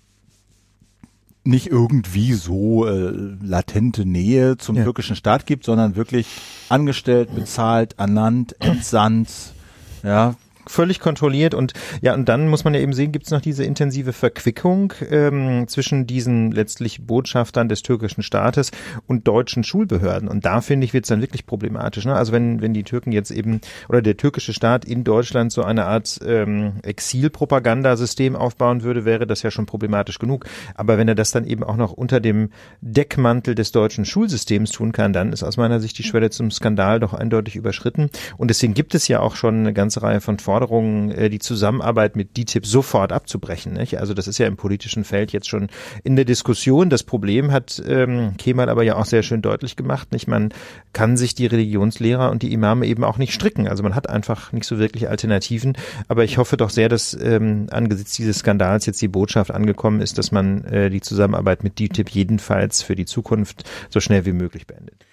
nicht 1.44 1.68
irgendwie 1.68 2.34
so 2.34 2.86
äh, 2.86 3.12
latente 3.42 4.04
Nähe 4.04 4.58
zum 4.58 4.76
ja. 4.76 4.84
türkischen 4.84 5.16
Staat 5.16 5.46
gibt, 5.46 5.64
sondern 5.64 5.96
wirklich 5.96 6.26
angestellt, 6.68 7.34
bezahlt, 7.34 7.94
ernannt, 7.98 8.54
entsandt, 8.60 9.54
ja, 10.02 10.34
völlig 10.68 11.00
kontrolliert 11.00 11.54
und 11.54 11.72
ja, 12.00 12.14
und 12.14 12.28
dann 12.28 12.48
muss 12.48 12.64
man 12.64 12.74
ja 12.74 12.80
eben 12.80 12.92
sehen, 12.92 13.12
gibt 13.12 13.26
es 13.26 13.30
noch 13.30 13.40
diese 13.40 13.64
intensive 13.64 14.12
Verquickung 14.12 14.92
ähm, 15.10 15.66
zwischen 15.68 16.06
diesen 16.06 16.52
letztlich 16.52 17.06
Botschaftern 17.06 17.68
des 17.68 17.82
türkischen 17.82 18.22
Staates 18.22 18.70
und 19.06 19.26
deutschen 19.26 19.64
Schulbehörden. 19.64 20.28
Und 20.28 20.44
da 20.44 20.60
finde 20.60 20.84
ich, 20.84 20.94
wird 20.94 21.04
es 21.04 21.08
dann 21.08 21.20
wirklich 21.20 21.46
problematisch. 21.46 22.04
Ne? 22.04 22.14
Also 22.14 22.32
wenn, 22.32 22.60
wenn 22.60 22.74
die 22.74 22.84
Türken 22.84 23.12
jetzt 23.12 23.30
eben 23.30 23.60
oder 23.88 24.02
der 24.02 24.16
türkische 24.16 24.52
Staat 24.52 24.84
in 24.84 25.04
Deutschland 25.04 25.52
so 25.52 25.62
eine 25.62 25.86
Art 25.86 26.20
ähm, 26.24 26.74
Exilpropagandasystem 26.82 28.36
aufbauen 28.36 28.82
würde, 28.82 29.04
wäre 29.04 29.26
das 29.26 29.42
ja 29.42 29.50
schon 29.50 29.66
problematisch 29.66 30.18
genug. 30.18 30.46
Aber 30.74 30.98
wenn 30.98 31.08
er 31.08 31.14
das 31.14 31.30
dann 31.30 31.44
eben 31.44 31.64
auch 31.64 31.76
noch 31.76 31.92
unter 31.92 32.20
dem 32.20 32.50
Deckmantel 32.80 33.54
des 33.54 33.72
deutschen 33.72 34.04
Schulsystems 34.04 34.70
tun 34.70 34.92
kann, 34.92 35.12
dann 35.12 35.32
ist 35.32 35.42
aus 35.42 35.56
meiner 35.56 35.80
Sicht 35.80 35.98
die 35.98 36.02
Schwelle 36.02 36.30
zum 36.30 36.50
Skandal 36.50 37.00
doch 37.00 37.14
eindeutig 37.14 37.56
überschritten. 37.56 38.10
Und 38.36 38.48
deswegen 38.48 38.74
gibt 38.74 38.94
es 38.94 39.08
ja 39.08 39.20
auch 39.20 39.36
schon 39.36 39.60
eine 39.60 39.72
ganze 39.72 40.02
Reihe 40.02 40.20
von 40.20 40.38
Forderungen, 40.38 40.57
Forderungen, 40.58 41.12
äh, 41.12 41.30
die 41.30 41.38
Zusammenarbeit 41.38 42.16
mit 42.16 42.36
DTIP 42.36 42.66
sofort 42.66 43.12
abzubrechen. 43.12 43.74
Nicht? 43.74 44.00
Also 44.00 44.12
das 44.12 44.26
ist 44.26 44.38
ja 44.38 44.48
im 44.48 44.56
politischen 44.56 45.04
Feld 45.04 45.30
jetzt 45.30 45.48
schon 45.48 45.68
in 46.02 46.16
der 46.16 46.24
Diskussion. 46.24 46.90
Das 46.90 47.04
Problem 47.04 47.52
hat 47.52 47.80
ähm, 47.86 48.34
Kemal 48.38 48.68
aber 48.68 48.82
ja 48.82 48.96
auch 48.96 49.04
sehr 49.04 49.22
schön 49.22 49.40
deutlich 49.40 49.76
gemacht. 49.76 50.10
Nicht? 50.10 50.26
Man 50.26 50.48
kann 50.92 51.16
sich 51.16 51.36
die 51.36 51.46
Religionslehrer 51.46 52.28
und 52.32 52.42
die 52.42 52.52
Imame 52.52 52.86
eben 52.86 53.04
auch 53.04 53.18
nicht 53.18 53.32
stricken. 53.32 53.68
Also 53.68 53.84
man 53.84 53.94
hat 53.94 54.10
einfach 54.10 54.50
nicht 54.50 54.64
so 54.64 54.80
wirklich 54.80 55.08
Alternativen. 55.08 55.76
Aber 56.08 56.24
ich 56.24 56.38
hoffe 56.38 56.56
doch 56.56 56.70
sehr, 56.70 56.88
dass 56.88 57.16
ähm, 57.22 57.68
angesichts 57.70 58.14
dieses 58.14 58.38
Skandals 58.38 58.84
jetzt 58.86 59.00
die 59.00 59.06
Botschaft 59.06 59.52
angekommen 59.52 60.00
ist, 60.00 60.18
dass 60.18 60.32
man 60.32 60.64
äh, 60.64 60.90
die 60.90 61.02
Zusammenarbeit 61.02 61.62
mit 61.62 61.78
DTIP 61.78 62.10
jedenfalls 62.10 62.82
für 62.82 62.96
die 62.96 63.06
Zukunft 63.06 63.62
so 63.90 64.00
schnell 64.00 64.26
wie 64.26 64.32
möglich 64.32 64.66
beendet. 64.66 65.06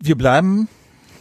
Wir 0.00 0.18
bleiben 0.18 0.68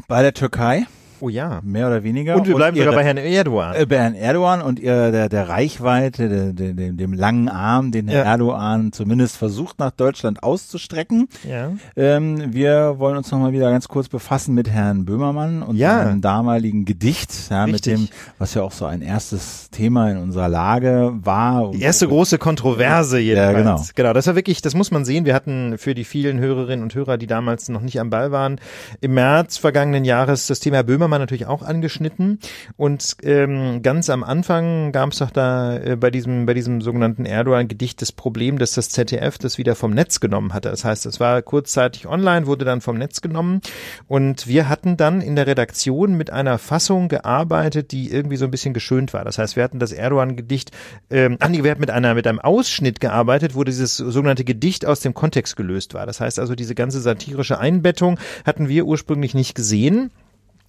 bei 0.08 0.24
der 0.24 0.34
Türkei. 0.34 0.88
Oh 1.26 1.30
ja. 1.30 1.60
Mehr 1.64 1.88
oder 1.88 2.04
weniger. 2.04 2.36
Und 2.36 2.48
wir 2.48 2.56
bleiben 2.56 2.78
und 2.78 2.84
ihre, 2.84 2.94
bei 2.94 3.04
Herrn 3.04 3.18
Erdogan. 3.18 3.74
Äh, 3.74 3.88
bei 3.88 3.98
Herrn 3.98 4.14
Erdogan 4.14 4.62
und 4.62 4.80
ihr, 4.80 5.12
der, 5.12 5.28
der 5.28 5.50
Reichweite, 5.50 6.30
der, 6.30 6.54
der, 6.54 6.74
dem, 6.74 6.98
dem 6.98 7.14
langen 7.14 7.50
Arm, 7.50 7.92
den 7.92 8.08
Herr 8.08 8.26
ja. 8.26 8.32
Erdogan 8.32 8.92
zumindest 8.92 9.36
versucht 9.36 9.80
nach 9.80 9.90
Deutschland 9.90 10.44
auszustrecken. 10.44 11.28
Ja. 11.50 11.72
Ähm, 11.96 12.54
wir 12.54 13.00
wollen 13.00 13.18
uns 13.18 13.32
nochmal 13.32 13.54
wieder 13.54 13.72
ganz 13.72 13.88
kurz 13.88 14.08
befassen 14.08 14.54
mit 14.54 14.70
Herrn 14.70 15.06
Böhmermann 15.06 15.64
und 15.64 15.78
ja. 15.78 16.04
seinem 16.04 16.22
damaligen 16.22 16.86
Gedicht, 16.86 17.32
ja, 17.50 17.66
mit 17.66 17.88
dem, 17.88 18.08
was 18.38 18.54
ja 18.54 18.62
auch 18.62 18.72
so 18.72 18.86
ein 18.86 19.02
erstes 19.02 19.72
Thema 19.72 20.12
in 20.12 20.18
unserer 20.18 20.48
Lage 20.48 21.12
war. 21.24 21.72
Die 21.72 21.82
erste 21.82 22.08
große 22.08 22.38
Kontroverse 22.38 23.18
jedenfalls. 23.18 23.54
Ja, 23.54 23.60
genau. 23.60 23.84
Genau, 23.96 24.14
das 24.14 24.28
war 24.28 24.36
wirklich, 24.36 24.62
das 24.62 24.76
muss 24.76 24.92
man 24.92 25.06
sehen. 25.06 25.26
Wir 25.26 25.34
hatten 25.34 25.80
für 25.80 25.96
die 25.96 26.04
vielen 26.04 26.40
Hörerinnen 26.40 26.84
und 26.84 26.94
Hörer, 26.94 27.18
die 27.18 27.26
damals 27.26 27.68
noch 27.70 27.82
nicht 27.82 28.00
am 28.00 28.12
Ball 28.12 28.32
waren, 28.32 28.60
im 29.02 29.16
März 29.16 29.58
vergangenen 29.58 30.06
Jahres 30.06 30.46
das 30.46 30.60
Thema 30.60 30.84
Böhmermann 30.84 31.15
Böhmermann 31.16 31.22
natürlich 31.22 31.46
auch 31.46 31.62
angeschnitten. 31.62 32.40
Und 32.78 33.18
ähm, 33.24 33.82
ganz 33.82 34.10
am 34.10 34.24
Anfang 34.24 34.92
gab 34.92 35.12
es 35.12 35.20
doch 35.20 35.32
da 35.32 35.78
äh, 35.78 35.96
bei 35.96 36.12
diesem 36.12 36.46
bei 36.46 36.54
diesem 36.54 36.82
sogenannten 36.82 37.26
Erdogan-Gedicht 37.26 38.02
das 38.02 38.12
Problem, 38.12 38.58
dass 38.58 38.74
das 38.74 38.90
ZDF 38.90 39.38
das 39.38 39.58
wieder 39.58 39.76
vom 39.76 39.92
Netz 39.92 40.20
genommen 40.20 40.54
hatte. 40.54 40.70
Das 40.70 40.86
heißt, 40.86 41.06
es 41.06 41.20
war 41.20 41.42
kurzzeitig 41.42 42.08
online, 42.08 42.48
wurde 42.48 42.66
dann 42.66 42.82
vom 42.82 42.98
Netz 42.98 43.22
genommen. 43.22 43.62
Und 44.08 44.48
wir 44.48 44.70
hatten 44.70 44.98
dann 44.98 45.22
in 45.22 45.36
der 45.36 45.48
Redaktion 45.48 46.16
mit 46.16 46.32
einer 46.32 46.58
Fassung 46.58 47.08
gearbeitet, 47.08 47.92
die 47.92 48.12
irgendwie 48.12 48.38
so 48.38 48.46
ein 48.46 48.52
bisschen 48.52 48.74
geschönt 48.74 49.14
war. 49.14 49.26
Das 49.26 49.38
heißt, 49.38 49.56
wir 49.56 49.64
hatten 49.64 49.80
das 49.80 49.92
Erdogan-Gedicht, 49.92 50.72
ähm, 51.10 51.38
nee, 51.50 51.64
wir 51.64 51.72
hatten 51.72 51.82
mit 51.82 51.92
einer 51.92 52.14
mit 52.14 52.28
einem 52.28 52.40
Ausschnitt 52.40 53.00
gearbeitet, 53.00 53.56
wo 53.56 53.64
dieses 53.64 53.98
sogenannte 53.98 54.44
Gedicht 54.44 54.86
aus 54.86 55.00
dem 55.00 55.14
Kontext 55.14 55.56
gelöst 55.56 55.94
war. 55.94 56.06
Das 56.06 56.20
heißt 56.20 56.40
also, 56.40 56.56
diese 56.56 56.76
ganze 56.76 57.00
satirische 57.00 57.60
Einbettung 57.60 58.20
hatten 58.46 58.68
wir 58.68 58.86
ursprünglich 58.86 59.34
nicht 59.34 59.56
gesehen 59.56 60.12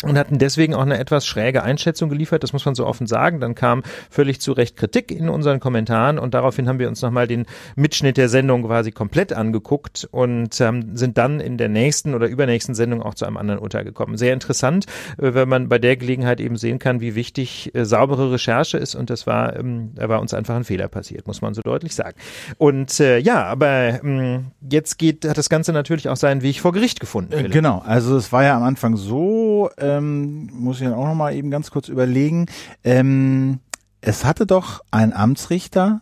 und 0.03 0.19
hatten 0.19 0.39
deswegen 0.39 0.75
auch 0.75 0.83
eine 0.83 0.99
etwas 0.99 1.27
schräge 1.27 1.63
Einschätzung 1.63 2.11
geliefert, 2.11 2.43
das 2.43 2.53
muss 2.53 2.67
man 2.67 2.75
so 2.75 2.87
offen 2.87 3.07
sagen. 3.07 3.41
Dann 3.41 3.55
kam 3.55 3.83
völlig 4.11 4.41
zu 4.41 4.53
Recht 4.53 4.77
Kritik 4.77 5.11
in 5.11 5.29
unseren 5.31 5.59
Kommentaren 5.59 6.19
und 6.19 6.35
daraufhin 6.35 6.69
haben 6.69 6.79
wir 6.79 6.89
uns 6.89 7.01
nochmal 7.01 7.27
den 7.27 7.47
Mitschnitt 7.77 8.19
der 8.19 8.29
Sendung 8.29 8.65
quasi 8.65 8.93
komplett 8.93 9.33
angeguckt 9.33 10.07
und 10.11 10.61
ähm, 10.61 10.97
sind 10.97 11.17
dann 11.17 11.41
in 11.41 11.57
der 11.57 11.71
nächsten 11.71 12.15
oder 12.15 12.27
übernächsten 12.27 12.75
Sendung 12.75 13.03
auch 13.03 13.15
zu 13.15 13.25
einem 13.25 13.39
anderen 13.39 13.59
Urteil 13.59 13.85
gekommen. 13.85 14.19
Sehr 14.19 14.35
interessant, 14.35 14.85
äh, 15.17 15.33
wenn 15.33 15.49
man 15.49 15.69
bei 15.69 15.79
der 15.79 15.97
Gelegenheit 15.97 16.41
eben 16.41 16.57
sehen 16.57 16.79
kann, 16.79 17.01
wie 17.01 17.15
wichtig 17.15 17.75
äh, 17.75 17.87
saubere 17.87 18.33
Recherche 18.33 18.77
ist 18.77 18.95
und 18.95 19.09
das 19.09 19.27
war, 19.27 19.57
ähm, 19.57 19.93
da 19.95 20.11
war 20.11 20.21
uns 20.21 20.35
einfach 20.35 20.57
ein 20.57 20.65
Fehler 20.65 20.89
passiert, 20.89 21.27
muss 21.27 21.41
man 21.41 21.55
so 21.55 21.63
deutlich 21.63 21.95
sagen. 21.95 22.19
Und 22.59 23.01
äh, 23.01 23.17
ja, 23.19 23.45
aber 23.45 24.03
ähm, 24.05 24.49
jetzt 24.71 24.99
geht, 24.99 25.25
hat 25.27 25.39
das 25.39 25.49
Ganze 25.49 25.73
natürlich 25.73 26.11
auch 26.11 26.17
seinen 26.17 26.43
Weg 26.43 26.61
vor 26.61 26.73
Gericht 26.73 27.01
gefunden. 27.01 27.33
Philipp. 27.33 27.53
Genau, 27.53 27.83
also 27.85 28.17
es 28.17 28.31
war 28.31 28.45
ja 28.45 28.57
am 28.57 28.63
Anfang 28.63 28.97
so, 28.97 29.71
äh, 29.79 29.86
ähm, 29.87 30.51
muss 30.53 30.81
ich 30.81 30.85
dann 30.85 30.95
auch 30.95 31.07
noch 31.07 31.15
mal 31.15 31.35
eben 31.35 31.51
ganz 31.51 31.71
kurz 31.71 31.89
überlegen. 31.89 32.47
Ähm, 32.85 33.61
es 34.01 34.25
hatte 34.25 34.47
doch 34.47 34.83
ein 34.91 35.13
Amtsrichter 35.13 36.01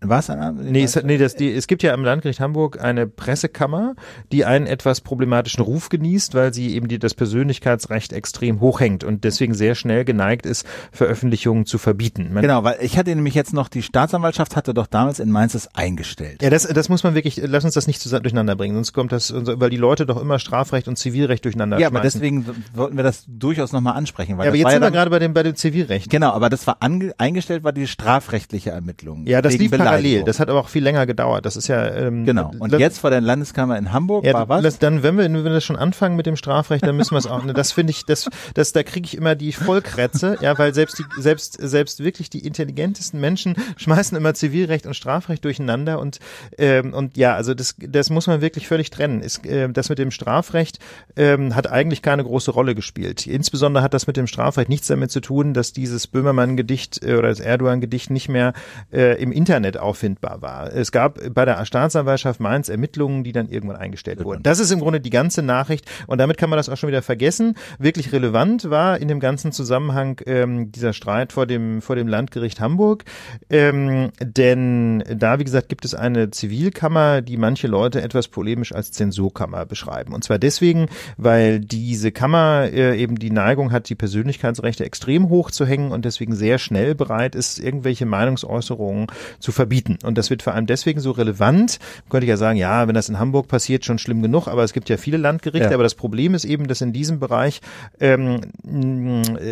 was? 0.00 0.28
Nee, 0.28 0.84
es, 0.84 1.02
nee 1.02 1.18
das, 1.18 1.34
die, 1.34 1.52
es 1.52 1.66
gibt 1.66 1.82
ja 1.82 1.92
im 1.92 2.04
Landgericht 2.04 2.38
Hamburg 2.38 2.80
eine 2.80 3.06
Pressekammer, 3.06 3.96
die 4.30 4.44
einen 4.44 4.66
etwas 4.66 5.00
problematischen 5.00 5.62
Ruf 5.62 5.88
genießt, 5.88 6.34
weil 6.34 6.54
sie 6.54 6.74
eben 6.74 6.86
die, 6.86 7.00
das 7.00 7.14
Persönlichkeitsrecht 7.14 8.12
extrem 8.12 8.60
hochhängt 8.60 9.02
und 9.02 9.24
deswegen 9.24 9.54
sehr 9.54 9.74
schnell 9.74 10.04
geneigt 10.04 10.46
ist, 10.46 10.66
Veröffentlichungen 10.92 11.66
zu 11.66 11.78
verbieten. 11.78 12.32
Man 12.32 12.42
genau, 12.42 12.62
weil 12.62 12.76
ich 12.80 12.96
hatte 12.96 13.14
nämlich 13.14 13.34
jetzt 13.34 13.52
noch, 13.52 13.68
die 13.68 13.82
Staatsanwaltschaft 13.82 14.54
hatte 14.54 14.72
doch 14.72 14.86
damals 14.86 15.18
in 15.18 15.30
Mainz 15.30 15.54
das 15.54 15.74
eingestellt. 15.74 16.42
Ja, 16.42 16.50
das, 16.50 16.68
das 16.68 16.88
muss 16.88 17.02
man 17.02 17.14
wirklich, 17.14 17.40
lass 17.44 17.64
uns 17.64 17.74
das 17.74 17.88
nicht 17.88 18.00
zusammen 18.00 18.22
durcheinander 18.22 18.54
bringen, 18.54 18.74
sonst 18.74 18.92
kommt 18.92 19.10
das, 19.10 19.34
weil 19.34 19.70
die 19.70 19.76
Leute 19.76 20.06
doch 20.06 20.20
immer 20.20 20.38
Strafrecht 20.38 20.86
und 20.86 20.96
Zivilrecht 20.96 21.44
durcheinander 21.44 21.78
Ja, 21.80 21.88
aber 21.88 22.00
deswegen 22.00 22.46
wollten 22.72 22.96
wir 22.96 23.04
das 23.04 23.24
durchaus 23.26 23.72
nochmal 23.72 23.94
ansprechen. 23.94 24.38
Weil 24.38 24.46
ja, 24.46 24.50
aber 24.50 24.58
jetzt 24.58 24.70
sind 24.70 24.82
wir 24.82 24.90
gerade 24.92 25.10
bei 25.10 25.18
dem, 25.18 25.34
bei 25.34 25.42
dem 25.42 25.56
Zivilrecht. 25.56 26.08
Genau, 26.08 26.30
aber 26.30 26.50
das 26.50 26.66
war 26.68 26.76
ange, 26.80 27.12
eingestellt, 27.18 27.64
war 27.64 27.72
die 27.72 27.88
strafrechtliche 27.88 28.70
Ermittlung. 28.70 29.26
Ja, 29.26 29.42
das 29.42 29.58
lief 29.58 29.72
parallel. 29.90 30.24
Das 30.24 30.40
hat 30.40 30.48
aber 30.50 30.60
auch 30.60 30.68
viel 30.68 30.82
länger 30.82 31.06
gedauert. 31.06 31.46
Das 31.46 31.56
ist 31.56 31.68
ja 31.68 31.86
ähm, 31.86 32.24
genau. 32.24 32.52
Und 32.58 32.72
jetzt 32.78 32.98
vor 32.98 33.10
der 33.10 33.20
Landeskammer 33.20 33.78
in 33.78 33.92
Hamburg 33.92 34.24
ja, 34.24 34.34
war 34.34 34.48
was? 34.48 34.78
Dann, 34.78 35.02
wenn 35.02 35.16
wir, 35.16 35.24
wenn 35.24 35.44
wir 35.44 35.50
das 35.50 35.64
schon 35.64 35.76
anfangen 35.76 36.16
mit 36.16 36.26
dem 36.26 36.36
Strafrecht, 36.36 36.86
dann 36.86 36.96
müssen 36.96 37.12
wir 37.12 37.18
es 37.18 37.26
auch. 37.26 37.44
Ne, 37.44 37.54
das 37.54 37.72
finde 37.72 37.90
ich, 37.90 38.04
das, 38.04 38.28
das, 38.54 38.72
da 38.72 38.82
kriege 38.82 39.06
ich 39.06 39.16
immer 39.16 39.34
die 39.34 39.52
Vollkrätze, 39.52 40.38
ja, 40.40 40.56
weil 40.58 40.74
selbst 40.74 40.98
die, 40.98 41.04
selbst, 41.20 41.54
selbst 41.60 42.02
wirklich 42.02 42.30
die 42.30 42.46
intelligentesten 42.46 43.20
Menschen 43.20 43.56
schmeißen 43.76 44.16
immer 44.16 44.34
Zivilrecht 44.34 44.86
und 44.86 44.94
Strafrecht 44.94 45.44
durcheinander 45.44 45.98
und 45.98 46.18
ähm, 46.58 46.92
und 46.92 47.16
ja, 47.16 47.34
also 47.34 47.54
das, 47.54 47.76
das 47.78 48.10
muss 48.10 48.26
man 48.26 48.40
wirklich 48.40 48.68
völlig 48.68 48.90
trennen. 48.90 49.22
Ist, 49.22 49.46
äh, 49.46 49.68
das 49.68 49.88
mit 49.88 49.98
dem 49.98 50.10
Strafrecht 50.10 50.78
ähm, 51.16 51.54
hat 51.54 51.70
eigentlich 51.70 52.02
keine 52.02 52.24
große 52.24 52.50
Rolle 52.50 52.74
gespielt. 52.74 53.26
Insbesondere 53.26 53.82
hat 53.82 53.94
das 53.94 54.06
mit 54.06 54.16
dem 54.16 54.26
Strafrecht 54.26 54.68
nichts 54.68 54.86
damit 54.88 55.10
zu 55.10 55.20
tun, 55.20 55.54
dass 55.54 55.72
dieses 55.72 56.06
Böhmermann-Gedicht 56.06 57.02
äh, 57.04 57.14
oder 57.14 57.28
das 57.28 57.40
Erdogan-Gedicht 57.40 58.10
nicht 58.10 58.28
mehr 58.28 58.52
äh, 58.92 59.20
im 59.20 59.32
Internet 59.32 59.77
auffindbar 59.78 60.42
war. 60.42 60.72
Es 60.72 60.92
gab 60.92 61.18
bei 61.34 61.44
der 61.44 61.64
Staatsanwaltschaft 61.64 62.40
Mainz 62.40 62.68
Ermittlungen, 62.68 63.24
die 63.24 63.32
dann 63.32 63.48
irgendwann 63.48 63.76
eingestellt 63.76 64.22
wurden. 64.24 64.42
Das 64.42 64.58
ist 64.58 64.70
im 64.70 64.80
Grunde 64.80 65.00
die 65.00 65.10
ganze 65.10 65.42
Nachricht 65.42 65.86
und 66.06 66.18
damit 66.18 66.36
kann 66.38 66.50
man 66.50 66.56
das 66.56 66.68
auch 66.68 66.76
schon 66.76 66.88
wieder 66.88 67.02
vergessen. 67.02 67.54
Wirklich 67.78 68.12
relevant 68.12 68.70
war 68.70 68.98
in 68.98 69.08
dem 69.08 69.20
ganzen 69.20 69.52
Zusammenhang 69.52 70.20
ähm, 70.26 70.72
dieser 70.72 70.92
Streit 70.92 71.32
vor 71.32 71.46
dem 71.46 71.80
vor 71.82 71.96
dem 71.96 72.08
Landgericht 72.08 72.60
Hamburg, 72.60 73.04
ähm, 73.50 74.10
denn 74.20 75.04
da 75.08 75.38
wie 75.38 75.44
gesagt 75.44 75.68
gibt 75.68 75.84
es 75.84 75.94
eine 75.94 76.30
Zivilkammer, 76.30 77.22
die 77.22 77.36
manche 77.36 77.68
Leute 77.68 78.02
etwas 78.02 78.28
polemisch 78.28 78.72
als 78.72 78.92
Zensurkammer 78.92 79.66
beschreiben 79.66 80.12
und 80.12 80.24
zwar 80.24 80.38
deswegen, 80.38 80.88
weil 81.16 81.60
diese 81.60 82.12
Kammer 82.12 82.68
äh, 82.72 82.98
eben 83.00 83.18
die 83.18 83.30
Neigung 83.30 83.72
hat, 83.72 83.88
die 83.88 83.94
Persönlichkeitsrechte 83.94 84.84
extrem 84.84 85.28
hoch 85.28 85.50
zu 85.50 85.66
hängen 85.66 85.92
und 85.92 86.04
deswegen 86.04 86.34
sehr 86.34 86.58
schnell 86.58 86.94
bereit 86.94 87.34
ist, 87.34 87.58
irgendwelche 87.58 88.06
Meinungsäußerungen 88.06 89.06
zu 89.38 89.52
verbieten. 89.52 89.67
Und 90.02 90.18
das 90.18 90.30
wird 90.30 90.42
vor 90.42 90.54
allem 90.54 90.66
deswegen 90.66 91.00
so 91.00 91.10
relevant. 91.10 91.78
Könnte 92.08 92.24
ich 92.24 92.30
ja 92.30 92.36
sagen, 92.36 92.58
ja, 92.58 92.88
wenn 92.88 92.94
das 92.94 93.08
in 93.08 93.18
Hamburg 93.18 93.48
passiert, 93.48 93.84
schon 93.84 93.98
schlimm 93.98 94.22
genug, 94.22 94.48
aber 94.48 94.64
es 94.64 94.72
gibt 94.72 94.88
ja 94.88 94.96
viele 94.96 95.16
Landgerichte. 95.16 95.68
Ja. 95.68 95.74
Aber 95.74 95.82
das 95.82 95.94
Problem 95.94 96.34
ist 96.34 96.44
eben, 96.44 96.68
dass 96.68 96.80
in 96.80 96.92
diesem 96.92 97.20
Bereich 97.20 97.60
ähm, 98.00 98.40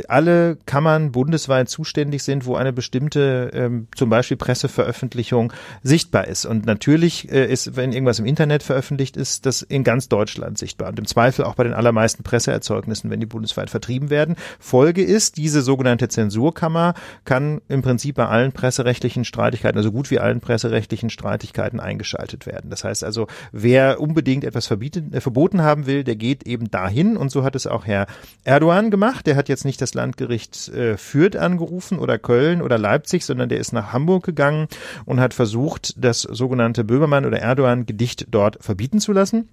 alle 0.09 0.57
Kammern 0.67 1.13
bundesweit 1.13 1.69
zuständig 1.69 2.23
sind, 2.23 2.47
wo 2.47 2.57
eine 2.57 2.73
bestimmte 2.73 3.51
ähm, 3.55 3.89
zum 3.95 4.11
Beispiel 4.11 4.37
Presseveröffentlichung 4.37 5.53
sichtbar 5.83 6.27
ist. 6.27 6.47
Und 6.47 6.67
natürlich 6.67 7.31
äh, 7.31 7.51
ist, 7.51 7.77
wenn 7.77 7.93
irgendwas 7.93 8.19
im 8.19 8.27
Internet 8.27 8.63
veröffentlicht 8.63 9.17
ist, 9.17 9.47
das 9.47 9.63
in 9.63 9.85
ganz 9.85 10.09
Deutschland 10.09 10.59
sichtbar. 10.59 10.89
Und 10.89 10.99
im 10.99 11.07
Zweifel 11.07 11.45
auch 11.45 11.55
bei 11.55 11.65
den 11.65 11.75
allermeisten 11.75 12.23
Presseerzeugnissen, 12.23 13.11
wenn 13.11 13.21
die 13.21 13.27
bundesweit 13.27 13.71
vertrieben 13.71 14.11
werden. 14.11 14.37
Folge 14.59 15.03
ist, 15.03 15.37
diese 15.37 15.63
sogenannte 15.63 16.09
Zensurkammer 16.09 16.95
kann 17.25 17.61
im 17.69 17.83
Prinzip 17.83 18.17
bei 18.17 18.27
allen 18.27 18.53
presserechtlichen 18.53 19.25
Streitigkeiten, 19.25 19.79
also 19.79 19.93
gut 19.93 20.06
wie 20.11 20.19
allen 20.19 20.41
presserechtlichen 20.41 21.11
Streitigkeiten 21.11 21.81
eingeschaltet 21.81 22.47
werden. 22.47 22.71
Das 22.71 22.85
heißt 22.85 23.05
also, 23.05 23.27
wer 23.53 24.01
unbedingt 24.01 24.45
etwas 24.45 24.67
verbieten, 24.67 25.13
äh, 25.13 25.21
verboten 25.21 25.63
haben 25.63 25.87
will, 25.87 26.05
der 26.05 26.17
geht 26.17 26.47
eben 26.47 26.71
dahin 26.71 27.17
und 27.17 27.31
so 27.31 27.45
hat 27.45 27.55
es 27.55 27.67
auch 27.67 27.87
Herr 27.87 28.07
Erdogan 28.45 28.91
gemacht. 28.91 29.27
Der 29.27 29.37
hat 29.37 29.49
jetzt 29.49 29.65
nicht 29.65 29.81
das 29.81 29.95
Landgericht 29.95 30.69
äh, 30.69 30.97
Fürth 30.97 31.37
angerufen 31.37 31.99
oder 31.99 32.19
Köln 32.19 32.63
oder 32.63 32.79
Leipzig, 32.79 33.25
sondern 33.25 33.49
der 33.49 33.59
ist 33.59 33.73
nach 33.73 33.93
Hamburg 33.93 34.25
gegangen 34.25 34.69
und 35.05 35.21
hat 35.21 35.35
versucht, 35.35 35.95
das 35.97 36.23
sogenannte 36.23 36.85
Böhmermann 36.85 37.25
oder 37.25 37.39
Erdogan 37.39 37.87
Gedicht 37.87 38.27
dort 38.31 38.63
verbieten 38.63 39.01
zu 39.01 39.13
lassen. 39.13 39.49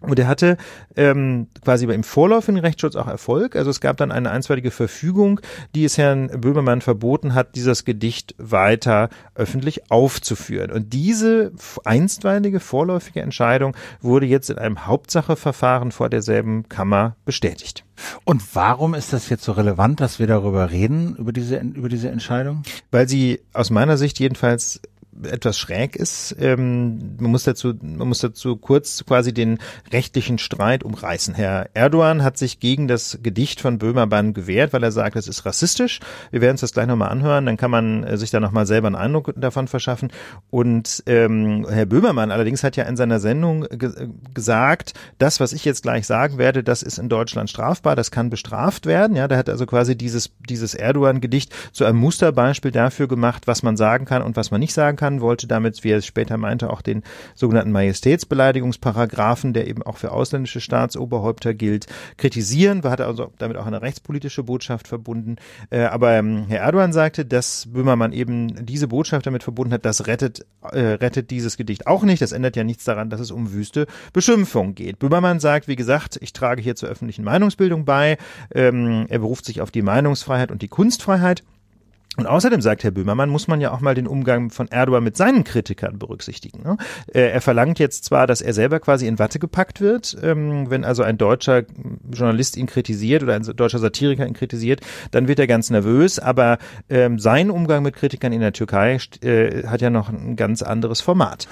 Und 0.00 0.18
er 0.18 0.28
hatte 0.28 0.58
ähm, 0.94 1.48
quasi 1.64 1.86
im 1.86 2.04
vorläufigen 2.04 2.60
Rechtsschutz 2.60 2.96
auch 2.96 3.06
Erfolg. 3.06 3.56
Also 3.56 3.70
es 3.70 3.80
gab 3.80 3.96
dann 3.96 4.12
eine 4.12 4.30
einstweilige 4.30 4.70
Verfügung, 4.70 5.40
die 5.74 5.84
es 5.84 5.96
Herrn 5.96 6.28
Böhmermann 6.40 6.82
verboten 6.82 7.34
hat, 7.34 7.54
dieses 7.54 7.84
Gedicht 7.84 8.34
weiter 8.38 9.08
öffentlich 9.34 9.90
aufzuführen. 9.90 10.70
Und 10.70 10.92
diese 10.92 11.52
einstweilige 11.84 12.60
vorläufige 12.60 13.22
Entscheidung 13.22 13.74
wurde 14.02 14.26
jetzt 14.26 14.50
in 14.50 14.58
einem 14.58 14.86
Hauptsacheverfahren 14.86 15.92
vor 15.92 16.10
derselben 16.10 16.68
Kammer 16.68 17.16
bestätigt. 17.24 17.84
Und 18.24 18.54
warum 18.54 18.94
ist 18.94 19.14
das 19.14 19.30
jetzt 19.30 19.44
so 19.44 19.52
relevant, 19.52 20.00
dass 20.00 20.18
wir 20.18 20.26
darüber 20.26 20.70
reden, 20.70 21.16
über 21.16 21.32
diese, 21.32 21.56
über 21.56 21.88
diese 21.88 22.10
Entscheidung? 22.10 22.62
Weil 22.90 23.08
sie 23.08 23.40
aus 23.54 23.70
meiner 23.70 23.96
Sicht 23.96 24.20
jedenfalls 24.20 24.82
etwas 25.22 25.58
schräg 25.58 25.96
ist. 25.96 26.36
Ähm, 26.38 27.16
man 27.18 27.30
muss 27.30 27.44
dazu, 27.44 27.74
man 27.80 28.08
muss 28.08 28.20
dazu 28.20 28.56
kurz 28.56 29.04
quasi 29.06 29.32
den 29.32 29.58
rechtlichen 29.92 30.38
Streit 30.38 30.84
umreißen. 30.84 31.34
Herr 31.34 31.70
Erdogan 31.74 32.22
hat 32.22 32.38
sich 32.38 32.60
gegen 32.60 32.88
das 32.88 33.18
Gedicht 33.22 33.60
von 33.60 33.78
Böhmermann 33.78 34.34
gewehrt, 34.34 34.72
weil 34.72 34.82
er 34.82 34.92
sagt, 34.92 35.16
es 35.16 35.28
ist 35.28 35.46
rassistisch. 35.46 36.00
Wir 36.30 36.40
werden 36.40 36.52
uns 36.52 36.60
das 36.60 36.72
gleich 36.72 36.86
nochmal 36.86 37.10
anhören, 37.10 37.46
dann 37.46 37.56
kann 37.56 37.70
man 37.70 38.04
äh, 38.04 38.16
sich 38.16 38.30
da 38.30 38.40
nochmal 38.40 38.66
selber 38.66 38.88
einen 38.88 38.96
Eindruck 38.96 39.32
davon 39.36 39.68
verschaffen. 39.68 40.12
Und 40.50 41.02
ähm, 41.06 41.66
Herr 41.68 41.86
Böhmermann 41.86 42.30
allerdings 42.30 42.62
hat 42.62 42.76
ja 42.76 42.84
in 42.84 42.96
seiner 42.96 43.20
Sendung 43.20 43.62
ge 43.62 44.08
gesagt, 44.34 44.92
das, 45.18 45.40
was 45.40 45.52
ich 45.52 45.64
jetzt 45.64 45.82
gleich 45.82 46.06
sagen 46.06 46.38
werde, 46.38 46.62
das 46.62 46.82
ist 46.82 46.98
in 46.98 47.08
Deutschland 47.08 47.48
strafbar, 47.48 47.96
das 47.96 48.10
kann 48.10 48.30
bestraft 48.30 48.86
werden. 48.86 49.16
Ja, 49.16 49.28
da 49.28 49.36
hat 49.36 49.48
also 49.48 49.66
quasi 49.66 49.96
dieses, 49.96 50.32
dieses 50.48 50.74
Erdogan-Gedicht 50.74 51.54
zu 51.72 51.84
einem 51.84 51.98
Musterbeispiel 51.98 52.70
dafür 52.70 53.08
gemacht, 53.08 53.46
was 53.46 53.62
man 53.62 53.76
sagen 53.76 54.04
kann 54.04 54.22
und 54.22 54.36
was 54.36 54.50
man 54.50 54.60
nicht 54.60 54.74
sagen 54.74 54.96
kann 54.96 55.05
kann, 55.06 55.20
wollte 55.20 55.46
damit, 55.46 55.84
wie 55.84 55.90
er 55.90 55.98
es 55.98 56.06
später 56.06 56.36
meinte, 56.36 56.68
auch 56.70 56.82
den 56.82 57.02
sogenannten 57.36 57.70
Majestätsbeleidigungsparagraphen, 57.70 59.52
der 59.52 59.68
eben 59.68 59.82
auch 59.84 59.98
für 59.98 60.10
ausländische 60.10 60.60
Staatsoberhäupter 60.60 61.54
gilt, 61.54 61.86
kritisieren, 62.16 62.82
hat 62.82 63.00
also 63.00 63.32
damit 63.38 63.56
auch 63.56 63.66
eine 63.66 63.82
rechtspolitische 63.82 64.42
Botschaft 64.42 64.88
verbunden. 64.88 65.36
Äh, 65.70 65.82
aber 65.82 66.14
ähm, 66.14 66.46
Herr 66.48 66.60
Erdogan 66.62 66.92
sagte, 66.92 67.24
dass 67.24 67.66
Böhmermann 67.72 68.12
eben 68.12 68.66
diese 68.66 68.88
Botschaft 68.88 69.26
damit 69.26 69.44
verbunden 69.44 69.72
hat, 69.72 69.84
das 69.84 70.08
rettet, 70.08 70.44
äh, 70.72 70.80
rettet 70.80 71.30
dieses 71.30 71.56
Gedicht 71.56 71.86
auch 71.86 72.02
nicht. 72.02 72.20
Das 72.20 72.32
ändert 72.32 72.56
ja 72.56 72.64
nichts 72.64 72.84
daran, 72.84 73.08
dass 73.08 73.20
es 73.20 73.30
um 73.30 73.52
wüste 73.52 73.86
Beschimpfung 74.12 74.74
geht. 74.74 74.98
Böhmermann 74.98 75.38
sagt, 75.38 75.68
wie 75.68 75.76
gesagt, 75.76 76.18
ich 76.20 76.32
trage 76.32 76.60
hier 76.60 76.74
zur 76.74 76.88
öffentlichen 76.88 77.24
Meinungsbildung 77.24 77.84
bei. 77.84 78.18
Ähm, 78.52 79.06
er 79.08 79.20
beruft 79.20 79.44
sich 79.44 79.60
auf 79.60 79.70
die 79.70 79.82
Meinungsfreiheit 79.82 80.50
und 80.50 80.62
die 80.62 80.68
Kunstfreiheit. 80.68 81.44
Und 82.16 82.26
außerdem 82.26 82.60
sagt 82.60 82.84
Herr 82.84 82.90
Böhmermann, 82.90 83.28
muss 83.28 83.48
man 83.48 83.60
ja 83.60 83.72
auch 83.72 83.80
mal 83.80 83.94
den 83.94 84.06
Umgang 84.06 84.50
von 84.50 84.68
Erdogan 84.68 85.04
mit 85.04 85.16
seinen 85.16 85.44
Kritikern 85.44 85.98
berücksichtigen. 85.98 86.62
Ne? 86.62 86.76
Äh, 87.12 87.30
er 87.30 87.40
verlangt 87.40 87.78
jetzt 87.78 88.04
zwar, 88.04 88.26
dass 88.26 88.40
er 88.40 88.54
selber 88.54 88.80
quasi 88.80 89.06
in 89.06 89.18
Watte 89.18 89.38
gepackt 89.38 89.80
wird, 89.80 90.16
ähm, 90.22 90.70
wenn 90.70 90.84
also 90.84 91.02
ein 91.02 91.18
deutscher 91.18 91.64
Journalist 92.10 92.56
ihn 92.56 92.66
kritisiert 92.66 93.22
oder 93.22 93.34
ein 93.34 93.42
deutscher 93.42 93.78
Satiriker 93.78 94.26
ihn 94.26 94.34
kritisiert, 94.34 94.80
dann 95.10 95.28
wird 95.28 95.38
er 95.38 95.46
ganz 95.46 95.70
nervös, 95.70 96.18
aber 96.18 96.58
ähm, 96.88 97.18
sein 97.18 97.50
Umgang 97.50 97.82
mit 97.82 97.94
Kritikern 97.94 98.32
in 98.32 98.40
der 98.40 98.52
Türkei 98.52 98.98
äh, 99.20 99.66
hat 99.66 99.82
ja 99.82 99.90
noch 99.90 100.08
ein 100.08 100.36
ganz 100.36 100.62
anderes 100.62 101.00
Format. 101.00 101.48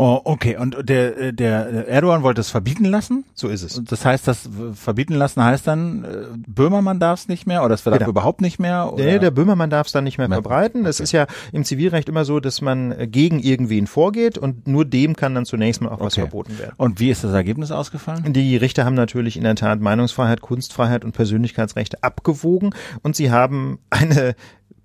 Oh, 0.00 0.20
okay. 0.22 0.56
Und 0.56 0.76
der, 0.88 1.18
äh, 1.18 1.32
der 1.32 1.88
Erdogan 1.88 2.22
wollte 2.22 2.40
es 2.40 2.50
verbieten 2.50 2.84
lassen? 2.84 3.24
So 3.34 3.48
ist 3.48 3.64
es. 3.64 3.82
Das 3.82 4.04
heißt, 4.04 4.28
das 4.28 4.48
verbieten 4.74 5.14
lassen 5.14 5.42
heißt 5.42 5.66
dann, 5.66 6.04
äh, 6.04 6.08
Böhmermann 6.46 7.00
darf 7.00 7.18
es 7.18 7.26
nicht 7.26 7.48
mehr 7.48 7.64
oder 7.64 7.74
es 7.74 7.84
wird 7.84 7.98
genau. 7.98 8.08
überhaupt 8.08 8.40
nicht 8.40 8.60
mehr? 8.60 8.92
Oder? 8.92 9.04
Nee, 9.04 9.18
der 9.18 9.32
Böhmermann 9.32 9.70
darf 9.70 9.88
es 9.88 9.92
dann 9.92 10.04
nicht 10.04 10.16
mehr, 10.16 10.28
mehr 10.28 10.36
verbreiten. 10.36 10.86
Es 10.86 11.00
okay. 11.00 11.02
ist 11.02 11.12
ja 11.12 11.26
im 11.50 11.64
Zivilrecht 11.64 12.08
immer 12.08 12.24
so, 12.24 12.38
dass 12.38 12.60
man 12.60 12.92
äh, 12.92 13.08
gegen 13.08 13.40
irgendwen 13.40 13.88
vorgeht 13.88 14.38
und 14.38 14.68
nur 14.68 14.84
dem 14.84 15.16
kann 15.16 15.34
dann 15.34 15.44
zunächst 15.44 15.82
mal 15.82 15.88
auch 15.88 15.94
okay. 15.94 16.04
was 16.04 16.14
verboten 16.14 16.56
werden. 16.60 16.74
Und 16.76 17.00
wie 17.00 17.10
ist 17.10 17.24
das 17.24 17.32
Ergebnis 17.32 17.72
ausgefallen? 17.72 18.32
Die 18.32 18.56
Richter 18.56 18.84
haben 18.84 18.94
natürlich 18.94 19.36
in 19.36 19.42
der 19.42 19.56
Tat 19.56 19.80
Meinungsfreiheit, 19.80 20.42
Kunstfreiheit 20.42 21.04
und 21.04 21.10
Persönlichkeitsrechte 21.10 22.04
abgewogen 22.04 22.72
und 23.02 23.16
sie 23.16 23.32
haben 23.32 23.80
eine 23.90 24.36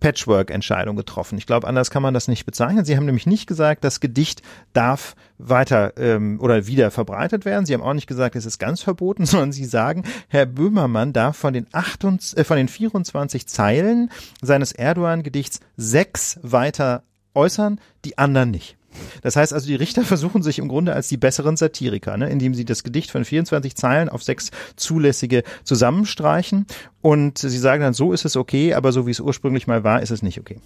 Patchwork-Entscheidung 0.03 0.97
getroffen. 0.97 1.37
Ich 1.37 1.45
glaube, 1.45 1.65
anders 1.65 1.89
kann 1.89 2.03
man 2.03 2.13
das 2.13 2.27
nicht 2.27 2.45
bezeichnen. 2.45 2.83
Sie 2.83 2.97
haben 2.97 3.05
nämlich 3.05 3.25
nicht 3.25 3.47
gesagt, 3.47 3.85
das 3.85 4.01
Gedicht 4.01 4.41
darf 4.73 5.15
weiter 5.37 5.93
ähm, 5.95 6.41
oder 6.41 6.67
wieder 6.67 6.91
verbreitet 6.91 7.45
werden. 7.45 7.65
Sie 7.65 7.73
haben 7.73 7.81
auch 7.81 7.93
nicht 7.93 8.07
gesagt, 8.07 8.35
es 8.35 8.45
ist 8.45 8.59
ganz 8.59 8.81
verboten, 8.81 9.25
sondern 9.25 9.53
sie 9.53 9.63
sagen, 9.63 10.03
Herr 10.27 10.45
Böhmermann 10.45 11.13
darf 11.13 11.37
von 11.37 11.53
den, 11.53 11.67
28, 11.71 12.37
äh, 12.37 12.43
von 12.43 12.57
den 12.57 12.67
24 12.67 13.47
Zeilen 13.47 14.11
seines 14.41 14.73
Erdogan-Gedichts 14.73 15.61
sechs 15.77 16.37
weiter 16.43 17.03
äußern, 17.33 17.79
die 18.03 18.17
anderen 18.17 18.51
nicht. 18.51 18.75
Das 19.21 19.35
heißt 19.35 19.53
also, 19.53 19.67
die 19.67 19.75
Richter 19.75 20.01
versuchen 20.03 20.43
sich 20.43 20.59
im 20.59 20.67
Grunde 20.67 20.93
als 20.93 21.07
die 21.07 21.17
besseren 21.17 21.57
Satiriker, 21.57 22.17
ne, 22.17 22.29
indem 22.29 22.53
sie 22.53 22.65
das 22.65 22.83
Gedicht 22.83 23.11
von 23.11 23.25
24 23.25 23.75
Zeilen 23.75 24.09
auf 24.09 24.23
sechs 24.23 24.51
zulässige 24.75 25.43
zusammenstreichen 25.63 26.65
und 27.01 27.37
sie 27.37 27.57
sagen 27.57 27.81
dann, 27.81 27.93
so 27.93 28.13
ist 28.13 28.25
es 28.25 28.35
okay, 28.35 28.73
aber 28.73 28.91
so 28.91 29.07
wie 29.07 29.11
es 29.11 29.19
ursprünglich 29.19 29.67
mal 29.67 29.83
war, 29.83 30.01
ist 30.01 30.11
es 30.11 30.21
nicht 30.21 30.39
okay. 30.39 30.57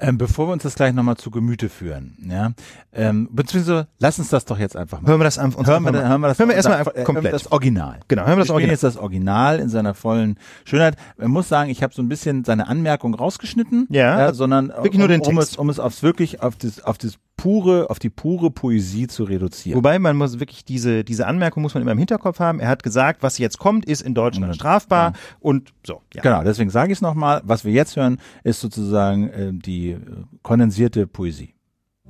Ähm, 0.00 0.18
bevor 0.18 0.48
wir 0.48 0.52
uns 0.52 0.62
das 0.62 0.74
gleich 0.74 0.92
nochmal 0.92 1.16
zu 1.16 1.30
Gemüte 1.30 1.68
führen, 1.68 2.16
ja, 2.28 2.52
ähm, 2.92 3.28
beziehungsweise 3.32 3.88
lass 3.98 4.18
uns 4.18 4.28
das 4.28 4.44
doch 4.44 4.58
jetzt 4.58 4.76
einfach 4.76 5.00
mal. 5.00 5.08
Hören 5.08 5.20
wir 5.20 5.24
das 5.24 5.38
einfach, 5.38 5.66
hören 5.66 5.84
wir, 5.84 5.92
hören 5.92 6.20
wir 6.20 6.28
das, 6.28 6.38
hören 6.38 6.48
wir 6.48 6.56
erstmal 6.56 6.86
äh, 6.94 7.04
komplett. 7.04 7.32
Das 7.32 7.50
Original. 7.50 8.00
Genau, 8.08 8.22
hören 8.26 8.36
wir 8.36 8.44
das 8.44 8.50
Original. 8.50 8.72
jetzt 8.72 8.84
das 8.84 8.96
Original 8.96 9.58
in 9.58 9.68
seiner 9.68 9.94
vollen 9.94 10.38
Schönheit. 10.64 10.96
Man 11.16 11.30
muss 11.30 11.48
sagen, 11.48 11.70
ich 11.70 11.82
habe 11.82 11.94
so 11.94 12.02
ein 12.02 12.08
bisschen 12.08 12.44
seine 12.44 12.68
Anmerkung 12.68 13.14
rausgeschnitten, 13.14 13.86
ja, 13.90 14.18
ja 14.18 14.32
sondern 14.32 14.68
wirklich 14.68 14.94
um, 14.94 15.00
nur 15.00 15.08
den 15.08 15.22
Text. 15.22 15.30
um 15.30 15.38
es, 15.38 15.56
um 15.56 15.70
es 15.70 15.80
aufs 15.80 16.02
wirklich 16.02 16.42
auf 16.42 16.56
das, 16.56 16.82
auf 16.82 16.98
das 16.98 17.18
pure, 17.38 17.88
auf 17.88 17.98
die 17.98 18.10
pure 18.10 18.50
Poesie 18.50 19.06
zu 19.06 19.24
reduzieren. 19.24 19.78
Wobei 19.78 19.98
man 19.98 20.16
muss 20.16 20.38
wirklich 20.38 20.66
diese, 20.66 21.04
diese 21.04 21.26
Anmerkung 21.26 21.62
muss 21.62 21.72
man 21.72 21.82
immer 21.82 21.92
im 21.92 21.98
Hinterkopf 21.98 22.40
haben. 22.40 22.60
Er 22.60 22.68
hat 22.68 22.82
gesagt, 22.82 23.22
was 23.22 23.38
jetzt 23.38 23.58
kommt, 23.58 23.86
ist 23.86 24.02
in 24.02 24.12
Deutschland 24.12 24.54
strafbar 24.54 25.12
ja. 25.12 25.18
und 25.40 25.72
so. 25.86 26.02
Ja. 26.12 26.22
Genau, 26.22 26.42
deswegen 26.42 26.68
sage 26.68 26.92
ich 26.92 26.98
es 26.98 27.02
nochmal. 27.02 27.40
Was 27.44 27.64
wir 27.64 27.72
jetzt 27.72 27.96
hören, 27.96 28.18
ist 28.42 28.60
sozusagen 28.60 29.28
äh, 29.30 29.52
die 29.52 29.87
äh, 29.92 30.00
kondensierte 30.42 31.06
Poesie. 31.06 31.54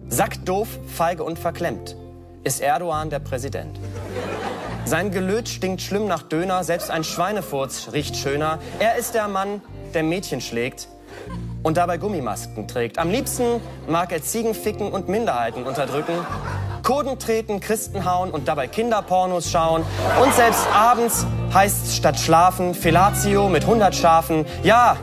Sackdoof, 0.08 0.68
feige 0.86 1.24
und 1.24 1.38
verklemmt 1.38 1.96
ist 2.44 2.60
Erdogan 2.60 3.10
der 3.10 3.18
Präsident. 3.18 3.78
Sein 4.84 5.10
Gelöt 5.10 5.48
stinkt 5.48 5.82
schlimm 5.82 6.06
nach 6.06 6.22
Döner, 6.22 6.64
selbst 6.64 6.90
ein 6.90 7.04
Schweinefurz 7.04 7.90
riecht 7.92 8.16
schöner. 8.16 8.58
Er 8.78 8.96
ist 8.96 9.14
der 9.14 9.28
Mann, 9.28 9.60
der 9.92 10.02
Mädchen 10.02 10.40
schlägt 10.40 10.88
und 11.62 11.76
dabei 11.76 11.98
Gummimasken 11.98 12.66
trägt. 12.66 12.98
Am 12.98 13.10
liebsten 13.10 13.60
mag 13.86 14.12
er 14.12 14.22
Ziegen 14.22 14.54
ficken 14.54 14.90
und 14.90 15.08
Minderheiten 15.08 15.64
unterdrücken. 15.64 16.14
Kurden 16.82 17.18
treten, 17.18 17.60
Christen 17.60 18.06
hauen 18.06 18.30
und 18.30 18.48
dabei 18.48 18.66
Kinderpornos 18.66 19.50
schauen. 19.50 19.82
Und 20.22 20.32
selbst 20.32 20.66
abends 20.72 21.26
heißt's 21.52 21.96
statt 21.96 22.18
schlafen 22.18 22.74
Fellatio 22.74 23.50
mit 23.50 23.64
100 23.64 23.94
Schafen. 23.94 24.46
Ja, 24.62 24.96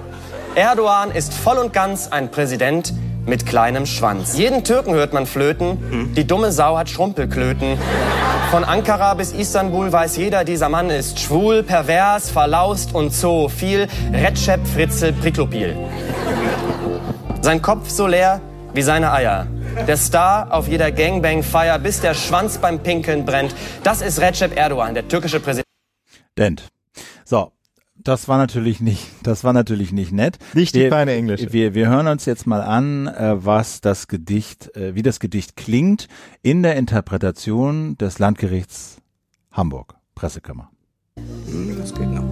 Erdogan 0.55 1.11
ist 1.11 1.33
voll 1.33 1.57
und 1.57 1.73
ganz 1.73 2.07
ein 2.07 2.31
Präsident, 2.31 2.93
mit 3.25 3.45
kleinem 3.45 3.85
Schwanz. 3.85 4.37
Jeden 4.37 4.63
Türken 4.63 4.93
hört 4.93 5.11
man 5.11 5.25
flöten, 5.25 6.13
die 6.15 6.25
dumme 6.25 6.51
Sau 6.51 6.77
hat 6.77 6.89
Schrumpelklöten. 6.89 7.77
Von 8.51 8.63
Ankara 8.63 9.15
bis 9.15 9.31
Istanbul 9.31 9.91
weiß 9.91 10.17
jeder, 10.17 10.43
dieser 10.43 10.69
Mann 10.69 10.89
ist 10.89 11.19
schwul, 11.19 11.63
pervers, 11.63 12.29
verlaust 12.29 12.93
und 12.93 13.13
so 13.13 13.49
viel 13.49 13.87
Recep 14.13 14.65
Fritzel 14.67 15.11
Priklopil. 15.13 15.75
Sein 17.41 17.61
Kopf 17.61 17.89
so 17.89 18.07
leer 18.07 18.41
wie 18.73 18.81
seine 18.81 19.11
Eier. 19.11 19.47
Der 19.87 19.97
Star 19.97 20.53
auf 20.53 20.67
jeder 20.67 20.91
Gangbang-Feier, 20.91 21.79
bis 21.79 21.99
der 21.99 22.13
Schwanz 22.13 22.59
beim 22.59 22.79
Pinkeln 22.79 23.25
brennt. 23.25 23.53
Das 23.83 24.01
ist 24.01 24.21
Recep 24.21 24.55
Erdogan, 24.55 24.93
der 24.93 25.07
türkische 25.07 25.39
Präsident. 25.39 25.65
So, 27.25 27.51
das 28.05 28.27
war 28.27 28.37
natürlich 28.37 28.79
nicht, 28.79 29.07
das 29.23 29.43
war 29.43 29.51
natürlich 29.51 29.91
nicht 29.91 30.11
nett. 30.11 30.37
Nicht 30.53 30.75
die 30.75 30.81
wir, 30.81 30.89
feine 30.89 31.13
Englisch. 31.13 31.41
Wir, 31.49 31.73
wir 31.73 31.89
hören 31.89 32.07
uns 32.07 32.25
jetzt 32.25 32.47
mal 32.47 32.61
an, 32.61 33.07
äh, 33.07 33.43
was 33.43 33.81
das 33.81 34.07
Gedicht, 34.07 34.73
äh, 34.75 34.95
wie 34.95 35.01
das 35.01 35.19
Gedicht 35.19 35.55
klingt 35.57 36.07
in 36.41 36.63
der 36.63 36.75
Interpretation 36.75 37.97
des 37.97 38.19
Landgerichts 38.19 38.97
Hamburg, 39.51 39.95
Pressekammer. 40.13 40.69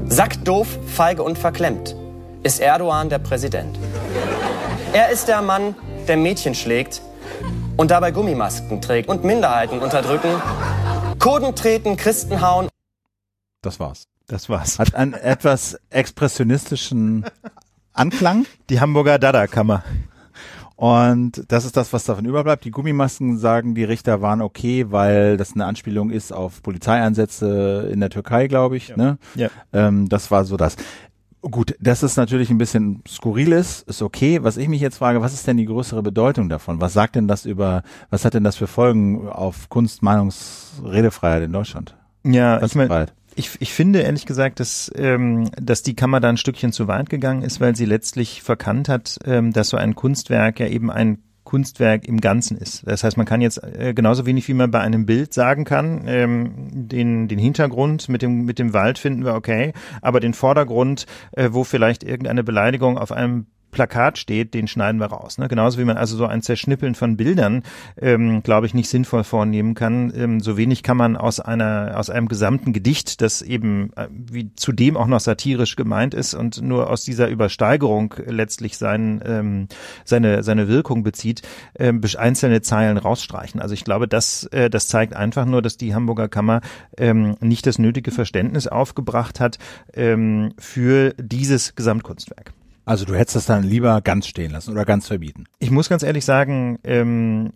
Sackdoof, 0.08 0.68
feige 0.88 1.24
und 1.24 1.38
verklemmt 1.38 1.96
ist 2.44 2.60
Erdogan 2.60 3.10
der 3.10 3.20
Präsident. 3.20 3.80
Er 4.92 5.10
ist 5.10 5.28
der 5.28 5.42
Mann, 5.42 5.76
der 6.08 6.18
Mädchen 6.18 6.54
schlägt 6.54 7.02
und 7.78 7.90
dabei 7.90 8.12
Gummimasken 8.12 8.82
trägt 8.82 9.10
und 9.10 9.24
Minderheiten 9.24 9.80
unterdrücken, 9.80 10.30
Kurden 11.18 11.56
treten, 11.56 11.96
Christen 11.96 12.42
hauen. 12.42 12.68
Das 13.62 13.80
war's. 13.80 14.04
Das 14.28 14.50
war's. 14.50 14.80
Hat 14.80 14.96
einen 14.96 15.14
etwas 15.14 15.80
expressionistischen 15.90 17.26
Anklang. 17.94 18.46
Die 18.70 18.80
Hamburger 18.80 19.20
Dada-Kammer. 19.20 19.84
Und 20.76 21.44
das 21.50 21.66
ist 21.66 21.78
das, 21.78 21.94
was 21.94 22.04
davon 22.04 22.26
überbleibt. 22.26 22.66
Die 22.66 22.72
Gummimasken 22.72 23.38
sagen, 23.38 23.76
die 23.76 23.84
Richter 23.84 24.22
waren 24.22 24.42
okay, 24.42 24.92
weil 24.92 25.38
das 25.38 25.54
eine 25.54 25.66
Anspielung 25.66 26.10
ist 26.10 26.34
auf 26.34 26.64
Polizeieinsätze 26.64 27.90
in 27.92 28.00
der 28.00 28.10
Türkei, 28.10 28.48
glaube 28.48 28.78
ich. 28.78 28.90
Ja. 28.90 28.98
Ne? 28.98 29.18
Ja. 29.36 29.50
Ähm, 29.72 30.10
das 30.10 30.32
war 30.32 30.46
so 30.46 30.58
das. 30.58 30.76
Gut, 31.42 31.76
dass 31.80 32.04
es 32.04 32.16
natürlich 32.16 32.50
ein 32.50 32.58
bisschen 32.58 33.04
skurril 33.08 33.52
ist, 33.52 33.88
ist 33.88 34.02
okay. 34.02 34.44
Was 34.44 34.58
ich 34.58 34.70
mich 34.70 34.82
jetzt 34.82 34.98
frage, 34.98 35.22
was 35.22 35.34
ist 35.34 35.46
denn 35.46 35.58
die 35.58 35.66
größere 35.66 36.02
Bedeutung 36.02 36.50
davon? 36.50 36.82
Was 36.82 36.94
sagt 36.94 37.16
denn 37.16 37.28
das 37.28 37.46
über, 37.46 37.84
was 38.10 38.24
hat 38.24 38.34
denn 38.34 38.46
das 38.46 38.56
für 38.56 38.68
Folgen 38.68 39.28
auf 39.28 39.70
Kunst, 39.70 40.02
Meinungs, 40.02 40.82
Redefreiheit 40.84 41.44
in 41.44 41.52
Deutschland? 41.52 41.96
Ja, 42.24 42.64
ich 42.64 42.76
meine, 42.76 43.08
ich, 43.36 43.52
ich 43.60 43.74
finde 43.74 44.02
ehrlich 44.02 44.26
gesagt, 44.26 44.60
dass, 44.60 44.92
ähm, 44.96 45.50
dass 45.62 45.84
die 45.84 45.96
Kammer 45.96 46.20
da 46.20 46.30
ein 46.30 46.38
Stückchen 46.38 46.72
zu 46.72 46.88
weit 46.88 47.10
gegangen 47.10 47.44
ist, 47.44 47.60
weil 47.60 47.76
sie 47.76 47.86
letztlich 47.86 48.42
verkannt 48.42 48.90
hat, 48.90 49.20
ähm, 49.26 49.54
dass 49.54 49.70
so 49.70 49.78
ein 49.78 49.96
Kunstwerk 49.96 50.60
ja 50.60 50.68
eben 50.68 50.92
ein 50.92 51.20
Kunstwerk 51.44 52.08
im 52.08 52.22
Ganzen 52.22 52.58
ist. 52.58 52.88
Das 52.88 53.04
heißt, 53.04 53.18
man 53.18 53.26
kann 53.26 53.42
jetzt 53.42 53.62
äh, 53.64 53.94
genauso 53.94 54.26
wenig 54.26 54.48
wie 54.48 54.54
man 54.54 54.72
bei 54.72 54.80
einem 54.80 55.06
Bild 55.06 55.34
sagen 55.34 55.66
kann, 55.66 56.04
ähm, 56.08 56.70
den, 56.72 57.28
den 57.28 57.38
Hintergrund 57.38 58.10
mit 58.10 58.22
dem, 58.22 58.46
mit 58.46 58.60
dem 58.60 58.74
Wald 58.74 58.98
finden 58.98 59.26
wir 59.26 59.36
okay, 59.36 59.74
aber 60.02 60.20
den 60.20 60.34
Vordergrund, 60.34 61.06
äh, 61.34 61.50
wo 61.52 61.64
vielleicht 61.64 62.04
irgendeine 62.04 62.44
Beleidigung 62.44 62.98
auf 62.98 63.12
einem 63.12 63.48
Plakat 63.74 64.18
steht, 64.18 64.54
den 64.54 64.68
schneiden 64.68 65.02
wir 65.02 65.08
raus. 65.08 65.38
Ne? 65.38 65.50
Genauso 65.50 65.80
wie 65.80 65.84
man 65.84 65.98
also 65.98 66.16
so 66.16 66.26
ein 66.26 66.42
Zerschnippeln 66.42 66.96
von 66.96 67.18
Bildern, 67.18 67.64
ähm, 68.00 68.42
glaube 68.44 68.66
ich, 68.68 68.74
nicht 68.74 68.90
sinnvoll 68.90 69.26
vornehmen 69.26 69.74
kann. 69.74 70.14
Ähm, 70.16 70.40
so 70.40 70.56
wenig 70.56 70.84
kann 70.84 70.96
man 70.96 71.18
aus 71.18 71.42
einer 71.42 71.96
aus 71.98 72.10
einem 72.10 72.28
gesamten 72.28 72.72
Gedicht, 72.72 73.22
das 73.22 73.42
eben 73.42 73.92
äh, 73.98 74.08
wie 74.10 74.54
zudem 74.56 74.96
auch 74.96 75.08
noch 75.08 75.20
satirisch 75.20 75.76
gemeint 75.76 76.14
ist 76.14 76.34
und 76.34 76.62
nur 76.62 76.90
aus 76.90 77.04
dieser 77.04 77.28
Übersteigerung 77.28 78.16
letztlich 78.26 78.78
sein, 78.78 79.22
ähm, 79.26 79.68
seine 80.06 80.44
seine 80.44 80.68
Wirkung 80.68 81.04
bezieht, 81.04 81.42
ähm, 81.78 82.02
einzelne 82.18 82.62
Zeilen 82.62 82.98
rausstreichen. 82.98 83.60
Also 83.60 83.74
ich 83.74 83.84
glaube, 83.84 84.08
das 84.08 84.46
äh, 84.52 84.70
das 84.70 84.88
zeigt 84.88 85.16
einfach 85.16 85.46
nur, 85.46 85.62
dass 85.62 85.78
die 85.78 85.96
Hamburger 85.96 86.30
Kammer 86.30 86.62
ähm, 86.98 87.36
nicht 87.42 87.66
das 87.66 87.80
nötige 87.80 88.12
Verständnis 88.12 88.68
aufgebracht 88.68 89.40
hat 89.40 89.58
ähm, 89.94 90.54
für 90.58 91.14
dieses 91.18 91.76
Gesamtkunstwerk. 91.76 92.54
Also 92.86 93.06
du 93.06 93.16
hättest 93.16 93.36
das 93.36 93.46
dann 93.46 93.64
lieber 93.64 94.02
ganz 94.02 94.28
stehen 94.28 94.52
lassen 94.52 94.72
oder 94.72 94.86
ganz 94.86 95.08
verbieten. 95.08 95.46
Ich 95.60 95.72
muss 95.72 95.90
ganz 95.90 96.04
ehrlich 96.04 96.26
sagen, 96.26 96.80
ähm, 96.84 97.54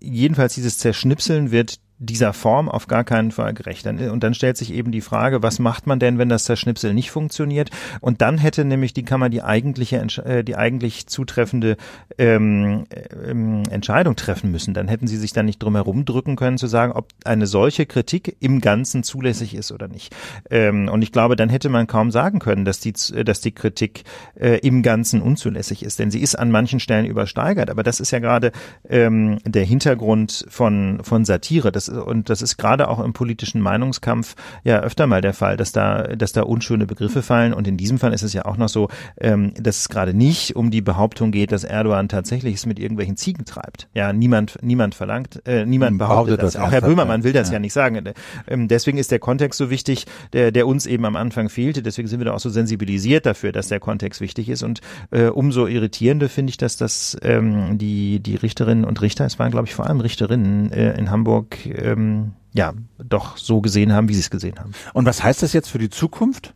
jedenfalls 0.00 0.54
dieses 0.54 0.78
Zerschnipseln 0.78 1.50
wird 1.50 1.78
dieser 1.98 2.32
Form 2.34 2.68
auf 2.68 2.88
gar 2.88 3.04
keinen 3.04 3.30
Fall 3.30 3.54
gerecht. 3.54 3.86
Und 3.86 4.22
dann 4.22 4.34
stellt 4.34 4.56
sich 4.56 4.72
eben 4.72 4.92
die 4.92 5.00
Frage, 5.00 5.42
was 5.42 5.58
macht 5.58 5.86
man 5.86 5.98
denn, 5.98 6.18
wenn 6.18 6.28
das 6.28 6.44
Zerschnipsel 6.44 6.92
nicht 6.92 7.10
funktioniert? 7.10 7.70
Und 8.00 8.20
dann 8.20 8.36
hätte 8.36 8.64
nämlich 8.64 8.92
die 8.92 9.04
Kammer 9.04 9.30
die 9.30 9.42
eigentliche, 9.42 9.96
äh, 10.24 10.44
die 10.44 10.56
eigentlich 10.56 11.06
zutreffende 11.06 11.76
ähm, 12.18 12.84
ähm, 13.26 13.62
Entscheidung 13.70 14.14
treffen 14.16 14.50
müssen. 14.50 14.74
Dann 14.74 14.88
hätten 14.88 15.06
sie 15.06 15.16
sich 15.16 15.32
dann 15.32 15.46
nicht 15.46 15.62
drum 15.62 15.74
herum 15.74 16.04
drücken 16.04 16.36
können, 16.36 16.58
zu 16.58 16.66
sagen, 16.66 16.92
ob 16.92 17.08
eine 17.24 17.46
solche 17.46 17.86
Kritik 17.86 18.36
im 18.40 18.60
Ganzen 18.60 19.02
zulässig 19.02 19.54
ist 19.54 19.72
oder 19.72 19.88
nicht. 19.88 20.14
Ähm, 20.50 20.88
und 20.88 21.00
ich 21.00 21.12
glaube, 21.12 21.36
dann 21.36 21.48
hätte 21.48 21.70
man 21.70 21.86
kaum 21.86 22.10
sagen 22.10 22.40
können, 22.40 22.66
dass 22.66 22.78
die, 22.80 22.92
dass 22.92 23.40
die 23.40 23.52
Kritik 23.52 24.04
äh, 24.34 24.58
im 24.58 24.82
Ganzen 24.82 25.22
unzulässig 25.22 25.82
ist. 25.82 25.98
Denn 25.98 26.10
sie 26.10 26.20
ist 26.20 26.34
an 26.34 26.50
manchen 26.50 26.78
Stellen 26.78 27.06
übersteigert. 27.06 27.70
Aber 27.70 27.82
das 27.82 28.00
ist 28.00 28.10
ja 28.10 28.18
gerade 28.18 28.52
ähm, 28.88 29.38
der 29.44 29.64
Hintergrund 29.64 30.44
von, 30.50 30.98
von 31.02 31.24
Satire. 31.24 31.72
Das 31.72 31.85
und 31.88 32.30
das 32.30 32.42
ist 32.42 32.56
gerade 32.56 32.88
auch 32.88 33.02
im 33.02 33.12
politischen 33.12 33.60
Meinungskampf 33.60 34.34
ja 34.64 34.80
öfter 34.80 35.06
mal 35.06 35.20
der 35.20 35.34
Fall, 35.34 35.56
dass 35.56 35.72
da, 35.72 36.02
dass 36.04 36.32
da 36.32 36.42
unschöne 36.42 36.86
Begriffe 36.86 37.22
fallen. 37.22 37.52
Und 37.52 37.66
in 37.66 37.76
diesem 37.76 37.98
Fall 37.98 38.12
ist 38.12 38.22
es 38.22 38.32
ja 38.32 38.44
auch 38.44 38.56
noch 38.56 38.68
so, 38.68 38.88
ähm, 39.20 39.52
dass 39.58 39.78
es 39.78 39.88
gerade 39.88 40.14
nicht 40.14 40.56
um 40.56 40.70
die 40.70 40.82
Behauptung 40.82 41.30
geht, 41.30 41.52
dass 41.52 41.64
Erdogan 41.64 42.08
tatsächlich 42.08 42.54
es 42.54 42.66
mit 42.66 42.78
irgendwelchen 42.78 43.16
Ziegen 43.16 43.44
treibt. 43.44 43.88
Ja, 43.94 44.12
niemand, 44.12 44.58
niemand 44.62 44.94
verlangt, 44.94 45.42
äh, 45.46 45.64
niemand 45.66 45.98
behauptet, 45.98 46.38
behauptet 46.38 46.42
das. 46.42 46.52
das. 46.54 46.62
Auch 46.62 46.70
Herr 46.70 46.80
Böhmermann 46.82 47.24
will 47.24 47.32
das 47.32 47.48
ja, 47.48 47.54
ja 47.54 47.58
nicht 47.58 47.72
sagen. 47.72 48.02
Ähm, 48.46 48.68
deswegen 48.68 48.98
ist 48.98 49.10
der 49.10 49.18
Kontext 49.18 49.58
so 49.58 49.70
wichtig, 49.70 50.06
der, 50.32 50.52
der 50.52 50.66
uns 50.66 50.86
eben 50.86 51.04
am 51.04 51.16
Anfang 51.16 51.48
fehlte. 51.48 51.82
Deswegen 51.82 52.08
sind 52.08 52.20
wir 52.20 52.26
da 52.26 52.34
auch 52.34 52.40
so 52.40 52.50
sensibilisiert 52.50 53.26
dafür, 53.26 53.52
dass 53.52 53.68
der 53.68 53.80
Kontext 53.80 54.20
wichtig 54.20 54.48
ist. 54.48 54.62
Und 54.62 54.80
äh, 55.10 55.26
umso 55.26 55.66
irritierender 55.66 56.28
finde 56.28 56.50
ich, 56.50 56.56
dass 56.56 56.76
das 56.76 57.16
ähm, 57.22 57.78
die, 57.78 58.20
die 58.20 58.36
Richterinnen 58.36 58.84
und 58.84 59.00
Richter, 59.02 59.24
es 59.24 59.38
waren 59.38 59.50
glaube 59.50 59.66
ich 59.66 59.74
vor 59.74 59.86
allem 59.86 60.00
Richterinnen 60.00 60.72
äh, 60.72 60.98
in 60.98 61.10
Hamburg, 61.10 61.66
ähm, 61.76 62.32
ja, 62.52 62.72
doch 62.98 63.36
so 63.36 63.60
gesehen 63.60 63.92
haben, 63.92 64.08
wie 64.08 64.14
sie 64.14 64.20
es 64.20 64.30
gesehen 64.30 64.58
haben. 64.58 64.72
Und 64.94 65.06
was 65.06 65.22
heißt 65.22 65.42
das 65.42 65.52
jetzt 65.52 65.68
für 65.68 65.78
die 65.78 65.90
Zukunft? 65.90 66.54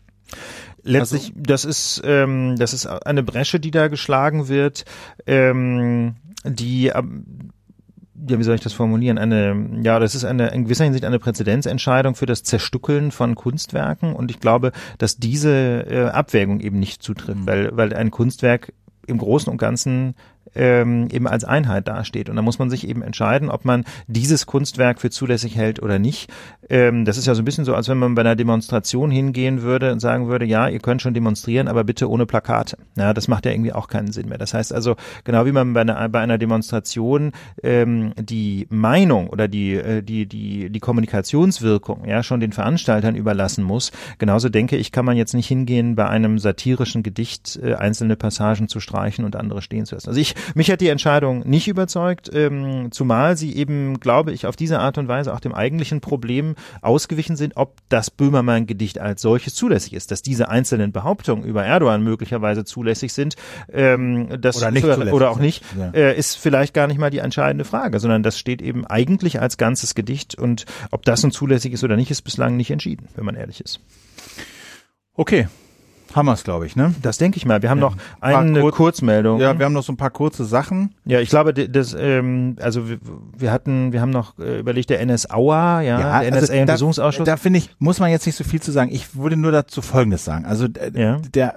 Letztlich, 0.82 1.30
also, 1.30 1.32
das 1.36 1.64
ist 1.64 2.02
ähm, 2.04 2.56
das 2.58 2.72
ist 2.72 2.86
eine 2.86 3.22
Bresche, 3.22 3.60
die 3.60 3.70
da 3.70 3.88
geschlagen 3.88 4.48
wird, 4.48 4.84
ähm, 5.26 6.16
die 6.44 6.86
ähm, 6.86 7.50
ja, 8.28 8.38
wie 8.38 8.42
soll 8.42 8.54
ich 8.54 8.60
das 8.60 8.72
formulieren? 8.72 9.18
Eine, 9.18 9.80
ja, 9.82 9.98
das 9.98 10.14
ist 10.14 10.24
eine, 10.24 10.48
in 10.48 10.64
gewisser 10.64 10.84
Hinsicht 10.84 11.04
eine 11.04 11.18
Präzedenzentscheidung 11.18 12.14
für 12.14 12.26
das 12.26 12.42
Zerstückeln 12.42 13.12
von 13.12 13.34
Kunstwerken. 13.34 14.14
Und 14.14 14.30
ich 14.30 14.40
glaube, 14.40 14.72
dass 14.98 15.16
diese 15.16 15.86
äh, 15.88 16.04
Abwägung 16.08 16.60
eben 16.60 16.78
nicht 16.78 17.02
zutrifft, 17.02 17.40
mhm. 17.40 17.46
weil, 17.46 17.76
weil 17.76 17.94
ein 17.94 18.10
Kunstwerk 18.10 18.72
im 19.06 19.18
Großen 19.18 19.50
und 19.50 19.58
Ganzen 19.58 20.14
ähm, 20.54 21.08
eben 21.10 21.26
als 21.26 21.44
Einheit 21.44 21.88
dasteht. 21.88 22.28
Und 22.28 22.36
da 22.36 22.42
muss 22.42 22.58
man 22.58 22.70
sich 22.70 22.88
eben 22.88 23.02
entscheiden, 23.02 23.50
ob 23.50 23.64
man 23.64 23.84
dieses 24.06 24.46
Kunstwerk 24.46 25.00
für 25.00 25.10
zulässig 25.10 25.56
hält 25.56 25.82
oder 25.82 25.98
nicht. 25.98 26.30
Ähm, 26.68 27.04
das 27.04 27.16
ist 27.18 27.26
ja 27.26 27.34
so 27.34 27.42
ein 27.42 27.44
bisschen 27.44 27.64
so, 27.64 27.74
als 27.74 27.88
wenn 27.88 27.98
man 27.98 28.14
bei 28.14 28.22
einer 28.22 28.36
Demonstration 28.36 29.10
hingehen 29.10 29.62
würde 29.62 29.92
und 29.92 30.00
sagen 30.00 30.28
würde, 30.28 30.44
ja, 30.44 30.68
ihr 30.68 30.80
könnt 30.80 31.02
schon 31.02 31.14
demonstrieren, 31.14 31.68
aber 31.68 31.84
bitte 31.84 32.08
ohne 32.08 32.26
Plakate. 32.26 32.76
Ja, 32.96 33.12
das 33.14 33.28
macht 33.28 33.46
ja 33.46 33.52
irgendwie 33.52 33.72
auch 33.72 33.88
keinen 33.88 34.12
Sinn 34.12 34.28
mehr. 34.28 34.38
Das 34.38 34.54
heißt 34.54 34.72
also, 34.72 34.96
genau 35.24 35.46
wie 35.46 35.52
man 35.52 35.72
bei 35.72 35.82
einer, 35.82 36.08
bei 36.08 36.20
einer 36.20 36.38
Demonstration 36.38 37.32
ähm, 37.62 38.12
die 38.20 38.66
Meinung 38.70 39.28
oder 39.28 39.48
die, 39.48 39.74
äh, 39.74 40.02
die, 40.02 40.26
die, 40.26 40.70
die 40.70 40.80
Kommunikationswirkung 40.80 42.04
ja 42.06 42.22
schon 42.22 42.40
den 42.40 42.52
Veranstaltern 42.52 43.14
überlassen 43.14 43.64
muss, 43.64 43.92
genauso 44.18 44.48
denke 44.48 44.76
ich, 44.76 44.92
kann 44.92 45.04
man 45.04 45.16
jetzt 45.16 45.34
nicht 45.34 45.48
hingehen, 45.48 45.96
bei 45.96 46.08
einem 46.08 46.38
satirischen 46.38 47.02
Gedicht 47.02 47.58
äh, 47.62 47.74
einzelne 47.74 48.16
Passagen 48.16 48.68
zu 48.68 48.80
streichen 48.80 49.24
und 49.24 49.36
andere 49.36 49.62
stehen 49.62 49.86
zu 49.86 49.94
lassen. 49.94 50.08
Also 50.08 50.20
ich 50.20 50.34
Mich 50.54 50.70
hat 50.70 50.80
die 50.80 50.88
Entscheidung 50.88 51.40
nicht 51.40 51.68
überzeugt, 51.68 52.30
ähm, 52.32 52.88
zumal 52.90 53.36
sie 53.36 53.54
eben, 53.56 54.00
glaube 54.00 54.32
ich, 54.32 54.46
auf 54.46 54.56
diese 54.56 54.78
Art 54.78 54.98
und 54.98 55.08
Weise 55.08 55.34
auch 55.34 55.40
dem 55.40 55.54
eigentlichen 55.54 56.00
Problem 56.00 56.54
ausgewichen 56.82 57.36
sind, 57.36 57.56
ob 57.56 57.76
das 57.88 58.10
Böhmermann-Gedicht 58.10 58.98
als 58.98 59.22
solches 59.22 59.54
zulässig 59.54 59.92
ist, 59.94 60.10
dass 60.10 60.22
diese 60.22 60.48
einzelnen 60.48 60.92
Behauptungen 60.92 61.44
über 61.44 61.64
Erdogan 61.64 62.02
möglicherweise 62.02 62.64
zulässig 62.64 63.12
sind, 63.12 63.36
ähm, 63.72 64.28
das 64.40 64.56
oder, 64.56 64.70
nicht 64.70 64.84
oder, 64.84 65.12
oder 65.12 65.30
auch 65.30 65.38
nicht, 65.38 65.64
ja. 65.78 65.90
äh, 65.90 66.16
ist 66.16 66.36
vielleicht 66.36 66.74
gar 66.74 66.86
nicht 66.86 66.98
mal 66.98 67.10
die 67.10 67.18
entscheidende 67.18 67.64
Frage, 67.64 68.00
sondern 68.00 68.22
das 68.22 68.38
steht 68.38 68.62
eben 68.62 68.86
eigentlich 68.86 69.40
als 69.40 69.56
ganzes 69.56 69.94
Gedicht 69.94 70.34
und 70.34 70.66
ob 70.90 71.04
das 71.04 71.22
nun 71.22 71.32
zulässig 71.32 71.72
ist 71.72 71.84
oder 71.84 71.96
nicht, 71.96 72.10
ist 72.10 72.22
bislang 72.22 72.56
nicht 72.56 72.70
entschieden, 72.70 73.08
wenn 73.14 73.24
man 73.24 73.34
ehrlich 73.34 73.60
ist. 73.60 73.80
Okay, 75.14 75.48
haben 76.14 76.26
wir 76.26 76.32
es, 76.32 76.44
glaube 76.44 76.66
ich, 76.66 76.76
ne? 76.76 76.94
Das 77.02 77.18
denke 77.18 77.36
ich 77.36 77.46
mal. 77.46 77.62
Wir 77.62 77.70
haben 77.70 77.78
ja. 77.78 77.84
noch 77.84 77.96
eine 78.20 78.60
Kur 78.60 78.72
Kurzmeldung. 78.72 79.40
Ja, 79.40 79.58
wir 79.58 79.66
haben 79.66 79.72
noch 79.72 79.82
so 79.82 79.92
ein 79.92 79.96
paar 79.96 80.10
kurze 80.10 80.44
Sachen. 80.44 80.94
Ja, 81.04 81.20
ich 81.20 81.28
glaube, 81.28 81.54
das, 81.54 81.96
ähm, 81.98 82.56
also 82.60 82.88
wir, 82.88 82.98
wir 83.36 83.52
hatten, 83.52 83.92
wir 83.92 84.00
haben 84.00 84.10
noch 84.10 84.38
äh, 84.38 84.60
überlegt, 84.60 84.90
der 84.90 85.04
NSAUA, 85.04 85.82
ja, 85.82 86.00
ja 86.00 86.20
der 86.20 86.32
also 86.34 86.52
NSA-Untersuchungsausschuss. 86.52 87.24
Da, 87.24 87.32
da 87.32 87.36
finde 87.36 87.58
ich, 87.58 87.70
muss 87.78 88.00
man 88.00 88.10
jetzt 88.10 88.26
nicht 88.26 88.36
so 88.36 88.44
viel 88.44 88.60
zu 88.60 88.72
sagen. 88.72 88.90
Ich 88.92 89.14
würde 89.14 89.36
nur 89.36 89.52
dazu 89.52 89.82
Folgendes 89.82 90.24
sagen. 90.24 90.44
Also 90.44 90.66
ja. 90.94 91.18
der 91.34 91.56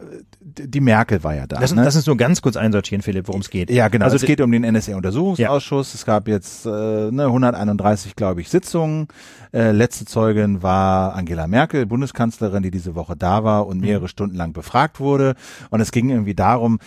die 0.60 0.82
Merkel 0.82 1.24
war 1.24 1.36
ja 1.36 1.48
da. 1.48 1.60
Lass, 1.60 1.74
ne? 1.74 1.84
lass 1.84 1.96
uns 1.96 2.06
nur 2.06 2.18
ganz 2.18 2.42
kurz 2.42 2.56
einsortieren, 2.56 3.02
Philipp, 3.02 3.28
worum 3.28 3.42
es 3.42 3.50
geht. 3.50 3.70
Ja, 3.70 3.88
genau. 3.88 4.06
Also 4.06 4.18
es 4.18 4.24
geht 4.24 4.42
um 4.42 4.52
den 4.52 4.64
NSA-Untersuchungsausschuss. 4.64 5.94
Ja. 5.94 5.98
Es 5.98 6.06
gab 6.06 6.28
jetzt 6.28 6.66
äh, 6.66 6.70
ne, 7.12 7.26
131, 7.26 8.16
glaube 8.16 8.42
ich, 8.42 8.50
Sitzungen. 8.50 9.08
Äh, 9.54 9.72
letzte 9.72 10.06
Zeugin 10.06 10.64
war 10.64 11.16
Angela 11.16 11.48
Merkel, 11.48 11.86
Bundeskanzlerin, 11.86 12.64
die 12.64 12.72
diese 12.72 12.96
Woche 12.96 13.16
da 13.16 13.44
war 13.44 13.68
und 13.68 13.82
mehrere 13.82 14.04
mhm. 14.04 14.10
Stunden 14.10 14.36
lang 14.36 14.54
befragt 14.54 15.00
wurde. 15.00 15.36
Und 15.70 15.82
es 15.82 15.92
ging 15.92 16.10
irgendwie 16.10 16.36
darum, 16.36 16.80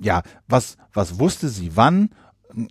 ja, 0.00 0.22
was, 0.48 0.76
was 0.92 1.18
wusste 1.18 1.48
sie 1.48 1.76
wann 1.76 2.10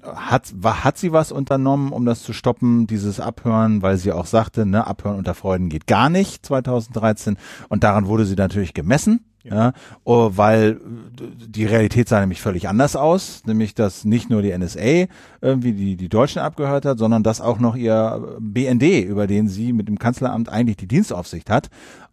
hat, 0.03 0.53
hat 0.63 0.97
sie 0.97 1.11
was 1.11 1.31
unternommen, 1.31 1.91
um 1.91 2.05
das 2.05 2.23
zu 2.23 2.33
stoppen, 2.33 2.87
dieses 2.87 3.19
Abhören, 3.19 3.81
weil 3.81 3.97
sie 3.97 4.11
auch 4.11 4.25
sagte, 4.25 4.65
ne, 4.65 4.87
Abhören 4.87 5.17
unter 5.17 5.33
Freuden 5.33 5.69
geht 5.69 5.87
gar 5.87 6.09
nicht 6.09 6.45
2013 6.45 7.37
und 7.69 7.83
daran 7.83 8.07
wurde 8.07 8.25
sie 8.25 8.35
natürlich 8.35 8.73
gemessen. 8.73 9.25
Ja. 9.43 9.55
ja, 9.55 9.73
oh, 10.05 10.31
weil 10.35 10.79
die 11.19 11.65
Realität 11.65 12.07
sah 12.07 12.21
nämlich 12.21 12.41
völlig 12.41 12.69
anders 12.69 12.95
aus, 12.95 13.43
nämlich 13.45 13.75
dass 13.75 14.05
nicht 14.05 14.29
nur 14.29 14.41
die 14.41 14.57
NSA 14.57 15.07
irgendwie 15.41 15.73
die, 15.73 15.95
die 15.97 16.09
Deutschen 16.09 16.41
abgehört 16.41 16.85
hat, 16.85 16.97
sondern 16.97 17.23
dass 17.23 17.41
auch 17.41 17.59
noch 17.59 17.75
ihr 17.75 18.37
BND, 18.39 19.03
über 19.03 19.27
den 19.27 19.49
sie 19.49 19.73
mit 19.73 19.89
dem 19.89 19.99
Kanzleramt 19.99 20.47
eigentlich 20.47 20.77
die 20.77 20.87
Dienstaufsicht 20.87 21.49
hat, 21.49 21.69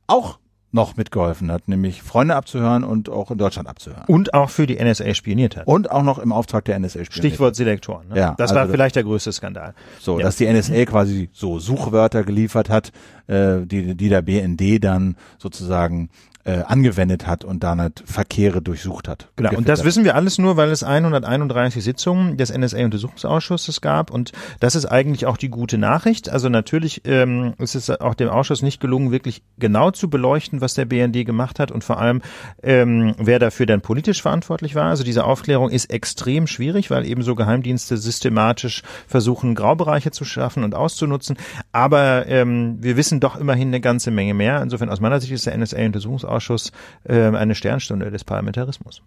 auch 0.09 0.39
noch 0.73 0.97
mitgeholfen 0.97 1.51
hat, 1.51 1.66
nämlich 1.69 2.02
Freunde 2.02 2.36
abzuhören 2.36 2.85
und 2.85 3.09
auch 3.09 3.31
in 3.31 3.39
Deutschland 3.39 3.69
abzuhören. 3.69 4.05
Und 4.07 4.35
auch 4.35 4.51
für 4.51 4.66
die 4.66 4.82
NSA 4.82 5.15
spioniert 5.15 5.57
hat. 5.57 5.66
Und 5.66 5.90
auch 5.90 6.02
noch 6.02 6.19
im 6.19 6.32
Auftrag 6.32 6.65
der 6.65 6.78
NSA 6.78 7.05
spioniert 7.05 7.12
Stichwort 7.12 7.57
Selektoren. 7.57 8.09
Ne? 8.09 8.16
Ja, 8.16 8.35
das 8.39 8.51
also 8.51 8.61
war 8.61 8.69
vielleicht 8.69 8.94
der 8.94 9.02
größte 9.02 9.32
Skandal. 9.32 9.74
So, 9.98 10.19
ja. 10.19 10.24
dass 10.24 10.36
die 10.36 10.51
NSA 10.51 10.85
quasi 10.85 11.28
so 11.32 11.59
Suchwörter 11.59 12.23
geliefert 12.23 12.70
hat, 12.70 12.93
äh, 13.27 13.66
die, 13.66 13.97
die 13.97 14.09
der 14.09 14.23
BND 14.23 14.82
dann 14.82 15.16
sozusagen 15.39 16.11
äh, 16.51 16.64
angewendet 16.66 17.27
hat 17.27 17.44
und 17.44 17.62
damit 17.62 18.02
Verkehre 18.05 18.60
durchsucht 18.60 19.06
hat. 19.06 19.28
Genau, 19.36 19.52
und 19.56 19.68
das 19.68 19.85
wissen 19.85 20.02
wir 20.05 20.16
alles 20.16 20.39
nur, 20.39 20.56
weil 20.56 20.70
es 20.70 20.82
131 20.82 21.82
Sitzungen 21.82 22.36
des 22.36 22.52
NSA-Untersuchungsausschusses 22.52 23.81
gab 23.81 24.10
und 24.10 24.32
das 24.59 24.74
ist 24.74 24.86
eigentlich 24.86 25.27
auch 25.27 25.36
die 25.36 25.48
gute 25.48 25.78
Nachricht. 25.78 26.28
Also 26.28 26.48
natürlich 26.48 27.02
ähm, 27.05 27.55
ist 27.59 27.77
es 27.77 27.89
auch 27.89 28.14
dem 28.14 28.28
Ausschuss 28.28 28.62
nicht 28.62 28.81
gelungen, 28.81 29.12
wirklich 29.12 29.43
genau 29.59 29.93
zu 29.93 30.10
beleuchten, 30.10 30.60
was 30.60 30.74
der 30.74 30.86
BND 30.86 31.24
gemacht 31.24 31.60
hat 31.60 31.70
und 31.70 31.85
vor 31.85 32.01
allem, 32.01 32.20
ähm, 32.64 33.14
wer 33.18 33.39
dafür 33.39 33.66
dann 33.66 33.81
politisch 33.81 34.20
verantwortlich 34.22 34.74
war. 34.74 34.86
Also 34.86 35.05
diese 35.05 35.24
Aufklärung 35.24 35.70
ist 35.70 35.93
extrem 35.93 36.48
schwierig, 36.48 36.90
weil 36.90 37.06
eben 37.06 37.22
so 37.22 37.36
Geheimdienste 37.36 37.97
systematisch 37.97 38.82
versuchen, 39.06 39.55
Graubereiche 39.55 40.10
zu 40.10 40.24
schaffen 40.24 40.64
und 40.64 40.74
auszunutzen. 40.74 41.36
Aber 41.70 42.27
ähm, 42.27 42.78
wir 42.81 42.97
wissen 42.97 43.20
doch 43.20 43.36
immerhin 43.36 43.68
eine 43.68 43.81
ganze 43.81 44.10
Menge 44.10 44.35
mehr. 44.35 44.60
Insofern 44.62 44.89
aus 44.89 45.01
meiner 45.01 45.20
Sicht 45.20 45.32
ist 45.32 45.47
der 45.47 45.56
NSA-Untersuchungsausschuss 45.56 46.40
Ausschuss 46.41 46.73
äh, 47.05 47.23
eine 47.23 47.55
Sternstunde 47.55 48.11
des 48.11 48.25
Parlamentarismus. 48.25 49.03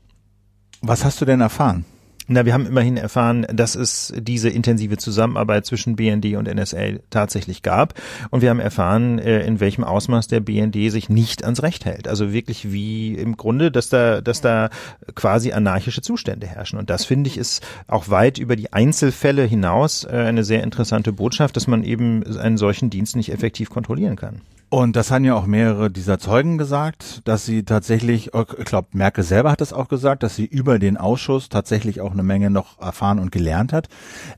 Was 0.82 1.04
hast 1.04 1.20
du 1.20 1.26
denn 1.26 1.42
erfahren? 1.42 1.86
Na, 2.28 2.46
wir 2.46 2.54
haben 2.54 2.66
immerhin 2.66 2.96
erfahren, 2.96 3.46
dass 3.52 3.76
es 3.76 4.14
diese 4.18 4.48
intensive 4.48 4.96
Zusammenarbeit 4.98 5.66
zwischen 5.66 5.98
BND 5.98 6.38
und 6.38 6.48
NSA 6.48 7.00
tatsächlich 7.10 7.64
gab. 7.64 7.96
Und 8.30 8.42
wir 8.42 8.50
haben 8.50 8.62
erfahren, 8.62 9.20
äh, 9.20 9.46
in 9.46 9.60
welchem 9.60 9.84
Ausmaß 9.84 10.28
der 10.28 10.40
BND 10.40 10.90
sich 10.90 11.10
nicht 11.10 11.44
ans 11.44 11.64
Recht 11.64 11.84
hält. 11.84 12.08
Also 12.08 12.32
wirklich 12.32 12.72
wie 12.72 13.16
im 13.16 13.36
Grunde, 13.36 13.72
dass 13.72 13.90
da, 13.90 14.22
dass 14.22 14.40
da 14.40 14.70
quasi 15.16 15.52
anarchische 15.52 16.02
Zustände 16.02 16.48
herrschen. 16.48 16.80
Und 16.80 16.90
das 16.90 17.04
finde 17.04 17.30
ich 17.30 17.38
ist 17.38 17.62
auch 17.88 18.10
weit 18.10 18.38
über 18.38 18.56
die 18.56 18.72
Einzelfälle 18.72 19.44
hinaus 19.44 20.06
äh, 20.06 20.12
eine 20.12 20.46
sehr 20.46 20.64
interessante 20.64 21.12
Botschaft, 21.12 21.58
dass 21.58 21.68
man 21.68 21.84
eben 21.84 22.24
einen 22.38 22.58
solchen 22.58 22.90
Dienst 22.90 23.18
nicht 23.18 23.34
effektiv 23.34 23.70
kontrollieren 23.70 24.16
kann. 24.16 24.42
Und 24.74 24.96
das 24.96 25.12
haben 25.12 25.24
ja 25.24 25.36
auch 25.36 25.46
mehrere 25.46 25.92
dieser 25.92 26.18
Zeugen 26.18 26.58
gesagt, 26.58 27.22
dass 27.26 27.46
sie 27.46 27.62
tatsächlich, 27.62 28.32
ich 28.34 28.66
glaube, 28.66 28.88
Merkel 28.94 29.24
selber 29.24 29.52
hat 29.52 29.62
das 29.62 29.72
auch 29.72 29.88
gesagt, 29.88 30.24
dass 30.24 30.36
sie 30.36 30.46
über 30.46 30.80
den 30.80 30.98
Ausschuss 30.98 31.48
tatsächlich 31.48 32.02
auch 32.02 32.13
eine 32.14 32.24
Menge 32.24 32.50
noch 32.50 32.80
erfahren 32.80 33.20
und 33.20 33.32
gelernt 33.32 33.74
hat. 33.74 33.90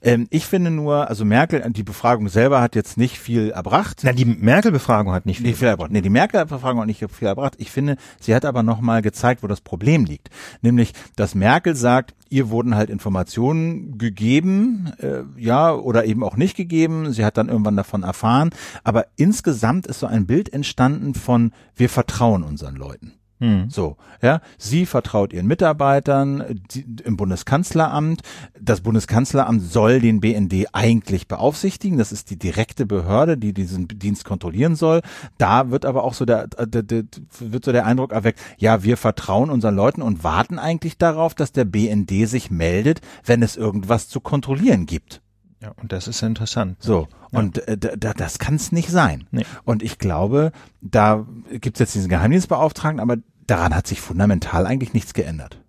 Ähm, 0.01 0.27
ich 0.29 0.45
finde 0.45 0.71
nur, 0.71 1.09
also 1.09 1.25
Merkel, 1.25 1.63
die 1.71 1.83
Befragung 1.83 2.29
selber 2.29 2.61
hat 2.61 2.75
jetzt 2.75 2.97
nicht 2.97 3.19
viel 3.19 3.51
erbracht. 3.51 4.01
Na, 4.03 4.13
die 4.13 4.25
Merkel-Befragung 4.25 5.13
hat 5.13 5.25
nicht 5.25 5.37
viel, 5.37 5.47
nicht 5.47 5.59
viel 5.59 5.67
erbracht. 5.67 5.91
Nee, 5.91 6.01
die 6.01 6.09
Merkel-Befragung 6.09 6.81
hat 6.81 6.87
nicht 6.87 7.05
viel 7.11 7.27
erbracht. 7.27 7.55
Ich 7.57 7.71
finde, 7.71 7.97
sie 8.19 8.33
hat 8.35 8.45
aber 8.45 8.63
nochmal 8.63 9.01
gezeigt, 9.01 9.43
wo 9.43 9.47
das 9.47 9.61
Problem 9.61 10.05
liegt. 10.05 10.29
Nämlich, 10.61 10.93
dass 11.15 11.35
Merkel 11.35 11.75
sagt, 11.75 12.13
ihr 12.29 12.49
wurden 12.49 12.75
halt 12.75 12.89
Informationen 12.89 13.97
gegeben, 13.97 14.91
äh, 14.99 15.23
ja, 15.37 15.73
oder 15.73 16.05
eben 16.05 16.23
auch 16.23 16.37
nicht 16.37 16.55
gegeben. 16.55 17.11
Sie 17.13 17.23
hat 17.23 17.37
dann 17.37 17.49
irgendwann 17.49 17.75
davon 17.75 18.03
erfahren. 18.03 18.49
Aber 18.83 19.05
insgesamt 19.15 19.87
ist 19.87 19.99
so 19.99 20.07
ein 20.07 20.25
Bild 20.25 20.51
entstanden 20.51 21.13
von, 21.13 21.51
wir 21.75 21.89
vertrauen 21.89 22.43
unseren 22.43 22.75
Leuten. 22.75 23.13
Hm. 23.39 23.69
So, 23.69 23.97
ja, 24.21 24.39
sie 24.57 24.85
vertraut 24.85 25.33
ihren 25.33 25.45
Mitarbeitern 25.45 26.61
die, 26.71 26.85
im 27.03 27.17
Bundeskanzleramt. 27.17 28.21
Das 28.59 28.79
Bundeskanzleramt 28.79 29.61
soll 29.61 29.99
den 29.99 30.21
BND 30.21 30.67
eigentlich 30.71 31.27
beaufsichtigen. 31.27 31.97
Das 31.97 32.13
ist 32.13 32.29
die 32.29 32.39
direkte 32.39 32.85
Behörde, 32.85 33.37
die 33.37 33.53
diesen 33.53 33.89
Dienst 33.89 34.23
kontrollieren 34.23 34.77
soll. 34.77 35.01
Da 35.37 35.69
wird 35.69 35.85
aber 35.85 36.05
auch 36.05 36.13
so 36.13 36.23
der, 36.23 36.47
der, 36.47 36.83
der 36.83 37.03
wird 37.39 37.65
so 37.65 37.73
der 37.73 37.85
Eindruck 37.85 38.13
erweckt, 38.13 38.39
ja, 38.57 38.83
wir 38.83 38.95
vertrauen 38.95 39.49
unseren 39.49 39.75
Leuten 39.75 40.01
und 40.01 40.23
warten 40.23 40.57
eigentlich 40.57 40.97
darauf, 40.97 41.35
dass 41.35 41.51
der 41.51 41.65
BND 41.65 42.29
sich 42.29 42.51
meldet, 42.51 43.01
wenn 43.25 43.43
es 43.43 43.57
irgendwas 43.57 44.07
zu 44.07 44.21
kontrollieren 44.21 44.85
gibt. 44.85 45.21
Ja, 45.65 45.71
und 45.81 45.91
das 45.91 46.07
ist 46.07 46.21
interessant. 46.21 46.77
So, 46.79 47.07
ja. 47.31 47.39
und 47.39 47.67
äh, 47.67 47.75
da, 47.75 48.13
das 48.13 48.37
kann 48.37 48.53
es 48.55 48.71
nicht 48.71 48.89
sein. 48.89 49.25
Nee. 49.31 49.45
Und 49.63 49.81
ich 49.81 49.97
glaube, 49.97 50.51
da 50.81 51.25
gibt 51.49 51.77
es 51.77 51.79
jetzt 51.79 51.95
diesen 51.95 52.09
Geheimdienstbeauftragten, 52.09 52.99
aber 52.99 53.17
daran 53.47 53.73
hat 53.73 53.87
sich 53.87 53.99
fundamental 53.99 54.67
eigentlich 54.67 54.93
nichts 54.93 55.15
geändert. 55.15 55.59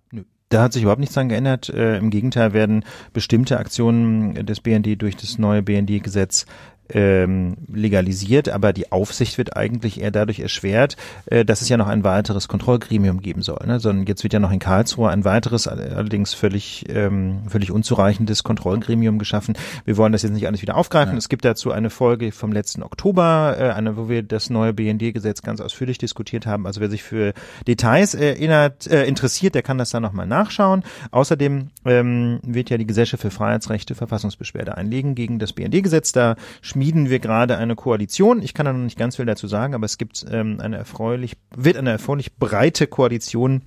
Da 0.49 0.61
hat 0.61 0.71
sich 0.71 0.83
überhaupt 0.83 0.99
nichts 0.99 1.15
dran 1.15 1.29
geändert. 1.29 1.69
Äh, 1.69 1.97
Im 1.97 2.09
Gegenteil 2.09 2.53
werden 2.53 2.85
bestimmte 3.11 3.57
Aktionen 3.57 4.45
des 4.45 4.61
BND 4.61 5.01
durch 5.01 5.17
das 5.17 5.37
neue 5.39 5.61
BND-Gesetz 5.63 6.45
ähm, 6.89 7.55
legalisiert, 7.71 8.49
aber 8.49 8.73
die 8.73 8.91
Aufsicht 8.91 9.37
wird 9.37 9.55
eigentlich 9.55 10.01
eher 10.01 10.11
dadurch 10.11 10.39
erschwert, 10.39 10.97
äh, 11.25 11.45
dass 11.45 11.61
es 11.61 11.69
ja 11.69 11.77
noch 11.77 11.87
ein 11.87 12.03
weiteres 12.03 12.47
Kontrollgremium 12.47 13.21
geben 13.21 13.41
soll. 13.41 13.65
Ne? 13.65 13.79
Sondern 13.79 14.05
jetzt 14.05 14.23
wird 14.23 14.33
ja 14.33 14.39
noch 14.39 14.51
in 14.51 14.59
Karlsruhe 14.59 15.09
ein 15.09 15.25
weiteres, 15.25 15.67
allerdings 15.67 16.33
völlig, 16.33 16.85
ähm, 16.89 17.41
völlig 17.47 17.71
unzureichendes 17.71 18.43
Kontrollgremium 18.43 19.19
geschaffen. 19.19 19.57
Wir 19.85 19.97
wollen 19.97 20.11
das 20.11 20.23
jetzt 20.23 20.33
nicht 20.33 20.47
alles 20.47 20.61
wieder 20.61 20.75
aufgreifen. 20.75 21.13
Ja. 21.13 21.17
Es 21.17 21.29
gibt 21.29 21.45
dazu 21.45 21.71
eine 21.71 21.89
Folge 21.89 22.31
vom 22.31 22.51
letzten 22.51 22.83
Oktober, 22.83 23.55
äh, 23.59 23.69
eine, 23.69 23.97
wo 23.97 24.09
wir 24.09 24.23
das 24.23 24.49
neue 24.49 24.73
BND-Gesetz 24.73 25.41
ganz 25.41 25.61
ausführlich 25.61 25.97
diskutiert 25.97 26.45
haben. 26.45 26.65
Also 26.65 26.81
wer 26.81 26.89
sich 26.89 27.03
für 27.03 27.33
Details 27.67 28.13
erinnert, 28.13 28.87
äh, 28.87 29.05
interessiert, 29.05 29.55
der 29.55 29.63
kann 29.63 29.77
das 29.77 29.89
dann 29.89 30.03
nochmal 30.03 30.27
nachschauen. 30.27 30.83
Außerdem 31.11 31.69
ähm, 31.85 32.39
wird 32.43 32.69
ja 32.69 32.77
die 32.77 32.87
Gesellschaft 32.87 33.21
für 33.21 33.31
Freiheitsrechte 33.31 33.95
Verfassungsbeschwerde 33.95 34.77
einlegen 34.77 35.15
gegen 35.15 35.39
das 35.39 35.53
BND-Gesetz. 35.53 36.11
Da 36.11 36.35
schmieden 36.77 37.09
wir 37.09 37.17
gerade 37.17 37.57
eine 37.57 37.75
Koalition. 37.75 38.43
Ich 38.43 38.53
kann 38.53 38.67
da 38.67 38.73
noch 38.73 38.83
nicht 38.83 38.99
ganz 38.99 39.15
viel 39.15 39.25
dazu 39.25 39.47
sagen, 39.47 39.73
aber 39.73 39.85
es 39.85 39.97
gibt 39.97 40.23
ähm, 40.29 40.59
eine 40.61 40.77
erfreulich, 40.77 41.35
wird 41.55 41.75
eine 41.75 41.89
erfreulich 41.89 42.35
breite 42.35 42.85
Koalition 42.85 43.63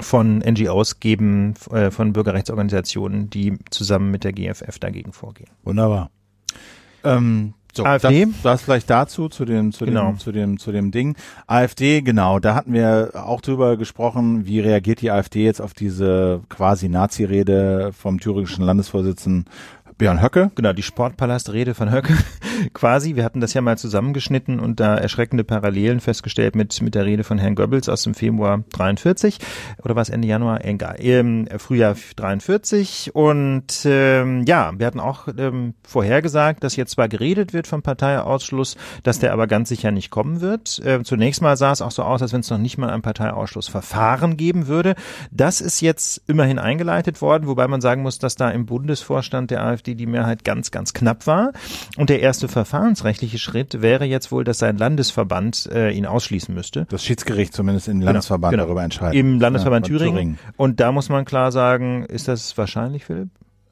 von 0.00 0.38
NGOs 0.38 0.98
geben, 0.98 1.54
äh, 1.70 1.90
von 1.90 2.14
Bürgerrechtsorganisationen, 2.14 3.28
die 3.28 3.58
zusammen 3.68 4.10
mit 4.10 4.24
der 4.24 4.32
GFF 4.32 4.78
dagegen 4.78 5.12
vorgehen. 5.12 5.50
Wunderbar. 5.62 6.10
Ähm, 7.04 7.52
so, 7.74 7.84
AfD? 7.84 8.24
Das, 8.24 8.42
das 8.42 8.62
vielleicht 8.62 8.90
dazu, 8.90 9.28
zu 9.28 9.44
dem, 9.44 9.72
zu 9.72 9.84
genau. 9.84 10.12
dem, 10.12 10.18
zu 10.18 10.32
dem, 10.32 10.58
zu 10.58 10.72
dem 10.72 10.90
Ding. 10.90 11.16
AfD, 11.46 12.02
genau, 12.02 12.38
da 12.38 12.54
hatten 12.54 12.72
wir 12.72 13.10
auch 13.14 13.40
drüber 13.40 13.76
gesprochen, 13.76 14.46
wie 14.46 14.60
reagiert 14.60 15.00
die 15.00 15.10
AfD 15.10 15.44
jetzt 15.44 15.60
auf 15.60 15.74
diese 15.74 16.40
quasi 16.48 16.88
Nazi-Rede 16.88 17.92
vom 17.92 18.20
thüringischen 18.20 18.64
Landesvorsitzenden 18.64 19.44
Björn 19.98 20.22
Höcke. 20.22 20.52
Genau, 20.54 20.72
die 20.72 20.82
Sportpalastrede 20.82 21.74
von 21.74 21.90
Höcke. 21.92 22.16
quasi, 22.72 23.16
wir 23.16 23.24
hatten 23.24 23.40
das 23.40 23.54
ja 23.54 23.60
mal 23.60 23.78
zusammengeschnitten 23.78 24.60
und 24.60 24.80
da 24.80 24.96
erschreckende 24.96 25.44
Parallelen 25.44 26.00
festgestellt 26.00 26.56
mit, 26.56 26.80
mit 26.82 26.94
der 26.94 27.04
Rede 27.04 27.24
von 27.24 27.38
Herrn 27.38 27.54
Goebbels 27.54 27.88
aus 27.88 28.02
dem 28.02 28.14
Februar 28.14 28.64
43 28.72 29.38
oder 29.82 29.96
was 29.96 30.08
Ende 30.08 30.28
Januar, 30.28 30.64
egal, 30.64 30.96
ähm, 31.00 31.48
Frühjahr 31.58 31.96
43 32.16 33.14
und 33.14 33.84
ähm, 33.84 34.44
ja, 34.46 34.72
wir 34.76 34.86
hatten 34.86 35.00
auch 35.00 35.28
ähm, 35.36 35.74
vorhergesagt, 35.82 36.64
dass 36.64 36.76
jetzt 36.76 36.92
zwar 36.92 37.08
geredet 37.08 37.52
wird 37.52 37.66
vom 37.66 37.82
Parteiausschluss, 37.82 38.76
dass 39.02 39.18
der 39.18 39.32
aber 39.32 39.46
ganz 39.46 39.68
sicher 39.68 39.90
nicht 39.90 40.10
kommen 40.10 40.40
wird. 40.40 40.78
Äh, 40.84 41.02
zunächst 41.02 41.42
mal 41.42 41.56
sah 41.56 41.72
es 41.72 41.82
auch 41.82 41.90
so 41.90 42.02
aus, 42.02 42.22
als 42.22 42.32
wenn 42.32 42.40
es 42.40 42.50
noch 42.50 42.58
nicht 42.58 42.78
mal 42.78 42.90
ein 42.90 43.02
Parteiausschlussverfahren 43.02 44.36
geben 44.36 44.66
würde. 44.66 44.94
Das 45.30 45.60
ist 45.60 45.80
jetzt 45.80 46.22
immerhin 46.26 46.58
eingeleitet 46.58 47.20
worden, 47.20 47.46
wobei 47.46 47.68
man 47.68 47.80
sagen 47.80 48.02
muss, 48.02 48.18
dass 48.18 48.36
da 48.36 48.50
im 48.50 48.66
Bundesvorstand 48.66 49.50
der 49.50 49.64
AfD 49.64 49.87
die 49.94 50.06
Mehrheit 50.06 50.44
ganz, 50.44 50.70
ganz 50.70 50.92
knapp 50.92 51.26
war. 51.26 51.52
Und 51.96 52.10
der 52.10 52.20
erste 52.20 52.48
verfahrensrechtliche 52.48 53.38
Schritt 53.38 53.82
wäre 53.82 54.04
jetzt 54.04 54.32
wohl, 54.32 54.44
dass 54.44 54.58
sein 54.58 54.76
Landesverband 54.76 55.68
äh, 55.72 55.90
ihn 55.90 56.06
ausschließen 56.06 56.54
müsste. 56.54 56.86
Das 56.90 57.04
Schiedsgericht 57.04 57.52
zumindest 57.52 57.88
im 57.88 58.00
genau, 58.00 58.06
Landesverband 58.06 58.52
genau, 58.52 58.64
darüber 58.64 58.82
entscheidet. 58.82 59.14
Im 59.14 59.40
Landesverband 59.40 59.86
ja, 59.86 59.92
Thüringen. 59.92 60.14
Thüringen. 60.14 60.38
Und 60.56 60.80
da 60.80 60.92
muss 60.92 61.08
man 61.08 61.24
klar 61.24 61.52
sagen, 61.52 62.04
ist 62.04 62.28
das 62.28 62.56
wahrscheinlich, 62.56 63.04
Philipp? 63.04 63.28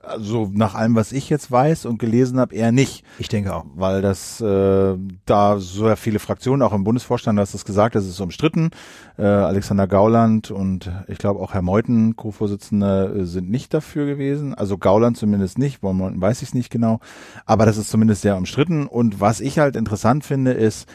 Also 0.06 0.50
nach 0.52 0.74
allem, 0.74 0.94
was 0.94 1.12
ich 1.12 1.28
jetzt 1.28 1.50
weiß 1.50 1.86
und 1.86 1.98
gelesen 1.98 2.38
habe, 2.38 2.54
eher 2.54 2.72
nicht. 2.72 3.04
Ich 3.18 3.28
denke 3.28 3.54
auch. 3.54 3.64
Weil 3.74 4.02
das 4.02 4.40
äh, 4.40 4.96
da 5.24 5.58
so 5.58 5.94
viele 5.96 6.18
Fraktionen, 6.18 6.62
auch 6.62 6.72
im 6.72 6.84
Bundesvorstand, 6.84 7.36
du 7.36 7.42
hast 7.42 7.54
es 7.54 7.64
gesagt, 7.64 7.94
das 7.94 8.06
ist 8.06 8.20
umstritten. 8.20 8.70
Äh, 9.18 9.24
Alexander 9.24 9.86
Gauland 9.86 10.50
und 10.50 10.90
ich 11.08 11.18
glaube 11.18 11.40
auch 11.40 11.54
Herr 11.54 11.62
Meuthen, 11.62 12.16
Co-Vorsitzende, 12.16 13.20
äh, 13.20 13.24
sind 13.24 13.50
nicht 13.50 13.74
dafür 13.74 14.06
gewesen. 14.06 14.54
Also 14.54 14.78
Gauland 14.78 15.16
zumindest 15.16 15.58
nicht, 15.58 15.80
bei 15.80 15.92
Meuthen 15.92 16.20
weiß 16.20 16.42
ich 16.42 16.48
es 16.48 16.54
nicht 16.54 16.70
genau. 16.70 17.00
Aber 17.44 17.66
das 17.66 17.76
ist 17.76 17.90
zumindest 17.90 18.22
sehr 18.22 18.36
umstritten. 18.36 18.86
Und 18.86 19.20
was 19.20 19.40
ich 19.40 19.58
halt 19.58 19.76
interessant 19.76 20.24
finde, 20.24 20.52
ist, 20.52 20.88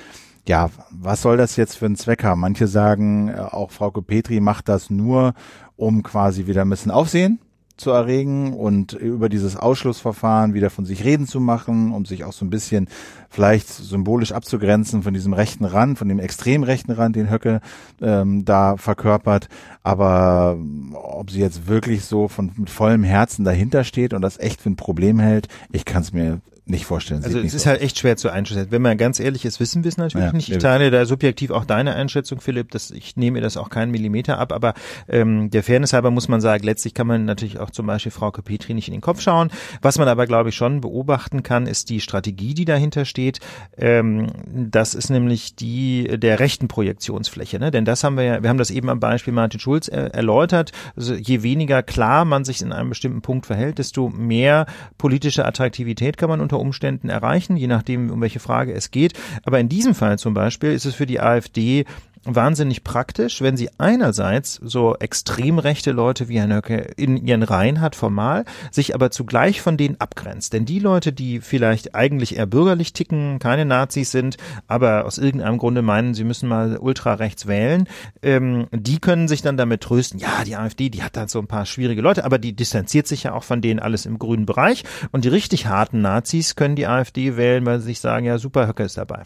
ja, 0.47 0.69
was 0.89 1.21
soll 1.21 1.37
das 1.37 1.55
jetzt 1.55 1.75
für 1.75 1.85
einen 1.85 1.95
Zweck 1.95 2.23
haben? 2.23 2.41
Manche 2.41 2.67
sagen, 2.67 3.29
äh, 3.29 3.39
auch 3.39 3.71
Frauke 3.71 4.01
Petri 4.01 4.39
macht 4.39 4.69
das 4.69 4.89
nur, 4.89 5.33
um 5.75 6.03
quasi 6.03 6.47
wieder 6.47 6.61
ein 6.61 6.69
bisschen 6.69 6.91
Aufsehen 6.91 7.39
zu 7.81 7.91
erregen 7.91 8.53
und 8.53 8.93
über 8.93 9.27
dieses 9.27 9.57
Ausschlussverfahren 9.57 10.53
wieder 10.53 10.69
von 10.69 10.85
sich 10.85 11.03
reden 11.03 11.27
zu 11.27 11.39
machen, 11.39 11.91
um 11.91 12.05
sich 12.05 12.23
auch 12.23 12.33
so 12.33 12.45
ein 12.45 12.49
bisschen 12.49 12.87
vielleicht 13.29 13.67
symbolisch 13.67 14.31
abzugrenzen 14.31 15.03
von 15.03 15.13
diesem 15.13 15.33
rechten 15.33 15.65
Rand, 15.65 15.97
von 15.97 16.07
dem 16.07 16.19
extrem 16.19 16.63
rechten 16.63 16.91
Rand, 16.91 17.15
den 17.15 17.29
Höcke 17.29 17.61
ähm, 18.01 18.45
da 18.45 18.77
verkörpert. 18.77 19.49
Aber 19.83 20.57
ob 20.93 21.31
sie 21.31 21.39
jetzt 21.39 21.67
wirklich 21.67 22.05
so 22.05 22.27
von 22.27 22.51
mit 22.55 22.69
vollem 22.69 23.03
Herzen 23.03 23.43
dahinter 23.43 23.83
steht 23.83 24.13
und 24.13 24.21
das 24.21 24.39
echt 24.39 24.61
für 24.61 24.69
ein 24.69 24.75
Problem 24.77 25.19
hält, 25.19 25.47
ich 25.71 25.83
kann 25.83 26.01
es 26.03 26.13
mir 26.13 26.39
nicht 26.71 26.85
vorstellen. 26.85 27.23
Also 27.23 27.39
es 27.39 27.53
ist 27.53 27.63
so 27.63 27.69
halt 27.69 27.81
echt 27.81 27.99
schwer 27.99 28.17
zu 28.17 28.29
einschätzen. 28.29 28.71
Wenn 28.71 28.81
man 28.81 28.97
ganz 28.97 29.19
ehrlich 29.19 29.45
ist, 29.45 29.59
wissen 29.59 29.83
wir 29.83 29.89
es 29.89 29.97
natürlich 29.97 30.27
ja, 30.27 30.33
nicht. 30.33 30.49
Ich 30.49 30.57
teile 30.57 30.89
da 30.89 31.05
subjektiv 31.05 31.51
auch 31.51 31.65
deine 31.65 31.95
Einschätzung, 31.95 32.41
Philipp. 32.41 32.71
Das, 32.71 32.89
ich 32.89 33.15
nehme 33.15 33.41
das 33.41 33.57
auch 33.57 33.69
keinen 33.69 33.91
Millimeter 33.91 34.39
ab, 34.39 34.51
aber 34.51 34.73
ähm, 35.07 35.51
der 35.51 35.63
Fairness 35.63 35.93
halber 35.93 36.09
muss 36.09 36.27
man 36.27 36.41
sagen, 36.41 36.63
letztlich 36.63 36.93
kann 36.93 37.05
man 37.05 37.25
natürlich 37.25 37.59
auch 37.59 37.69
zum 37.69 37.85
Beispiel 37.85 38.11
Frau 38.11 38.31
Petri 38.31 38.73
nicht 38.73 38.87
in 38.87 38.93
den 38.93 39.01
Kopf 39.01 39.21
schauen. 39.21 39.51
Was 39.81 39.97
man 39.99 40.07
aber, 40.07 40.25
glaube 40.25 40.49
ich, 40.49 40.55
schon 40.55 40.81
beobachten 40.81 41.43
kann, 41.43 41.67
ist 41.67 41.89
die 41.89 41.99
Strategie, 41.99 42.53
die 42.53 42.65
dahinter 42.65 43.05
steht. 43.05 43.39
Ähm, 43.77 44.27
das 44.51 44.95
ist 44.95 45.09
nämlich 45.09 45.55
die 45.55 46.17
der 46.17 46.39
rechten 46.39 46.67
Projektionsfläche. 46.67 47.59
Ne? 47.59 47.71
Denn 47.71 47.85
das 47.85 48.03
haben 48.03 48.15
wir 48.15 48.23
ja, 48.23 48.43
wir 48.43 48.49
haben 48.49 48.57
das 48.57 48.71
eben 48.71 48.89
am 48.89 48.99
Beispiel 48.99 49.33
Martin 49.33 49.59
Schulz 49.59 49.87
er, 49.87 50.13
erläutert. 50.13 50.71
Also 50.95 51.13
je 51.13 51.43
weniger 51.43 51.83
klar 51.83 52.25
man 52.25 52.45
sich 52.45 52.61
in 52.61 52.71
einem 52.71 52.89
bestimmten 52.89 53.21
Punkt 53.21 53.45
verhält, 53.45 53.77
desto 53.77 54.09
mehr 54.09 54.65
politische 54.97 55.45
Attraktivität 55.45 56.17
kann 56.17 56.29
man 56.29 56.39
unter 56.39 56.60
Umständen 56.61 57.09
erreichen, 57.09 57.57
je 57.57 57.67
nachdem, 57.67 58.09
um 58.09 58.21
welche 58.21 58.39
Frage 58.39 58.73
es 58.73 58.91
geht. 58.91 59.13
Aber 59.43 59.59
in 59.59 59.69
diesem 59.69 59.95
Fall 59.95 60.17
zum 60.17 60.33
Beispiel 60.33 60.71
ist 60.71 60.85
es 60.85 60.95
für 60.95 61.05
die 61.05 61.19
AfD 61.19 61.85
wahnsinnig 62.23 62.83
praktisch, 62.83 63.41
wenn 63.41 63.57
sie 63.57 63.69
einerseits 63.77 64.55
so 64.55 64.95
extrem 64.97 65.59
rechte 65.59 65.91
Leute 65.91 66.29
wie 66.29 66.39
Herr 66.39 66.47
Nöcke 66.47 66.77
in 66.95 67.17
ihren 67.17 67.43
Reihen 67.43 67.81
hat, 67.81 67.95
formal, 67.95 68.45
sich 68.69 68.93
aber 68.93 69.11
zugleich 69.11 69.61
von 69.61 69.77
denen 69.77 69.99
abgrenzt. 69.99 70.53
Denn 70.53 70.65
die 70.65 70.79
Leute, 70.79 71.13
die 71.13 71.39
vielleicht 71.39 71.95
eigentlich 71.95 72.37
eher 72.37 72.45
bürgerlich 72.45 72.93
ticken, 72.93 73.39
keine 73.39 73.65
Nazis 73.65 74.11
sind, 74.11 74.37
aber 74.67 75.05
aus 75.05 75.17
irgendeinem 75.17 75.57
Grunde 75.57 75.81
meinen, 75.81 76.13
sie 76.13 76.23
müssen 76.23 76.47
mal 76.47 76.77
ultra 76.77 77.15
rechts 77.15 77.47
wählen, 77.47 77.87
ähm, 78.21 78.67
die 78.71 78.99
können 78.99 79.27
sich 79.27 79.41
dann 79.41 79.57
damit 79.57 79.81
trösten, 79.81 80.19
ja, 80.19 80.43
die 80.45 80.55
AfD, 80.55 80.89
die 80.89 81.03
hat 81.03 81.17
da 81.17 81.27
so 81.27 81.39
ein 81.39 81.47
paar 81.47 81.65
schwierige 81.65 82.01
Leute, 82.01 82.23
aber 82.25 82.37
die 82.37 82.55
distanziert 82.55 83.07
sich 83.07 83.23
ja 83.23 83.33
auch 83.33 83.43
von 83.43 83.61
denen 83.61 83.79
alles 83.79 84.05
im 84.05 84.19
grünen 84.19 84.45
Bereich. 84.45 84.83
Und 85.11 85.25
die 85.25 85.29
richtig 85.29 85.65
harten 85.65 86.01
Nazis 86.01 86.55
können 86.55 86.75
die 86.75 86.87
AfD 86.87 87.37
wählen, 87.37 87.65
weil 87.65 87.79
sie 87.79 87.87
sich 87.87 87.99
sagen, 87.99 88.25
ja, 88.25 88.37
super, 88.37 88.67
Höcke 88.67 88.83
ist 88.83 88.97
dabei. 88.97 89.23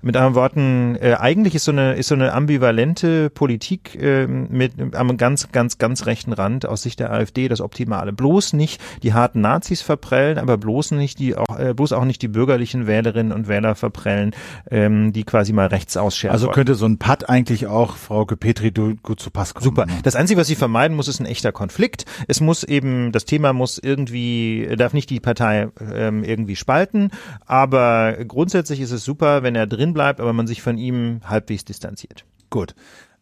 Mit 0.00 0.16
anderen 0.16 0.34
Worten, 0.34 0.96
äh, 1.00 1.16
eigentlich 1.18 1.54
ist 1.54 1.64
so 1.64 1.72
eine 1.72 1.94
ist 1.94 2.08
so 2.08 2.14
eine 2.14 2.32
ambivalente 2.32 3.30
Politik 3.30 4.00
äh, 4.00 4.26
mit 4.26 4.72
am 4.94 5.16
ganz 5.16 5.50
ganz 5.52 5.78
ganz 5.78 6.06
rechten 6.06 6.32
Rand 6.32 6.66
aus 6.66 6.82
Sicht 6.82 7.00
der 7.00 7.12
AfD 7.12 7.48
das 7.48 7.60
Optimale. 7.60 8.12
Bloß 8.12 8.52
nicht 8.52 8.80
die 9.02 9.12
harten 9.12 9.40
Nazis 9.40 9.82
verprellen, 9.82 10.38
aber 10.38 10.58
bloß 10.58 10.92
nicht 10.92 11.18
die 11.18 11.36
auch 11.36 11.58
äh, 11.58 11.74
bloß 11.74 11.92
auch 11.92 12.04
nicht 12.04 12.22
die 12.22 12.28
bürgerlichen 12.28 12.86
Wählerinnen 12.86 13.32
und 13.32 13.48
Wähler 13.48 13.74
verprellen, 13.74 14.32
ähm, 14.70 15.12
die 15.12 15.24
quasi 15.24 15.52
mal 15.52 15.66
rechts 15.66 15.96
ausscheren. 15.96 16.32
Also 16.32 16.48
könnte 16.48 16.74
so 16.74 16.86
ein 16.86 16.98
Patt 16.98 17.28
eigentlich 17.28 17.66
auch 17.66 17.96
Frau 17.96 18.24
Petri 18.24 18.70
gut 18.70 19.20
zu 19.20 19.30
Pass 19.30 19.54
kommen. 19.54 19.64
Super. 19.64 19.86
Das 20.02 20.16
Einzige, 20.16 20.40
was 20.40 20.46
sie 20.46 20.54
vermeiden 20.54 20.96
muss, 20.96 21.08
ist 21.08 21.20
ein 21.20 21.26
echter 21.26 21.52
Konflikt. 21.52 22.04
Es 22.28 22.40
muss 22.40 22.64
eben 22.64 23.12
das 23.12 23.24
Thema 23.24 23.52
muss 23.52 23.78
irgendwie 23.78 24.68
darf 24.76 24.92
nicht 24.92 25.10
die 25.10 25.20
Partei 25.20 25.68
ähm, 25.92 26.24
irgendwie 26.24 26.56
spalten, 26.56 27.10
aber 27.46 28.16
grundsätzlich 28.26 28.80
ist 28.80 28.90
es 28.90 29.04
super, 29.04 29.42
wenn 29.42 29.54
er 29.54 29.61
drin 29.66 29.92
bleibt, 29.92 30.20
aber 30.20 30.32
man 30.32 30.46
sich 30.46 30.62
von 30.62 30.78
ihm 30.78 31.20
halbwegs 31.24 31.64
distanziert. 31.64 32.24
Gut. 32.50 32.74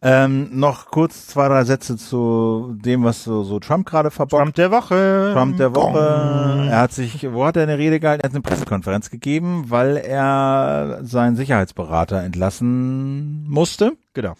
Ähm, 0.02 0.48
noch 0.58 0.86
kurz 0.86 1.26
zwei, 1.26 1.48
drei 1.48 1.64
Sätze 1.64 1.98
zu 1.98 2.74
dem, 2.80 3.04
was 3.04 3.22
so, 3.22 3.42
so 3.42 3.60
Trump 3.60 3.86
gerade 3.86 4.10
verbockt. 4.10 4.42
Trump 4.42 4.54
der 4.54 4.70
Woche. 4.70 5.32
Trump 5.34 5.58
der 5.58 5.74
Woche. 5.74 6.68
Er 6.70 6.78
hat 6.78 6.92
sich, 6.92 7.30
wo 7.30 7.44
hat 7.44 7.56
er 7.56 7.64
eine 7.64 7.76
Rede 7.76 8.00
gehalten? 8.00 8.22
Er 8.22 8.28
hat 8.28 8.34
eine 8.34 8.40
Pressekonferenz 8.40 9.10
gegeben, 9.10 9.66
weil 9.68 9.98
er 9.98 11.00
seinen 11.02 11.36
Sicherheitsberater 11.36 12.22
entlassen 12.22 13.46
musste. 13.46 13.92
Genau. 14.14 14.34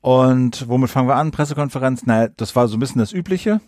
Und 0.00 0.68
womit 0.68 0.90
fangen 0.90 1.08
wir 1.08 1.16
an? 1.16 1.32
Pressekonferenz? 1.32 2.06
Naja, 2.06 2.28
das 2.36 2.54
war 2.54 2.68
so 2.68 2.76
ein 2.76 2.80
bisschen 2.80 3.00
das 3.00 3.12
Übliche. 3.12 3.60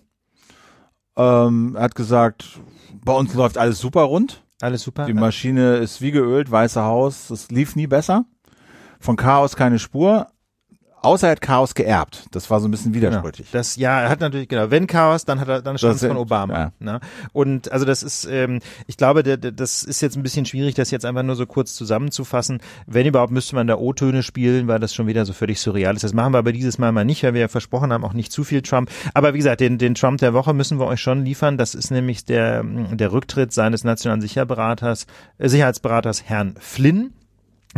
Ähm, 1.16 1.74
er 1.76 1.82
hat 1.82 1.94
gesagt, 1.96 2.60
bei 3.04 3.12
uns 3.12 3.34
läuft 3.34 3.58
alles 3.58 3.80
super 3.80 4.02
rund. 4.02 4.44
Alles 4.60 4.82
super. 4.82 5.06
Die 5.06 5.12
Maschine 5.12 5.76
ist 5.76 6.00
wie 6.00 6.10
geölt, 6.10 6.50
Weiße 6.50 6.82
Haus, 6.82 7.30
es 7.30 7.50
lief 7.50 7.76
nie 7.76 7.86
besser. 7.86 8.24
Von 8.98 9.16
Chaos 9.16 9.56
keine 9.56 9.78
Spur. 9.78 10.28
Außer 11.06 11.28
er 11.28 11.30
hat 11.32 11.40
Chaos 11.40 11.76
geerbt. 11.76 12.26
Das 12.32 12.50
war 12.50 12.58
so 12.58 12.66
ein 12.66 12.72
bisschen 12.72 12.92
widersprüchlich. 12.92 13.52
Genau. 13.52 13.60
Das, 13.60 13.76
ja, 13.76 14.00
er 14.00 14.08
hat 14.08 14.18
natürlich, 14.18 14.48
genau, 14.48 14.72
wenn 14.72 14.88
Chaos, 14.88 15.24
dann 15.24 15.38
hat 15.38 15.46
er, 15.46 15.62
dann 15.62 15.78
stammt 15.78 15.94
es 15.94 16.04
von 16.04 16.16
Obama. 16.16 16.58
Ja. 16.58 16.72
Ne? 16.80 17.00
Und 17.32 17.70
also 17.70 17.84
das 17.84 18.02
ist, 18.02 18.24
ähm, 18.24 18.58
ich 18.88 18.96
glaube, 18.96 19.22
der, 19.22 19.36
der, 19.36 19.52
das 19.52 19.84
ist 19.84 20.00
jetzt 20.00 20.16
ein 20.16 20.24
bisschen 20.24 20.46
schwierig, 20.46 20.74
das 20.74 20.90
jetzt 20.90 21.04
einfach 21.04 21.22
nur 21.22 21.36
so 21.36 21.46
kurz 21.46 21.74
zusammenzufassen. 21.74 22.60
Wenn 22.88 23.06
überhaupt, 23.06 23.30
müsste 23.30 23.54
man 23.54 23.68
da 23.68 23.76
O-Töne 23.76 24.24
spielen, 24.24 24.66
weil 24.66 24.80
das 24.80 24.94
schon 24.94 25.06
wieder 25.06 25.24
so 25.24 25.32
völlig 25.32 25.60
surreal 25.60 25.94
ist. 25.94 26.02
Das 26.02 26.12
machen 26.12 26.34
wir 26.34 26.38
aber 26.38 26.52
dieses 26.52 26.78
Mal 26.78 26.90
mal 26.90 27.04
nicht, 27.04 27.22
weil 27.22 27.34
wir 27.34 27.42
ja 27.42 27.48
versprochen 27.48 27.92
haben, 27.92 28.04
auch 28.04 28.12
nicht 28.12 28.32
zu 28.32 28.42
viel 28.42 28.62
Trump. 28.62 28.90
Aber 29.14 29.32
wie 29.32 29.38
gesagt, 29.38 29.60
den, 29.60 29.78
den 29.78 29.94
Trump 29.94 30.18
der 30.18 30.34
Woche 30.34 30.54
müssen 30.54 30.80
wir 30.80 30.86
euch 30.86 31.00
schon 31.00 31.24
liefern. 31.24 31.56
Das 31.56 31.76
ist 31.76 31.92
nämlich 31.92 32.24
der, 32.24 32.64
der 32.64 33.12
Rücktritt 33.12 33.52
seines 33.52 33.84
nationalen 33.84 34.22
Sicherberaters, 34.22 35.06
äh, 35.38 35.48
Sicherheitsberaters 35.48 36.24
Herrn 36.24 36.56
Flynn. 36.58 37.12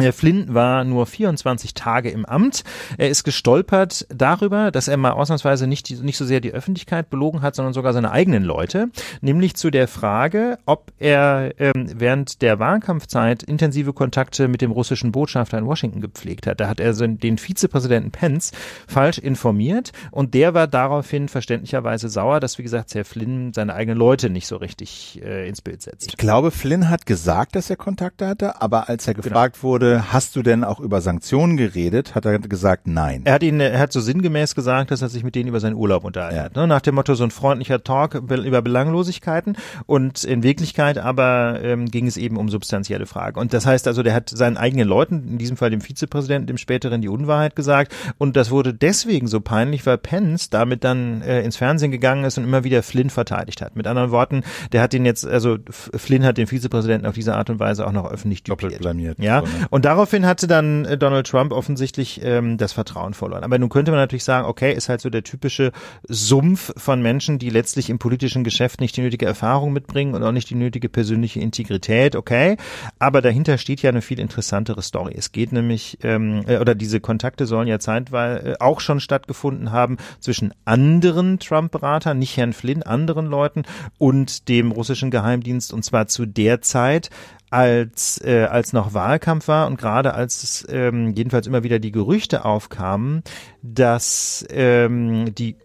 Herr 0.01 0.12
Flynn 0.12 0.55
war 0.55 0.85
nur 0.85 1.07
24 1.07 1.75
Tage 1.75 2.11
im 2.11 2.25
Amt. 2.25 2.65
Er 2.97 3.09
ist 3.09 3.25
gestolpert 3.25 4.07
darüber, 4.09 4.70
dass 4.70 4.89
er 4.89 4.97
mal 4.97 5.12
ausnahmsweise 5.12 5.66
nicht, 5.66 5.91
nicht 6.03 6.16
so 6.16 6.25
sehr 6.25 6.41
die 6.41 6.53
Öffentlichkeit 6.53 7.11
belogen 7.11 7.43
hat, 7.43 7.55
sondern 7.55 7.75
sogar 7.75 7.93
seine 7.93 8.11
eigenen 8.11 8.45
Leute. 8.45 8.89
Nämlich 9.20 9.55
zu 9.55 9.70
der 9.70 9.89
Frage, 9.89 10.59
ob 10.66 10.93
er 10.99 11.53
ähm, 11.59 11.89
während 11.95 12.43
der 12.43 12.59
Wahlkampfzeit 12.59 13.43
intensive 13.43 13.93
Kontakte 13.93 14.49
mit 14.49 14.62
dem 14.62 14.70
russischen 14.70 15.12
Botschafter 15.12 15.59
in 15.59 15.66
Washington 15.66 16.01
gepflegt 16.01 16.47
hat. 16.47 16.61
Da 16.61 16.69
hat 16.69 16.81
er 16.81 16.93
den 16.93 17.39
Vizepräsidenten 17.39 18.11
Pence 18.11 18.53
falsch 18.87 19.19
informiert 19.19 19.93
und 20.11 20.35
der 20.35 20.55
war 20.55 20.66
daraufhin 20.66 21.29
verständlicherweise 21.29 22.09
sauer, 22.09 22.41
dass, 22.41 22.59
wie 22.59 22.62
gesagt, 22.62 22.95
Herr 22.95 23.05
Flynn 23.05 23.53
seine 23.53 23.75
eigenen 23.75 23.99
Leute 23.99 24.31
nicht 24.31 24.47
so 24.47 24.57
richtig 24.57 25.20
äh, 25.23 25.49
ins 25.49 25.62
Bild 25.62 25.83
setzt. 25.83 26.09
Ich 26.09 26.16
glaube, 26.16 26.51
Flynn 26.51 26.89
hat 26.91 27.07
gesagt, 27.07 27.57
dass 27.57 27.70
er 27.70 27.77
Kontakte 27.77 28.27
hatte, 28.27 28.61
aber 28.61 28.89
als 28.89 29.07
er 29.07 29.15
genau. 29.15 29.25
gefragt 29.25 29.57
genau. 29.57 29.69
wurde, 29.69 29.88
wurde, 29.89 30.12
hast 30.12 30.36
du 30.36 30.43
denn 30.43 30.65
auch 30.65 30.81
über 30.81 31.01
Sanktionen 31.01 31.56
geredet? 31.56 32.15
Hat 32.15 32.24
er 32.24 32.39
gesagt, 32.39 32.86
nein. 32.86 33.23
Er 33.24 33.35
hat 33.35 33.43
ihn, 33.43 33.60
er 33.60 33.78
hat 33.78 33.93
so 33.93 34.01
sinngemäß 34.01 34.55
gesagt, 34.55 34.90
dass 34.90 35.02
er 35.02 35.09
sich 35.09 35.24
mit 35.24 35.35
denen 35.35 35.48
über 35.48 35.60
seinen 35.60 35.74
Urlaub 35.74 36.05
unterhalten 36.05 36.36
ja. 36.36 36.44
hat. 36.44 36.56
Ne? 36.56 36.66
Nach 36.66 36.81
dem 36.81 36.94
Motto 36.94 37.15
so 37.15 37.24
ein 37.24 37.31
freundlicher 37.31 37.82
Talk 37.82 38.15
über 38.15 38.62
Belanglosigkeiten 38.62 39.56
und 39.86 40.24
in 40.24 40.43
Wirklichkeit 40.43 40.98
aber 40.98 41.60
ähm, 41.62 41.90
ging 41.90 42.06
es 42.06 42.16
eben 42.16 42.36
um 42.36 42.48
substanzielle 42.48 43.06
Fragen. 43.06 43.39
Und 43.39 43.52
das 43.52 43.66
heißt 43.66 43.86
also, 43.86 44.02
der 44.02 44.15
hat 44.15 44.28
seinen 44.28 44.56
eigenen 44.56 44.89
Leuten, 44.89 45.27
in 45.28 45.39
diesem 45.39 45.56
Fall 45.56 45.70
dem 45.70 45.81
Vizepräsidenten, 45.81 46.47
dem 46.47 46.59
späteren 46.59 47.01
die 47.01 47.09
Unwahrheit 47.09 47.56
gesagt 47.56 47.94
und 48.19 48.36
das 48.36 48.51
wurde 48.51 48.74
deswegen 48.74 49.27
so 49.27 49.40
peinlich, 49.40 49.86
weil 49.86 49.98
Pence 49.98 50.51
damit 50.51 50.85
dann 50.85 51.23
äh, 51.23 51.43
ins 51.43 51.56
Fernsehen 51.56 51.90
gegangen 51.90 52.24
ist 52.24 52.39
und 52.39 52.44
immer 52.44 52.65
wieder 52.65 52.82
Flynn 52.82 53.10
verteidigt 53.10 53.62
hat. 53.62 53.77
Mit 53.77 53.86
anderen 53.86 54.10
Worten, 54.10 54.43
der 54.73 54.82
hat 54.82 54.93
den 54.93 55.05
jetzt, 55.05 55.27
also 55.27 55.56
Flynn 55.70 56.24
hat 56.24 56.39
den 56.39 56.47
Vizepräsidenten 56.47 57.06
auf 57.06 57.15
diese 57.15 57.35
Art 57.35 57.51
und 57.51 57.59
Weise 57.59 57.86
auch 57.86 57.93
noch 57.93 58.10
öffentlich 58.10 58.43
Doppelt 58.43 58.78
blamiert. 58.78 59.19
Ja, 59.19 59.43
und 59.70 59.85
daraufhin 59.85 60.27
hatte 60.27 60.47
dann 60.47 60.85
äh, 60.85 60.99
Donald 60.99 61.27
Trump 61.27 61.53
offensichtlich 61.53 62.20
ähm, 62.23 62.57
das 62.57 62.73
Vertrauen 62.73 63.15
verloren. 63.15 63.45
Aber 63.45 63.59
nun 63.59 63.69
könnte 63.69 63.90
man 63.90 64.01
natürlich 64.01 64.24
sagen, 64.24 64.47
okay, 64.47 64.73
ist 64.73 64.89
halt 64.89 65.01
so 65.01 65.11
der 65.11 65.23
typische 65.23 65.73
Sumpf 66.09 66.73
von 66.77 67.03
Menschen, 67.03 67.39
die 67.39 67.51
letztlich 67.51 67.90
im 67.90 67.99
politischen 67.99 68.45
Geschäft 68.45 68.81
nicht 68.81 68.97
die 68.97 69.03
nötige 69.03 69.27
Erfahrung 69.27 69.73
mitbringen 69.73 70.15
und 70.15 70.23
auch 70.23 70.32
nicht 70.32 70.51
die 70.51 70.55
nötige 70.55 70.89
persönliche 70.89 71.40
Integrität, 71.40 72.16
okay. 72.16 72.57
Aber 72.99 73.23
dahinter 73.23 73.59
steht 73.59 73.82
ja 73.82 73.90
eine 73.90 74.03
viel 74.03 74.19
interessantere 74.19 74.82
Story. 74.82 75.15
Es 75.16 75.32
geht 75.32 75.53
nämlich, 75.53 75.99
ähm, 76.03 76.45
äh, 76.47 76.59
oder 76.59 76.74
diese 76.74 77.01
Kontakte 77.01 77.47
sollen 77.47 77.69
ja 77.69 77.78
zeitweise 77.78 78.53
äh, 78.53 78.57
auch 78.61 78.81
schon 78.81 79.01
stattgefunden 79.01 79.73
haben 79.73 79.97
zwischen 80.20 80.53
anderen 80.65 81.39
Trump-Beratern, 81.39 82.19
nicht 82.19 82.36
Herrn 82.36 82.53
Flynn, 82.53 82.82
anderen 82.82 83.27
Leuten 83.27 83.62
und 83.99 84.49
dem 84.49 84.73
russischen 84.73 85.11
Geheimdienst 85.11 85.73
und 85.73 85.85
zwar 85.85 86.07
zu 86.07 86.27
der 86.27 86.61
Zeit, 86.61 87.11
als 87.51 88.20
äh, 88.23 88.45
als 88.45 88.73
noch 88.73 88.95
Wahlkampf 88.95 89.49
war 89.49 89.66
und 89.66 89.79
gerade 89.79 90.15
als 90.15 90.66
ähm, 90.69 91.12
jedenfalls 91.15 91.47
immer 91.47 91.62
wieder 91.62 91.79
die 91.79 91.93
Gerüchte 91.93 92.45
aufkamen, 92.45 93.23
dass 93.62 94.47
ähm, 94.51 95.35
die 95.35 95.57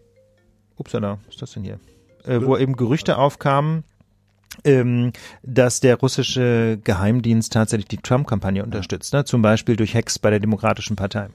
Upsala, 0.78 1.20
was 1.26 1.36
ist 1.36 1.42
das 1.42 1.52
denn 1.52 1.64
hier? 1.64 1.80
Äh, 2.26 2.42
wo 2.42 2.58
eben 2.58 2.76
Gerüchte 2.76 3.18
aufkamen, 3.18 3.84
ähm, 4.64 5.12
dass 5.44 5.80
der 5.80 5.98
russische 5.98 6.80
Geheimdienst 6.84 7.54
tatsächlich 7.54 7.88
die 7.88 7.98
Trump-Kampagne 7.98 8.64
unterstützt, 8.64 9.14
ne? 9.14 9.26
zum 9.26 9.42
Beispiel 9.42 9.76
durch 9.76 9.94
Hacks 9.94 10.20
bei 10.20 10.30
der 10.30 10.40
Demokratischen 10.40 10.96
Partei. 10.96 11.30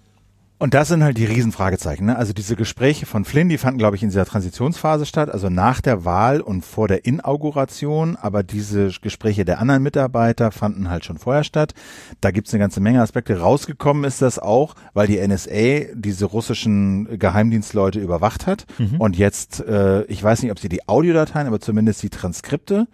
Und 0.60 0.74
das 0.74 0.88
sind 0.88 1.04
halt 1.04 1.16
die 1.18 1.24
Riesenfragezeichen. 1.24 2.06
Ne? 2.06 2.16
Also 2.16 2.32
diese 2.32 2.56
Gespräche 2.56 3.06
von 3.06 3.24
Flynn, 3.24 3.48
die 3.48 3.58
fanden, 3.58 3.78
glaube 3.78 3.94
ich, 3.94 4.02
in 4.02 4.08
dieser 4.08 4.24
Transitionsphase 4.24 5.06
statt, 5.06 5.30
also 5.30 5.48
nach 5.48 5.80
der 5.80 6.04
Wahl 6.04 6.40
und 6.40 6.64
vor 6.64 6.88
der 6.88 7.04
Inauguration. 7.04 8.16
Aber 8.16 8.42
diese 8.42 8.90
Gespräche 9.00 9.44
der 9.44 9.60
anderen 9.60 9.84
Mitarbeiter 9.84 10.50
fanden 10.50 10.90
halt 10.90 11.04
schon 11.04 11.18
vorher 11.18 11.44
statt. 11.44 11.74
Da 12.20 12.32
gibt's 12.32 12.52
eine 12.52 12.60
ganze 12.60 12.80
Menge 12.80 13.00
Aspekte. 13.00 13.38
Rausgekommen 13.38 14.02
ist 14.02 14.20
das 14.20 14.40
auch, 14.40 14.74
weil 14.94 15.06
die 15.06 15.24
NSA 15.24 15.94
diese 15.94 16.24
russischen 16.24 17.18
Geheimdienstleute 17.18 18.00
überwacht 18.00 18.48
hat. 18.48 18.66
Mhm. 18.78 19.00
Und 19.00 19.16
jetzt, 19.16 19.60
äh, 19.60 20.02
ich 20.04 20.22
weiß 20.22 20.42
nicht, 20.42 20.50
ob 20.50 20.58
sie 20.58 20.68
die 20.68 20.88
Audiodateien, 20.88 21.46
aber 21.46 21.60
zumindest 21.60 22.02
die 22.02 22.10
Transkripte, 22.10 22.88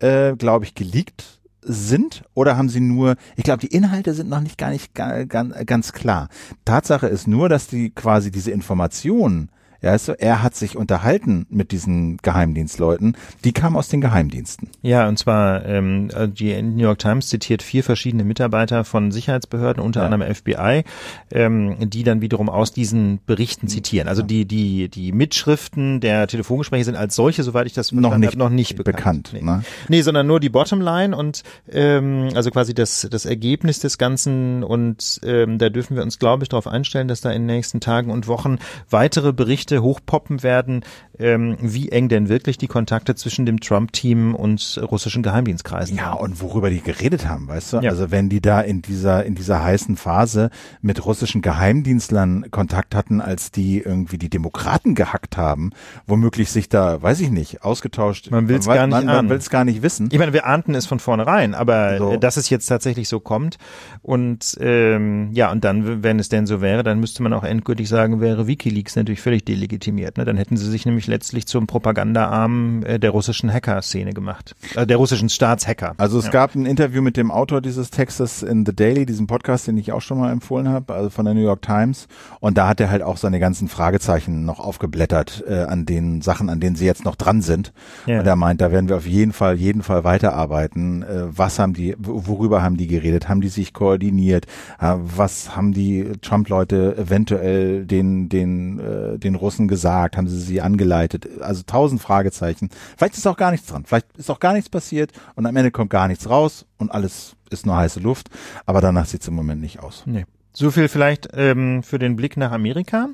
äh, 0.00 0.34
glaube 0.34 0.64
ich, 0.64 0.74
geleakt 0.74 1.38
sind 1.64 2.24
oder 2.34 2.56
haben 2.56 2.68
sie 2.68 2.80
nur, 2.80 3.16
ich 3.36 3.44
glaube, 3.44 3.60
die 3.60 3.74
Inhalte 3.74 4.14
sind 4.14 4.28
noch 4.28 4.40
nicht 4.40 4.58
gar 4.58 4.70
nicht 4.70 4.94
ganz, 4.94 5.54
ganz 5.66 5.92
klar. 5.92 6.28
Tatsache 6.64 7.06
ist 7.06 7.26
nur, 7.26 7.48
dass 7.48 7.66
die 7.66 7.90
quasi 7.90 8.30
diese 8.30 8.50
Informationen 8.50 9.48
ja, 9.84 9.92
weißt 9.92 10.08
du, 10.08 10.12
er 10.12 10.42
hat 10.42 10.54
sich 10.54 10.78
unterhalten 10.78 11.46
mit 11.50 11.70
diesen 11.70 12.16
Geheimdienstleuten, 12.16 13.18
die 13.44 13.52
kamen 13.52 13.76
aus 13.76 13.88
den 13.88 14.00
Geheimdiensten. 14.00 14.70
Ja, 14.80 15.06
und 15.06 15.18
zwar 15.18 15.66
ähm, 15.66 16.08
die 16.32 16.60
New 16.62 16.84
York 16.84 16.98
Times 16.98 17.28
zitiert 17.28 17.62
vier 17.62 17.84
verschiedene 17.84 18.24
Mitarbeiter 18.24 18.84
von 18.84 19.12
Sicherheitsbehörden, 19.12 19.82
unter 19.82 20.00
ja. 20.00 20.06
anderem 20.06 20.34
FBI, 20.34 20.84
ähm, 21.30 21.76
die 21.90 22.02
dann 22.02 22.22
wiederum 22.22 22.48
aus 22.48 22.72
diesen 22.72 23.20
Berichten 23.26 23.68
zitieren. 23.68 24.08
Also 24.08 24.22
die 24.22 24.46
die 24.46 24.88
die 24.88 25.12
Mitschriften 25.12 26.00
der 26.00 26.28
Telefongespräche 26.28 26.84
sind 26.84 26.96
als 26.96 27.14
solche, 27.14 27.42
soweit 27.42 27.66
ich 27.66 27.74
das 27.74 27.92
noch 27.92 28.16
nicht, 28.16 28.36
noch 28.36 28.48
nicht 28.48 28.76
bekannt. 28.76 28.96
bekannt 28.96 29.30
nee. 29.34 29.42
Ne? 29.42 29.64
nee, 29.88 30.00
sondern 30.00 30.26
nur 30.26 30.40
die 30.40 30.48
Bottomline 30.48 31.14
und 31.14 31.42
ähm, 31.70 32.30
also 32.34 32.50
quasi 32.50 32.72
das 32.72 33.06
das 33.10 33.26
Ergebnis 33.26 33.80
des 33.80 33.98
Ganzen 33.98 34.64
und 34.64 35.20
ähm, 35.24 35.58
da 35.58 35.68
dürfen 35.68 35.94
wir 35.94 36.02
uns, 36.02 36.18
glaube 36.18 36.44
ich, 36.44 36.48
darauf 36.48 36.66
einstellen, 36.66 37.06
dass 37.06 37.20
da 37.20 37.30
in 37.32 37.42
den 37.42 37.54
nächsten 37.54 37.80
Tagen 37.80 38.10
und 38.10 38.28
Wochen 38.28 38.58
weitere 38.88 39.34
Berichte 39.34 39.73
Berichte 39.74 39.82
hochpoppen 39.82 40.42
werden, 40.42 40.84
ähm, 41.18 41.56
wie 41.60 41.90
eng 41.90 42.08
denn 42.08 42.28
wirklich 42.28 42.58
die 42.58 42.66
Kontakte 42.66 43.14
zwischen 43.14 43.46
dem 43.46 43.60
Trump-Team 43.60 44.34
und 44.34 44.80
russischen 44.90 45.22
Geheimdienstkreisen 45.22 45.96
Ja, 45.96 46.12
und 46.12 46.40
worüber 46.40 46.70
die 46.70 46.80
geredet 46.80 47.28
haben, 47.28 47.48
weißt 47.48 47.74
du? 47.74 47.76
Ja. 47.78 47.90
Also 47.90 48.10
wenn 48.10 48.28
die 48.28 48.40
da 48.40 48.60
in 48.60 48.82
dieser, 48.82 49.24
in 49.24 49.34
dieser 49.34 49.62
heißen 49.62 49.96
Phase 49.96 50.50
mit 50.82 51.04
russischen 51.04 51.42
Geheimdienstlern 51.42 52.50
Kontakt 52.50 52.94
hatten, 52.94 53.20
als 53.20 53.50
die 53.50 53.78
irgendwie 53.78 54.18
die 54.18 54.28
Demokraten 54.28 54.94
gehackt 54.94 55.36
haben, 55.36 55.70
womöglich 56.06 56.50
sich 56.50 56.68
da, 56.68 57.00
weiß 57.00 57.20
ich 57.20 57.30
nicht, 57.30 57.62
ausgetauscht. 57.62 58.30
Man 58.30 58.48
will 58.48 58.58
es 58.58 58.66
gar 58.66 58.86
nicht 58.86 58.94
Man, 58.94 59.06
man 59.06 59.28
will 59.28 59.38
es 59.38 59.50
gar 59.50 59.64
nicht 59.64 59.82
wissen. 59.82 60.08
Ich 60.10 60.18
meine, 60.18 60.32
wir 60.32 60.46
ahnten 60.46 60.74
es 60.74 60.86
von 60.86 60.98
vornherein, 60.98 61.54
aber 61.54 61.98
so. 61.98 62.16
dass 62.16 62.36
es 62.36 62.50
jetzt 62.50 62.66
tatsächlich 62.66 63.08
so 63.08 63.20
kommt 63.20 63.58
und 64.02 64.56
ähm, 64.60 65.30
ja, 65.32 65.50
und 65.52 65.64
dann, 65.64 66.02
wenn 66.02 66.18
es 66.18 66.28
denn 66.28 66.46
so 66.46 66.60
wäre, 66.60 66.82
dann 66.82 67.00
müsste 67.00 67.22
man 67.22 67.32
auch 67.32 67.44
endgültig 67.44 67.88
sagen, 67.88 68.20
wäre 68.20 68.46
WikiLeaks 68.46 68.96
natürlich 68.96 69.20
völlig 69.20 69.44
delegitimiert. 69.44 70.18
Ne? 70.18 70.24
Dann 70.24 70.36
hätten 70.36 70.56
sie 70.56 70.70
sich 70.70 70.86
nämlich 70.86 71.03
letztlich 71.06 71.46
zum 71.46 71.66
Propagandaarm 71.66 72.82
äh, 72.84 72.98
der 72.98 73.10
russischen 73.10 73.52
Hacker-Szene 73.52 74.12
gemacht, 74.12 74.54
äh, 74.74 74.86
der 74.86 74.96
russischen 74.96 75.28
Staatshacker. 75.28 75.94
Also 75.96 76.18
es 76.18 76.26
ja. 76.26 76.30
gab 76.30 76.54
ein 76.54 76.66
Interview 76.66 77.02
mit 77.02 77.16
dem 77.16 77.30
Autor 77.30 77.60
dieses 77.60 77.90
Textes 77.90 78.42
in 78.42 78.64
The 78.66 78.74
Daily, 78.74 79.06
diesem 79.06 79.26
Podcast, 79.26 79.66
den 79.66 79.76
ich 79.76 79.92
auch 79.92 80.00
schon 80.00 80.18
mal 80.18 80.32
empfohlen 80.32 80.68
habe, 80.68 80.94
also 80.94 81.10
von 81.10 81.24
der 81.24 81.34
New 81.34 81.42
York 81.42 81.62
Times. 81.62 82.08
Und 82.40 82.58
da 82.58 82.68
hat 82.68 82.80
er 82.80 82.90
halt 82.90 83.02
auch 83.02 83.16
seine 83.16 83.40
ganzen 83.40 83.68
Fragezeichen 83.68 84.44
noch 84.44 84.60
aufgeblättert 84.60 85.44
äh, 85.46 85.62
an 85.62 85.86
den 85.86 86.22
Sachen, 86.22 86.48
an 86.48 86.60
denen 86.60 86.76
sie 86.76 86.86
jetzt 86.86 87.04
noch 87.04 87.16
dran 87.16 87.42
sind. 87.42 87.72
Ja. 88.06 88.20
Und 88.20 88.26
er 88.26 88.36
meint, 88.36 88.60
da 88.60 88.72
werden 88.72 88.88
wir 88.88 88.96
auf 88.96 89.06
jeden 89.06 89.32
Fall, 89.32 89.56
jeden 89.56 89.82
Fall 89.82 90.04
weiterarbeiten. 90.04 91.02
Äh, 91.02 91.24
was 91.26 91.58
haben 91.58 91.74
die, 91.74 91.94
worüber 91.98 92.62
haben 92.62 92.76
die 92.76 92.86
geredet? 92.86 93.28
Haben 93.28 93.40
die 93.40 93.48
sich 93.48 93.72
koordiniert? 93.72 94.46
Äh, 94.80 94.94
was 94.98 95.56
haben 95.56 95.72
die 95.72 96.12
Trump-Leute 96.20 96.96
eventuell 96.96 97.84
den, 97.84 98.28
den, 98.28 98.78
äh, 98.78 99.18
den 99.18 99.34
Russen 99.34 99.68
gesagt? 99.68 100.16
Haben 100.16 100.28
sie 100.28 100.40
sie 100.40 100.60
angeleitet? 100.60 100.93
Also 101.40 101.62
tausend 101.66 102.00
Fragezeichen. 102.00 102.70
Vielleicht 102.96 103.16
ist 103.16 103.26
auch 103.26 103.36
gar 103.36 103.50
nichts 103.50 103.66
dran. 103.66 103.84
Vielleicht 103.84 104.16
ist 104.16 104.30
auch 104.30 104.40
gar 104.40 104.52
nichts 104.52 104.68
passiert 104.68 105.12
und 105.34 105.46
am 105.46 105.56
Ende 105.56 105.70
kommt 105.70 105.90
gar 105.90 106.08
nichts 106.08 106.28
raus 106.28 106.66
und 106.78 106.90
alles 106.90 107.36
ist 107.50 107.66
nur 107.66 107.76
heiße 107.76 108.00
Luft. 108.00 108.30
Aber 108.66 108.80
danach 108.80 109.06
sieht 109.06 109.22
es 109.22 109.28
im 109.28 109.34
Moment 109.34 109.60
nicht 109.60 109.80
aus. 109.80 110.02
Nee. 110.06 110.26
So 110.56 110.70
viel 110.70 110.86
vielleicht 110.86 111.30
ähm, 111.34 111.82
für 111.82 111.98
den 111.98 112.14
Blick 112.14 112.36
nach 112.36 112.52
Amerika. 112.52 113.08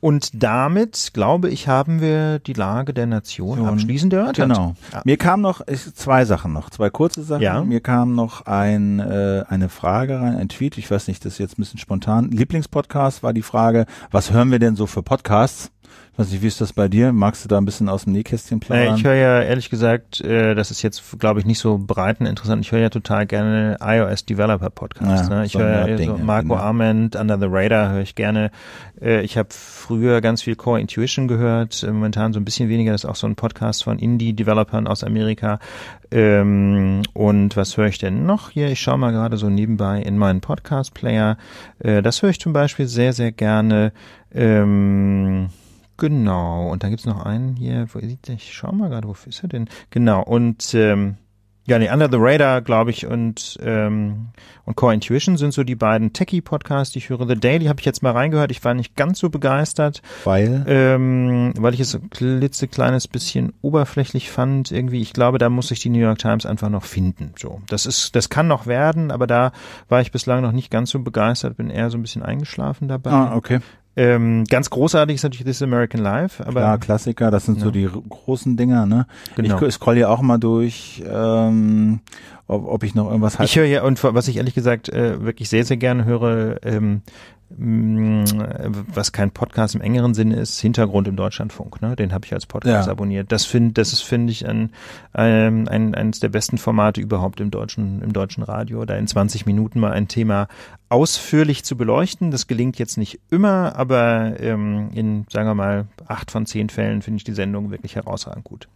Und 0.00 0.42
damit, 0.42 1.12
glaube 1.14 1.48
ich, 1.48 1.66
haben 1.66 2.02
wir 2.02 2.38
die 2.38 2.52
Lage 2.52 2.92
der 2.92 3.06
Nation 3.06 3.64
abschließend 3.64 4.12
erörtert. 4.12 4.50
Genau. 4.50 4.74
Ja. 4.92 5.00
Mir 5.06 5.16
kam 5.16 5.40
noch 5.40 5.62
zwei 5.94 6.26
Sachen 6.26 6.52
noch, 6.52 6.68
zwei 6.68 6.90
kurze 6.90 7.22
Sachen. 7.22 7.42
Ja. 7.42 7.64
Mir 7.64 7.80
kam 7.80 8.14
noch 8.14 8.44
ein, 8.44 9.00
äh, 9.00 9.42
eine 9.48 9.70
Frage 9.70 10.20
rein, 10.20 10.36
ein 10.36 10.50
Tweet, 10.50 10.76
ich 10.76 10.90
weiß 10.90 11.08
nicht, 11.08 11.24
das 11.24 11.34
ist 11.34 11.38
jetzt 11.38 11.58
ein 11.58 11.62
bisschen 11.62 11.78
spontan. 11.78 12.30
Lieblingspodcast 12.30 13.22
war 13.22 13.32
die 13.32 13.40
Frage, 13.40 13.86
was 14.10 14.30
hören 14.30 14.50
wir 14.50 14.58
denn 14.58 14.76
so 14.76 14.86
für 14.86 15.02
Podcasts? 15.02 15.70
Ich 16.12 16.18
weiß 16.18 16.30
nicht, 16.30 16.42
wie 16.42 16.46
ist 16.46 16.60
das 16.60 16.74
bei 16.74 16.88
dir? 16.88 17.10
Magst 17.10 17.42
du 17.42 17.48
da 17.48 17.56
ein 17.56 17.64
bisschen 17.64 17.88
aus 17.88 18.04
dem 18.04 18.12
Nähkästchen 18.12 18.60
plaudern? 18.60 18.94
Äh, 18.94 18.96
ich 18.96 19.04
höre 19.04 19.14
ja 19.14 19.40
ehrlich 19.40 19.70
gesagt, 19.70 20.20
äh, 20.20 20.54
das 20.54 20.70
ist 20.70 20.82
jetzt, 20.82 21.02
glaube 21.18 21.40
ich, 21.40 21.46
nicht 21.46 21.58
so 21.58 21.78
breiten 21.78 22.26
interessant. 22.26 22.62
Ich 22.62 22.70
höre 22.70 22.80
ja 22.80 22.90
total 22.90 23.24
gerne 23.24 23.78
iOS 23.80 24.26
Developer 24.26 24.68
Podcasts. 24.68 25.30
Ja, 25.30 25.36
ne? 25.36 25.46
Ich 25.46 25.56
höre 25.56 25.88
ja 25.88 25.96
so 25.96 26.18
Marco 26.18 26.48
genau. 26.48 26.60
Arment, 26.60 27.16
Under 27.16 27.38
the 27.38 27.46
Radar 27.48 27.92
höre 27.92 28.02
ich 28.02 28.14
gerne. 28.14 28.50
Äh, 29.00 29.22
ich 29.22 29.38
habe 29.38 29.48
früher 29.52 30.20
ganz 30.20 30.42
viel 30.42 30.54
Core 30.54 30.82
Intuition 30.82 31.28
gehört, 31.28 31.82
momentan 31.82 32.34
so 32.34 32.40
ein 32.40 32.44
bisschen 32.44 32.68
weniger. 32.68 32.92
Das 32.92 33.04
ist 33.04 33.10
auch 33.10 33.16
so 33.16 33.26
ein 33.26 33.34
Podcast 33.34 33.82
von 33.82 33.98
Indie-Developern 33.98 34.86
aus 34.86 35.04
Amerika. 35.04 35.60
Ähm, 36.10 37.04
und 37.14 37.56
was 37.56 37.78
höre 37.78 37.86
ich 37.86 37.96
denn 37.96 38.26
noch 38.26 38.50
hier? 38.50 38.68
Ich 38.68 38.80
schaue 38.80 38.98
mal 38.98 39.12
gerade 39.12 39.38
so 39.38 39.48
nebenbei 39.48 40.02
in 40.02 40.18
meinen 40.18 40.42
Podcast-Player. 40.42 41.38
Äh, 41.78 42.02
das 42.02 42.20
höre 42.20 42.28
ich 42.28 42.38
zum 42.38 42.52
Beispiel 42.52 42.86
sehr, 42.86 43.14
sehr 43.14 43.32
gerne. 43.32 43.94
Ähm, 44.34 45.48
Genau, 46.02 46.68
und 46.68 46.82
dann 46.82 46.90
gibt's 46.90 47.06
noch 47.06 47.24
einen 47.24 47.54
hier, 47.54 47.86
wo 47.92 48.00
sieht 48.00 48.26
der? 48.26 48.34
Ich 48.34 48.52
schau 48.52 48.72
mal 48.72 48.88
gerade, 48.88 49.06
wo 49.06 49.12
ist 49.12 49.44
er 49.44 49.48
denn? 49.48 49.68
Genau, 49.90 50.20
und 50.20 50.74
ähm, 50.74 51.14
ja, 51.64 51.78
nee, 51.78 51.88
Under 51.88 52.08
the 52.10 52.16
Radar, 52.18 52.60
glaube 52.60 52.90
ich, 52.90 53.06
und 53.06 53.56
ähm, 53.62 54.30
und 54.64 54.74
Core 54.74 54.94
Intuition 54.94 55.36
sind 55.36 55.54
so 55.54 55.62
die 55.62 55.76
beiden 55.76 56.12
Techie-Podcasts, 56.12 56.92
die 56.92 56.98
ich 56.98 57.08
höre. 57.08 57.24
The 57.28 57.36
Daily 57.36 57.66
habe 57.66 57.78
ich 57.78 57.86
jetzt 57.86 58.02
mal 58.02 58.10
reingehört. 58.10 58.50
Ich 58.50 58.64
war 58.64 58.74
nicht 58.74 58.96
ganz 58.96 59.20
so 59.20 59.30
begeistert, 59.30 60.02
weil 60.24 60.64
ähm, 60.66 61.54
weil 61.56 61.72
ich 61.74 61.78
es 61.78 61.94
ein 61.94 62.10
klitzekleines 62.10 63.06
bisschen 63.06 63.52
oberflächlich 63.62 64.28
fand. 64.28 64.72
Irgendwie, 64.72 65.02
ich 65.02 65.12
glaube, 65.12 65.38
da 65.38 65.50
muss 65.50 65.68
sich 65.68 65.78
die 65.78 65.90
New 65.90 66.00
York 66.00 66.18
Times 66.18 66.46
einfach 66.46 66.68
noch 66.68 66.82
finden. 66.82 67.32
So, 67.38 67.62
das 67.68 67.86
ist, 67.86 68.16
das 68.16 68.28
kann 68.28 68.48
noch 68.48 68.66
werden, 68.66 69.12
aber 69.12 69.28
da 69.28 69.52
war 69.88 70.00
ich 70.00 70.10
bislang 70.10 70.42
noch 70.42 70.52
nicht 70.52 70.72
ganz 70.72 70.90
so 70.90 70.98
begeistert. 70.98 71.56
Bin 71.58 71.70
eher 71.70 71.90
so 71.90 71.96
ein 71.96 72.02
bisschen 72.02 72.24
eingeschlafen 72.24 72.88
dabei. 72.88 73.12
Ah, 73.12 73.36
okay. 73.36 73.60
Ähm, 73.94 74.44
ganz 74.44 74.70
großartig 74.70 75.16
ist 75.16 75.22
natürlich 75.22 75.44
This 75.44 75.62
American 75.62 76.00
Life, 76.00 76.44
aber 76.46 76.62
ja 76.62 76.78
Klassiker, 76.78 77.30
das 77.30 77.44
sind 77.44 77.58
ja. 77.58 77.64
so 77.64 77.70
die 77.70 77.86
großen 77.86 78.56
Dinger, 78.56 78.86
ne? 78.86 79.06
Genau. 79.36 79.60
Ich 79.62 79.74
scroll 79.74 79.98
ja 79.98 80.08
auch 80.08 80.22
mal 80.22 80.38
durch, 80.38 81.02
ähm, 81.06 82.00
ob, 82.46 82.66
ob 82.66 82.84
ich 82.84 82.94
noch 82.94 83.06
irgendwas 83.08 83.38
halt. 83.38 83.50
Ich 83.50 83.56
höre 83.56 83.66
ja 83.66 83.82
und 83.82 84.02
was 84.02 84.28
ich 84.28 84.38
ehrlich 84.38 84.54
gesagt 84.54 84.88
äh, 84.88 85.22
wirklich 85.22 85.50
sehr 85.50 85.64
sehr 85.66 85.76
gerne 85.76 86.06
höre, 86.06 86.56
ähm, 86.64 87.02
was 87.58 89.12
kein 89.12 89.30
Podcast 89.30 89.74
im 89.74 89.80
engeren 89.80 90.14
Sinne 90.14 90.36
ist, 90.36 90.60
Hintergrund 90.60 91.08
im 91.08 91.16
Deutschlandfunk. 91.16 91.82
Ne? 91.82 91.96
Den 91.96 92.12
habe 92.12 92.24
ich 92.24 92.32
als 92.32 92.46
Podcast 92.46 92.86
ja. 92.86 92.92
abonniert. 92.92 93.32
Das 93.32 93.44
finde, 93.44 93.72
das 93.74 93.92
ist 93.92 94.02
finde 94.02 94.32
ich 94.32 94.48
ein, 94.48 94.70
ein, 95.12 95.68
ein, 95.68 95.94
eines 95.94 96.20
der 96.20 96.28
besten 96.28 96.58
Formate 96.58 97.00
überhaupt 97.00 97.40
im 97.40 97.50
deutschen 97.50 98.02
im 98.02 98.12
deutschen 98.12 98.42
Radio. 98.42 98.84
Da 98.84 98.96
in 98.96 99.06
20 99.06 99.46
Minuten 99.46 99.80
mal 99.80 99.92
ein 99.92 100.08
Thema 100.08 100.48
ausführlich 100.88 101.64
zu 101.64 101.76
beleuchten. 101.76 102.30
Das 102.30 102.46
gelingt 102.46 102.78
jetzt 102.78 102.98
nicht 102.98 103.20
immer, 103.30 103.76
aber 103.76 104.40
ähm, 104.40 104.90
in 104.94 105.26
sagen 105.30 105.48
wir 105.48 105.54
mal 105.54 105.86
acht 106.06 106.30
von 106.30 106.46
zehn 106.46 106.68
Fällen 106.68 107.02
finde 107.02 107.18
ich 107.18 107.24
die 107.24 107.32
Sendung 107.32 107.70
wirklich 107.70 107.96
herausragend 107.96 108.44
gut. 108.44 108.68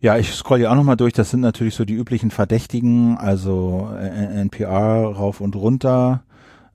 Ja, 0.00 0.18
ich 0.18 0.32
scroll 0.34 0.60
ja 0.60 0.70
auch 0.70 0.74
nochmal 0.74 0.96
durch. 0.96 1.14
Das 1.14 1.30
sind 1.30 1.40
natürlich 1.40 1.74
so 1.74 1.86
die 1.86 1.94
üblichen 1.94 2.30
Verdächtigen, 2.30 3.16
also 3.16 3.88
NPR 3.96 5.06
rauf 5.06 5.40
und 5.40 5.56
runter. 5.56 6.24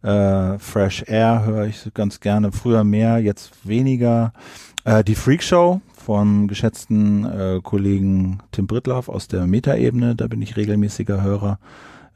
Äh, 0.01 0.57
Fresh 0.59 1.03
Air 1.07 1.43
höre 1.45 1.65
ich 1.65 1.91
ganz 1.93 2.19
gerne, 2.19 2.51
früher 2.51 2.83
mehr, 2.83 3.19
jetzt 3.19 3.67
weniger. 3.67 4.33
Äh, 4.85 5.03
die 5.03 5.15
Freak 5.15 5.43
Show 5.43 5.81
vom 5.93 6.47
geschätzten 6.47 7.25
äh, 7.25 7.59
Kollegen 7.61 8.39
Tim 8.51 8.67
Brittlauf 8.67 9.09
aus 9.09 9.27
der 9.27 9.45
Metaebene, 9.45 10.15
da 10.15 10.27
bin 10.27 10.41
ich 10.41 10.55
regelmäßiger 10.55 11.21
Hörer. 11.21 11.59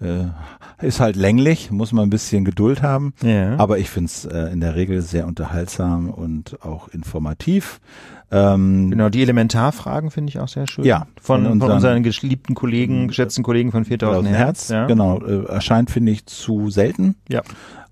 Äh, 0.04 0.86
ist 0.86 1.00
halt 1.00 1.16
länglich, 1.16 1.72
muss 1.72 1.94
man 1.94 2.08
ein 2.08 2.10
bisschen 2.10 2.44
Geduld 2.44 2.82
haben, 2.82 3.14
ja. 3.24 3.58
aber 3.58 3.78
ich 3.78 3.90
finde 3.90 4.08
es 4.08 4.26
äh, 4.26 4.52
in 4.52 4.60
der 4.60 4.76
Regel 4.76 5.02
sehr 5.02 5.28
unterhaltsam 5.28 6.10
und 6.10 6.62
auch 6.62 6.90
informativ. 6.90 7.80
Ähm, 8.32 8.90
genau, 8.90 9.10
die 9.10 9.22
Elementarfragen 9.22 10.12
finde 10.12 10.32
ich 10.32 10.40
auch 10.40 10.48
sehr 10.48 10.68
schön. 10.68 10.84
Ja. 10.84 11.08
Von, 11.22 11.44
von, 11.44 11.52
unseren, 11.52 11.60
von 11.60 11.76
unseren 11.76 12.04
geliebten 12.04 12.56
Kollegen, 12.56 13.08
geschätzten 13.08 13.44
Kollegen 13.44 13.72
von 13.72 13.86
4000 13.86 14.28
Hertz. 14.28 14.40
Hertz 14.40 14.70
ja. 14.70 14.88
Genau, 14.88 15.22
äh, 15.22 15.46
erscheint 15.46 15.92
finde 15.92 16.12
ich 16.12 16.26
zu 16.26 16.70
selten. 16.70 17.16
Ja. 17.30 17.44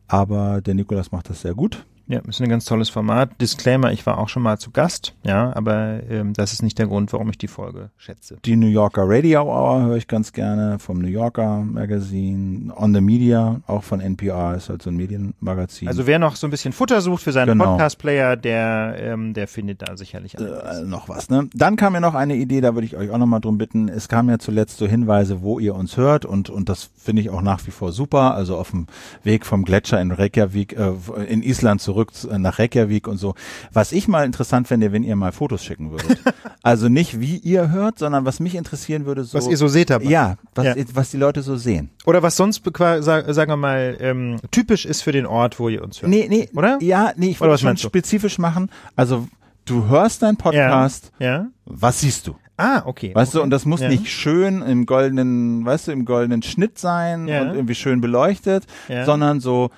Aber 0.08 0.60
der 0.62 0.74
Nikolas 0.74 1.12
macht 1.12 1.30
das 1.30 1.42
sehr 1.42 1.54
gut. 1.54 1.86
Ja, 2.12 2.20
ist 2.28 2.42
ein 2.42 2.50
ganz 2.50 2.66
tolles 2.66 2.90
Format. 2.90 3.40
Disclaimer, 3.40 3.94
ich 3.94 4.06
war 4.06 4.18
auch 4.18 4.28
schon 4.28 4.44
mal 4.44 4.60
zu 4.60 4.72
Gast, 4.72 5.14
ja, 5.24 5.56
aber 5.56 6.02
ähm, 6.10 6.34
das 6.34 6.52
ist 6.52 6.62
nicht 6.62 6.78
der 6.78 6.88
Grund, 6.88 7.14
warum 7.14 7.30
ich 7.30 7.38
die 7.38 7.48
Folge 7.48 7.90
schätze. 7.96 8.38
Die 8.44 8.58
New 8.58 8.68
Yorker 8.68 9.04
Radio 9.06 9.44
Hour 9.44 9.84
höre 9.84 9.96
ich 9.96 10.10
ganz 10.10 10.34
gerne 10.34 10.78
vom 10.78 11.00
New 11.00 11.08
Yorker 11.08 11.64
Magazine, 11.64 12.74
On 12.76 12.94
the 12.94 13.00
Media, 13.00 13.62
auch 13.66 13.86
von 13.86 14.02
NPR, 14.02 14.56
ist 14.58 14.68
halt 14.68 14.82
so 14.82 14.90
ein 14.90 14.98
Medienmagazin. 14.98 15.88
Also 15.88 16.06
wer 16.06 16.20
noch 16.20 16.36
so 16.36 16.48
ein 16.48 16.50
bisschen 16.50 16.74
Futter 16.74 17.00
sucht 17.00 17.24
für 17.24 17.32
seinen 17.32 17.58
genau. 17.58 17.72
Podcast-Player, 17.72 18.36
der, 18.36 18.98
ähm, 19.00 19.34
der 19.34 19.48
findet 19.48 19.82
da 19.82 19.96
sicherlich 19.96 20.36
äh, 20.36 20.84
noch 20.84 21.08
was. 21.08 21.30
Ne? 21.30 21.48
Dann 21.54 21.78
kam 21.78 21.94
mir 21.94 22.02
noch 22.02 22.14
eine 22.14 22.36
Idee, 22.36 22.60
da 22.60 22.74
würde 22.74 22.88
ich 22.88 22.98
euch 22.98 23.10
auch 23.10 23.20
nochmal 23.20 23.40
drum 23.40 23.58
bitten. 23.58 23.88
Es 23.88 24.10
kam 24.10 24.30
ja 24.30 24.38
zuletzt 24.38 24.80
so 24.80 24.86
Hinweise, 24.86 25.44
wo 25.44 25.60
ihr 25.60 25.76
uns 25.76 25.96
hört 25.96 26.26
und, 26.26 26.50
und 26.50 26.68
das 26.68 26.90
finde 26.98 27.22
ich 27.22 27.30
auch 27.30 27.42
nach 27.42 27.66
wie 27.68 27.72
vor 27.72 27.94
super. 27.94 28.34
Also 28.34 28.58
auf 28.58 28.72
dem 28.72 28.88
Weg 29.24 29.46
vom 29.46 29.64
Gletscher 29.64 30.02
in 30.02 30.12
Reykjavik, 30.12 30.78
äh, 30.78 30.92
in 31.30 31.42
Island 31.42 31.80
zurück 31.80 32.01
zurück 32.10 32.40
nach 32.40 32.60
Reykjavik 32.60 33.08
und 33.08 33.18
so. 33.18 33.36
Was 33.72 33.92
ich 33.92 34.08
mal 34.08 34.26
interessant 34.26 34.68
fände, 34.68 34.92
wenn 34.92 35.04
ihr 35.04 35.16
mal 35.16 35.32
Fotos 35.32 35.64
schicken 35.64 35.92
würdet. 35.92 36.20
also 36.64 36.90
nicht 36.90 37.20
wie 37.20 37.38
ihr 37.38 37.72
hört, 37.72 38.00
sondern 38.00 38.26
was 38.26 38.40
mich 38.40 38.56
interessieren 38.56 39.06
würde, 39.06 39.24
so. 39.24 39.38
Was 39.38 39.48
ihr 39.48 39.58
so 39.58 39.68
seht 39.68 39.90
dabei. 39.90 40.06
Ja, 40.06 40.38
was, 40.56 40.66
ja. 40.66 40.76
was 40.94 41.12
die 41.12 41.18
Leute 41.18 41.42
so 41.42 41.56
sehen. 41.56 41.90
Oder 42.06 42.24
was 42.24 42.36
sonst, 42.36 42.64
sagen 42.64 43.52
wir 43.52 43.58
mal, 43.58 43.98
ähm, 44.00 44.38
typisch 44.52 44.86
ist 44.86 45.02
für 45.02 45.12
den 45.12 45.26
Ort, 45.26 45.60
wo 45.60 45.70
ihr 45.70 45.84
uns 45.84 46.02
hört. 46.02 46.10
Nee, 46.10 46.28
nee. 46.30 46.50
Oder? 46.56 46.80
Ja, 46.82 47.12
nee, 47.16 47.30
ich 47.30 47.42
wollte 47.42 47.58
schon 47.58 47.78
spezifisch 47.78 48.40
machen. 48.40 48.70
Also, 48.96 49.28
du 49.66 49.88
hörst 49.88 50.24
deinen 50.24 50.38
Podcast. 50.38 51.12
Ja. 51.20 51.28
ja. 51.28 51.48
Was 51.66 52.02
siehst 52.02 52.28
du? 52.28 52.36
Ah, 52.58 52.84
okay. 52.86 53.12
Weißt 53.16 53.34
okay. 53.34 53.40
du, 53.40 53.44
und 53.44 53.50
das 53.50 53.66
muss 53.66 53.82
ja. 53.82 53.90
nicht 53.90 54.08
schön 54.08 54.62
im 54.62 54.86
goldenen, 54.86 55.66
weißt 55.66 55.88
du, 55.88 55.92
im 55.94 56.06
goldenen 56.06 56.44
Schnitt 56.44 56.78
sein 56.78 57.28
ja. 57.28 57.42
und 57.42 57.56
irgendwie 57.56 57.76
schön 57.76 58.02
beleuchtet, 58.02 58.66
sondern 59.06 59.40
so, 59.40 59.72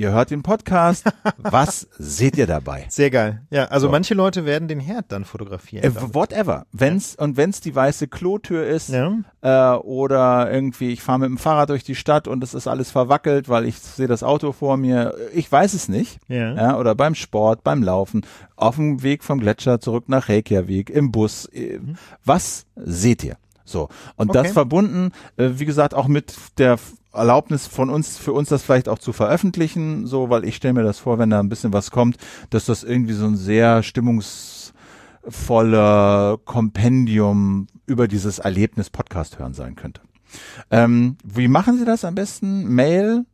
ihr 0.00 0.12
hört 0.12 0.30
den 0.30 0.42
Podcast, 0.42 1.04
was 1.36 1.86
seht 1.98 2.38
ihr 2.38 2.46
dabei? 2.46 2.86
Sehr 2.88 3.10
geil. 3.10 3.42
Ja, 3.50 3.66
also 3.66 3.86
so. 3.86 3.90
manche 3.92 4.14
Leute 4.14 4.46
werden 4.46 4.66
den 4.66 4.80
Herd 4.80 5.12
dann 5.12 5.26
fotografieren. 5.26 5.84
Äh, 5.84 6.14
whatever. 6.14 6.64
Wenn's 6.72 7.16
ja. 7.18 7.24
und 7.24 7.36
wenn's 7.36 7.60
die 7.60 7.74
weiße 7.74 8.08
Klotür 8.08 8.66
ist 8.66 8.88
ja. 8.88 9.12
äh, 9.42 9.76
oder 9.76 10.50
irgendwie 10.50 10.90
ich 10.90 11.02
fahre 11.02 11.20
mit 11.20 11.28
dem 11.28 11.38
Fahrrad 11.38 11.68
durch 11.68 11.84
die 11.84 11.94
Stadt 11.94 12.28
und 12.28 12.42
es 12.42 12.54
ist 12.54 12.66
alles 12.66 12.90
verwackelt, 12.90 13.50
weil 13.50 13.66
ich 13.66 13.78
sehe 13.78 14.08
das 14.08 14.22
Auto 14.22 14.52
vor 14.52 14.78
mir. 14.78 15.14
Ich 15.34 15.52
weiß 15.52 15.74
es 15.74 15.88
nicht. 15.88 16.18
Ja. 16.28 16.54
ja. 16.54 16.78
Oder 16.78 16.94
beim 16.94 17.14
Sport, 17.14 17.62
beim 17.62 17.82
Laufen, 17.82 18.22
auf 18.56 18.76
dem 18.76 19.02
Weg 19.02 19.22
vom 19.22 19.38
Gletscher 19.38 19.80
zurück 19.80 20.04
nach 20.08 20.30
Reykjavik, 20.30 20.88
im 20.88 21.12
Bus. 21.12 21.44
Äh, 21.52 21.78
mhm. 21.78 21.96
Was 22.24 22.64
seht 22.74 23.22
ihr? 23.22 23.36
So. 23.64 23.88
Und 24.16 24.30
okay. 24.30 24.42
das 24.42 24.52
verbunden, 24.52 25.12
äh, 25.36 25.50
wie 25.54 25.66
gesagt, 25.66 25.94
auch 25.94 26.08
mit 26.08 26.34
der 26.58 26.78
Erlaubnis 27.12 27.66
von 27.66 27.90
uns, 27.90 28.16
für 28.18 28.32
uns 28.32 28.48
das 28.48 28.62
vielleicht 28.62 28.88
auch 28.88 28.98
zu 28.98 29.12
veröffentlichen, 29.12 30.06
so, 30.06 30.30
weil 30.30 30.44
ich 30.44 30.56
stelle 30.56 30.74
mir 30.74 30.84
das 30.84 30.98
vor, 30.98 31.18
wenn 31.18 31.30
da 31.30 31.40
ein 31.40 31.48
bisschen 31.48 31.72
was 31.72 31.90
kommt, 31.90 32.16
dass 32.50 32.66
das 32.66 32.84
irgendwie 32.84 33.14
so 33.14 33.26
ein 33.26 33.36
sehr 33.36 33.82
stimmungsvoller 33.82 36.38
Kompendium 36.44 37.66
über 37.86 38.06
dieses 38.06 38.38
Erlebnis 38.38 38.90
Podcast 38.90 39.38
hören 39.38 39.54
sein 39.54 39.74
könnte. 39.74 40.02
Ähm, 40.70 41.16
wie 41.24 41.48
machen 41.48 41.78
Sie 41.78 41.84
das 41.84 42.04
am 42.04 42.14
besten? 42.14 42.68
Mail, 42.68 43.24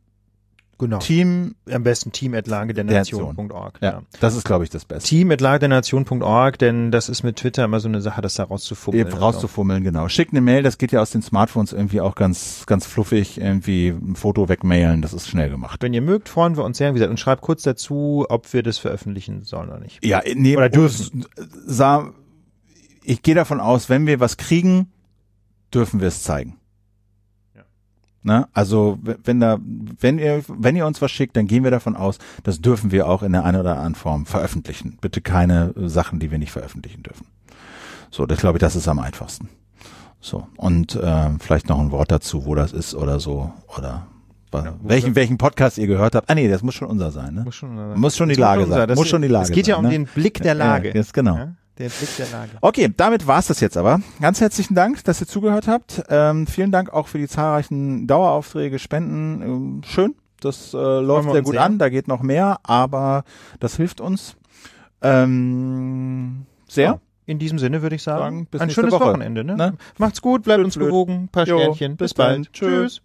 Genau. 0.79 0.99
Team, 0.99 1.55
am 1.71 1.81
besten 1.81 2.11
team 2.11 2.35
at 2.35 2.45
lage 2.45 2.73
der 2.75 2.83
Nation.org. 2.83 3.79
Ja, 3.81 3.89
ja, 3.89 4.01
das 4.19 4.35
ist, 4.35 4.45
glaube 4.45 4.63
ich, 4.63 4.69
das 4.69 4.85
Beste. 4.85 5.09
Team 5.09 5.31
at 5.31 5.41
lage 5.41 5.61
der 5.61 5.69
Nation.org, 5.69 6.59
denn 6.59 6.91
das 6.91 7.09
ist 7.09 7.23
mit 7.23 7.37
Twitter 7.37 7.65
immer 7.65 7.79
so 7.79 7.87
eine 7.87 7.99
Sache, 7.99 8.21
das 8.21 8.35
da 8.35 8.43
rauszufummeln. 8.43 9.07
Eben 9.07 9.17
rauszufummeln, 9.17 9.83
genau. 9.83 10.07
Schickt 10.07 10.33
eine 10.33 10.41
Mail, 10.41 10.61
das 10.61 10.77
geht 10.77 10.91
ja 10.91 11.01
aus 11.01 11.09
den 11.09 11.23
Smartphones 11.23 11.73
irgendwie 11.73 11.99
auch 11.99 12.13
ganz, 12.13 12.65
ganz 12.67 12.85
fluffig, 12.85 13.39
irgendwie 13.39 13.89
ein 13.89 14.15
Foto 14.15 14.49
wegmailen, 14.49 15.01
das 15.01 15.13
ist 15.13 15.27
schnell 15.27 15.49
gemacht. 15.49 15.81
Wenn 15.81 15.95
ihr 15.95 16.01
mögt, 16.01 16.29
freuen 16.29 16.55
wir 16.57 16.63
uns 16.63 16.77
sehr, 16.77 16.91
wie 16.91 16.99
gesagt, 16.99 17.09
und 17.09 17.19
schreibt 17.19 17.41
kurz 17.41 17.63
dazu, 17.63 18.27
ob 18.29 18.53
wir 18.53 18.61
das 18.61 18.77
veröffentlichen 18.77 19.43
sollen 19.43 19.69
oder 19.69 19.79
nicht. 19.79 20.05
Ja, 20.05 20.21
nee, 20.35 20.55
oder 20.55 20.69
dürfen. 20.69 21.25
Ich 23.03 23.21
gehe 23.23 23.35
davon 23.35 23.59
aus, 23.61 23.89
wenn 23.89 24.05
wir 24.05 24.19
was 24.19 24.37
kriegen, 24.37 24.91
dürfen 25.73 26.01
wir 26.01 26.09
es 26.09 26.21
zeigen. 26.23 26.57
Ne? 28.23 28.47
Also 28.53 28.99
wenn 29.01 29.39
da, 29.39 29.57
wenn 29.61 30.19
ihr, 30.19 30.43
wenn 30.47 30.75
ihr 30.75 30.85
uns 30.85 31.01
was 31.01 31.11
schickt, 31.11 31.37
dann 31.37 31.47
gehen 31.47 31.63
wir 31.63 31.71
davon 31.71 31.95
aus, 31.95 32.17
das 32.43 32.59
dürfen 32.61 32.91
wir 32.91 33.07
auch 33.07 33.23
in 33.23 33.31
der 33.31 33.45
einen 33.45 33.59
oder 33.59 33.75
anderen 33.75 33.95
Form 33.95 34.25
veröffentlichen. 34.25 34.97
Bitte 34.99 35.21
keine 35.21 35.73
Sachen, 35.75 36.19
die 36.19 36.31
wir 36.31 36.37
nicht 36.37 36.51
veröffentlichen 36.51 37.03
dürfen. 37.03 37.27
So, 38.11 38.25
das 38.25 38.39
glaube 38.39 38.57
ich, 38.57 38.61
das 38.61 38.75
ist 38.75 38.87
am 38.87 38.99
einfachsten. 38.99 39.49
So 40.19 40.47
und 40.57 40.95
äh, 40.95 41.29
vielleicht 41.39 41.69
noch 41.69 41.79
ein 41.79 41.91
Wort 41.91 42.11
dazu, 42.11 42.45
wo 42.45 42.55
das 42.55 42.73
ist 42.73 42.95
oder 42.95 43.19
so 43.19 43.53
oder 43.77 44.07
ja, 44.53 44.73
welchen, 44.81 45.15
welchen 45.15 45.37
Podcast 45.37 45.77
ihr 45.77 45.87
gehört 45.87 46.15
habt. 46.15 46.29
Ah 46.29 46.35
nee, 46.35 46.47
das 46.47 46.63
muss 46.63 46.73
schon 46.73 46.87
unser 46.87 47.11
sein, 47.11 47.35
ne? 47.35 47.43
Muss 47.43 47.55
schon, 47.55 47.99
muss 47.99 48.17
schon 48.17 48.29
die 48.29 48.35
Lage 48.35 48.65
sein. 48.65 48.89
Muss 48.95 49.07
schon 49.07 49.21
die 49.21 49.27
Lage 49.27 49.45
sein. 49.45 49.53
Es 49.53 49.55
geht 49.55 49.67
ja 49.67 49.75
um 49.75 49.83
ne? 49.83 49.89
den 49.89 50.05
Blick 50.05 50.41
der 50.41 50.55
Lage. 50.55 50.91
Ja, 50.95 51.03
genau. 51.13 51.35
Ja? 51.35 51.53
Der 51.77 51.89
Blick 51.89 52.15
der 52.17 52.27
Lage. 52.31 52.51
Okay, 52.61 52.91
damit 52.95 53.27
war's 53.27 53.47
das 53.47 53.59
jetzt 53.59 53.77
aber. 53.77 54.01
Ganz 54.19 54.41
herzlichen 54.41 54.73
Dank, 54.73 55.03
dass 55.03 55.21
ihr 55.21 55.27
zugehört 55.27 55.67
habt. 55.67 56.03
Ähm, 56.09 56.47
vielen 56.47 56.71
Dank 56.71 56.91
auch 56.91 57.07
für 57.07 57.19
die 57.19 57.27
zahlreichen 57.27 58.07
Daueraufträge, 58.07 58.79
Spenden. 58.79 59.41
Ähm, 59.43 59.81
schön, 59.85 60.15
das 60.39 60.73
äh, 60.73 60.77
läuft 60.77 61.31
sehr 61.31 61.43
gut 61.43 61.53
sehr. 61.53 61.63
an. 61.63 61.77
Da 61.77 61.89
geht 61.89 62.07
noch 62.07 62.23
mehr, 62.23 62.59
aber 62.63 63.23
das 63.59 63.77
hilft 63.77 64.01
uns 64.01 64.35
ähm, 65.01 66.45
sehr. 66.67 66.85
Ja, 66.85 66.99
in 67.27 67.39
diesem 67.39 67.59
Sinne 67.59 67.81
würde 67.81 67.95
ich 67.95 68.03
sagen, 68.03 68.47
sagen 68.51 68.63
ein 68.63 68.69
schönes 68.71 68.93
Woche. 68.93 69.05
Wochenende. 69.05 69.43
Ne? 69.43 69.55
ne? 69.55 69.73
Macht's 69.97 70.21
gut, 70.21 70.43
bleibt 70.43 70.57
blöd, 70.57 70.65
uns 70.65 70.79
gewogen, 70.79 71.27
paar 71.31 71.45
jo, 71.45 71.59
Sternchen. 71.59 71.97
Bis, 71.97 72.11
bis 72.11 72.13
bald. 72.15 72.51
Tschüss. 72.53 73.01